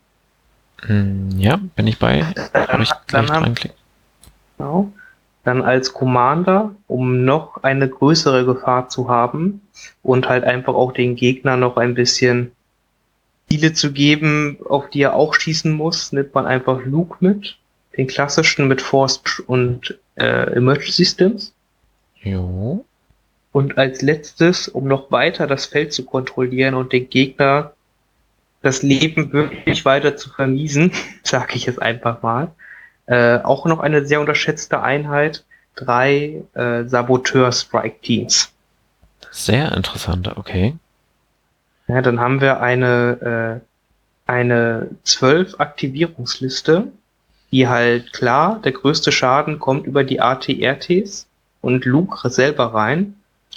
Hm, 0.83 1.31
ja, 1.39 1.59
bin 1.77 1.87
ich 1.87 1.99
bei. 1.99 2.25
Kann 2.53 2.83
ich 2.83 2.91
dann, 3.09 3.55
genau. 4.59 4.93
dann 5.45 5.63
als 5.63 5.93
Commander, 5.93 6.75
um 6.87 7.25
noch 7.25 7.63
eine 7.63 7.89
größere 7.89 8.45
Gefahr 8.45 8.89
zu 8.89 9.09
haben 9.09 9.63
und 10.03 10.29
halt 10.29 10.45
einfach 10.45 10.75
auch 10.75 10.93
den 10.93 11.17
Gegner 11.17 11.57
noch 11.57 11.77
ein 11.77 11.95
bisschen 11.95 12.53
Ziele 13.55 13.73
zu 13.73 13.93
geben, 13.93 14.59
auf 14.69 14.91
die 14.91 15.03
er 15.03 15.15
auch 15.15 15.35
schießen 15.35 15.73
muss, 15.73 16.11
nimmt 16.13 16.35
man 16.35 16.47
einfach 16.47 16.85
Luke 16.85 17.19
mit. 17.21 17.57
Den 17.97 18.09
klassischen 18.09 18.67
mit 18.67 18.83
Force 18.83 19.23
und 19.47 19.97
äh, 20.17 20.57
Emergency 20.57 21.05
Systems. 21.05 21.55
Jo. 22.21 22.85
Und 23.53 23.79
als 23.79 24.03
letztes, 24.03 24.67
um 24.67 24.89
noch 24.89 25.13
weiter 25.13 25.47
das 25.47 25.67
Feld 25.67 25.93
zu 25.93 26.05
kontrollieren 26.05 26.75
und 26.75 26.93
den 26.93 27.09
Gegner 27.09 27.73
das 28.63 28.83
Leben 28.83 29.33
wirklich 29.33 29.85
weiter 29.85 30.17
zu 30.17 30.31
vermiesen, 30.31 30.91
sage 31.23 31.55
ich 31.55 31.69
es 31.69 31.79
einfach 31.79 32.23
mal. 32.23 32.51
Äh, 33.07 33.39
auch 33.39 33.67
noch 33.67 33.79
eine 33.79 34.05
sehr 34.05 34.21
unterschätzte 34.21 34.83
Einheit, 34.83 35.45
drei 35.77 36.43
äh, 36.55 36.85
Saboteur-Strike-Teams. 36.85 38.51
Sehr 39.31 39.71
interessant, 39.73 40.37
okay. 40.37 40.75
Ja, 41.87 42.01
dann 42.03 42.21
haben 42.21 42.41
wir 42.41 42.61
eine, 42.61 43.61
äh, 43.61 44.31
eine 44.31 44.89
zwölf 45.03 45.61
Aktivierungsliste, 45.61 46.89
die 47.51 47.69
halt 47.69 48.13
klar, 48.13 48.61
der 48.65 48.73
größte 48.73 49.13
Schaden 49.13 49.59
kommt 49.59 49.87
über 49.87 50.03
die 50.03 50.21
ATRTs 50.21 51.27
und 51.61 51.85
Luke 51.85 52.29
selber 52.31 52.75
rein. 52.75 53.17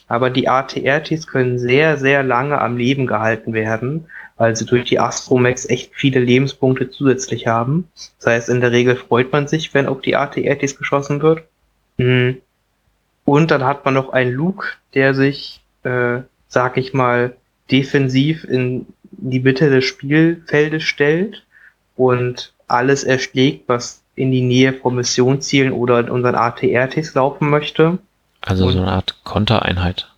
Aber 0.09 0.29
die 0.29 0.47
ATRTs 0.47 1.27
können 1.27 1.59
sehr, 1.59 1.97
sehr 1.97 2.23
lange 2.23 2.61
am 2.61 2.77
Leben 2.77 3.07
gehalten 3.07 3.53
werden, 3.53 4.05
weil 4.37 4.55
sie 4.55 4.65
durch 4.65 4.85
die 4.85 4.99
Astromex 4.99 5.67
echt 5.69 5.91
viele 5.95 6.19
Lebenspunkte 6.19 6.89
zusätzlich 6.89 7.47
haben. 7.47 7.89
Das 8.19 8.27
heißt, 8.27 8.49
in 8.49 8.61
der 8.61 8.71
Regel 8.71 8.95
freut 8.95 9.31
man 9.31 9.47
sich, 9.47 9.73
wenn 9.73 9.87
auf 9.87 10.01
die 10.01 10.15
ATRTs 10.15 10.77
geschossen 10.77 11.21
wird. 11.21 11.43
Mhm. 11.97 12.41
Und 13.25 13.51
dann 13.51 13.65
hat 13.65 13.83
man 13.83 13.95
noch 13.95 14.13
einen 14.13 14.31
Luke, 14.31 14.67
der 14.93 15.13
sich, 15.13 15.61
äh, 15.83 16.19
sag 16.47 16.77
ich 16.77 16.93
mal, 16.93 17.35
defensiv 17.71 18.43
in 18.43 18.85
die 19.11 19.39
Mitte 19.39 19.69
des 19.69 19.85
Spielfeldes 19.85 20.83
stellt 20.83 21.43
und 21.95 22.53
alles 22.67 23.03
erschlägt, 23.03 23.67
was 23.67 24.01
in 24.15 24.31
die 24.31 24.41
Nähe 24.41 24.73
von 24.73 24.95
Missionszielen 24.95 25.71
oder 25.71 25.99
in 25.99 26.09
unseren 26.09 26.35
ATRTs 26.35 27.13
laufen 27.13 27.49
möchte. 27.49 27.99
Also 28.41 28.65
und 28.65 28.73
so 28.73 28.79
eine 28.79 28.91
Art 28.91 29.19
Kontereinheit. 29.23 30.09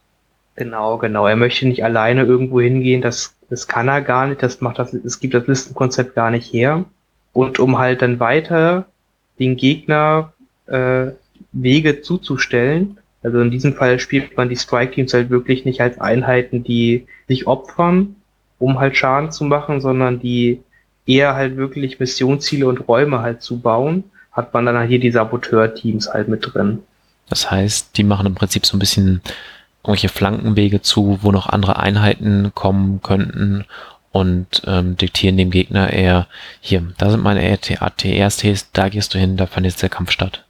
Genau, 0.55 0.97
genau. 0.97 1.27
Er 1.27 1.35
möchte 1.35 1.67
nicht 1.67 1.83
alleine 1.83 2.23
irgendwo 2.23 2.59
hingehen, 2.59 3.01
das, 3.01 3.35
das 3.49 3.67
kann 3.67 3.87
er 3.87 4.01
gar 4.01 4.27
nicht, 4.27 4.43
das 4.43 4.61
macht 4.61 4.79
das, 4.79 4.93
es 4.93 5.19
gibt 5.19 5.33
das 5.33 5.47
Listenkonzept 5.47 6.15
gar 6.15 6.31
nicht 6.31 6.51
her. 6.51 6.85
Und 7.33 7.59
um 7.59 7.77
halt 7.77 8.01
dann 8.01 8.19
weiter 8.19 8.85
den 9.39 9.55
Gegner 9.55 10.33
äh, 10.67 11.07
Wege 11.51 12.01
zuzustellen, 12.01 12.98
also 13.23 13.39
in 13.41 13.51
diesem 13.51 13.73
Fall 13.73 13.99
spielt 13.99 14.37
man 14.37 14.49
die 14.49 14.55
Strike 14.55 14.93
Teams 14.93 15.13
halt 15.13 15.29
wirklich 15.29 15.65
nicht 15.65 15.81
als 15.81 15.99
Einheiten, 15.99 16.63
die 16.63 17.05
sich 17.27 17.47
opfern, 17.47 18.15
um 18.59 18.79
halt 18.79 18.95
Schaden 18.95 19.31
zu 19.31 19.43
machen, 19.43 19.81
sondern 19.81 20.19
die 20.19 20.61
eher 21.05 21.35
halt 21.35 21.57
wirklich 21.57 21.99
Missionsziele 21.99 22.67
und 22.67 22.87
Räume 22.87 23.21
halt 23.21 23.41
zu 23.41 23.59
bauen, 23.59 24.05
hat 24.31 24.53
man 24.53 24.65
dann 24.65 24.77
halt 24.77 24.89
hier 24.89 24.99
die 24.99 25.11
Saboteur-Teams 25.11 26.13
halt 26.13 26.27
mit 26.27 26.53
drin. 26.53 26.79
Das 27.29 27.51
heißt, 27.51 27.97
die 27.97 28.03
machen 28.03 28.27
im 28.27 28.35
Prinzip 28.35 28.65
so 28.65 28.77
ein 28.77 28.79
bisschen 28.79 29.21
irgendwelche 29.83 30.09
Flankenwege 30.09 30.81
zu, 30.81 31.19
wo 31.21 31.31
noch 31.31 31.47
andere 31.47 31.77
Einheiten 31.77 32.51
kommen 32.53 33.01
könnten 33.01 33.65
und 34.11 34.61
ähm, 34.65 34.97
diktieren 34.97 35.37
dem 35.37 35.51
Gegner 35.51 35.91
eher, 35.91 36.27
hier, 36.61 36.83
da 36.97 37.09
sind 37.09 37.23
meine 37.23 37.41
ATRTs, 37.41 38.71
da 38.71 38.89
gehst 38.89 39.13
du 39.13 39.19
hin, 39.19 39.37
da 39.37 39.45
fand 39.45 39.65
jetzt 39.65 39.81
der 39.81 39.89
Kampf 39.89 40.11
statt. 40.11 40.43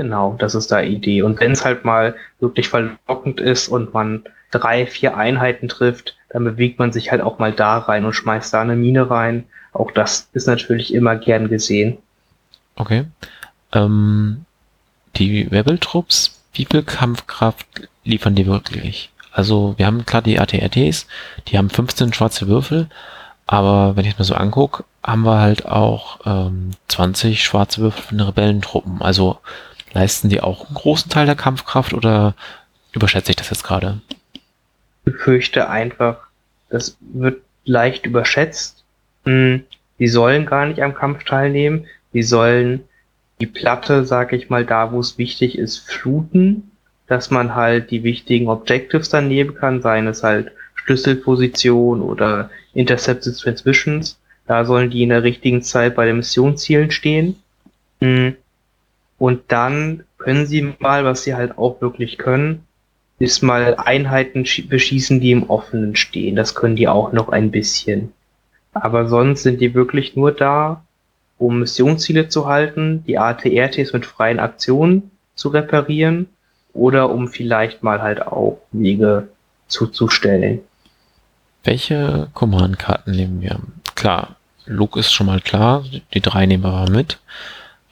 Genau, 0.00 0.34
das 0.38 0.54
ist 0.54 0.72
da 0.72 0.80
Idee. 0.80 1.20
Und 1.20 1.40
wenn 1.40 1.52
es 1.52 1.62
halt 1.62 1.84
mal 1.84 2.14
wirklich 2.38 2.70
verlockend 2.70 3.38
ist 3.38 3.68
und 3.68 3.92
man 3.92 4.24
drei, 4.50 4.86
vier 4.86 5.14
Einheiten 5.14 5.68
trifft, 5.68 6.16
dann 6.30 6.42
bewegt 6.42 6.78
man 6.78 6.90
sich 6.90 7.10
halt 7.10 7.20
auch 7.20 7.38
mal 7.38 7.52
da 7.52 7.76
rein 7.76 8.06
und 8.06 8.14
schmeißt 8.14 8.54
da 8.54 8.62
eine 8.62 8.76
Mine 8.76 9.10
rein. 9.10 9.44
Auch 9.74 9.90
das 9.90 10.30
ist 10.32 10.46
natürlich 10.46 10.94
immer 10.94 11.16
gern 11.16 11.48
gesehen. 11.48 11.98
Okay. 12.76 13.04
Ähm, 13.74 14.46
die 15.16 15.42
Rebel-Trupps, 15.42 16.40
wie 16.54 16.64
viel 16.64 16.82
Kampfkraft 16.82 17.66
liefern 18.02 18.34
die 18.34 18.46
wirklich? 18.46 19.10
Also 19.32 19.74
wir 19.76 19.84
haben 19.84 20.06
klar 20.06 20.22
die 20.22 20.40
ATRTs, 20.40 21.08
die 21.48 21.58
haben 21.58 21.68
15 21.68 22.14
schwarze 22.14 22.48
Würfel, 22.48 22.88
aber 23.46 23.96
wenn 23.96 24.06
ich 24.06 24.12
es 24.12 24.18
mir 24.18 24.24
so 24.24 24.34
angucke, 24.34 24.84
haben 25.04 25.26
wir 25.26 25.40
halt 25.40 25.66
auch 25.66 26.20
ähm, 26.24 26.70
20 26.88 27.42
schwarze 27.42 27.80
Würfel 27.80 28.02
von 28.02 28.18
den 28.18 28.26
Rebellentruppen. 28.26 29.02
Also 29.02 29.38
leisten 29.92 30.28
die 30.28 30.40
auch 30.40 30.66
einen 30.66 30.74
großen 30.74 31.10
Teil 31.10 31.26
der 31.26 31.36
Kampfkraft 31.36 31.92
oder 31.92 32.34
überschätze 32.92 33.30
ich 33.30 33.36
das 33.36 33.50
jetzt 33.50 33.64
gerade? 33.64 34.00
Ich 34.32 34.40
befürchte 35.04 35.68
einfach, 35.68 36.18
das 36.68 36.96
wird 37.00 37.42
leicht 37.64 38.06
überschätzt. 38.06 38.84
Hm, 39.24 39.64
die 39.98 40.08
sollen 40.08 40.46
gar 40.46 40.66
nicht 40.66 40.82
am 40.82 40.94
Kampf 40.94 41.24
teilnehmen. 41.24 41.86
Die 42.12 42.22
sollen 42.22 42.84
die 43.40 43.46
Platte, 43.46 44.04
sag 44.04 44.32
ich 44.32 44.50
mal, 44.50 44.64
da 44.64 44.92
wo 44.92 45.00
es 45.00 45.18
wichtig 45.18 45.58
ist, 45.58 45.78
fluten, 45.78 46.70
dass 47.06 47.30
man 47.30 47.54
halt 47.54 47.90
die 47.90 48.02
wichtigen 48.02 48.48
Objectives 48.48 49.08
daneben 49.08 49.54
kann, 49.54 49.82
seien 49.82 50.06
es 50.06 50.22
halt 50.22 50.52
Schlüsselposition 50.74 52.02
oder 52.02 52.50
Intercepted 52.74 53.38
Transmissions. 53.38 54.18
Da 54.46 54.64
sollen 54.64 54.90
die 54.90 55.02
in 55.02 55.10
der 55.10 55.22
richtigen 55.22 55.62
Zeit 55.62 55.94
bei 55.94 56.06
den 56.06 56.16
Missionszielen 56.16 56.90
stehen. 56.90 57.36
Und 59.20 59.42
dann 59.48 60.04
können 60.16 60.46
sie 60.46 60.74
mal, 60.78 61.04
was 61.04 61.24
sie 61.24 61.34
halt 61.34 61.58
auch 61.58 61.82
wirklich 61.82 62.16
können, 62.16 62.64
ist 63.18 63.42
mal 63.42 63.76
Einheiten 63.76 64.46
beschießen, 64.66 65.20
die 65.20 65.30
im 65.30 65.50
Offenen 65.50 65.94
stehen. 65.94 66.36
Das 66.36 66.54
können 66.54 66.74
die 66.74 66.88
auch 66.88 67.12
noch 67.12 67.28
ein 67.28 67.50
bisschen. 67.50 68.14
Aber 68.72 69.08
sonst 69.08 69.42
sind 69.42 69.60
die 69.60 69.74
wirklich 69.74 70.16
nur 70.16 70.32
da, 70.32 70.82
um 71.36 71.58
Missionsziele 71.58 72.28
zu 72.28 72.46
halten, 72.46 73.04
die 73.06 73.18
ATRTs 73.18 73.92
mit 73.92 74.06
freien 74.06 74.38
Aktionen 74.38 75.10
zu 75.34 75.50
reparieren 75.50 76.26
oder 76.72 77.10
um 77.10 77.28
vielleicht 77.28 77.82
mal 77.82 78.00
halt 78.00 78.26
auch 78.26 78.58
Wege 78.72 79.28
zuzustellen. 79.68 80.60
Welche 81.62 82.28
Command-Karten 82.32 83.10
nehmen 83.10 83.42
wir? 83.42 83.60
Klar, 83.96 84.36
Luke 84.64 84.98
ist 84.98 85.12
schon 85.12 85.26
mal 85.26 85.40
klar, 85.40 85.84
die 86.14 86.22
drei 86.22 86.46
nehmen 86.46 86.64
wir 86.64 86.72
mal 86.72 86.88
mit. 86.90 87.18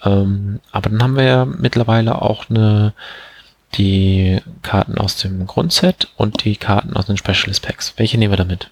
Ähm, 0.04 0.60
aber 0.70 0.90
dann 0.90 1.02
haben 1.02 1.16
wir 1.16 1.24
ja 1.24 1.44
mittlerweile 1.44 2.22
auch 2.22 2.48
eine, 2.50 2.92
die 3.74 4.40
Karten 4.62 4.98
aus 4.98 5.16
dem 5.16 5.46
Grundset 5.46 6.08
und 6.16 6.44
die 6.44 6.56
Karten 6.56 6.94
aus 6.94 7.06
den 7.06 7.16
Specialist 7.16 7.66
Packs. 7.66 7.94
Welche 7.96 8.18
nehmen 8.18 8.32
wir 8.32 8.38
damit? 8.38 8.70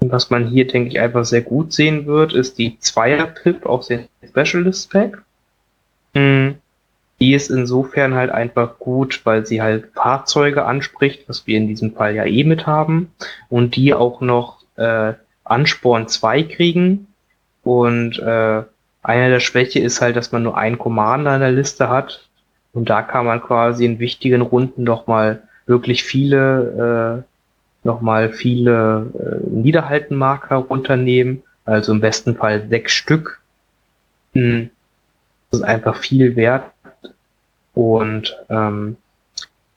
Was 0.00 0.30
man 0.30 0.46
hier, 0.46 0.66
denke 0.66 0.90
ich, 0.90 1.00
einfach 1.00 1.24
sehr 1.24 1.42
gut 1.42 1.72
sehen 1.72 2.06
wird, 2.06 2.32
ist 2.32 2.58
die 2.58 2.78
Zweier-Pip 2.78 3.66
aus 3.66 3.88
dem 3.88 4.04
Specialist 4.26 4.90
Pack. 4.90 5.22
Hm. 6.14 6.54
Die 7.20 7.34
ist 7.34 7.50
insofern 7.50 8.14
halt 8.14 8.30
einfach 8.30 8.78
gut, 8.78 9.22
weil 9.24 9.44
sie 9.44 9.60
halt 9.60 9.88
Fahrzeuge 9.92 10.64
anspricht, 10.64 11.28
was 11.28 11.48
wir 11.48 11.56
in 11.56 11.66
diesem 11.66 11.94
Fall 11.94 12.14
ja 12.14 12.24
eh 12.24 12.44
mit 12.44 12.66
haben, 12.66 13.10
und 13.48 13.74
die 13.74 13.92
auch 13.92 14.20
noch 14.20 14.62
äh, 14.76 15.14
Ansporn 15.42 16.06
2 16.06 16.44
kriegen. 16.44 17.08
Und 17.64 18.20
äh, 18.20 18.62
eine 19.08 19.30
der 19.30 19.40
Schwäche 19.40 19.80
ist 19.80 20.00
halt, 20.00 20.16
dass 20.16 20.32
man 20.32 20.42
nur 20.42 20.58
einen 20.58 20.78
Commander 20.78 21.34
in 21.34 21.40
der 21.40 21.52
Liste 21.52 21.88
hat. 21.88 22.28
Und 22.74 22.90
da 22.90 23.02
kann 23.02 23.24
man 23.24 23.40
quasi 23.40 23.86
in 23.86 23.98
wichtigen 23.98 24.42
Runden 24.42 24.84
doch 24.84 25.06
mal 25.06 25.42
wirklich 25.66 26.04
viele 26.04 27.24
äh, 27.24 27.86
nochmal 27.86 28.30
viele 28.30 29.10
äh, 29.18 29.48
Niederhaltenmarker 29.48 30.56
runternehmen, 30.56 31.42
also 31.64 31.92
im 31.92 32.00
besten 32.00 32.36
Fall 32.36 32.68
sechs 32.68 32.92
Stück. 32.92 33.40
Hm. 34.34 34.70
Das 35.50 35.60
ist 35.60 35.66
einfach 35.66 35.96
viel 35.96 36.36
wert. 36.36 36.64
Und 37.72 38.36
ähm, 38.50 38.96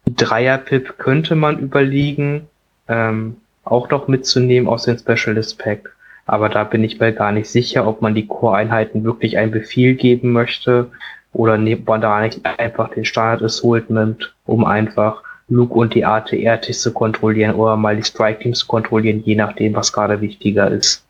Dreier-Pip 0.05 0.97
könnte 0.97 1.35
man 1.35 1.59
überlegen, 1.59 2.49
ähm, 2.89 3.37
auch 3.63 3.89
noch 3.89 4.07
mitzunehmen 4.07 4.67
aus 4.67 4.83
dem 4.83 4.97
Specialist 4.97 5.57
Pack. 5.57 5.95
Aber 6.31 6.47
da 6.47 6.63
bin 6.63 6.81
ich 6.85 6.97
mir 6.97 7.11
gar 7.11 7.33
nicht 7.33 7.49
sicher, 7.49 7.85
ob 7.85 8.01
man 8.01 8.15
die 8.15 8.25
Core-Einheiten 8.25 9.03
wirklich 9.03 9.37
einen 9.37 9.51
Befehl 9.51 9.95
geben 9.95 10.31
möchte 10.31 10.89
oder 11.33 11.57
nimmt 11.57 11.85
man 11.85 11.99
da 11.99 12.21
nicht 12.21 12.45
einfach 12.45 12.89
den 12.91 13.03
Standard 13.03 13.43
Assault 13.43 13.89
nimmt, 13.89 14.33
um 14.45 14.63
einfach 14.63 15.23
Luke 15.49 15.73
und 15.73 15.93
die 15.93 16.05
ATR-Teams 16.05 16.79
zu 16.79 16.93
kontrollieren 16.93 17.55
oder 17.55 17.75
mal 17.75 17.97
die 17.97 18.03
Strike-Teams 18.03 18.59
zu 18.59 18.67
kontrollieren, 18.67 19.21
je 19.25 19.35
nachdem, 19.35 19.75
was 19.75 19.91
gerade 19.91 20.21
wichtiger 20.21 20.71
ist. 20.71 21.03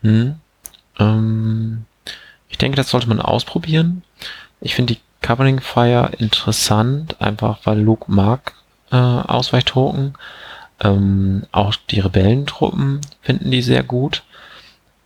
Hm. 0.00 0.36
Ähm, 0.98 1.84
ich 2.48 2.56
denke, 2.56 2.76
das 2.76 2.88
sollte 2.88 3.10
man 3.10 3.20
ausprobieren. 3.20 4.02
Ich 4.62 4.74
finde 4.74 4.94
die 4.94 5.00
Covering 5.20 5.60
Fire 5.60 6.10
interessant, 6.16 7.20
einfach 7.20 7.58
weil 7.64 7.78
Luke 7.78 8.10
mag 8.10 8.54
äh, 8.90 8.96
Ausweichtoken. 8.96 10.14
Ähm, 10.82 11.44
auch 11.52 11.74
die 11.90 12.00
Rebellentruppen 12.00 13.00
finden 13.22 13.50
die 13.50 13.62
sehr 13.62 13.82
gut. 13.82 14.22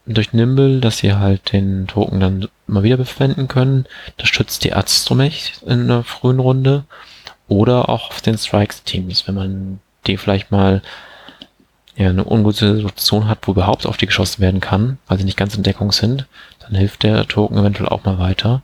Durch 0.07 0.33
Nimble, 0.33 0.81
dass 0.81 0.99
sie 0.99 1.15
halt 1.15 1.53
den 1.53 1.87
Token 1.87 2.21
dann 2.21 2.49
immer 2.69 2.83
wieder 2.83 2.97
befenden 2.97 3.49
können. 3.49 3.87
Das 4.17 4.29
schützt 4.29 4.65
die 4.65 4.73
Astromech 4.73 5.55
in 5.67 5.89
der 5.89 6.03
frühen 6.03 6.39
Runde. 6.39 6.85
Oder 7.49 7.89
auch 7.89 8.11
auf 8.11 8.21
den 8.21 8.39
Strikes-Teams, 8.39 9.29
wenn 9.29 9.35
man 9.35 9.81
die 10.07 10.17
vielleicht 10.17 10.51
mal 10.51 10.83
ja, 11.97 12.11
eine 12.11 12.25
ungute 12.25 12.77
Situation 12.77 13.29
hat, 13.29 13.39
wo 13.43 13.53
überhaupt 13.53 13.87
auf 13.87 13.97
die 13.97 14.07
geschossen 14.07 14.41
werden 14.41 14.61
kann, 14.61 14.99
weil 15.07 15.19
sie 15.19 15.25
nicht 15.25 15.37
ganz 15.37 15.55
in 15.55 15.63
Deckung 15.63 15.93
sind, 15.93 16.27
dann 16.61 16.75
hilft 16.75 17.03
der 17.03 17.27
Token 17.27 17.59
eventuell 17.59 17.89
auch 17.89 18.05
mal 18.05 18.19
weiter. 18.19 18.63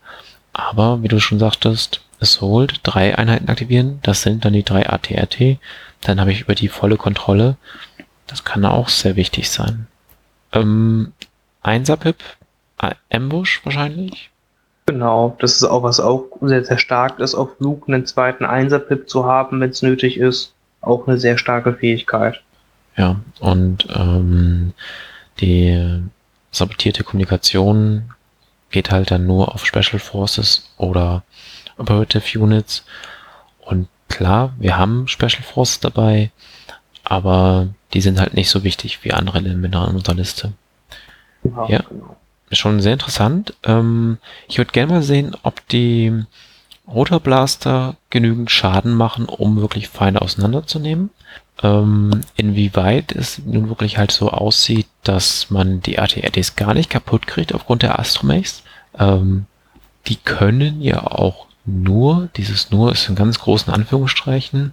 Aber 0.53 1.03
wie 1.03 1.09
du 1.09 1.19
schon 1.19 1.39
sagtest, 1.39 2.03
Assault, 2.21 2.81
drei 2.83 3.17
Einheiten 3.17 3.49
aktivieren, 3.49 3.99
das 4.03 4.23
sind 4.23 4.45
dann 4.45 4.53
die 4.53 4.63
drei 4.63 4.89
ATRT, 4.89 5.59
dann 6.03 6.21
habe 6.21 6.33
ich 6.33 6.43
über 6.43 6.55
die 6.55 6.69
volle 6.69 6.97
Kontrolle. 6.97 7.57
Das 8.27 8.45
kann 8.45 8.65
auch 8.65 8.89
sehr 8.89 9.17
wichtig 9.17 9.51
sein. 9.51 9.87
Ähm, 10.53 11.13
Einser-Pip, 11.63 12.17
Ambush 13.11 13.61
wahrscheinlich. 13.65 14.31
Genau, 14.87 15.37
das 15.39 15.57
ist 15.57 15.65
auch 15.65 15.85
was 15.85 16.01
auch 16.01 16.25
sehr, 16.41 16.65
sehr 16.65 16.79
stark 16.79 17.21
ist, 17.21 17.35
auf 17.35 17.51
Luke 17.61 17.87
einen 17.87 18.05
zweiten 18.05 18.45
Einser-Pip 18.45 19.09
zu 19.09 19.25
haben, 19.25 19.61
wenn 19.61 19.71
es 19.71 19.83
nötig 19.83 20.19
ist. 20.19 20.55
Auch 20.81 21.07
eine 21.07 21.19
sehr 21.19 21.39
starke 21.39 21.75
Fähigkeit. 21.75 22.43
Ja, 22.97 23.21
und 23.39 23.87
ähm, 23.95 24.75
die 25.41 26.03
sabotierte 26.51 27.05
Kommunikation 27.05 28.11
geht 28.71 28.91
halt 28.91 29.13
dann 29.13 29.27
nur 29.27 29.55
auf 29.55 29.65
Special 29.65 30.01
Forces 30.01 30.71
oder 30.77 31.23
Operative 31.79 32.39
Units. 32.39 32.85
Und 33.61 33.89
klar, 34.13 34.53
wir 34.59 34.77
haben 34.77 35.09
Special 35.09 35.43
Forces 35.43 35.81
dabei, 35.81 36.31
aber 37.05 37.69
die 37.95 38.01
sind 38.01 38.21
halt 38.21 38.35
nicht 38.35 38.51
so 38.51 38.65
wichtig 38.65 39.03
wie 39.03 39.13
andere 39.13 39.39
Elemente 39.39 39.79
in 39.79 39.97
unserer 39.97 40.15
Liste. 40.15 40.53
Ja, 41.45 41.69
ja. 41.69 41.79
Genau 41.89 42.17
schon 42.57 42.81
sehr 42.81 42.95
interessant. 42.95 43.55
Ähm, 43.65 44.19
ich 44.49 44.59
würde 44.59 44.73
gerne 44.73 44.93
mal 44.93 45.03
sehen, 45.03 45.37
ob 45.43 45.67
die 45.69 46.25
Rotorblaster 46.87 47.97
genügend 48.11 48.51
Schaden 48.51 48.95
machen, 48.95 49.27
um 49.27 49.61
wirklich 49.61 49.89
Feinde 49.89 50.23
auseinanderzunehmen. 50.23 51.11
Ähm, 51.63 52.23
inwieweit 52.37 53.13
es 53.13 53.39
nun 53.39 53.69
wirklich 53.69 53.99
halt 53.99 54.11
so 54.11 54.31
aussieht, 54.31 54.89
dass 55.05 55.51
man 55.51 55.81
die 55.81 55.99
ATRDs 55.99 56.57
gar 56.57 56.75
nicht 56.75 56.91
kaputt 56.91 57.27
kriegt 57.27 57.55
aufgrund 57.55 57.83
der 57.83 57.99
Astromechs. 57.99 58.63
Ähm, 58.99 59.47
die 60.07 60.17
können 60.17 60.81
ja 60.81 61.07
auch 61.07 61.47
nur, 61.65 62.29
dieses 62.37 62.71
nur 62.71 62.93
ist 62.93 63.09
in 63.09 63.15
ganz 63.15 63.39
großen 63.39 63.73
Anführungsstreichen, 63.73 64.73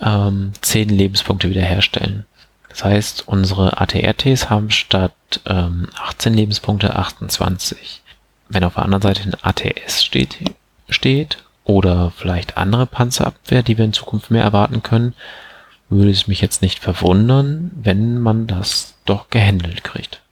ähm, 0.00 0.52
10 0.60 0.88
Lebenspunkte 0.88 1.50
wiederherstellen. 1.50 2.26
Das 2.68 2.84
heißt, 2.84 3.26
unsere 3.26 3.80
ATRTs 3.80 4.48
haben 4.48 4.70
statt 4.70 5.12
ähm, 5.46 5.88
18 6.00 6.34
Lebenspunkte 6.34 6.94
28. 6.94 8.00
Wenn 8.48 8.64
auf 8.64 8.74
der 8.74 8.84
anderen 8.84 9.02
Seite 9.02 9.22
ein 9.24 9.36
ATS 9.42 10.04
steht, 10.04 10.38
steht 10.88 11.38
oder 11.64 12.12
vielleicht 12.16 12.56
andere 12.56 12.86
Panzerabwehr, 12.86 13.62
die 13.62 13.76
wir 13.76 13.84
in 13.84 13.92
Zukunft 13.92 14.30
mehr 14.30 14.44
erwarten 14.44 14.82
können, 14.82 15.14
würde 15.88 16.10
es 16.10 16.28
mich 16.28 16.40
jetzt 16.40 16.62
nicht 16.62 16.78
verwundern, 16.78 17.72
wenn 17.74 18.20
man 18.20 18.46
das 18.46 18.94
doch 19.04 19.30
gehandelt 19.30 19.82
kriegt. 19.82 20.22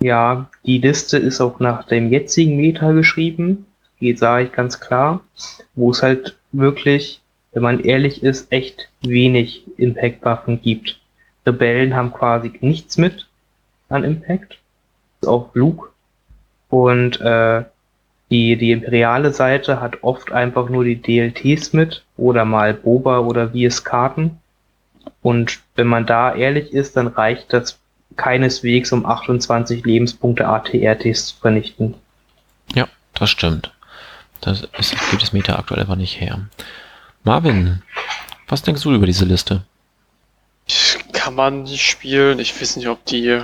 Ja, 0.00 0.50
die 0.64 0.78
Liste 0.78 1.16
ist 1.16 1.40
auch 1.40 1.60
nach 1.60 1.84
dem 1.84 2.12
jetzigen 2.12 2.56
Meta 2.56 2.92
geschrieben. 2.92 3.66
Geht, 3.98 4.18
sage 4.18 4.44
ich 4.44 4.52
ganz 4.52 4.80
klar. 4.80 5.20
Wo 5.74 5.90
es 5.90 6.02
halt 6.02 6.36
wirklich, 6.52 7.20
wenn 7.52 7.62
man 7.62 7.80
ehrlich 7.80 8.22
ist, 8.22 8.52
echt 8.52 8.88
wenig 9.02 9.64
Impact-Waffen 9.78 10.60
gibt. 10.60 11.00
Rebellen 11.46 11.94
haben 11.94 12.12
quasi 12.12 12.52
nichts 12.60 12.98
mit 12.98 13.26
an 13.88 14.04
Impact. 14.04 14.58
Auch 15.24 15.54
Luke. 15.54 15.88
Und 16.68 17.20
äh, 17.20 17.64
die, 18.30 18.56
die 18.56 18.72
imperiale 18.72 19.32
Seite 19.32 19.80
hat 19.80 20.02
oft 20.02 20.32
einfach 20.32 20.68
nur 20.68 20.84
die 20.84 21.00
DLTs 21.00 21.72
mit 21.72 22.04
oder 22.16 22.44
mal 22.44 22.74
Boba 22.74 23.20
oder 23.20 23.50
VS 23.50 23.84
Karten. 23.84 24.38
Und 25.22 25.60
wenn 25.76 25.86
man 25.86 26.06
da 26.06 26.34
ehrlich 26.34 26.72
ist, 26.72 26.96
dann 26.96 27.06
reicht 27.06 27.52
das 27.52 27.78
keineswegs, 28.16 28.92
um 28.92 29.06
28 29.06 29.84
Lebenspunkte 29.84 30.46
ATRTs 30.48 31.26
zu 31.26 31.36
vernichten. 31.36 31.94
Ja, 32.74 32.88
das 33.14 33.30
stimmt. 33.30 33.72
Das 34.40 34.62
ist, 34.78 34.94
gibt 35.10 35.22
es 35.22 35.32
Meta 35.32 35.56
aktuell 35.56 35.80
einfach 35.80 35.96
nicht 35.96 36.20
her. 36.20 36.40
Marvin, 37.24 37.82
was 38.48 38.62
denkst 38.62 38.82
du 38.82 38.92
über 38.92 39.06
diese 39.06 39.24
Liste? 39.24 39.62
Kann 41.12 41.34
man 41.34 41.64
nicht 41.64 41.86
spielen. 41.86 42.38
Ich 42.38 42.60
weiß 42.60 42.76
nicht, 42.76 42.88
ob 42.88 43.04
die 43.06 43.40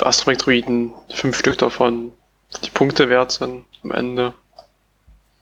Astromech-Druiden, 0.00 0.92
fünf 1.14 1.38
Stück 1.38 1.58
davon, 1.58 2.12
die 2.64 2.70
Punkte 2.70 3.08
wert 3.08 3.32
sind 3.32 3.64
am 3.82 3.90
Ende. 3.92 4.34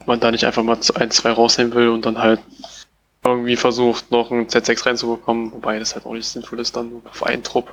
Man 0.06 0.20
da 0.20 0.30
nicht 0.30 0.44
einfach 0.44 0.62
mal 0.62 0.78
ein, 0.94 1.10
zwei 1.10 1.30
rausnehmen 1.30 1.74
will 1.74 1.88
und 1.88 2.04
dann 2.04 2.18
halt 2.18 2.40
irgendwie 3.24 3.56
versucht, 3.56 4.10
noch 4.10 4.30
ein 4.30 4.48
Z6 4.48 4.86
reinzubekommen, 4.86 5.52
wobei 5.52 5.78
das 5.78 5.94
halt 5.94 6.04
auch 6.04 6.12
nicht 6.12 6.26
sinnvoll 6.26 6.60
ist, 6.60 6.76
dann 6.76 7.02
auf 7.10 7.22
einen 7.24 7.42
Trupp. 7.42 7.72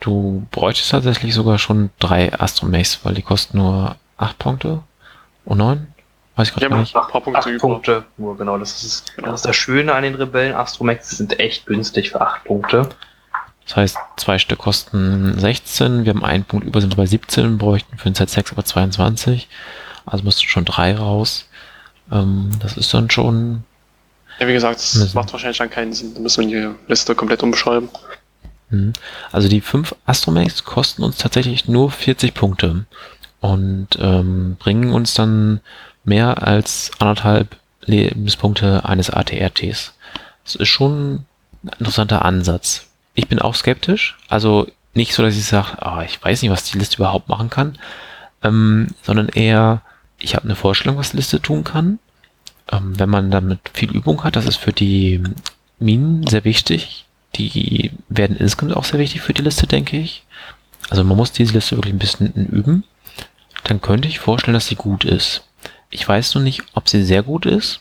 Du 0.00 0.46
bräuchtest 0.50 0.90
tatsächlich 0.90 1.34
sogar 1.34 1.58
schon 1.58 1.90
drei 1.98 2.32
Astromechs, 2.32 3.00
weil 3.04 3.14
die 3.14 3.22
kosten 3.22 3.58
nur 3.58 3.96
acht 4.16 4.38
Punkte 4.38 4.82
und 5.44 5.58
neun. 5.58 5.88
Weiß 6.38 6.50
ich 6.50 6.54
gerade 6.54 6.76
nicht. 6.76 6.94
Acht, 6.94 7.12
acht 7.12 7.24
Punkte, 7.24 7.38
acht 7.40 7.58
Punkte 7.58 8.04
nur, 8.16 8.38
genau. 8.38 8.56
Das 8.58 8.84
ist, 8.84 9.16
genau. 9.16 9.32
das 9.32 9.40
ist 9.40 9.46
das 9.46 9.56
Schöne 9.56 9.92
an 9.92 10.04
den 10.04 10.14
Rebellen. 10.14 10.54
Astromechs 10.54 11.10
sind 11.10 11.40
echt 11.40 11.66
günstig 11.66 12.10
für 12.10 12.20
acht 12.20 12.44
Punkte. 12.44 12.88
Das 13.66 13.74
heißt, 13.74 13.98
zwei 14.16 14.38
Stück 14.38 14.60
kosten 14.60 15.36
16, 15.36 16.04
wir 16.04 16.14
haben 16.14 16.24
einen 16.24 16.44
Punkt 16.44 16.64
über, 16.64 16.80
sind 16.80 16.96
bei 16.96 17.06
17, 17.06 17.58
bräuchten 17.58 17.98
für 17.98 18.08
den 18.08 18.14
Z6 18.14 18.52
aber 18.52 18.64
22. 18.64 19.48
Also 20.06 20.22
müssten 20.22 20.46
schon 20.46 20.64
drei 20.64 20.94
raus. 20.94 21.48
Ähm, 22.12 22.52
das 22.60 22.76
ist 22.76 22.94
dann 22.94 23.10
schon. 23.10 23.64
Ja, 24.38 24.46
wie 24.46 24.52
gesagt, 24.52 24.76
das 24.76 24.94
müssen. 24.94 25.16
macht 25.16 25.32
wahrscheinlich 25.32 25.58
dann 25.58 25.70
keinen 25.70 25.92
Sinn. 25.92 26.14
Da 26.14 26.20
müssen 26.20 26.48
wir 26.48 26.70
die 26.70 26.74
Liste 26.86 27.16
komplett 27.16 27.42
umschreiben. 27.42 27.88
Mhm. 28.70 28.92
Also 29.32 29.48
die 29.48 29.60
fünf 29.60 29.92
Astromax 30.06 30.62
kosten 30.62 31.02
uns 31.02 31.16
tatsächlich 31.16 31.66
nur 31.66 31.90
40 31.90 32.32
Punkte 32.32 32.84
und 33.40 33.88
ähm, 33.98 34.56
bringen 34.60 34.92
uns 34.92 35.14
dann 35.14 35.60
mehr 36.08 36.46
als 36.46 36.90
anderthalb 36.98 37.56
Lebenspunkte 37.84 38.84
eines 38.84 39.10
ATRTs. 39.10 39.94
Das 40.44 40.54
ist 40.54 40.68
schon 40.68 41.24
ein 41.62 41.70
interessanter 41.78 42.24
Ansatz 42.24 42.88
ich 43.18 43.26
bin 43.26 43.40
auch 43.40 43.56
skeptisch. 43.56 44.16
Also 44.28 44.68
nicht 44.94 45.12
so, 45.12 45.24
dass 45.24 45.36
ich 45.36 45.44
sage, 45.44 45.76
oh, 45.84 46.00
ich 46.04 46.22
weiß 46.22 46.40
nicht, 46.40 46.52
was 46.52 46.62
die 46.62 46.78
Liste 46.78 46.98
überhaupt 46.98 47.28
machen 47.28 47.50
kann, 47.50 47.76
ähm, 48.44 48.88
sondern 49.02 49.28
eher, 49.28 49.82
ich 50.18 50.36
habe 50.36 50.44
eine 50.44 50.54
Vorstellung, 50.54 50.96
was 50.96 51.10
die 51.10 51.16
Liste 51.16 51.42
tun 51.42 51.64
kann. 51.64 51.98
Ähm, 52.70 52.98
wenn 52.98 53.10
man 53.10 53.32
damit 53.32 53.58
viel 53.74 53.90
Übung 53.90 54.22
hat, 54.22 54.36
das 54.36 54.46
ist 54.46 54.58
für 54.58 54.72
die 54.72 55.20
Minen 55.80 56.26
sehr 56.28 56.44
wichtig. 56.44 57.06
Die 57.34 57.90
werden 58.08 58.36
insgesamt 58.36 58.76
auch 58.76 58.84
sehr 58.84 59.00
wichtig 59.00 59.20
für 59.20 59.34
die 59.34 59.42
Liste, 59.42 59.66
denke 59.66 59.98
ich. 59.98 60.22
Also 60.88 61.02
man 61.02 61.16
muss 61.16 61.32
diese 61.32 61.54
Liste 61.54 61.76
wirklich 61.76 61.94
ein 61.94 61.98
bisschen 61.98 62.32
üben. 62.32 62.84
Dann 63.64 63.80
könnte 63.80 64.06
ich 64.06 64.20
vorstellen, 64.20 64.54
dass 64.54 64.68
sie 64.68 64.76
gut 64.76 65.04
ist. 65.04 65.42
Ich 65.90 66.06
weiß 66.06 66.34
nur 66.34 66.44
nicht, 66.44 66.62
ob 66.74 66.88
sie 66.88 67.02
sehr 67.02 67.22
gut 67.22 67.46
ist 67.46 67.80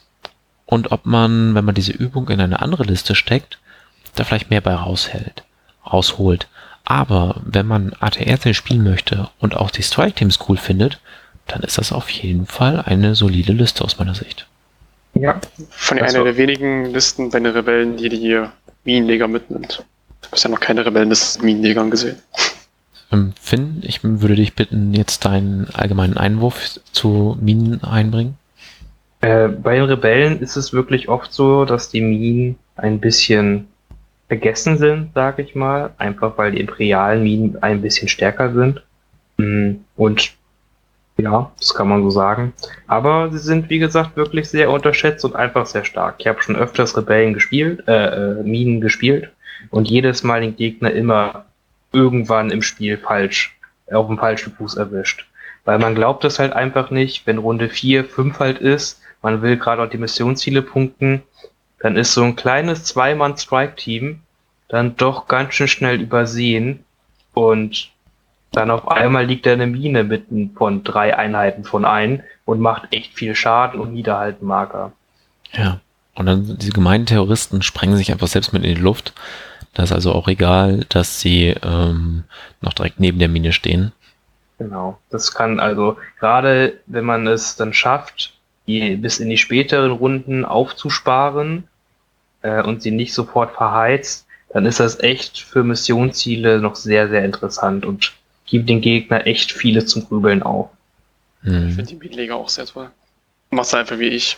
und 0.66 0.92
ob 0.92 1.06
man, 1.06 1.56
wenn 1.56 1.66
man 1.66 1.76
diese 1.76 1.92
Übung 1.92 2.30
in 2.30 2.40
eine 2.40 2.62
andere 2.62 2.84
Liste 2.84 3.16
steckt, 3.16 3.60
da 4.16 4.24
vielleicht 4.24 4.50
mehr 4.50 4.62
bei 4.62 4.74
raushält, 4.74 5.44
rausholt. 5.86 6.48
Aber 6.86 7.42
wenn 7.44 7.68
man 7.68 7.94
ATRC 8.00 8.56
spielen 8.56 8.84
möchte 8.84 9.30
und 9.40 9.56
auch 9.58 9.72
die 9.72 9.84
Strike 9.84 10.14
Teams 10.14 10.40
cool 10.48 10.58
findet, 10.58 11.00
dann 11.48 11.62
ist 11.64 11.78
das 11.78 11.92
auf 11.92 12.10
jeden 12.10 12.46
Fall 12.46 12.82
eine 12.82 13.16
solide 13.16 13.54
Liste 13.54 13.84
aus 13.84 13.98
meiner 13.98 14.16
Sicht. 14.16 14.48
Ja. 15.14 15.40
Von 15.70 16.00
also, 16.00 16.18
einer 16.18 16.26
der 16.26 16.38
wenigen 16.38 16.86
Listen 16.86 17.30
bei 17.30 17.40
den 17.40 17.52
Rebellen, 17.52 17.98
die 17.98 18.10
die 18.10 18.42
Minenleger 18.84 19.28
mitnimmt. 19.28 19.84
Ich 20.22 20.28
habe 20.28 20.32
bisher 20.32 20.52
noch 20.52 20.60
keine 20.60 20.86
Rebellenliste 20.86 21.44
Minenlegern 21.44 21.92
gesehen. 21.92 22.18
Ähm, 23.12 23.34
Finn, 23.40 23.82
ich 23.84 24.04
würde 24.04 24.36
dich 24.36 24.56
bitten, 24.56 24.94
jetzt 24.94 25.26
deinen 25.26 25.68
allgemeinen 25.74 26.18
Einwurf 26.18 26.80
zu 26.92 27.38
Minen 27.42 27.84
einbringen. 27.84 28.38
Äh, 29.22 29.48
bei 29.48 29.76
den 29.76 29.86
Rebellen 29.86 30.40
ist 30.42 30.58
es 30.58 30.74
wirklich 30.74 31.10
oft 31.10 31.34
so, 31.34 31.66
dass 31.66 31.90
die 31.90 32.02
Minen 32.02 32.58
ein 32.76 33.00
bisschen 33.00 33.68
vergessen 34.28 34.78
sind, 34.78 35.14
sage 35.16 35.42
ich 35.42 35.56
mal, 35.56 35.92
einfach 35.98 36.38
weil 36.38 36.52
die 36.52 36.60
imperialen 36.60 37.24
Minen 37.24 37.64
ein 37.64 37.82
bisschen 37.82 38.10
stärker 38.10 38.54
sind. 38.54 38.84
Mm, 39.38 39.76
und 39.96 40.34
ja, 41.18 41.52
das 41.58 41.74
kann 41.74 41.88
man 41.88 42.04
so 42.04 42.12
sagen. 42.12 42.54
Aber 42.88 43.32
sie 43.32 43.40
sind, 43.40 43.70
wie 43.70 43.80
gesagt, 43.80 44.18
wirklich 44.18 44.50
sehr 44.50 44.70
unterschätzt 44.70 45.26
und 45.26 45.36
einfach 45.36 45.66
sehr 45.66 45.84
stark. 45.84 46.16
Ich 46.20 46.28
habe 46.28 46.44
schon 46.44 46.56
öfters 46.56 46.96
Rebellen 46.96 47.34
gespielt, 47.34 47.88
äh, 47.88 48.40
äh, 48.40 48.44
Minen 48.44 48.82
gespielt 48.82 49.32
und 49.72 49.90
jedes 49.90 50.24
Mal 50.24 50.42
den 50.42 50.56
Gegner 50.56 50.92
immer 50.92 51.46
irgendwann 51.92 52.52
im 52.52 52.62
Spiel 52.62 52.98
falsch, 52.98 53.56
auf 53.92 54.08
dem 54.08 54.18
falschen 54.18 54.54
Fuß 54.54 54.76
erwischt. 54.76 55.26
Weil 55.66 55.80
man 55.80 55.96
glaubt 55.96 56.24
es 56.26 56.40
halt 56.40 56.54
einfach 56.54 56.92
nicht, 56.92 57.28
wenn 57.28 57.38
Runde 57.38 57.70
4, 57.70 58.06
5 58.06 58.40
halt 58.40 58.60
ist, 58.60 59.02
man 59.22 59.42
will 59.42 59.58
gerade 59.58 59.84
auch 59.84 59.90
die 59.90 59.98
Missionsziele 59.98 60.62
punkten, 60.62 61.24
dann 61.80 61.96
ist 61.96 62.14
so 62.14 62.24
ein 62.24 62.36
kleines 62.36 62.84
Zweimann-Strike-Team 62.86 64.22
dann 64.70 64.96
doch 64.98 65.28
ganz 65.28 65.54
schön 65.54 65.68
schnell 65.68 66.02
übersehen 66.02 66.84
und 67.34 67.92
dann 68.52 68.72
auf 68.72 68.88
einmal 68.88 69.26
liegt 69.26 69.46
da 69.46 69.54
eine 69.54 69.68
Mine 69.68 70.04
mitten 70.04 70.52
von 70.58 70.84
drei 70.84 71.16
Einheiten 71.18 71.64
von 71.64 71.86
ein 71.86 72.24
und 72.46 72.60
macht 72.60 72.94
echt 72.94 73.14
viel 73.14 73.36
Schaden 73.36 73.80
und 73.80 73.94
niederhalten 73.94 74.46
Marker. 74.46 74.94
Ja. 75.52 75.80
Und 76.16 76.26
dann 76.26 76.58
diese 76.58 76.72
gemeinen 76.72 77.06
Terroristen 77.06 77.62
sprengen 77.62 77.96
sich 77.96 78.12
einfach 78.12 78.28
selbst 78.28 78.52
mit 78.54 78.64
in 78.64 78.76
die 78.76 78.82
Luft. 78.82 79.14
Da 79.78 79.84
ist 79.84 79.92
also 79.92 80.12
auch 80.14 80.28
egal, 80.28 80.86
dass 80.90 81.20
sie 81.20 81.54
ähm, 81.62 82.24
noch 82.62 82.74
direkt 82.74 83.00
neben 83.00 83.20
der 83.20 83.30
Mine 83.30 83.54
stehen. 83.54 83.92
Genau. 84.58 84.98
Das 85.12 85.36
kann 85.36 85.60
also, 85.60 85.98
gerade 86.20 86.80
wenn 86.88 87.06
man 87.06 87.28
es 87.28 87.58
dann 87.58 87.74
schafft, 87.74 88.34
die 88.66 88.96
bis 88.96 89.20
in 89.20 89.30
die 89.30 89.38
späteren 89.38 89.92
Runden 89.92 90.46
aufzusparen 90.46 91.68
äh, 92.42 92.64
und 92.64 92.82
sie 92.82 92.90
nicht 92.90 93.14
sofort 93.14 93.54
verheizt, 93.54 94.26
dann 94.50 94.66
ist 94.66 94.80
das 94.80 95.00
echt 95.02 95.42
für 95.42 95.64
Missionsziele 95.64 96.60
noch 96.60 96.76
sehr, 96.76 97.08
sehr 97.08 97.24
interessant 97.24 97.86
und 97.86 98.14
gibt 98.48 98.68
den 98.70 98.82
Gegner 98.82 99.28
echt 99.28 99.52
viele 99.52 99.86
zum 99.86 100.08
Grübeln 100.08 100.42
auf. 100.42 100.72
Hm. 101.44 101.68
Ich 101.70 101.76
finde 101.76 101.90
die 101.92 101.96
Beatleger 101.98 102.36
auch 102.36 102.50
sehr 102.50 102.66
toll. 102.66 102.90
Mach's 103.52 103.76
einfach 103.76 104.00
wie 104.00 104.08
ich. 104.08 104.38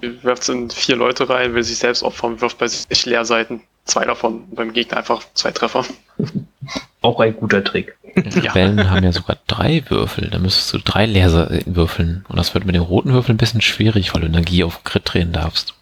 Wirft 0.00 0.48
in 0.48 0.70
vier 0.70 0.94
Leute 0.94 1.28
rein, 1.28 1.54
will 1.54 1.64
sich 1.64 1.78
selbst 1.78 2.04
opfern, 2.04 2.40
wirft 2.40 2.58
bei 2.58 2.68
sich 2.68 3.06
Leerseiten. 3.06 3.62
Zwei 3.88 4.04
davon, 4.04 4.44
beim 4.50 4.74
Gegner 4.74 4.98
einfach 4.98 5.22
zwei 5.32 5.50
Treffer. 5.50 5.82
Auch 7.00 7.20
ein 7.20 7.34
guter 7.34 7.64
Trick. 7.64 7.96
Rebellen 8.16 8.76
ja. 8.76 8.90
haben 8.90 9.02
ja 9.02 9.12
sogar 9.12 9.38
drei 9.46 9.82
Würfel. 9.88 10.28
Da 10.28 10.38
müsstest 10.38 10.74
du 10.74 10.78
drei 10.78 11.06
Leerseiten 11.06 11.74
würfeln. 11.74 12.26
Und 12.28 12.36
das 12.36 12.52
wird 12.52 12.66
mit 12.66 12.74
den 12.74 12.82
roten 12.82 13.14
Würfeln 13.14 13.36
ein 13.36 13.38
bisschen 13.38 13.62
schwierig, 13.62 14.12
weil 14.12 14.20
du 14.20 14.26
Energie 14.26 14.62
auf 14.62 14.84
Crit 14.84 15.02
drehen 15.06 15.32
darfst. 15.32 15.74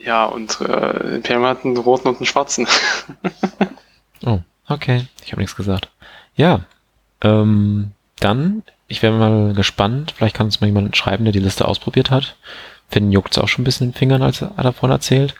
Ja, 0.00 0.24
und 0.24 0.60
äh, 0.60 1.14
Imperium 1.14 1.44
hat 1.44 1.64
einen 1.64 1.76
roten 1.76 2.08
und 2.08 2.16
einen 2.16 2.26
schwarzen. 2.26 2.66
oh, 4.26 4.40
okay. 4.66 5.06
Ich 5.24 5.30
habe 5.30 5.40
nichts 5.40 5.54
gesagt. 5.54 5.88
Ja, 6.34 6.62
ähm, 7.22 7.92
dann, 8.18 8.64
ich 8.88 9.02
wäre 9.02 9.12
mal 9.12 9.52
gespannt. 9.52 10.14
Vielleicht 10.16 10.34
kann 10.34 10.46
uns 10.46 10.60
mal 10.60 10.66
jemand 10.66 10.96
schreiben, 10.96 11.24
der 11.24 11.32
die 11.32 11.38
Liste 11.38 11.68
ausprobiert 11.68 12.10
hat. 12.10 12.34
Finn 12.88 13.12
juckt 13.12 13.36
es 13.36 13.38
auch 13.38 13.46
schon 13.46 13.62
ein 13.62 13.64
bisschen 13.66 13.88
in 13.88 13.92
den 13.92 13.98
Fingern, 13.98 14.22
als 14.22 14.42
er 14.42 14.50
davon 14.56 14.90
erzählt, 14.90 15.36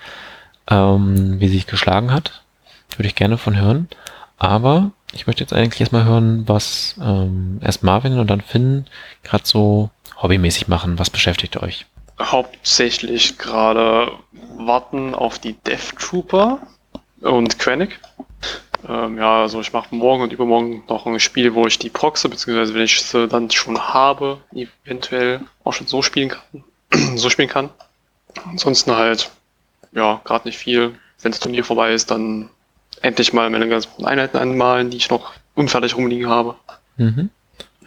ähm, 0.70 1.40
wie 1.40 1.48
sich 1.48 1.66
geschlagen 1.66 2.12
hat. 2.12 2.42
Würde 2.96 3.08
ich 3.08 3.14
gerne 3.14 3.38
von 3.38 3.56
hören. 3.56 3.88
Aber 4.38 4.92
ich 5.12 5.26
möchte 5.26 5.42
jetzt 5.42 5.52
eigentlich 5.52 5.80
erstmal 5.80 6.04
hören, 6.04 6.48
was 6.48 6.94
ähm, 7.00 7.60
erst 7.62 7.82
Marvin 7.82 8.18
und 8.18 8.28
dann 8.28 8.40
Finn 8.40 8.86
gerade 9.22 9.44
so 9.46 9.90
hobbymäßig 10.22 10.68
machen. 10.68 10.98
Was 10.98 11.10
beschäftigt 11.10 11.56
euch? 11.56 11.86
Hauptsächlich 12.20 13.38
gerade 13.38 14.12
warten 14.56 15.14
auf 15.14 15.38
die 15.38 15.54
Death 15.54 15.96
Trooper 15.98 16.58
und 17.22 17.58
Quenic. 17.58 17.98
Ähm, 18.88 19.18
ja, 19.18 19.42
also 19.42 19.60
ich 19.60 19.72
mache 19.72 19.94
morgen 19.94 20.22
und 20.22 20.32
übermorgen 20.32 20.82
noch 20.88 21.06
ein 21.06 21.20
Spiel, 21.20 21.54
wo 21.54 21.66
ich 21.66 21.78
die 21.78 21.90
Proxe, 21.90 22.28
beziehungsweise 22.28 22.74
wenn 22.74 22.82
ich 22.82 23.02
sie 23.02 23.28
dann 23.28 23.50
schon 23.50 23.78
habe, 23.78 24.38
eventuell 24.52 25.40
auch 25.64 25.72
schon 25.72 25.86
so 25.86 26.02
spielen 26.02 26.30
kann. 26.30 26.64
so 27.16 27.30
spielen 27.30 27.48
kann. 27.48 27.70
Ansonsten 28.46 28.94
halt, 28.96 29.30
ja, 29.92 30.20
gerade 30.24 30.48
nicht 30.48 30.58
viel. 30.58 30.94
Wenn 31.22 31.32
das 31.32 31.40
Turnier 31.40 31.64
vorbei 31.64 31.92
ist, 31.92 32.10
dann 32.10 32.48
endlich 33.02 33.32
mal 33.32 33.48
meine 33.50 33.68
ganzen 33.68 34.04
Einheiten 34.04 34.36
anmalen, 34.36 34.90
die 34.90 34.96
ich 34.96 35.10
noch 35.10 35.32
unfertig 35.54 35.96
rumliegen 35.96 36.28
habe. 36.28 36.56
Mhm. 36.96 37.30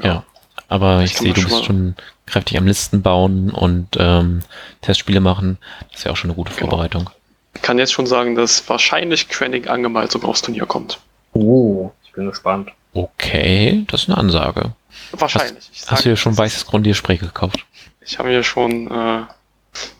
Ja. 0.01 0.23
Aber 0.67 1.03
ich, 1.03 1.11
ich 1.11 1.17
sehe, 1.17 1.33
du 1.33 1.43
bist 1.43 1.65
schon 1.65 1.95
kräftig 2.25 2.57
am 2.57 2.65
Listen 2.65 3.01
bauen 3.01 3.51
und 3.51 3.89
ähm, 3.99 4.41
Testspiele 4.81 5.19
machen. 5.19 5.57
Das 5.89 5.99
ist 5.99 6.05
ja 6.05 6.11
auch 6.11 6.17
schon 6.17 6.31
eine 6.31 6.35
gute 6.35 6.53
genau. 6.53 6.69
Vorbereitung. 6.69 7.09
Ich 7.55 7.61
kann 7.61 7.77
jetzt 7.77 7.93
schon 7.93 8.07
sagen, 8.07 8.35
dass 8.35 8.67
wahrscheinlich 8.67 9.29
Quenning 9.29 9.67
angemalt 9.67 10.11
sogar 10.11 10.29
aufs 10.29 10.41
Turnier 10.41 10.65
kommt. 10.65 10.99
Oh, 11.33 11.91
ich 12.03 12.11
bin 12.13 12.25
gespannt. 12.25 12.71
Okay, 12.93 13.85
das 13.89 14.03
ist 14.03 14.09
eine 14.09 14.17
Ansage. 14.17 14.71
Wahrscheinlich. 15.11 15.69
Hast, 15.73 15.91
hast 15.91 16.05
du 16.05 16.09
dir 16.09 16.17
schon 16.17 16.37
weißes 16.37 16.65
Grundierspray 16.65 17.17
gekauft? 17.17 17.65
Ich 18.01 18.19
habe 18.19 18.29
mir 18.29 18.43
schon 18.43 18.89
äh, 18.89 19.21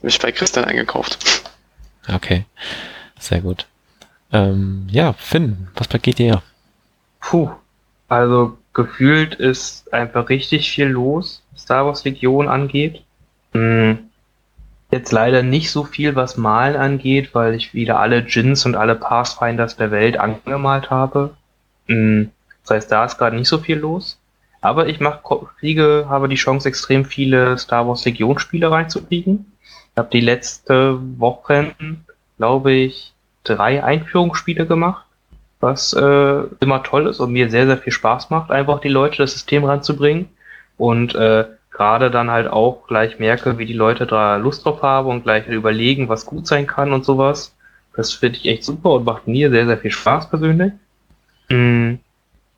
mich 0.02 0.20
bei 0.20 0.32
Christian 0.32 0.66
eingekauft. 0.66 1.43
Okay, 2.08 2.46
sehr 3.20 3.42
gut. 3.42 3.66
Ähm, 4.32 4.88
ja, 4.90 5.14
Finn, 5.14 5.68
was 5.76 5.90
geht 6.02 6.20
dir? 6.20 6.42
Puh, 7.20 7.52
also 8.10 8.58
gefühlt 8.74 9.36
ist 9.36 9.94
einfach 9.94 10.30
richtig 10.30 10.72
viel 10.72 10.88
los, 10.88 11.44
was 11.52 11.62
Star 11.62 11.86
Wars 11.86 12.04
Legion 12.04 12.48
angeht. 12.48 13.04
Hm. 13.54 14.10
Jetzt 14.92 15.12
leider 15.12 15.42
nicht 15.42 15.72
so 15.72 15.84
viel, 15.84 16.16
was 16.16 16.38
Malen 16.38 16.76
angeht, 16.76 17.34
weil 17.34 17.56
ich 17.56 17.74
wieder 17.74 18.00
alle 18.00 18.20
Jins 18.20 18.66
und 18.66 18.76
alle 18.76 18.96
Pathfinders 18.96 19.76
der 19.76 19.92
Welt 19.92 20.18
angemalt 20.18 20.90
habe. 20.90 21.36
Hm. 21.88 22.32
Das 22.64 22.72
heißt, 22.72 22.92
da 22.92 23.06
ist 23.06 23.18
gerade 23.18 23.36
nicht 23.36 23.48
so 23.48 23.60
viel 23.60 23.78
los. 23.78 24.20
Aber 24.62 24.88
ich 24.88 25.00
mach, 25.00 25.22
kriege, 25.60 26.06
habe 26.10 26.30
die 26.30 26.36
Chance, 26.36 26.70
extrem 26.70 27.06
viele 27.06 27.58
Star 27.58 27.88
Wars 27.88 28.06
Legion 28.06 28.40
Spiele 28.40 28.72
reinzukriegen. 28.72 29.53
Ich 29.94 29.98
habe 29.98 30.10
die 30.12 30.22
letzte 30.22 31.00
Woche, 31.20 31.76
glaube 32.38 32.72
ich, 32.72 33.14
drei 33.44 33.84
Einführungsspiele 33.84 34.66
gemacht 34.66 35.06
was 35.64 35.94
äh, 35.94 36.44
immer 36.60 36.84
toll 36.84 37.08
ist 37.08 37.20
und 37.20 37.32
mir 37.32 37.50
sehr, 37.50 37.66
sehr 37.66 37.78
viel 37.78 37.94
Spaß 37.94 38.30
macht, 38.30 38.52
einfach 38.52 38.82
die 38.82 38.90
Leute 38.90 39.18
das 39.18 39.32
System 39.32 39.64
ranzubringen. 39.64 40.28
Und 40.78 41.16
äh, 41.16 41.46
gerade 41.72 42.12
dann 42.12 42.30
halt 42.30 42.48
auch 42.48 42.86
gleich 42.88 43.18
merke, 43.18 43.58
wie 43.58 43.66
die 43.66 43.74
Leute 43.74 44.06
da 44.06 44.36
Lust 44.36 44.66
drauf 44.66 44.84
haben 44.84 45.08
und 45.08 45.24
gleich 45.24 45.48
überlegen, 45.48 46.10
was 46.10 46.26
gut 46.26 46.46
sein 46.46 46.68
kann 46.68 46.94
und 46.94 47.06
sowas. 47.06 47.56
Das 47.96 48.14
finde 48.14 48.38
ich 48.38 48.48
echt 48.48 48.64
super 48.64 48.92
und 48.92 49.06
macht 49.06 49.28
mir 49.28 49.50
sehr, 49.50 49.66
sehr 49.66 49.78
viel 49.78 49.92
Spaß 49.92 50.30
persönlich. 50.30 50.74
Mhm. 51.50 52.00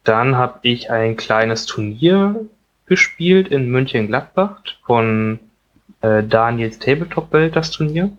Dann 0.03 0.35
habe 0.35 0.59
ich 0.63 0.91
ein 0.91 1.15
kleines 1.15 1.65
Turnier 1.65 2.45
gespielt 2.87 3.47
in 3.47 3.69
München-Gladbach 3.69 4.61
von 4.85 5.39
äh, 6.05 6.23
Daniels 6.23 6.79
Tabletop-Welt, 6.79 7.55
das 7.55 7.71
Turnier. 7.71 8.11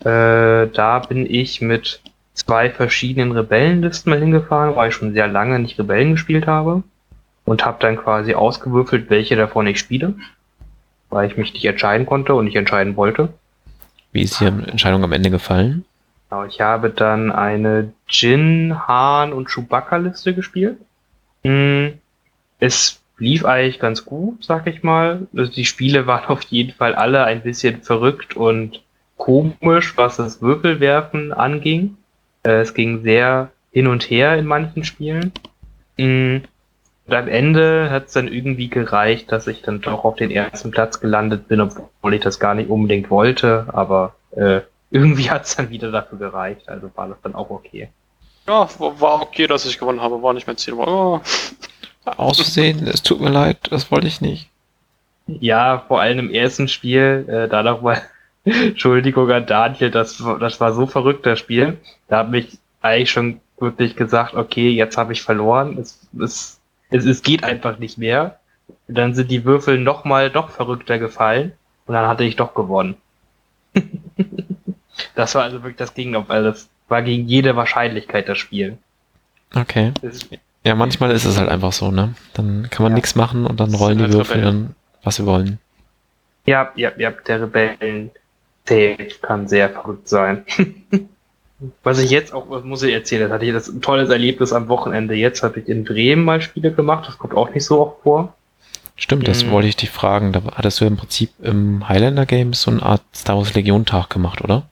Äh, 0.00 0.68
da 0.68 1.04
bin 1.08 1.26
ich 1.28 1.60
mit 1.60 2.00
zwei 2.34 2.70
verschiedenen 2.70 3.32
Rebellenlisten 3.32 4.10
mal 4.10 4.20
hingefahren, 4.20 4.76
weil 4.76 4.88
ich 4.88 4.94
schon 4.94 5.12
sehr 5.12 5.28
lange 5.28 5.58
nicht 5.58 5.78
Rebellen 5.78 6.12
gespielt 6.12 6.46
habe. 6.46 6.82
Und 7.44 7.64
habe 7.64 7.78
dann 7.80 7.96
quasi 7.96 8.34
ausgewürfelt, 8.34 9.10
welche 9.10 9.34
davon 9.34 9.66
ich 9.66 9.80
spiele. 9.80 10.14
Weil 11.10 11.28
ich 11.28 11.36
mich 11.36 11.52
nicht 11.52 11.64
entscheiden 11.64 12.06
konnte 12.06 12.34
und 12.34 12.44
nicht 12.44 12.56
entscheiden 12.56 12.96
wollte. 12.96 13.30
Wie 14.12 14.22
ist 14.22 14.38
die 14.40 14.46
Entscheidung 14.46 15.02
am 15.02 15.12
Ende 15.12 15.30
gefallen? 15.30 15.84
Genau, 16.30 16.44
ich 16.44 16.60
habe 16.60 16.90
dann 16.90 17.32
eine 17.32 17.92
Jin, 18.08 18.86
Hahn 18.86 19.32
und 19.32 19.48
Chewbacca-Liste 19.48 20.34
gespielt. 20.34 20.78
Hm, 21.42 21.94
es 22.60 23.01
lief 23.22 23.44
eigentlich 23.44 23.78
ganz 23.78 24.04
gut, 24.04 24.44
sag 24.44 24.66
ich 24.66 24.82
mal. 24.82 25.26
Also 25.34 25.50
die 25.50 25.64
Spiele 25.64 26.06
waren 26.06 26.26
auf 26.26 26.42
jeden 26.42 26.72
Fall 26.74 26.94
alle 26.94 27.24
ein 27.24 27.42
bisschen 27.42 27.82
verrückt 27.82 28.36
und 28.36 28.82
komisch, 29.16 29.96
was 29.96 30.16
das 30.16 30.42
Würfelwerfen 30.42 31.32
anging. 31.32 31.96
Äh, 32.42 32.60
es 32.60 32.74
ging 32.74 33.02
sehr 33.02 33.50
hin 33.70 33.86
und 33.86 34.02
her 34.10 34.36
in 34.36 34.46
manchen 34.46 34.84
Spielen. 34.84 35.32
Mm, 35.96 36.38
und 37.06 37.14
am 37.14 37.28
Ende 37.28 37.90
hat 37.90 38.06
es 38.06 38.12
dann 38.12 38.28
irgendwie 38.28 38.68
gereicht, 38.68 39.32
dass 39.32 39.46
ich 39.46 39.62
dann 39.62 39.80
doch 39.80 40.04
auf 40.04 40.16
den 40.16 40.30
ersten 40.30 40.70
Platz 40.70 41.00
gelandet 41.00 41.48
bin, 41.48 41.60
obwohl 41.60 42.14
ich 42.14 42.20
das 42.20 42.38
gar 42.38 42.54
nicht 42.54 42.70
unbedingt 42.70 43.10
wollte, 43.10 43.66
aber 43.72 44.14
äh, 44.32 44.60
irgendwie 44.90 45.30
hat 45.30 45.44
es 45.44 45.56
dann 45.56 45.70
wieder 45.70 45.90
dafür 45.90 46.18
gereicht, 46.18 46.68
also 46.68 46.90
war 46.94 47.08
das 47.08 47.18
dann 47.22 47.34
auch 47.34 47.50
okay. 47.50 47.88
Ja, 48.46 48.68
war 48.78 49.22
okay, 49.22 49.46
dass 49.46 49.66
ich 49.66 49.78
gewonnen 49.78 50.00
habe, 50.00 50.20
war 50.22 50.32
nicht 50.32 50.48
mein 50.48 50.56
Ziel. 50.56 50.74
Oh. 50.74 51.20
Auszusehen, 52.04 52.86
es 52.86 53.02
tut 53.02 53.20
mir 53.20 53.30
leid, 53.30 53.58
das 53.70 53.90
wollte 53.90 54.08
ich 54.08 54.20
nicht. 54.20 54.48
Ja, 55.26 55.84
vor 55.86 56.00
allem 56.00 56.18
im 56.18 56.30
ersten 56.30 56.68
Spiel, 56.68 57.24
äh, 57.28 57.48
da 57.48 57.62
nochmal 57.62 58.02
Entschuldigung 58.44 59.30
an 59.30 59.46
Daniel, 59.46 59.90
das, 59.90 60.22
das 60.40 60.60
war 60.60 60.72
so 60.72 60.86
verrückt, 60.86 61.26
das 61.26 61.38
Spiel. 61.38 61.78
Da 62.08 62.18
habe 62.18 62.38
ich 62.38 62.58
eigentlich 62.80 63.10
schon 63.10 63.40
wirklich 63.58 63.94
gesagt, 63.94 64.34
okay, 64.34 64.70
jetzt 64.70 64.96
habe 64.96 65.12
ich 65.12 65.22
verloren. 65.22 65.78
Es, 65.78 66.00
es, 66.20 66.60
es, 66.90 67.04
es 67.04 67.22
geht 67.22 67.44
einfach 67.44 67.78
nicht 67.78 67.98
mehr. 67.98 68.38
Und 68.88 68.98
dann 68.98 69.14
sind 69.14 69.30
die 69.30 69.44
Würfel 69.44 69.78
nochmal 69.78 70.30
doch 70.30 70.50
verrückter 70.50 70.98
gefallen 70.98 71.52
und 71.86 71.94
dann 71.94 72.08
hatte 72.08 72.24
ich 72.24 72.36
doch 72.36 72.54
gewonnen. 72.54 72.96
das 75.14 75.34
war 75.34 75.44
also 75.44 75.58
wirklich 75.62 75.76
das 75.76 75.94
Gegenlauf, 75.94 76.28
also 76.28 76.50
das 76.50 76.68
war 76.88 77.02
gegen 77.02 77.28
jede 77.28 77.56
Wahrscheinlichkeit 77.56 78.28
das 78.28 78.38
Spiel. 78.38 78.76
Okay. 79.54 79.92
Ja, 80.64 80.74
manchmal 80.74 81.10
ist 81.10 81.24
es 81.24 81.38
halt 81.38 81.48
einfach 81.48 81.72
so, 81.72 81.90
ne? 81.90 82.14
Dann 82.34 82.68
kann 82.70 82.84
man 82.84 82.92
ja. 82.92 82.96
nichts 82.96 83.14
machen 83.14 83.46
und 83.46 83.58
dann 83.58 83.74
rollen 83.74 83.98
die 83.98 84.12
Würfel 84.12 84.42
dann, 84.42 84.74
was 85.02 85.16
sie 85.16 85.26
wollen. 85.26 85.58
Ja, 86.46 86.72
ja, 86.76 86.92
ja, 86.96 87.10
der 87.10 87.42
Rebellen 87.42 88.10
Stage 88.64 89.16
kann 89.20 89.48
sehr 89.48 89.70
verrückt 89.70 90.08
sein. 90.08 90.44
Was 91.84 92.00
ich 92.00 92.10
jetzt 92.10 92.32
auch, 92.34 92.64
muss 92.64 92.82
ich 92.82 92.92
erzählen, 92.92 93.30
hatte 93.30 93.44
ich 93.44 93.52
das 93.52 93.68
ein 93.68 93.80
tolles 93.82 94.10
Erlebnis 94.10 94.52
am 94.52 94.68
Wochenende. 94.68 95.14
Jetzt 95.14 95.44
habe 95.44 95.60
ich 95.60 95.68
in 95.68 95.84
Bremen 95.84 96.24
mal 96.24 96.40
Spiele 96.40 96.72
gemacht, 96.72 97.06
das 97.06 97.18
kommt 97.18 97.34
auch 97.34 97.54
nicht 97.54 97.64
so 97.64 97.80
oft 97.80 98.02
vor. 98.02 98.34
Stimmt, 98.96 99.28
das 99.28 99.44
hm. 99.44 99.52
wollte 99.52 99.68
ich 99.68 99.76
dich 99.76 99.90
fragen. 99.90 100.32
Da 100.32 100.42
hattest 100.54 100.80
du 100.80 100.84
im 100.84 100.96
Prinzip 100.96 101.30
im 101.40 101.88
Highlander 101.88 102.26
Games 102.26 102.62
so 102.62 102.70
eine 102.70 102.82
Art 102.82 103.02
Star 103.14 103.36
Wars 103.36 103.54
Legion 103.54 103.86
Tag 103.86 104.10
gemacht, 104.10 104.42
oder? 104.42 104.64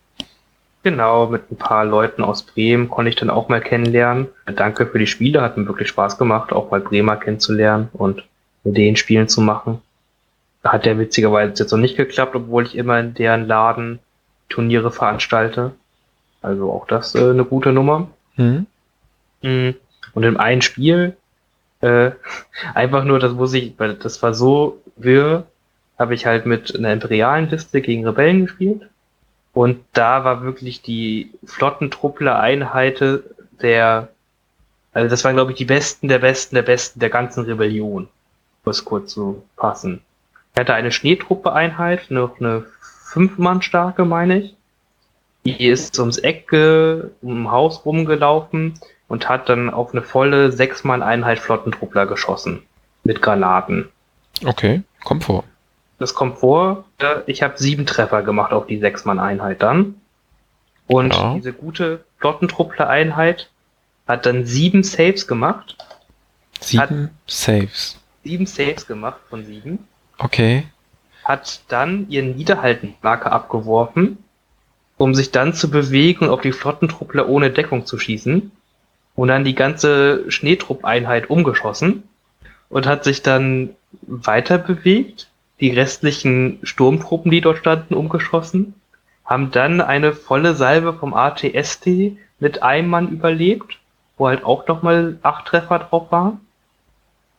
Genau, 0.82 1.26
mit 1.26 1.50
ein 1.50 1.56
paar 1.56 1.84
Leuten 1.84 2.22
aus 2.22 2.42
Bremen 2.42 2.88
konnte 2.88 3.10
ich 3.10 3.16
dann 3.16 3.28
auch 3.28 3.48
mal 3.48 3.60
kennenlernen. 3.60 4.28
Danke 4.46 4.86
für 4.86 4.98
die 4.98 5.06
Spiele, 5.06 5.42
hat 5.42 5.58
mir 5.58 5.66
wirklich 5.66 5.88
Spaß 5.88 6.16
gemacht, 6.16 6.52
auch 6.52 6.70
mal 6.70 6.80
Bremer 6.80 7.16
kennenzulernen 7.16 7.90
und 7.92 8.24
mit 8.64 8.76
denen 8.76 8.96
Spielen 8.96 9.28
zu 9.28 9.42
machen. 9.42 9.82
Hat 10.64 10.86
der 10.86 10.98
witzigerweise 10.98 11.54
jetzt 11.62 11.70
noch 11.70 11.78
nicht 11.78 11.96
geklappt, 11.96 12.34
obwohl 12.34 12.64
ich 12.64 12.76
immer 12.76 12.98
in 12.98 13.14
deren 13.14 13.46
Laden 13.46 13.98
Turniere 14.48 14.90
veranstalte. 14.90 15.72
Also 16.42 16.70
auch 16.72 16.86
das 16.86 17.14
äh, 17.14 17.30
eine 17.30 17.44
gute 17.44 17.72
Nummer. 17.72 18.08
Mhm. 18.36 18.66
Und 19.42 20.22
im 20.22 20.36
einen 20.38 20.62
Spiel, 20.62 21.16
äh, 21.80 22.10
einfach 22.74 23.04
nur, 23.04 23.18
das 23.18 23.32
muss 23.32 23.54
ich, 23.54 23.74
weil 23.78 23.94
das 23.94 24.22
war 24.22 24.34
so 24.34 24.80
wirr, 24.96 25.46
habe 25.98 26.14
ich 26.14 26.26
halt 26.26 26.46
mit 26.46 26.74
einer 26.76 26.92
imperialen 26.92 27.48
Liste 27.50 27.80
gegen 27.80 28.06
Rebellen 28.06 28.46
gespielt. 28.46 28.89
Und 29.52 29.84
da 29.92 30.24
war 30.24 30.42
wirklich 30.42 30.82
die 30.82 31.32
Flottentruppler-Einheit 31.44 33.02
der, 33.60 34.08
also 34.92 35.08
das 35.08 35.24
waren 35.24 35.34
glaube 35.34 35.52
ich 35.52 35.58
die 35.58 35.64
besten 35.64 36.08
der 36.08 36.20
besten 36.20 36.54
der 36.54 36.62
besten 36.62 37.00
der 37.00 37.10
ganzen 37.10 37.44
Rebellion, 37.44 38.08
es 38.64 38.84
kurz 38.84 39.12
zu 39.12 39.42
passen. 39.56 40.02
Er 40.54 40.60
hatte 40.60 40.74
eine 40.74 40.92
Schneetruppe-Einheit, 40.92 42.10
noch 42.10 42.38
eine 42.40 42.64
fünf 43.04 43.38
Mann 43.38 43.62
starke, 43.62 44.04
meine 44.04 44.38
ich. 44.38 44.56
Die 45.44 45.66
ist 45.66 45.98
ums 45.98 46.18
Eck 46.18 46.52
um 46.52 47.50
Haus 47.50 47.84
rumgelaufen 47.84 48.78
und 49.08 49.28
hat 49.28 49.48
dann 49.48 49.70
auf 49.70 49.92
eine 49.92 50.02
volle 50.02 50.52
sechs 50.52 50.84
Mann 50.84 51.02
Einheit 51.02 51.38
Flottentruppler 51.38 52.06
geschossen. 52.06 52.62
Mit 53.02 53.22
Granaten. 53.22 53.88
Okay, 54.44 54.82
kommt 55.02 55.24
vor. 55.24 55.44
Das 56.00 56.14
kommt 56.14 56.38
vor. 56.38 56.86
Ich 57.26 57.42
habe 57.42 57.58
sieben 57.58 57.84
Treffer 57.84 58.22
gemacht 58.22 58.52
auf 58.52 58.66
die 58.66 58.78
sechs 58.78 59.04
Mann 59.04 59.18
Einheit 59.18 59.60
dann. 59.60 59.96
Und 60.86 61.14
ja. 61.14 61.34
diese 61.34 61.52
gute 61.52 62.04
Flottentruppler 62.18 62.88
Einheit 62.88 63.50
hat 64.08 64.24
dann 64.24 64.46
sieben 64.46 64.82
Saves 64.82 65.26
gemacht. 65.26 65.76
Sieben 66.58 67.10
Saves. 67.26 68.00
Sieben 68.24 68.46
Saves 68.46 68.86
gemacht 68.86 69.20
von 69.28 69.44
sieben. 69.44 69.86
Okay. 70.16 70.64
Hat 71.22 71.60
dann 71.68 72.08
ihren 72.08 72.34
Niederhaltenmarker 72.34 73.30
abgeworfen, 73.30 74.24
um 74.96 75.14
sich 75.14 75.30
dann 75.32 75.52
zu 75.52 75.70
bewegen 75.70 76.24
und 76.24 76.30
auf 76.30 76.40
die 76.40 76.52
Flottentruppler 76.52 77.28
ohne 77.28 77.50
Deckung 77.50 77.84
zu 77.84 77.98
schießen. 77.98 78.50
Und 79.16 79.28
dann 79.28 79.44
die 79.44 79.54
ganze 79.54 80.30
Schneetruppeinheit 80.30 81.28
umgeschossen 81.28 82.04
und 82.70 82.86
hat 82.86 83.04
sich 83.04 83.22
dann 83.22 83.76
weiter 84.00 84.56
bewegt, 84.56 85.29
die 85.60 85.70
restlichen 85.70 86.58
Sturmtruppen, 86.62 87.30
die 87.30 87.40
dort 87.40 87.58
standen, 87.58 87.94
umgeschossen, 87.94 88.74
haben 89.24 89.50
dann 89.50 89.80
eine 89.80 90.12
volle 90.12 90.54
Salve 90.54 90.94
vom 90.94 91.14
ATST 91.14 92.16
mit 92.40 92.62
einem 92.62 92.88
Mann 92.88 93.08
überlebt, 93.08 93.78
wo 94.16 94.28
halt 94.28 94.44
auch 94.44 94.66
nochmal 94.66 95.18
acht 95.22 95.46
Treffer 95.46 95.78
drauf 95.78 96.10
waren. 96.10 96.40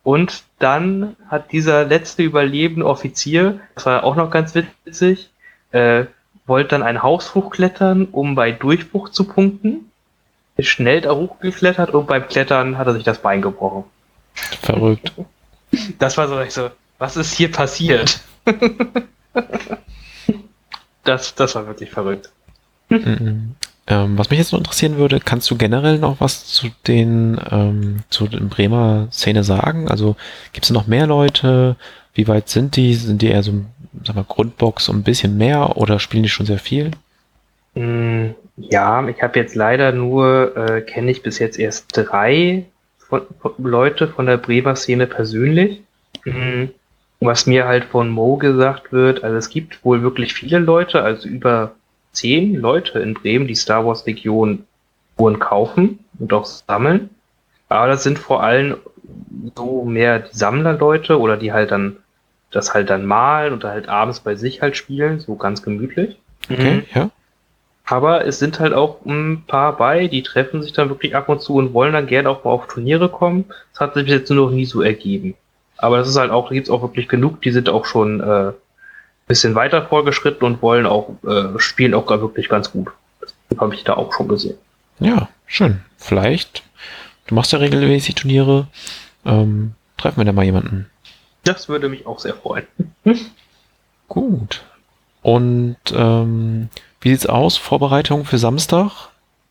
Und 0.04 0.44
dann 0.58 1.16
hat 1.28 1.52
dieser 1.52 1.84
letzte 1.84 2.22
überlebende 2.22 2.86
Offizier, 2.86 3.60
das 3.74 3.86
war 3.86 4.04
auch 4.04 4.16
noch 4.16 4.30
ganz 4.30 4.54
witzig, 4.54 5.30
äh, 5.70 6.06
wollte 6.46 6.70
dann 6.70 6.82
ein 6.82 7.02
Haus 7.02 7.34
hochklettern, 7.34 8.08
um 8.10 8.34
bei 8.34 8.50
Durchbruch 8.50 9.10
zu 9.10 9.24
punkten. 9.24 9.90
Ist 10.56 10.68
schnell 10.68 11.00
da 11.00 11.14
hochgeklettert 11.14 11.90
und 11.90 12.06
beim 12.06 12.26
Klettern 12.26 12.78
hat 12.78 12.86
er 12.86 12.94
sich 12.94 13.04
das 13.04 13.22
Bein 13.22 13.42
gebrochen. 13.42 13.84
Verrückt. 14.34 15.12
Das 15.98 16.18
war 16.18 16.28
so, 16.28 16.42
so, 16.48 16.70
was 17.02 17.16
ist 17.16 17.34
hier 17.34 17.50
passiert? 17.50 18.20
das, 21.04 21.34
das 21.34 21.54
war 21.56 21.66
wirklich 21.66 21.90
verrückt. 21.90 22.30
Mhm. 22.88 23.56
Ähm, 23.88 24.16
was 24.16 24.30
mich 24.30 24.38
jetzt 24.38 24.52
noch 24.52 24.60
interessieren 24.60 24.98
würde, 24.98 25.18
kannst 25.18 25.50
du 25.50 25.56
generell 25.56 25.98
noch 25.98 26.20
was 26.20 26.46
zu 26.46 26.68
den 26.86 27.40
ähm, 27.50 28.04
zu 28.08 28.28
den 28.28 28.48
Bremer 28.48 29.08
Szene 29.10 29.42
sagen? 29.42 29.88
Also 29.88 30.14
gibt 30.52 30.64
es 30.64 30.70
noch 30.70 30.86
mehr 30.86 31.08
Leute? 31.08 31.74
Wie 32.14 32.28
weit 32.28 32.48
sind 32.48 32.76
die? 32.76 32.94
Sind 32.94 33.20
die 33.20 33.30
eher 33.30 33.42
so, 33.42 33.52
sag 34.04 34.14
mal, 34.14 34.24
Grundbox 34.24 34.88
und 34.88 34.98
ein 34.98 35.02
bisschen 35.02 35.36
mehr 35.36 35.76
oder 35.76 35.98
spielen 35.98 36.22
die 36.22 36.28
schon 36.28 36.46
sehr 36.46 36.60
viel? 36.60 36.92
Mm, 37.74 38.28
ja, 38.58 39.08
ich 39.08 39.20
habe 39.20 39.40
jetzt 39.40 39.56
leider 39.56 39.90
nur, 39.90 40.56
äh, 40.56 40.82
kenne 40.82 41.10
ich 41.10 41.24
bis 41.24 41.40
jetzt 41.40 41.58
erst 41.58 41.86
drei 41.92 42.64
von, 42.98 43.22
von 43.40 43.54
Leute 43.58 44.06
von 44.06 44.26
der 44.26 44.36
Bremer 44.36 44.76
Szene 44.76 45.08
persönlich. 45.08 45.80
Mhm. 46.24 46.70
Was 47.24 47.46
mir 47.46 47.66
halt 47.66 47.84
von 47.84 48.08
Mo 48.10 48.36
gesagt 48.36 48.92
wird, 48.92 49.22
also 49.22 49.36
es 49.36 49.48
gibt 49.48 49.84
wohl 49.84 50.02
wirklich 50.02 50.34
viele 50.34 50.58
Leute, 50.58 51.02
also 51.02 51.28
über 51.28 51.72
zehn 52.12 52.54
Leute 52.54 52.98
in 52.98 53.14
Bremen, 53.14 53.46
die 53.46 53.54
Star 53.54 53.86
Wars 53.86 54.04
Legion 54.06 54.64
Uhren 55.18 55.38
kaufen 55.38 56.00
und 56.18 56.32
auch 56.32 56.44
sammeln. 56.44 57.10
Aber 57.68 57.86
das 57.88 58.02
sind 58.02 58.18
vor 58.18 58.42
allem 58.42 58.76
so 59.56 59.84
mehr 59.84 60.20
die 60.20 60.36
Sammlerleute 60.36 61.18
oder 61.18 61.36
die 61.36 61.52
halt 61.52 61.70
dann 61.70 61.96
das 62.50 62.74
halt 62.74 62.90
dann 62.90 63.06
malen 63.06 63.54
und 63.54 63.64
halt 63.64 63.88
abends 63.88 64.20
bei 64.20 64.34
sich 64.34 64.60
halt 64.60 64.76
spielen, 64.76 65.20
so 65.20 65.36
ganz 65.36 65.62
gemütlich. 65.62 66.18
Okay, 66.50 66.74
mhm. 66.74 66.82
ja. 66.94 67.10
Aber 67.84 68.26
es 68.26 68.38
sind 68.38 68.60
halt 68.60 68.74
auch 68.74 69.04
ein 69.04 69.44
paar 69.46 69.76
bei, 69.76 70.06
die 70.06 70.22
treffen 70.22 70.62
sich 70.62 70.72
dann 70.72 70.88
wirklich 70.88 71.16
ab 71.16 71.28
und 71.28 71.40
zu 71.40 71.54
und 71.54 71.74
wollen 71.74 71.92
dann 71.92 72.06
gerne 72.06 72.30
auch 72.30 72.44
mal 72.44 72.50
auf 72.50 72.68
Turniere 72.68 73.08
kommen. 73.08 73.46
Das 73.72 73.80
hat 73.80 73.94
sich 73.94 74.04
bis 74.04 74.14
jetzt 74.14 74.30
nur 74.30 74.46
noch 74.46 74.52
nie 74.52 74.64
so 74.64 74.82
ergeben. 74.82 75.34
Aber 75.82 75.98
das 75.98 76.08
ist 76.08 76.16
halt 76.16 76.30
auch, 76.30 76.48
da 76.48 76.54
gibt 76.54 76.68
es 76.68 76.70
auch 76.70 76.80
wirklich 76.82 77.08
genug, 77.08 77.42
die 77.42 77.50
sind 77.50 77.68
auch 77.68 77.84
schon 77.86 78.20
äh, 78.20 78.52
bisschen 79.26 79.56
weiter 79.56 79.84
vorgeschritten 79.84 80.44
und 80.44 80.62
wollen 80.62 80.86
auch, 80.86 81.10
äh, 81.26 81.58
spielen 81.58 81.92
auch 81.94 82.06
gar 82.06 82.20
wirklich 82.20 82.48
ganz 82.48 82.70
gut. 82.70 82.88
Das 83.20 83.34
habe 83.58 83.74
ich 83.74 83.82
da 83.82 83.94
auch 83.94 84.12
schon 84.12 84.28
gesehen. 84.28 84.56
Ja, 85.00 85.28
schön. 85.46 85.80
Vielleicht, 85.96 86.62
du 87.26 87.34
machst 87.34 87.50
ja 87.50 87.58
regelmäßig 87.58 88.14
Turniere, 88.14 88.68
ähm, 89.24 89.72
treffen 89.96 90.18
wir 90.18 90.24
da 90.24 90.32
mal 90.32 90.44
jemanden. 90.44 90.88
Das 91.42 91.68
würde 91.68 91.88
mich 91.88 92.06
auch 92.06 92.20
sehr 92.20 92.34
freuen. 92.34 92.66
Gut. 94.08 94.62
Und 95.22 95.78
ähm, 95.92 96.68
wie 97.00 97.10
sieht's 97.10 97.26
aus? 97.26 97.56
Vorbereitung 97.56 98.24
für 98.24 98.38
Samstag? 98.38 99.08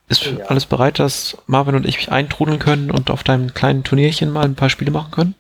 Ist 0.08 0.26
ja. 0.26 0.46
alles 0.46 0.66
bereit, 0.66 1.00
dass 1.00 1.38
Marvin 1.46 1.76
und 1.76 1.86
ich 1.86 2.10
eintrudeln 2.10 2.60
können 2.60 2.90
und 2.90 3.10
auf 3.10 3.24
deinem 3.24 3.54
kleinen 3.54 3.84
Turnierchen 3.84 4.32
mal 4.32 4.46
ein 4.46 4.56
paar 4.56 4.70
Spiele 4.70 4.92
machen 4.92 5.12
können? 5.12 5.36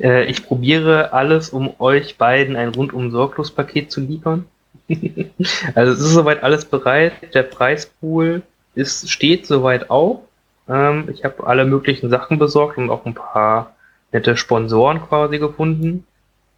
Äh, 0.00 0.24
ich 0.24 0.46
probiere 0.46 1.12
alles, 1.12 1.50
um 1.50 1.74
euch 1.78 2.18
beiden 2.18 2.56
ein 2.56 2.68
rundum 2.70 3.10
sorglos 3.10 3.50
Paket 3.50 3.90
zu 3.90 4.00
liefern. 4.00 4.46
also 5.74 5.92
es 5.92 6.00
ist 6.00 6.12
soweit 6.12 6.42
alles 6.42 6.64
bereit. 6.64 7.12
Der 7.34 7.42
Preispool 7.42 8.42
ist, 8.74 9.10
steht 9.10 9.46
soweit 9.46 9.90
auch. 9.90 10.22
Ähm, 10.68 11.08
ich 11.12 11.24
habe 11.24 11.46
alle 11.46 11.64
möglichen 11.64 12.10
Sachen 12.10 12.38
besorgt 12.38 12.78
und 12.78 12.90
auch 12.90 13.04
ein 13.06 13.14
paar 13.14 13.74
nette 14.12 14.36
Sponsoren 14.36 15.00
quasi 15.00 15.38
gefunden. 15.38 16.06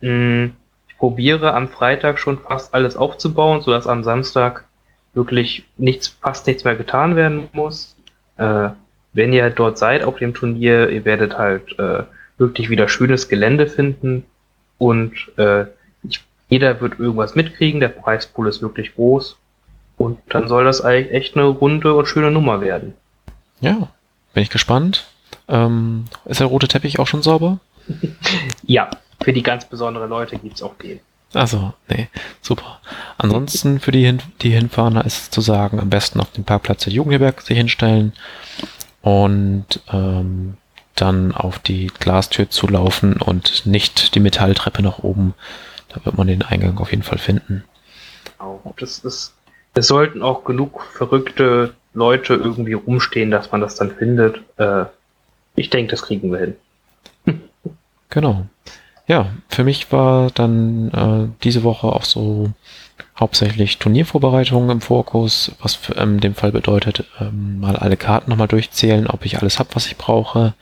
Mm, 0.01 0.47
ich 0.89 0.99
probiere 0.99 1.55
am 1.55 1.69
Freitag 1.69 2.19
schon 2.19 2.39
fast 2.39 2.75
alles 2.75 2.97
aufzubauen, 2.97 3.63
sodass 3.63 3.87
am 3.87 4.05
Samstag 4.05 4.65
wirklich 5.15 5.65
nichts, 5.77 6.09
fast 6.09 6.47
nichts 6.47 6.65
mehr 6.65 6.77
getan 6.77 7.17
werden 7.17 7.49
muss. 7.53 7.97
Äh, 8.37 8.71
wenn 9.13 9.33
ihr 9.33 9.49
dort 9.51 9.79
seid 9.79 10.03
auf 10.03 10.17
dem 10.17 10.35
Turnier, 10.35 10.91
ihr 10.91 11.05
werdet 11.05 11.39
halt 11.39 11.79
äh, 11.79 12.03
wirklich 12.39 12.71
wieder 12.71 12.89
schönes 12.89 13.29
Gelände 13.29 13.67
finden 13.67 14.25
und 14.79 15.13
äh, 15.37 15.67
ich, 16.03 16.25
jeder 16.49 16.81
wird 16.81 16.99
irgendwas 16.99 17.35
mitkriegen, 17.35 17.81
der 17.81 17.89
Preispool 17.89 18.49
ist 18.49 18.63
wirklich 18.63 18.95
groß 18.95 19.37
und 19.97 20.19
dann 20.29 20.49
soll 20.49 20.65
das 20.65 20.81
eigentlich 20.81 21.13
echt 21.13 21.37
eine 21.37 21.47
runde 21.47 21.95
und 21.95 22.07
schöne 22.07 22.31
Nummer 22.31 22.61
werden. 22.61 22.95
Ja, 23.61 23.89
bin 24.33 24.43
ich 24.43 24.51
gespannt. 24.51 25.07
Ähm, 25.49 26.07
ist 26.25 26.41
der 26.41 26.47
rote 26.47 26.69
Teppich 26.69 26.99
auch 26.99 27.07
schon 27.07 27.23
sauber? 27.23 27.61
ja, 28.63 28.91
für 29.23 29.33
die 29.33 29.43
ganz 29.43 29.67
besonderen 29.67 30.11
Leute 30.11 30.39
gibt 30.39 30.57
es 30.57 30.63
auch 30.63 30.75
den. 30.77 31.01
Also, 31.33 31.75
nee, 31.89 32.09
super. 32.41 32.81
Ansonsten 33.19 33.81
für 33.81 33.91
die, 33.91 34.05
Hin 34.05 34.23
die 34.43 34.51
Hinfahrer 34.51 35.05
ist 35.05 35.33
zu 35.33 35.41
sagen, 35.41 35.81
am 35.81 35.91
besten 35.91 36.21
auf 36.21 36.31
dem 36.33 36.45
Parkplatz 36.45 36.85
der 36.85 36.93
Jugendherberg 36.93 37.41
sich 37.43 37.57
hinstellen 37.57 38.13
und 39.03 39.67
ähm, 39.93 40.57
dann 40.95 41.33
auf 41.33 41.59
die 41.59 41.89
Glastür 41.99 42.51
zu 42.51 42.67
laufen 42.67 43.21
und 43.21 43.67
nicht 43.67 44.15
die 44.15 44.21
Metalltreppe 44.21 44.83
nach 44.83 44.99
oben. 44.99 45.35
Da 45.89 46.05
wird 46.05 46.17
man 46.17 46.27
den 46.27 46.43
Eingang 46.43 46.79
auf 46.79 46.91
jeden 46.91 47.03
Fall 47.03 47.19
finden. 47.19 47.65
Das 48.77 48.99
ist, 49.01 49.35
es 49.75 49.87
sollten 49.87 50.23
auch 50.23 50.45
genug 50.45 50.83
verrückte 50.93 51.75
Leute 51.95 52.35
irgendwie 52.35 52.73
rumstehen, 52.75 53.31
dass 53.31 53.53
man 53.53 53.61
das 53.61 53.77
dann 53.77 53.93
findet. 53.93 54.43
Äh, 54.57 54.87
ich 55.55 55.71
denke, 55.71 55.93
das 55.93 56.03
kriegen 56.03 56.33
wir 56.33 56.39
hin. 56.39 56.57
genau. 58.11 58.47
Ja, 59.07 59.31
für 59.49 59.65
mich 59.65 59.93
war 59.93 60.31
dann 60.31 60.91
äh, 60.91 61.43
diese 61.45 61.63
Woche 61.63 61.89
auch 61.89 62.05
so 62.05 62.51
hauptsächlich 63.19 63.79
Turniervorbereitungen 63.79 64.71
im 64.71 64.81
Fokus, 64.81 65.53
was 65.61 65.75
für, 65.75 65.95
in 65.95 66.21
dem 66.21 66.35
Fall 66.35 66.53
bedeutet, 66.53 67.05
ähm, 67.21 67.61
mal 67.61 67.77
alle 67.77 67.97
Karten 67.97 68.31
nochmal 68.31 68.49
durchzählen, 68.49 69.07
ob 69.07 69.25
ich 69.25 69.39
alles 69.39 69.59
habe, 69.59 69.71
was 69.75 69.87
ich 69.87 69.97
brauche. 69.97 70.55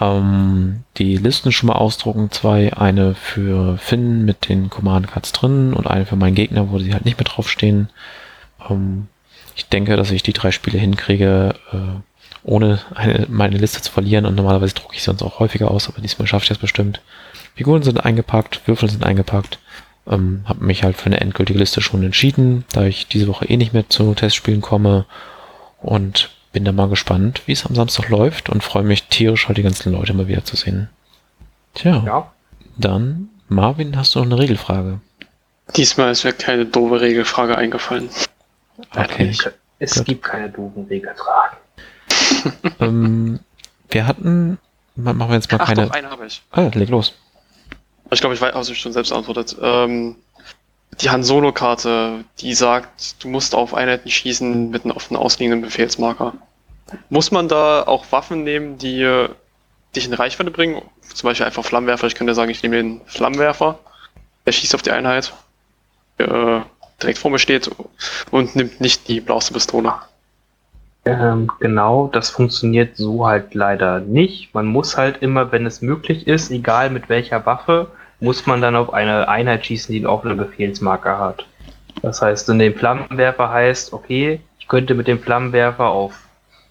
Ähm, 0.00 0.84
die 0.98 1.16
Listen 1.16 1.52
schon 1.52 1.68
mal 1.68 1.76
ausdrucken, 1.76 2.30
zwei, 2.30 2.72
eine 2.74 3.14
für 3.14 3.78
Finn 3.78 4.24
mit 4.24 4.48
den 4.48 4.68
Command 4.68 5.08
Cards 5.08 5.32
drin 5.32 5.72
und 5.72 5.86
eine 5.86 6.06
für 6.06 6.16
meinen 6.16 6.34
Gegner, 6.34 6.70
wo 6.70 6.78
sie 6.78 6.92
halt 6.92 7.04
nicht 7.04 7.18
mehr 7.18 7.24
draufstehen. 7.24 7.88
Ähm, 8.68 9.08
ich 9.56 9.68
denke, 9.68 9.96
dass 9.96 10.10
ich 10.10 10.22
die 10.22 10.32
drei 10.32 10.50
Spiele 10.50 10.78
hinkriege, 10.78 11.54
äh, 11.72 12.00
ohne 12.42 12.80
eine, 12.94 13.26
meine 13.30 13.56
Liste 13.56 13.80
zu 13.80 13.90
verlieren 13.90 14.26
und 14.26 14.34
normalerweise 14.34 14.74
drucke 14.74 14.96
ich 14.96 15.02
sonst 15.02 15.22
auch 15.22 15.38
häufiger 15.38 15.70
aus, 15.70 15.88
aber 15.88 16.02
diesmal 16.02 16.26
schaffe 16.26 16.42
ich 16.42 16.48
das 16.48 16.58
bestimmt. 16.58 17.00
Figuren 17.54 17.82
sind 17.82 18.04
eingepackt, 18.04 18.66
Würfel 18.66 18.90
sind 18.90 19.04
eingepackt. 19.04 19.58
Ähm, 20.06 20.42
habe 20.44 20.64
mich 20.64 20.84
halt 20.84 20.96
für 20.96 21.06
eine 21.06 21.20
endgültige 21.20 21.58
Liste 21.58 21.80
schon 21.80 22.02
entschieden, 22.02 22.64
da 22.72 22.84
ich 22.84 23.08
diese 23.08 23.26
Woche 23.26 23.46
eh 23.46 23.56
nicht 23.56 23.72
mehr 23.72 23.88
zu 23.88 24.14
Testspielen 24.14 24.60
komme 24.60 25.06
und 25.80 26.30
bin 26.52 26.64
da 26.64 26.72
mal 26.72 26.88
gespannt, 26.88 27.42
wie 27.46 27.52
es 27.52 27.64
am 27.66 27.74
Samstag 27.74 28.10
läuft 28.10 28.48
und 28.48 28.62
freue 28.62 28.84
mich 28.84 29.04
tierisch 29.04 29.48
halt 29.48 29.58
die 29.58 29.62
ganzen 29.62 29.92
Leute 29.92 30.14
mal 30.14 30.28
wieder 30.28 30.44
zu 30.44 30.56
sehen. 30.56 30.88
Tja, 31.74 32.02
ja. 32.04 32.32
dann 32.76 33.28
Marvin, 33.48 33.96
hast 33.96 34.14
du 34.14 34.20
noch 34.20 34.26
eine 34.26 34.38
Regelfrage? 34.38 35.00
Diesmal 35.76 36.12
ist 36.12 36.24
mir 36.24 36.32
keine 36.32 36.66
doofe 36.66 37.00
Regelfrage 37.00 37.56
eingefallen. 37.56 38.08
Okay. 38.94 39.34
Es 39.78 39.94
Gut. 39.96 40.04
gibt 40.06 40.24
keine 40.24 40.50
doofen 40.50 40.84
Regelfragen. 40.84 41.58
ähm, 42.80 43.40
wir 43.90 44.06
hatten, 44.06 44.58
machen 44.94 45.18
wir 45.18 45.34
jetzt 45.34 45.50
mal 45.50 45.58
Ach, 45.60 45.66
keine. 45.66 45.86
Doch, 45.86 45.94
eine 45.94 46.10
habe 46.10 46.26
ich. 46.26 46.42
Ah, 46.52 46.70
leg 46.74 46.88
los. 46.88 47.14
Ich 48.14 48.20
glaube, 48.20 48.34
ich 48.34 48.40
weiß, 48.40 48.54
habe 48.54 48.64
schon 48.74 48.92
selbst 48.92 49.12
antwortet. 49.12 49.56
Ähm, 49.60 50.16
die 51.00 51.10
Han 51.10 51.24
Solo-Karte, 51.24 52.24
die 52.40 52.54
sagt, 52.54 53.22
du 53.22 53.28
musst 53.28 53.54
auf 53.54 53.74
Einheiten 53.74 54.10
schießen 54.10 54.70
mit 54.70 54.84
einem 54.84 54.96
offenen 54.96 55.20
ausliegenden 55.20 55.62
Befehlsmarker. 55.62 56.34
Muss 57.08 57.30
man 57.30 57.48
da 57.48 57.82
auch 57.82 58.06
Waffen 58.12 58.44
nehmen, 58.44 58.78
die 58.78 59.02
äh, 59.02 59.28
dich 59.96 60.06
in 60.06 60.14
Reichweite 60.14 60.50
bringen? 60.50 60.82
Zum 61.12 61.28
Beispiel 61.28 61.46
einfach 61.46 61.64
Flammenwerfer. 61.64 62.06
Ich 62.06 62.14
könnte 62.14 62.34
sagen, 62.34 62.50
ich 62.50 62.62
nehme 62.62 62.76
den 62.76 63.00
Flammenwerfer. 63.06 63.78
Der 64.46 64.52
schießt 64.52 64.74
auf 64.74 64.82
die 64.82 64.92
Einheit, 64.92 65.32
äh, 66.18 66.60
direkt 67.02 67.18
vor 67.18 67.30
mir 67.30 67.38
steht 67.38 67.70
und 68.30 68.54
nimmt 68.54 68.80
nicht 68.80 69.08
die 69.08 69.20
blauste 69.20 69.54
Pistole. 69.54 69.94
Ähm, 71.06 71.50
genau, 71.60 72.08
das 72.12 72.30
funktioniert 72.30 72.96
so 72.96 73.26
halt 73.26 73.54
leider 73.54 74.00
nicht. 74.00 74.54
Man 74.54 74.66
muss 74.66 74.96
halt 74.96 75.22
immer, 75.22 75.52
wenn 75.52 75.66
es 75.66 75.82
möglich 75.82 76.26
ist, 76.26 76.50
egal 76.50 76.90
mit 76.90 77.08
welcher 77.08 77.44
Waffe, 77.44 77.90
muss 78.20 78.46
man 78.46 78.60
dann 78.60 78.76
auf 78.76 78.92
eine 78.92 79.28
Einheit 79.28 79.66
schießen, 79.66 79.92
die 79.92 79.98
einen 79.98 80.06
offenen 80.06 80.36
Befehlsmarker 80.36 81.18
hat. 81.18 81.46
Das 82.02 82.20
heißt, 82.20 82.48
in 82.48 82.58
dem 82.58 82.74
Flammenwerfer 82.74 83.50
heißt, 83.50 83.92
okay, 83.92 84.40
ich 84.58 84.68
könnte 84.68 84.94
mit 84.94 85.06
dem 85.06 85.20
Flammenwerfer 85.20 85.88
auf 85.88 86.14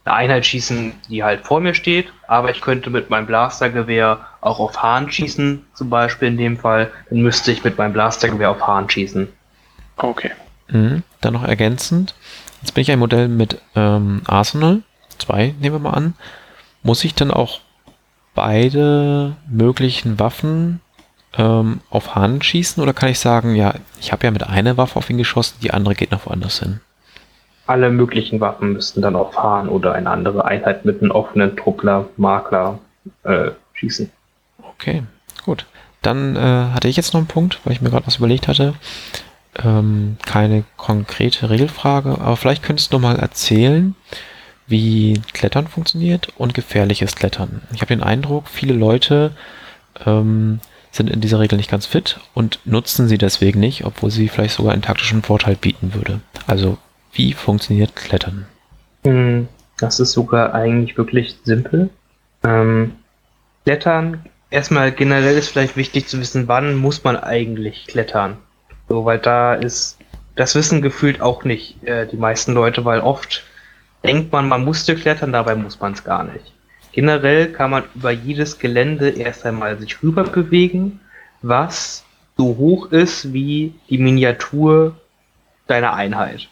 eine 0.06 0.16
Einheit 0.16 0.46
schießen, 0.46 0.94
die 1.10 1.24
halt 1.24 1.46
vor 1.46 1.60
mir 1.60 1.74
steht, 1.74 2.12
aber 2.28 2.52
ich 2.52 2.62
könnte 2.62 2.90
mit 2.90 3.10
meinem 3.10 3.26
Blastergewehr 3.26 4.20
auch 4.42 4.60
auf 4.60 4.82
Hahn 4.82 5.10
schießen, 5.10 5.66
zum 5.74 5.90
Beispiel 5.90 6.28
in 6.28 6.38
dem 6.38 6.58
Fall, 6.58 6.92
dann 7.10 7.22
müsste 7.22 7.52
ich 7.52 7.64
mit 7.64 7.78
meinem 7.78 7.94
Blastergewehr 7.94 8.52
auf 8.52 8.68
Hahn 8.68 8.90
schießen. 8.90 9.30
Okay. 9.98 10.32
Mhm. 10.68 11.04
Dann 11.22 11.34
noch 11.34 11.44
ergänzend, 11.44 12.16
jetzt 12.62 12.74
bin 12.74 12.82
ich 12.82 12.92
ein 12.92 13.00
Modell 13.00 13.28
mit 13.28 13.62
ähm, 13.76 14.22
Arsenal, 14.26 14.82
zwei 15.18 15.54
nehmen 15.60 15.76
wir 15.76 15.80
mal 15.80 15.92
an. 15.92 16.16
Muss 16.82 17.04
ich 17.06 17.16
dann 17.16 17.32
auch 17.32 17.62
beide 18.36 19.38
möglichen 19.48 20.20
Waffen 20.20 20.82
ähm, 21.38 21.82
auf 21.90 22.16
Hahn 22.16 22.42
schießen 22.42 22.82
oder 22.82 22.94
kann 22.94 23.10
ich 23.10 23.20
sagen, 23.20 23.56
ja, 23.56 23.76
ich 24.00 24.12
habe 24.12 24.26
ja 24.26 24.32
mit 24.32 24.44
einer 24.44 24.78
Waffe 24.78 24.98
auf 24.98 25.10
ihn 25.10 25.18
geschossen, 25.18 25.58
die 25.62 25.72
andere 25.72 25.96
geht 25.96 26.12
noch 26.12 26.26
woanders 26.26 26.60
hin? 26.60 26.80
Alle 27.66 27.90
möglichen 27.90 28.42
Waffen 28.42 28.74
müssten 28.74 29.02
dann 29.02 29.16
auf 29.16 29.38
Hahn 29.38 29.70
oder 29.70 29.94
eine 29.94 30.10
andere 30.10 30.46
Einheit 30.46 30.86
mit 30.86 31.02
einem 31.02 31.12
offenen 31.12 31.56
Truppler, 31.56 32.08
Makler 32.18 32.80
äh, 33.24 33.52
schießen. 33.74 34.12
Okay, 34.62 35.04
gut. 35.46 35.66
Dann 36.02 36.36
äh, 36.36 36.40
hatte 36.74 36.90
ich 36.90 36.98
jetzt 36.98 37.14
noch 37.14 37.22
einen 37.22 37.28
Punkt, 37.28 37.62
weil 37.64 37.74
ich 37.74 37.82
mir 37.82 37.90
gerade 37.90 38.06
was 38.06 38.18
überlegt 38.18 38.50
hatte. 38.50 38.74
Ähm, 39.64 40.18
keine 40.26 40.66
konkrete 40.76 41.50
Regelfrage, 41.50 42.20
aber 42.20 42.36
vielleicht 42.36 42.64
könntest 42.64 42.92
du 42.92 43.00
mal 43.00 43.18
erzählen, 43.18 43.96
wie 44.68 45.22
Klettern 45.34 45.68
funktioniert 45.68 46.30
und 46.38 46.54
gefährliches 46.54 47.16
Klettern. 47.16 47.62
Ich 47.74 47.82
habe 47.82 47.96
den 47.96 48.04
Eindruck, 48.04 48.48
viele 48.48 48.74
Leute 48.74 49.32
ähm, 50.06 50.60
sind 50.94 51.10
in 51.10 51.22
dieser 51.22 51.40
Regel 51.40 51.58
nicht 51.58 51.72
ganz 51.72 51.88
fit 51.88 52.20
und 52.36 52.60
nutzen 52.66 53.08
sie 53.08 53.18
deswegen 53.18 53.60
nicht, 53.60 53.84
obwohl 53.84 54.12
sie 54.12 54.30
vielleicht 54.30 54.56
sogar 54.56 54.74
einen 54.74 54.84
taktischen 54.84 55.24
Vorteil 55.24 55.56
bieten 55.56 55.94
würde. 55.96 56.22
Also, 56.46 56.78
wie 57.12 57.34
funktioniert 57.34 57.96
Klettern? 57.96 58.46
Hm, 59.04 59.48
das 59.78 60.00
ist 60.00 60.12
sogar 60.12 60.54
eigentlich 60.54 60.96
wirklich 60.96 61.36
simpel. 61.44 61.90
Ähm, 62.44 62.94
Klettern, 63.66 64.24
erstmal 64.52 64.92
generell 64.92 65.36
ist 65.36 65.50
vielleicht 65.50 65.76
wichtig 65.76 66.08
zu 66.08 66.20
wissen, 66.20 66.48
wann 66.48 66.76
muss 66.76 67.04
man 67.04 67.18
eigentlich 67.18 67.88
klettern. 67.88 68.38
So, 68.88 69.04
weil 69.04 69.18
da 69.18 69.56
ist 69.56 69.98
das 70.36 70.54
Wissen 70.54 70.82
gefühlt 70.84 71.22
auch 71.22 71.44
nicht 71.44 71.84
äh, 71.86 72.06
die 72.08 72.18
meisten 72.18 72.54
Leute, 72.54 72.86
weil 72.86 73.00
oft 73.00 73.44
denkt 74.04 74.32
man, 74.32 74.48
man 74.48 74.64
musste 74.64 74.96
klettern, 74.96 75.32
dabei 75.32 75.56
muss 75.56 75.80
man 75.80 75.94
es 75.94 76.04
gar 76.04 76.24
nicht. 76.24 76.54
Generell 76.94 77.48
kann 77.48 77.72
man 77.72 77.84
über 77.96 78.12
jedes 78.12 78.60
Gelände 78.60 79.10
erst 79.10 79.46
einmal 79.46 79.78
sich 79.80 80.02
rüber 80.02 80.24
bewegen, 80.24 81.00
was 81.42 82.06
so 82.38 82.56
hoch 82.58 82.92
ist 82.92 83.34
wie 83.34 83.74
die 83.90 83.98
Miniatur 83.98 84.96
deiner 85.68 85.94
Einheit. 85.94 86.48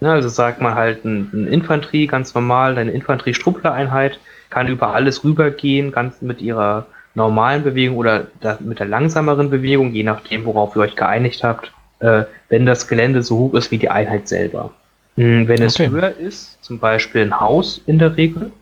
Ja, 0.00 0.12
also 0.12 0.28
sagt 0.28 0.60
man 0.60 0.74
halt 0.74 1.04
ein, 1.04 1.30
ein 1.32 1.46
Infanterie 1.48 2.06
ganz 2.06 2.34
normal, 2.34 2.78
eine 2.78 2.92
Infanterie-Struppler-Einheit 2.92 4.20
kann 4.50 4.68
über 4.68 4.94
alles 4.94 5.24
rübergehen, 5.24 5.90
ganz 5.90 6.22
mit 6.22 6.40
ihrer 6.40 6.86
normalen 7.14 7.64
Bewegung 7.64 7.96
oder 7.96 8.28
da, 8.40 8.58
mit 8.60 8.78
der 8.78 8.86
langsameren 8.86 9.50
Bewegung, 9.50 9.92
je 9.92 10.02
nachdem, 10.02 10.44
worauf 10.44 10.76
ihr 10.76 10.82
euch 10.82 10.96
geeinigt 10.96 11.42
habt, 11.42 11.72
äh, 12.00 12.24
wenn 12.48 12.66
das 12.66 12.86
Gelände 12.86 13.22
so 13.22 13.38
hoch 13.38 13.54
ist 13.54 13.70
wie 13.70 13.78
die 13.78 13.88
Einheit 13.88 14.28
selber. 14.28 14.70
Hm, 15.16 15.48
wenn 15.48 15.62
es 15.62 15.80
okay. 15.80 15.88
höher 15.88 16.14
ist, 16.16 16.62
zum 16.62 16.78
Beispiel 16.78 17.22
ein 17.22 17.40
Haus 17.40 17.80
in 17.86 17.98
der 17.98 18.16
Regel, 18.16 18.52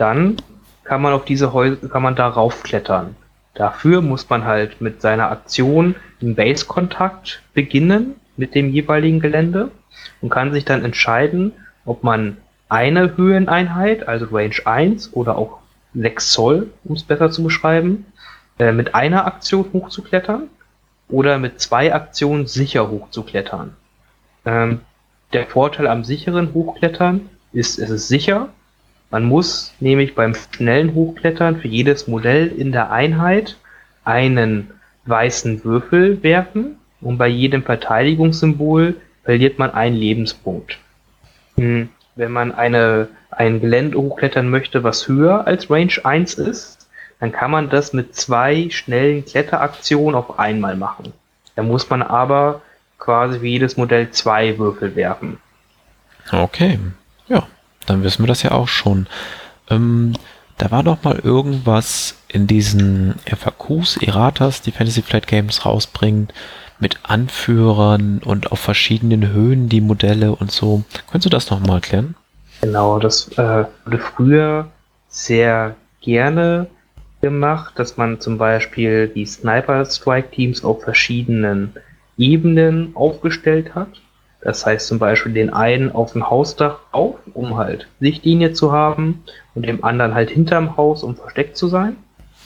dann 0.00 0.36
kann 0.84 1.02
man 1.02 1.12
auf 1.12 1.24
diese 1.24 1.52
Häuser, 1.52 1.88
kann 1.88 2.02
man 2.02 2.16
da 2.16 2.28
raufklettern. 2.28 3.16
Dafür 3.54 4.00
muss 4.00 4.28
man 4.30 4.44
halt 4.44 4.80
mit 4.80 5.02
seiner 5.02 5.30
Aktion 5.30 5.94
einen 6.22 6.34
Base-Kontakt 6.34 7.42
beginnen 7.52 8.16
mit 8.36 8.54
dem 8.54 8.70
jeweiligen 8.70 9.20
Gelände 9.20 9.70
und 10.20 10.30
kann 10.30 10.52
sich 10.52 10.64
dann 10.64 10.84
entscheiden, 10.84 11.52
ob 11.84 12.02
man 12.02 12.38
eine 12.68 13.16
Höheneinheit, 13.16 14.08
also 14.08 14.26
Range 14.32 14.54
1 14.64 15.12
oder 15.12 15.36
auch 15.36 15.58
6 15.94 16.32
Zoll, 16.32 16.70
um 16.84 16.96
es 16.96 17.02
besser 17.02 17.30
zu 17.30 17.42
beschreiben, 17.42 18.06
äh, 18.58 18.72
mit 18.72 18.94
einer 18.94 19.26
Aktion 19.26 19.66
hochzuklettern 19.72 20.48
oder 21.08 21.38
mit 21.38 21.60
zwei 21.60 21.92
Aktionen 21.92 22.46
sicher 22.46 22.88
hochzuklettern. 22.88 23.76
Ähm, 24.46 24.80
der 25.32 25.46
Vorteil 25.46 25.88
am 25.88 26.04
sicheren 26.04 26.54
Hochklettern 26.54 27.28
ist, 27.52 27.78
es 27.78 27.90
ist 27.90 28.08
sicher. 28.08 28.48
Man 29.10 29.24
muss 29.24 29.74
nämlich 29.80 30.14
beim 30.14 30.34
schnellen 30.34 30.94
Hochklettern 30.94 31.56
für 31.60 31.68
jedes 31.68 32.06
Modell 32.06 32.46
in 32.46 32.70
der 32.70 32.92
Einheit 32.92 33.56
einen 34.04 34.70
weißen 35.04 35.64
Würfel 35.64 36.22
werfen 36.22 36.76
und 37.00 37.18
bei 37.18 37.26
jedem 37.26 37.64
Verteidigungssymbol 37.64 38.94
verliert 39.24 39.58
man 39.58 39.72
einen 39.72 39.96
Lebenspunkt. 39.96 40.78
Hm, 41.56 41.88
wenn 42.14 42.32
man 42.32 42.52
eine, 42.52 43.08
ein 43.30 43.60
Gelände 43.60 43.98
hochklettern 43.98 44.48
möchte, 44.48 44.84
was 44.84 45.08
höher 45.08 45.46
als 45.46 45.70
Range 45.70 45.92
1 46.02 46.34
ist, 46.34 46.88
dann 47.18 47.32
kann 47.32 47.50
man 47.50 47.68
das 47.68 47.92
mit 47.92 48.14
zwei 48.14 48.70
schnellen 48.70 49.24
Kletteraktionen 49.24 50.14
auf 50.14 50.38
einmal 50.38 50.76
machen. 50.76 51.12
Da 51.56 51.62
muss 51.62 51.90
man 51.90 52.02
aber 52.02 52.62
quasi 52.98 53.42
wie 53.42 53.50
jedes 53.50 53.76
Modell 53.76 54.10
zwei 54.10 54.56
Würfel 54.58 54.94
werfen. 54.94 55.38
Okay, 56.32 56.78
ja, 57.26 57.46
dann 57.86 58.02
wissen 58.02 58.22
wir 58.22 58.28
das 58.28 58.42
ja 58.42 58.52
auch 58.52 58.68
schon. 58.68 59.06
Ähm, 59.68 60.14
da 60.58 60.70
war 60.70 60.82
doch 60.82 61.02
mal 61.02 61.18
irgendwas 61.18 62.16
in 62.28 62.46
diesen 62.46 63.14
FAQs, 63.24 63.96
Erratas, 63.96 64.60
die 64.60 64.72
Fantasy 64.72 65.02
Flight 65.02 65.26
Games 65.26 65.64
rausbringt, 65.64 66.34
mit 66.78 66.98
Anführern 67.02 68.20
und 68.24 68.52
auf 68.52 68.60
verschiedenen 68.60 69.32
Höhen 69.32 69.68
die 69.68 69.80
Modelle 69.80 70.34
und 70.34 70.50
so. 70.50 70.84
Könntest 71.10 71.26
du 71.26 71.30
das 71.30 71.50
nochmal 71.50 71.76
erklären? 71.76 72.14
Genau, 72.60 72.98
das 72.98 73.28
äh, 73.38 73.64
wurde 73.84 73.98
früher 73.98 74.68
sehr 75.08 75.76
gerne 76.02 76.66
gemacht, 77.20 77.78
dass 77.78 77.96
man 77.96 78.20
zum 78.20 78.38
Beispiel 78.38 79.08
die 79.08 79.26
Sniper 79.26 79.84
Strike 79.84 80.30
Teams 80.30 80.64
auf 80.64 80.82
verschiedenen 80.82 81.74
Ebenen 82.18 82.94
aufgestellt 82.94 83.74
hat. 83.74 83.88
Das 84.42 84.64
heißt 84.64 84.86
zum 84.86 84.98
Beispiel 84.98 85.32
den 85.32 85.50
einen 85.50 85.92
auf 85.92 86.12
dem 86.12 86.30
Hausdach 86.30 86.78
auf, 86.92 87.16
um 87.34 87.56
halt 87.56 87.88
Sichtlinie 88.00 88.52
zu 88.52 88.72
haben 88.72 89.22
und 89.54 89.66
dem 89.66 89.84
anderen 89.84 90.14
halt 90.14 90.30
hinterm 90.30 90.76
Haus, 90.76 91.02
um 91.02 91.16
versteckt 91.16 91.56
zu 91.56 91.68
sein. 91.68 91.96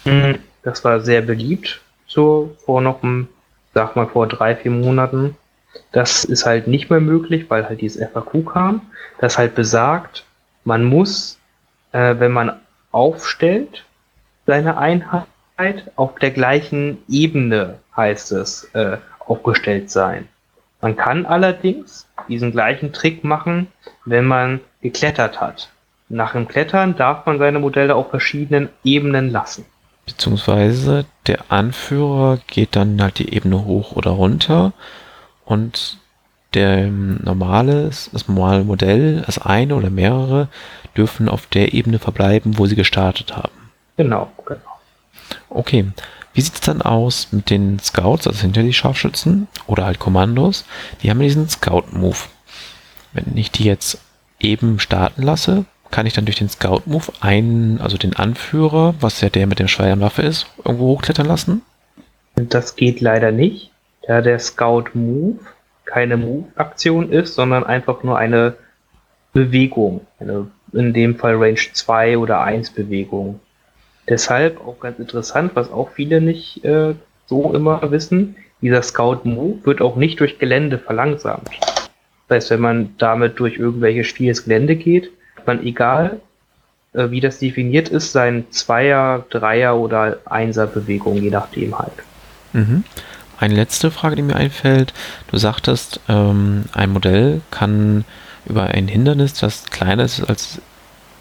Mhm. 0.05 0.39
Das 0.63 0.85
war 0.85 1.01
sehr 1.01 1.23
beliebt, 1.23 1.81
so 2.07 2.57
vor 2.65 2.81
noch 2.81 3.03
einem, 3.03 3.29
sag 3.75 3.97
mal 3.97 4.07
vor 4.07 4.27
drei, 4.27 4.57
vier 4.57 4.71
Monaten. 4.71 5.37
Das 5.93 6.25
ist 6.25 6.47
halt 6.47 6.67
nicht 6.67 6.91
mehr 6.91 7.01
möglich, 7.01 7.47
weil 7.49 7.69
halt 7.69 7.81
dieses 7.81 8.03
FAQ 8.03 8.47
kam, 8.47 8.83
das 9.19 9.39
halt 9.39 9.55
besagt, 9.55 10.25
man 10.65 10.85
muss, 10.85 11.39
äh, 11.93 12.15
wenn 12.19 12.33
man 12.33 12.61
aufstellt, 12.91 13.85
seine 14.47 14.79
Einheit 14.79 15.27
auf 15.97 16.17
der 16.17 16.31
gleichen 16.31 16.99
Ebene, 17.09 17.79
heißt 17.97 18.33
es, 18.33 18.65
äh, 18.73 18.99
aufgestellt 19.21 19.91
sein. 19.91 20.29
Man 20.85 20.97
kann 20.97 21.25
allerdings 21.25 22.07
diesen 22.29 22.53
gleichen 22.53 22.93
Trick 22.93 23.25
machen, 23.25 23.69
wenn 24.05 24.27
man 24.27 24.61
geklettert 24.83 25.41
hat. 25.41 25.71
Nach 26.11 26.33
dem 26.33 26.47
Klettern 26.47 26.95
darf 26.95 27.25
man 27.25 27.39
seine 27.39 27.59
Modelle 27.59 27.95
auf 27.95 28.11
verschiedenen 28.11 28.69
Ebenen 28.85 29.31
lassen. 29.31 29.65
Beziehungsweise 30.05 31.07
der 31.27 31.51
Anführer 31.51 32.39
geht 32.49 32.77
dann 32.77 33.01
halt 33.01 33.19
die 33.19 33.33
Ebene 33.33 33.65
hoch 33.65 33.93
oder 33.93 34.11
runter 34.11 34.75
und 35.47 35.97
der 36.53 36.89
normale, 36.89 37.85
das 37.85 38.29
normale 38.29 38.63
Modell, 38.65 39.23
das 39.25 39.39
eine 39.39 39.77
oder 39.77 39.89
mehrere, 39.89 40.49
dürfen 40.99 41.31
auf 41.31 41.47
der 41.47 41.73
Ebene 41.73 41.99
verbleiben, 41.99 42.59
wo 42.59 42.67
sie 42.67 42.77
gestartet 42.77 43.35
haben. 43.35 43.71
Genau, 43.97 44.31
genau. 44.45 44.61
Okay, 45.49 45.87
wie 46.35 46.41
sieht 46.41 46.55
es 46.55 46.61
dann 46.61 46.83
aus 46.83 47.29
mit 47.31 47.49
den 47.49 47.79
Scouts, 47.79 48.27
also 48.27 48.41
hinter 48.41 48.63
die 48.63 48.73
Scharfschützen 48.73 49.49
oder 49.67 49.87
halt 49.87 50.01
Kommandos? 50.01 50.65
Die 51.03 51.11
haben 51.11 51.21
diesen 51.21 51.49
Scout-Move. 51.49 52.19
Wenn 53.13 53.37
ich 53.37 53.53
die 53.53 53.65
jetzt 53.65 54.01
eben 54.41 54.81
starten 54.81 55.23
lasse, 55.23 55.65
kann 55.93 56.07
ich 56.07 56.13
dann 56.13 56.25
durch 56.25 56.39
den 56.39 56.49
Scout-Move 56.49 57.13
einen, 57.21 57.81
also 57.81 57.97
den 57.97 58.17
Anführer, 58.17 58.95
was 59.01 59.21
ja 59.21 59.29
der 59.29 59.47
mit 59.47 59.61
der 59.61 59.69
schweren 59.69 60.01
Waffe 60.01 60.23
ist, 60.23 60.47
irgendwo 60.65 60.89
hochklettern 60.89 61.27
lassen? 61.27 61.63
Das 62.35 62.75
geht 62.75 63.01
leider 63.01 63.31
nicht, 63.31 63.71
da 64.03 64.21
der 64.21 64.41
Scout-Move 64.41 65.39
keine 65.85 66.17
Move-Aktion 66.17 67.13
ist, 67.13 67.35
sondern 67.35 67.63
einfach 67.63 68.03
nur 68.03 68.19
eine 68.19 68.57
Bewegung. 69.33 70.01
Eine, 70.19 70.49
in 70.73 70.93
dem 70.93 71.17
Fall 71.17 71.37
Range 71.37 71.61
2 71.73 72.19
oder 72.19 72.41
1 72.41 72.71
Bewegung. 72.71 73.39
Deshalb 74.09 74.61
auch 74.67 74.79
ganz 74.81 74.99
interessant, 74.99 75.53
was 75.55 75.71
auch 75.71 75.91
viele 75.91 76.21
nicht 76.21 76.65
äh, 76.65 76.95
so 77.27 77.55
immer 77.55 77.91
wissen, 77.91 78.37
dieser 78.61 78.83
Scout 78.83 79.21
Move 79.25 79.59
wird 79.65 79.81
auch 79.81 79.97
nicht 79.97 80.21
durch 80.21 80.39
Gelände 80.39 80.79
verlangsamt. 80.79 81.51
Das 82.29 82.37
heißt, 82.37 82.51
wenn 82.51 82.61
man 82.61 82.95
damit 82.99 83.39
durch 83.39 83.59
irgendwelche 83.59 84.05
schwieriges 84.05 84.45
Gelände 84.45 84.77
geht, 84.77 85.11
man 85.47 85.63
egal 85.65 86.21
äh, 86.95 87.11
wie 87.11 87.21
das 87.21 87.39
definiert 87.39 87.89
ist, 87.89 88.13
sein 88.13 88.47
Zweier, 88.51 89.25
Dreier 89.31 89.77
oder 89.77 90.19
Einser 90.25 90.67
Bewegung, 90.67 91.17
je 91.17 91.31
nachdem 91.31 91.79
halt. 91.79 91.93
Mhm. 92.53 92.85
Eine 93.39 93.55
letzte 93.55 93.91
Frage, 93.91 94.17
die 94.17 94.23
mir 94.23 94.37
einfällt. 94.37 94.95
Du 95.31 95.37
sagtest, 95.37 96.01
ähm, 96.09 96.65
ein 96.73 96.91
Modell 96.91 97.41
kann 97.51 98.05
über 98.47 98.65
ein 98.65 98.87
Hindernis, 98.89 99.35
das 99.35 99.67
kleiner 99.67 100.05
ist 100.05 100.23
als 100.23 100.61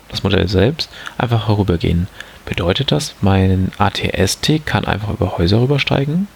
das 0.10 0.24
Modell 0.24 0.48
selbst, 0.48 0.90
einfach 1.18 1.48
herübergehen. 1.48 2.08
Bedeutet 2.46 2.92
das, 2.92 3.16
mein 3.22 3.72
ATST 3.78 4.66
kann 4.66 4.86
einfach 4.86 5.14
über 5.14 5.38
Häuser 5.38 5.62
rübersteigen? 5.62 6.28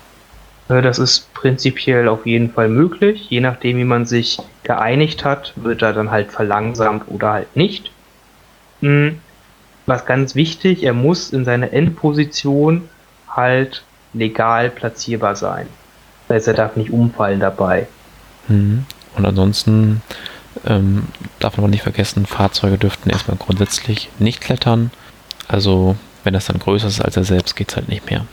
Äh, 0.69 0.81
das 0.81 0.99
ist 0.99 1.33
prinzipiell 1.33 2.07
auf 2.07 2.25
jeden 2.25 2.51
Fall 2.51 2.69
möglich. 2.69 3.29
Je 3.29 3.41
nachdem, 3.41 3.77
wie 3.77 3.83
man 3.83 4.05
sich 4.05 4.39
geeinigt 4.63 5.25
hat, 5.25 5.53
wird 5.55 5.81
er 5.81 5.93
dann 5.93 6.11
halt 6.11 6.31
verlangsamt 6.31 7.03
oder 7.07 7.31
halt 7.33 7.55
nicht. 7.55 7.91
Hm, 8.81 9.19
was 9.85 10.05
ganz 10.05 10.35
wichtig, 10.35 10.83
er 10.83 10.93
muss 10.93 11.31
in 11.31 11.45
seiner 11.45 11.73
Endposition 11.73 12.89
halt 13.29 13.83
legal 14.13 14.69
platzierbar 14.69 15.35
sein. 15.35 15.67
Das 16.27 16.35
heißt, 16.35 16.47
er 16.49 16.53
darf 16.53 16.75
nicht 16.75 16.91
umfallen 16.91 17.39
dabei. 17.39 17.87
Mhm. 18.47 18.85
Und 19.15 19.25
ansonsten 19.25 20.01
ähm, 20.65 21.07
darf 21.39 21.57
man 21.57 21.69
nicht 21.69 21.83
vergessen, 21.83 22.25
Fahrzeuge 22.25 22.77
dürften 22.77 23.09
erstmal 23.09 23.37
grundsätzlich 23.37 24.09
nicht 24.19 24.41
klettern. 24.41 24.91
Also 25.47 25.95
Wenn 26.23 26.33
das 26.33 26.45
dann 26.45 26.59
größer 26.59 26.87
ist 26.87 26.99
als 26.99 27.15
er 27.15 27.23
selbst, 27.23 27.55
geht 27.55 27.69
es 27.69 27.75
halt 27.77 27.87
nicht 27.87 28.09
mehr. 28.09 28.25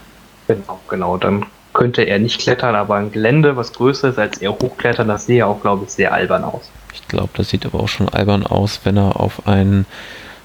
Genau, 0.48 0.80
genau. 0.88 1.16
Dann 1.16 1.46
könnte 1.72 2.02
er 2.02 2.18
nicht 2.18 2.40
klettern, 2.40 2.74
aber 2.74 2.96
ein 2.96 3.12
Gelände, 3.12 3.56
was 3.56 3.72
größer 3.72 4.08
ist 4.08 4.18
als 4.18 4.38
er 4.38 4.52
hochklettern, 4.52 5.08
das 5.08 5.26
sehe 5.26 5.46
auch, 5.46 5.60
glaube 5.60 5.84
ich, 5.84 5.90
sehr 5.90 6.12
albern 6.12 6.44
aus. 6.44 6.70
Ich 6.94 7.06
glaube, 7.08 7.30
das 7.34 7.50
sieht 7.50 7.66
aber 7.66 7.80
auch 7.80 7.88
schon 7.88 8.08
albern 8.08 8.46
aus, 8.46 8.80
wenn 8.84 8.96
er 8.96 9.20
auf 9.20 9.46
ein 9.46 9.84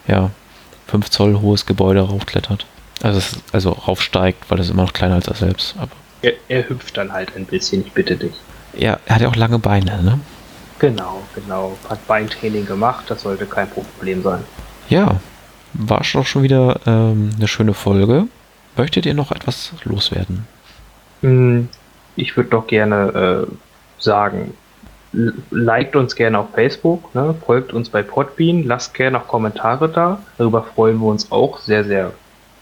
ja, 0.08 0.32
5 0.88 1.10
Zoll 1.10 1.40
hohes 1.40 1.66
Gebäude 1.66 2.02
raufklettert. 2.02 2.66
Also, 3.02 3.20
es, 3.20 3.38
also 3.54 3.72
raufsteigt, 3.72 4.50
weil 4.50 4.60
es 4.60 4.70
immer 4.70 4.84
noch 4.84 4.94
kleiner 4.94 5.16
als 5.16 5.28
er 5.28 5.36
selbst. 5.36 5.76
Aber 5.78 5.92
er, 6.22 6.34
er, 6.50 6.68
hüpft 6.68 6.98
dann 6.98 7.14
halt 7.14 7.36
ein 7.36 7.46
bisschen, 7.46 7.86
ich 7.86 7.94
bitte 7.94 8.18
dich. 8.18 8.34
Ja, 8.74 9.00
er 9.06 9.16
hat 9.16 9.22
ja 9.22 9.30
auch 9.30 9.36
lange 9.36 9.60
Beine, 9.60 10.04
ne? 10.04 10.20
Genau, 10.80 11.22
genau. 11.36 11.78
Hat 11.90 12.06
Beintraining 12.08 12.66
gemacht, 12.66 13.06
das 13.08 13.22
sollte 13.22 13.46
kein 13.46 13.70
Problem 13.70 14.24
sein. 14.24 14.44
Ja, 14.90 15.20
war 15.74 16.02
doch 16.14 16.26
schon 16.26 16.44
wieder 16.44 16.80
ähm, 16.86 17.32
eine 17.38 17.48
schöne 17.48 17.74
Folge. 17.74 18.28
Möchtet 18.78 19.06
ihr 19.06 19.14
noch 19.14 19.32
etwas 19.32 19.74
loswerden? 19.84 20.48
Hm, 21.22 21.70
ich 22.16 22.36
würde 22.38 22.50
doch 22.50 22.68
gerne 22.68 23.48
äh, 23.48 23.54
sagen, 24.02 24.54
liked 25.52 25.96
uns 25.96 26.16
gerne 26.16 26.40
auf 26.40 26.52
Facebook, 26.54 27.14
ne? 27.16 27.36
folgt 27.46 27.74
uns 27.74 27.90
bei 27.90 28.04
Podbean, 28.04 28.64
lasst 28.64 28.94
gerne 28.94 29.20
auch 29.20 29.28
Kommentare 29.28 29.90
da. 29.90 30.22
Darüber 30.38 30.64
freuen 30.64 31.00
wir 31.00 31.08
uns 31.08 31.32
auch 31.32 31.60
sehr, 31.60 31.84
sehr 31.84 32.12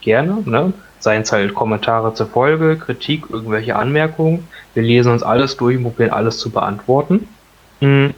gerne. 0.01 0.41
Ne? 0.45 0.73
Seien 0.99 1.23
es 1.23 1.31
halt 1.31 1.53
Kommentare 1.53 2.13
zur 2.13 2.27
Folge, 2.27 2.77
Kritik, 2.77 3.25
irgendwelche 3.29 3.75
Anmerkungen. 3.75 4.47
Wir 4.73 4.83
lesen 4.83 5.11
uns 5.11 5.23
alles 5.23 5.57
durch 5.57 5.77
und 5.77 5.83
probieren 5.83 6.11
alles 6.11 6.37
zu 6.39 6.49
beantworten. 6.49 7.27
Hm, 7.81 8.13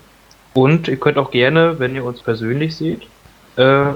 und 0.53 0.87
ihr 0.87 0.97
könnt 0.97 1.17
auch 1.17 1.31
gerne, 1.31 1.79
wenn 1.79 1.95
ihr 1.95 2.05
uns 2.05 2.21
persönlich 2.21 2.75
seht, 2.75 3.01
äh, 3.57 3.93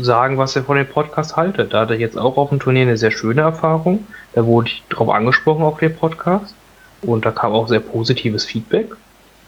sagen, 0.00 0.38
was 0.38 0.56
ihr 0.56 0.64
von 0.64 0.76
dem 0.76 0.86
Podcast 0.86 1.36
haltet. 1.36 1.72
Da 1.72 1.80
hatte 1.80 1.94
ich 1.94 2.00
jetzt 2.00 2.18
auch 2.18 2.36
auf 2.36 2.50
dem 2.50 2.60
Turnier 2.60 2.82
eine 2.82 2.96
sehr 2.96 3.10
schöne 3.10 3.42
Erfahrung. 3.42 4.06
Da 4.34 4.44
wurde 4.44 4.68
ich 4.68 4.82
drauf 4.88 5.10
angesprochen 5.10 5.62
auf 5.62 5.78
den 5.78 5.94
Podcast. 5.94 6.54
Und 7.02 7.26
da 7.26 7.30
kam 7.30 7.52
auch 7.52 7.68
sehr 7.68 7.80
positives 7.80 8.44
Feedback. 8.44 8.94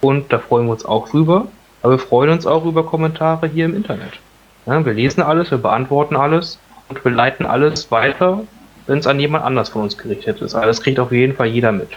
Und 0.01 0.33
da 0.33 0.39
freuen 0.39 0.67
wir 0.67 0.73
uns 0.73 0.85
auch 0.85 1.09
drüber. 1.09 1.47
Aber 1.83 1.95
wir 1.95 1.99
freuen 1.99 2.31
uns 2.31 2.47
auch 2.47 2.65
über 2.65 2.85
Kommentare 2.85 3.47
hier 3.49 3.65
im 3.65 3.77
Internet. 3.77 4.15
Ja, 4.67 4.85
wir 4.85 4.93
lesen 4.93 5.23
alles, 5.23 5.51
wir 5.51 5.59
beantworten 5.59 6.17
alles 6.17 6.59
und 6.89 7.05
wir 7.05 7.13
leiten 7.13 7.47
alles 7.47 7.91
weiter, 7.91 8.43
wenn 8.87 8.99
es 8.99 9.07
an 9.07 9.21
jemand 9.21 9.45
anders 9.45 9.69
von 9.69 9.83
uns 9.83 9.97
gerichtet 9.97 10.41
ist. 10.43 10.55
Also 10.55 10.67
das 10.67 10.83
kriegt 10.83 10.99
auf 10.99 11.13
jeden 11.13 11.37
Fall 11.37 11.47
jeder 11.47 11.73
mit. 11.73 11.91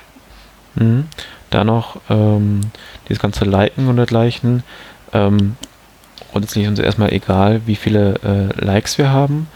Mhm. 0.76 1.06
Da 1.50 1.64
noch 1.64 1.98
ähm, 2.10 2.62
dieses 3.08 3.22
ganze 3.22 3.46
Liken 3.46 3.88
und 3.88 3.98
dergleichen. 3.98 4.64
Ähm, 5.14 5.56
grundsätzlich 6.32 6.66
ist 6.66 6.70
uns 6.70 6.80
erstmal 6.80 7.14
egal, 7.14 7.62
wie 7.66 7.76
viele 7.76 8.16
äh, 8.24 8.64
Likes 8.66 8.98
wir 8.98 9.12
haben. 9.12 9.48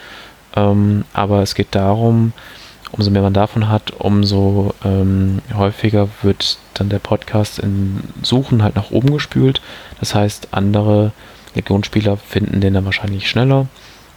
Ähm, 0.56 1.06
aber 1.14 1.42
es 1.42 1.56
geht 1.56 1.70
darum, 1.72 2.34
umso 2.92 3.10
mehr 3.10 3.22
man 3.22 3.34
davon 3.34 3.70
hat, 3.70 3.92
umso 4.00 4.74
ähm, 4.86 5.42
häufiger 5.54 6.10
wird 6.22 6.58
dann 6.76 6.90
der 6.90 7.00
Podcast 7.00 7.60
in 7.60 8.02
Suchen 8.22 8.62
halt 8.64 8.76
nach 8.76 8.92
oben 8.92 9.12
gespült. 9.12 9.62
Das 10.00 10.14
heißt, 10.14 10.50
andere 10.52 11.12
Legionsspieler 11.56 12.18
finden 12.18 12.62
den 12.62 12.74
dann 12.74 12.86
wahrscheinlich 12.86 13.28
schneller, 13.28 13.68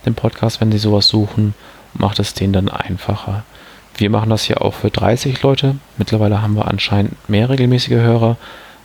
den 0.05 0.15
Podcast, 0.15 0.61
wenn 0.61 0.73
sie 0.73 0.79
sowas 0.79 1.09
suchen, 1.09 1.55
macht 1.95 2.19
es 2.19 2.35
denen 2.35 2.53
dann 2.53 2.69
einfacher. 2.69 3.45
Wir 3.97 4.11
machen 4.11 4.29
das 4.29 4.45
hier 4.45 4.61
auch 4.61 4.75
für 4.75 4.91
30 4.91 5.43
Leute. 5.43 5.77
Mittlerweile 5.97 6.43
haben 6.43 6.55
wir 6.55 6.69
anscheinend 6.69 7.29
mehr 7.31 7.49
regelmäßige 7.49 7.93
Hörer. 7.93 8.37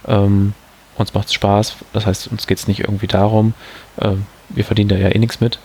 Ähm, 0.08 0.54
uns 1.02 1.14
macht 1.14 1.28
es 1.28 1.34
Spaß. 1.34 1.76
Das 1.94 2.06
heißt, 2.06 2.28
uns 2.28 2.48
geht 2.48 2.58
es 2.58 2.68
nicht 2.68 2.80
irgendwie 2.82 3.08
darum, 3.08 3.54
äh, 3.98 4.12
wir 4.50 4.66
verdienen 4.66 4.90
da 4.90 4.96
ja 4.96 5.10
eh 5.10 5.20
nichts 5.20 5.40
mit, 5.40 5.60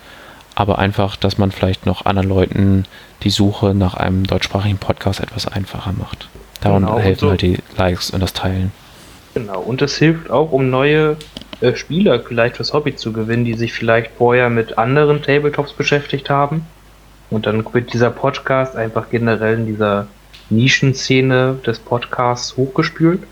aber 0.55 0.79
einfach, 0.79 1.17
dass 1.17 1.39
man 1.39 1.53
vielleicht 1.53 1.87
noch 1.87 2.07
anderen 2.07 2.29
Leuten 2.29 2.85
die 3.23 3.31
Suche 3.31 3.75
nach 3.75 3.95
einem 3.95 4.27
deutschsprachigen 4.27 4.79
Podcast 4.79 5.21
etwas 5.21 5.47
einfacher 5.47 5.93
macht. 5.93 6.29
Darum 6.61 6.85
genau, 6.85 6.99
helfen 6.99 7.21
so. 7.21 7.31
halt 7.31 7.43
die 7.43 7.59
Likes 7.77 8.11
und 8.11 8.21
das 8.21 8.33
Teilen. 8.33 8.73
Genau, 9.35 9.61
und 9.61 9.83
es 9.83 9.97
hilft 9.97 10.31
auch, 10.31 10.53
um 10.53 10.71
neue 10.71 11.17
äh, 11.61 11.75
Spieler 11.77 12.21
vielleicht 12.21 12.57
fürs 12.57 12.73
Hobby 12.73 12.97
zu 12.97 13.13
gewinnen, 13.13 13.45
die 13.45 13.55
sich 13.55 13.73
vielleicht 13.73 14.13
vorher 14.17 14.49
mit 14.51 14.79
anderen 14.79 15.23
Tabletops 15.23 15.73
beschäftigt 15.73 16.31
haben. 16.31 16.67
Und 17.29 17.47
dann 17.47 17.65
wird 17.75 17.93
dieser 17.93 18.11
Podcast 18.11 18.77
einfach 18.77 19.11
generell 19.11 19.59
in 19.59 19.67
dieser 19.67 20.07
Nischenszene 20.49 21.59
des 21.67 21.79
Podcasts 21.79 22.57
hochgespült. 22.57 23.23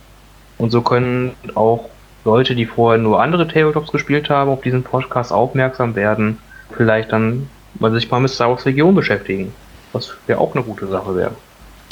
Und 0.59 0.70
so 0.70 0.82
können 0.82 1.32
auch 1.55 1.89
Leute, 2.24 2.55
die 2.55 2.66
vorher 2.66 3.01
nur 3.01 3.22
andere 3.22 3.46
Tabletops 3.46 3.92
gespielt 3.92 4.30
haben, 4.30 4.51
auf 4.51 4.62
diesen 4.62 4.82
Podcast 4.82 5.32
aufmerksam 5.32 5.94
werden, 5.94 6.38
vielleicht 6.76 7.12
dann 7.12 7.48
weil 7.74 7.92
sich 7.92 8.10
mal 8.10 8.20
mit 8.20 8.30
Star 8.30 8.51
Wars 8.51 8.64
Region 8.66 8.94
beschäftigen. 8.94 9.52
Was 9.92 10.12
ja 10.28 10.38
auch 10.38 10.55
eine 10.55 10.64
gute 10.64 10.86
Sache 10.86 11.14
wäre. 11.16 11.32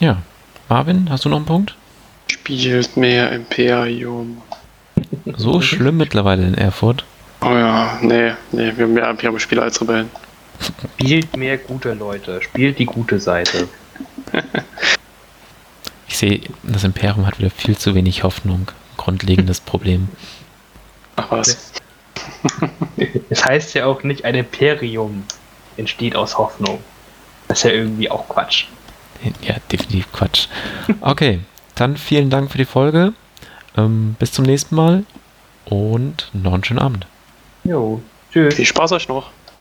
Ja. 0.01 0.19
Marvin, 0.69 1.09
hast 1.11 1.25
du 1.25 1.29
noch 1.29 1.37
einen 1.37 1.47
Punkt? 1.47 1.77
Spielt 2.29 2.97
mehr 2.97 3.31
Imperium. 3.33 4.41
So 5.37 5.61
schlimm 5.61 5.99
mittlerweile 5.99 6.47
in 6.47 6.55
Erfurt. 6.55 7.05
Oh 7.43 7.51
ja, 7.51 7.99
nee, 8.01 8.33
nee, 8.53 8.73
wir 8.77 8.85
haben 8.85 8.95
mehr 8.95 9.11
Imperium-Spieler 9.11 9.63
als 9.63 9.81
Rebellen. 9.81 10.11
Spielt 10.95 11.37
mehr 11.37 11.59
gute 11.59 11.93
Leute, 11.95 12.41
spielt 12.41 12.79
die 12.79 12.87
gute 12.87 13.19
Seite. 13.19 13.69
Ich 16.07 16.17
sehe, 16.17 16.41
das 16.63 16.85
Imperium 16.85 17.27
hat 17.27 17.39
wieder 17.39 17.51
viel 17.51 17.77
zu 17.77 17.95
wenig 17.95 18.23
Hoffnung. 18.23 18.69
Grundlegendes 19.03 19.61
Problem. 19.61 20.09
Ach 21.17 21.31
was. 21.33 21.73
Es 23.31 23.45
heißt 23.45 23.75
ja 23.75 23.87
auch 23.87 24.05
nicht, 24.05 24.25
ein 24.25 24.37
Imperium 24.37 25.25
entsteht 25.77 26.15
aus 26.15 26.39
Hoffnung. 26.39 26.79
Das 27.49 27.59
ist 27.59 27.65
ja 27.65 27.71
irgendwie 27.71 28.09
auch 28.09 28.29
Quatsch. 28.29 28.67
Ja, 29.41 29.57
definitiv 29.71 30.13
Quatsch. 30.13 30.47
Okay, 31.01 31.41
dann 31.75 31.97
vielen 31.97 32.31
Dank 32.31 32.53
für 32.53 32.59
die 32.59 32.65
Folge. 32.65 33.13
Ähm, 33.77 34.15
bis 34.21 34.31
zum 34.31 34.45
nächsten 34.45 34.77
Mal 34.77 35.05
und 35.65 36.31
noch 36.33 36.55
einen 36.55 36.63
schönen 36.63 36.81
Abend. 36.81 37.07
Jo, 37.65 38.01
tschüss. 38.33 38.55
Viel 38.55 38.67
Spaß 38.67 38.93
euch 38.93 39.09
noch. 39.09 39.31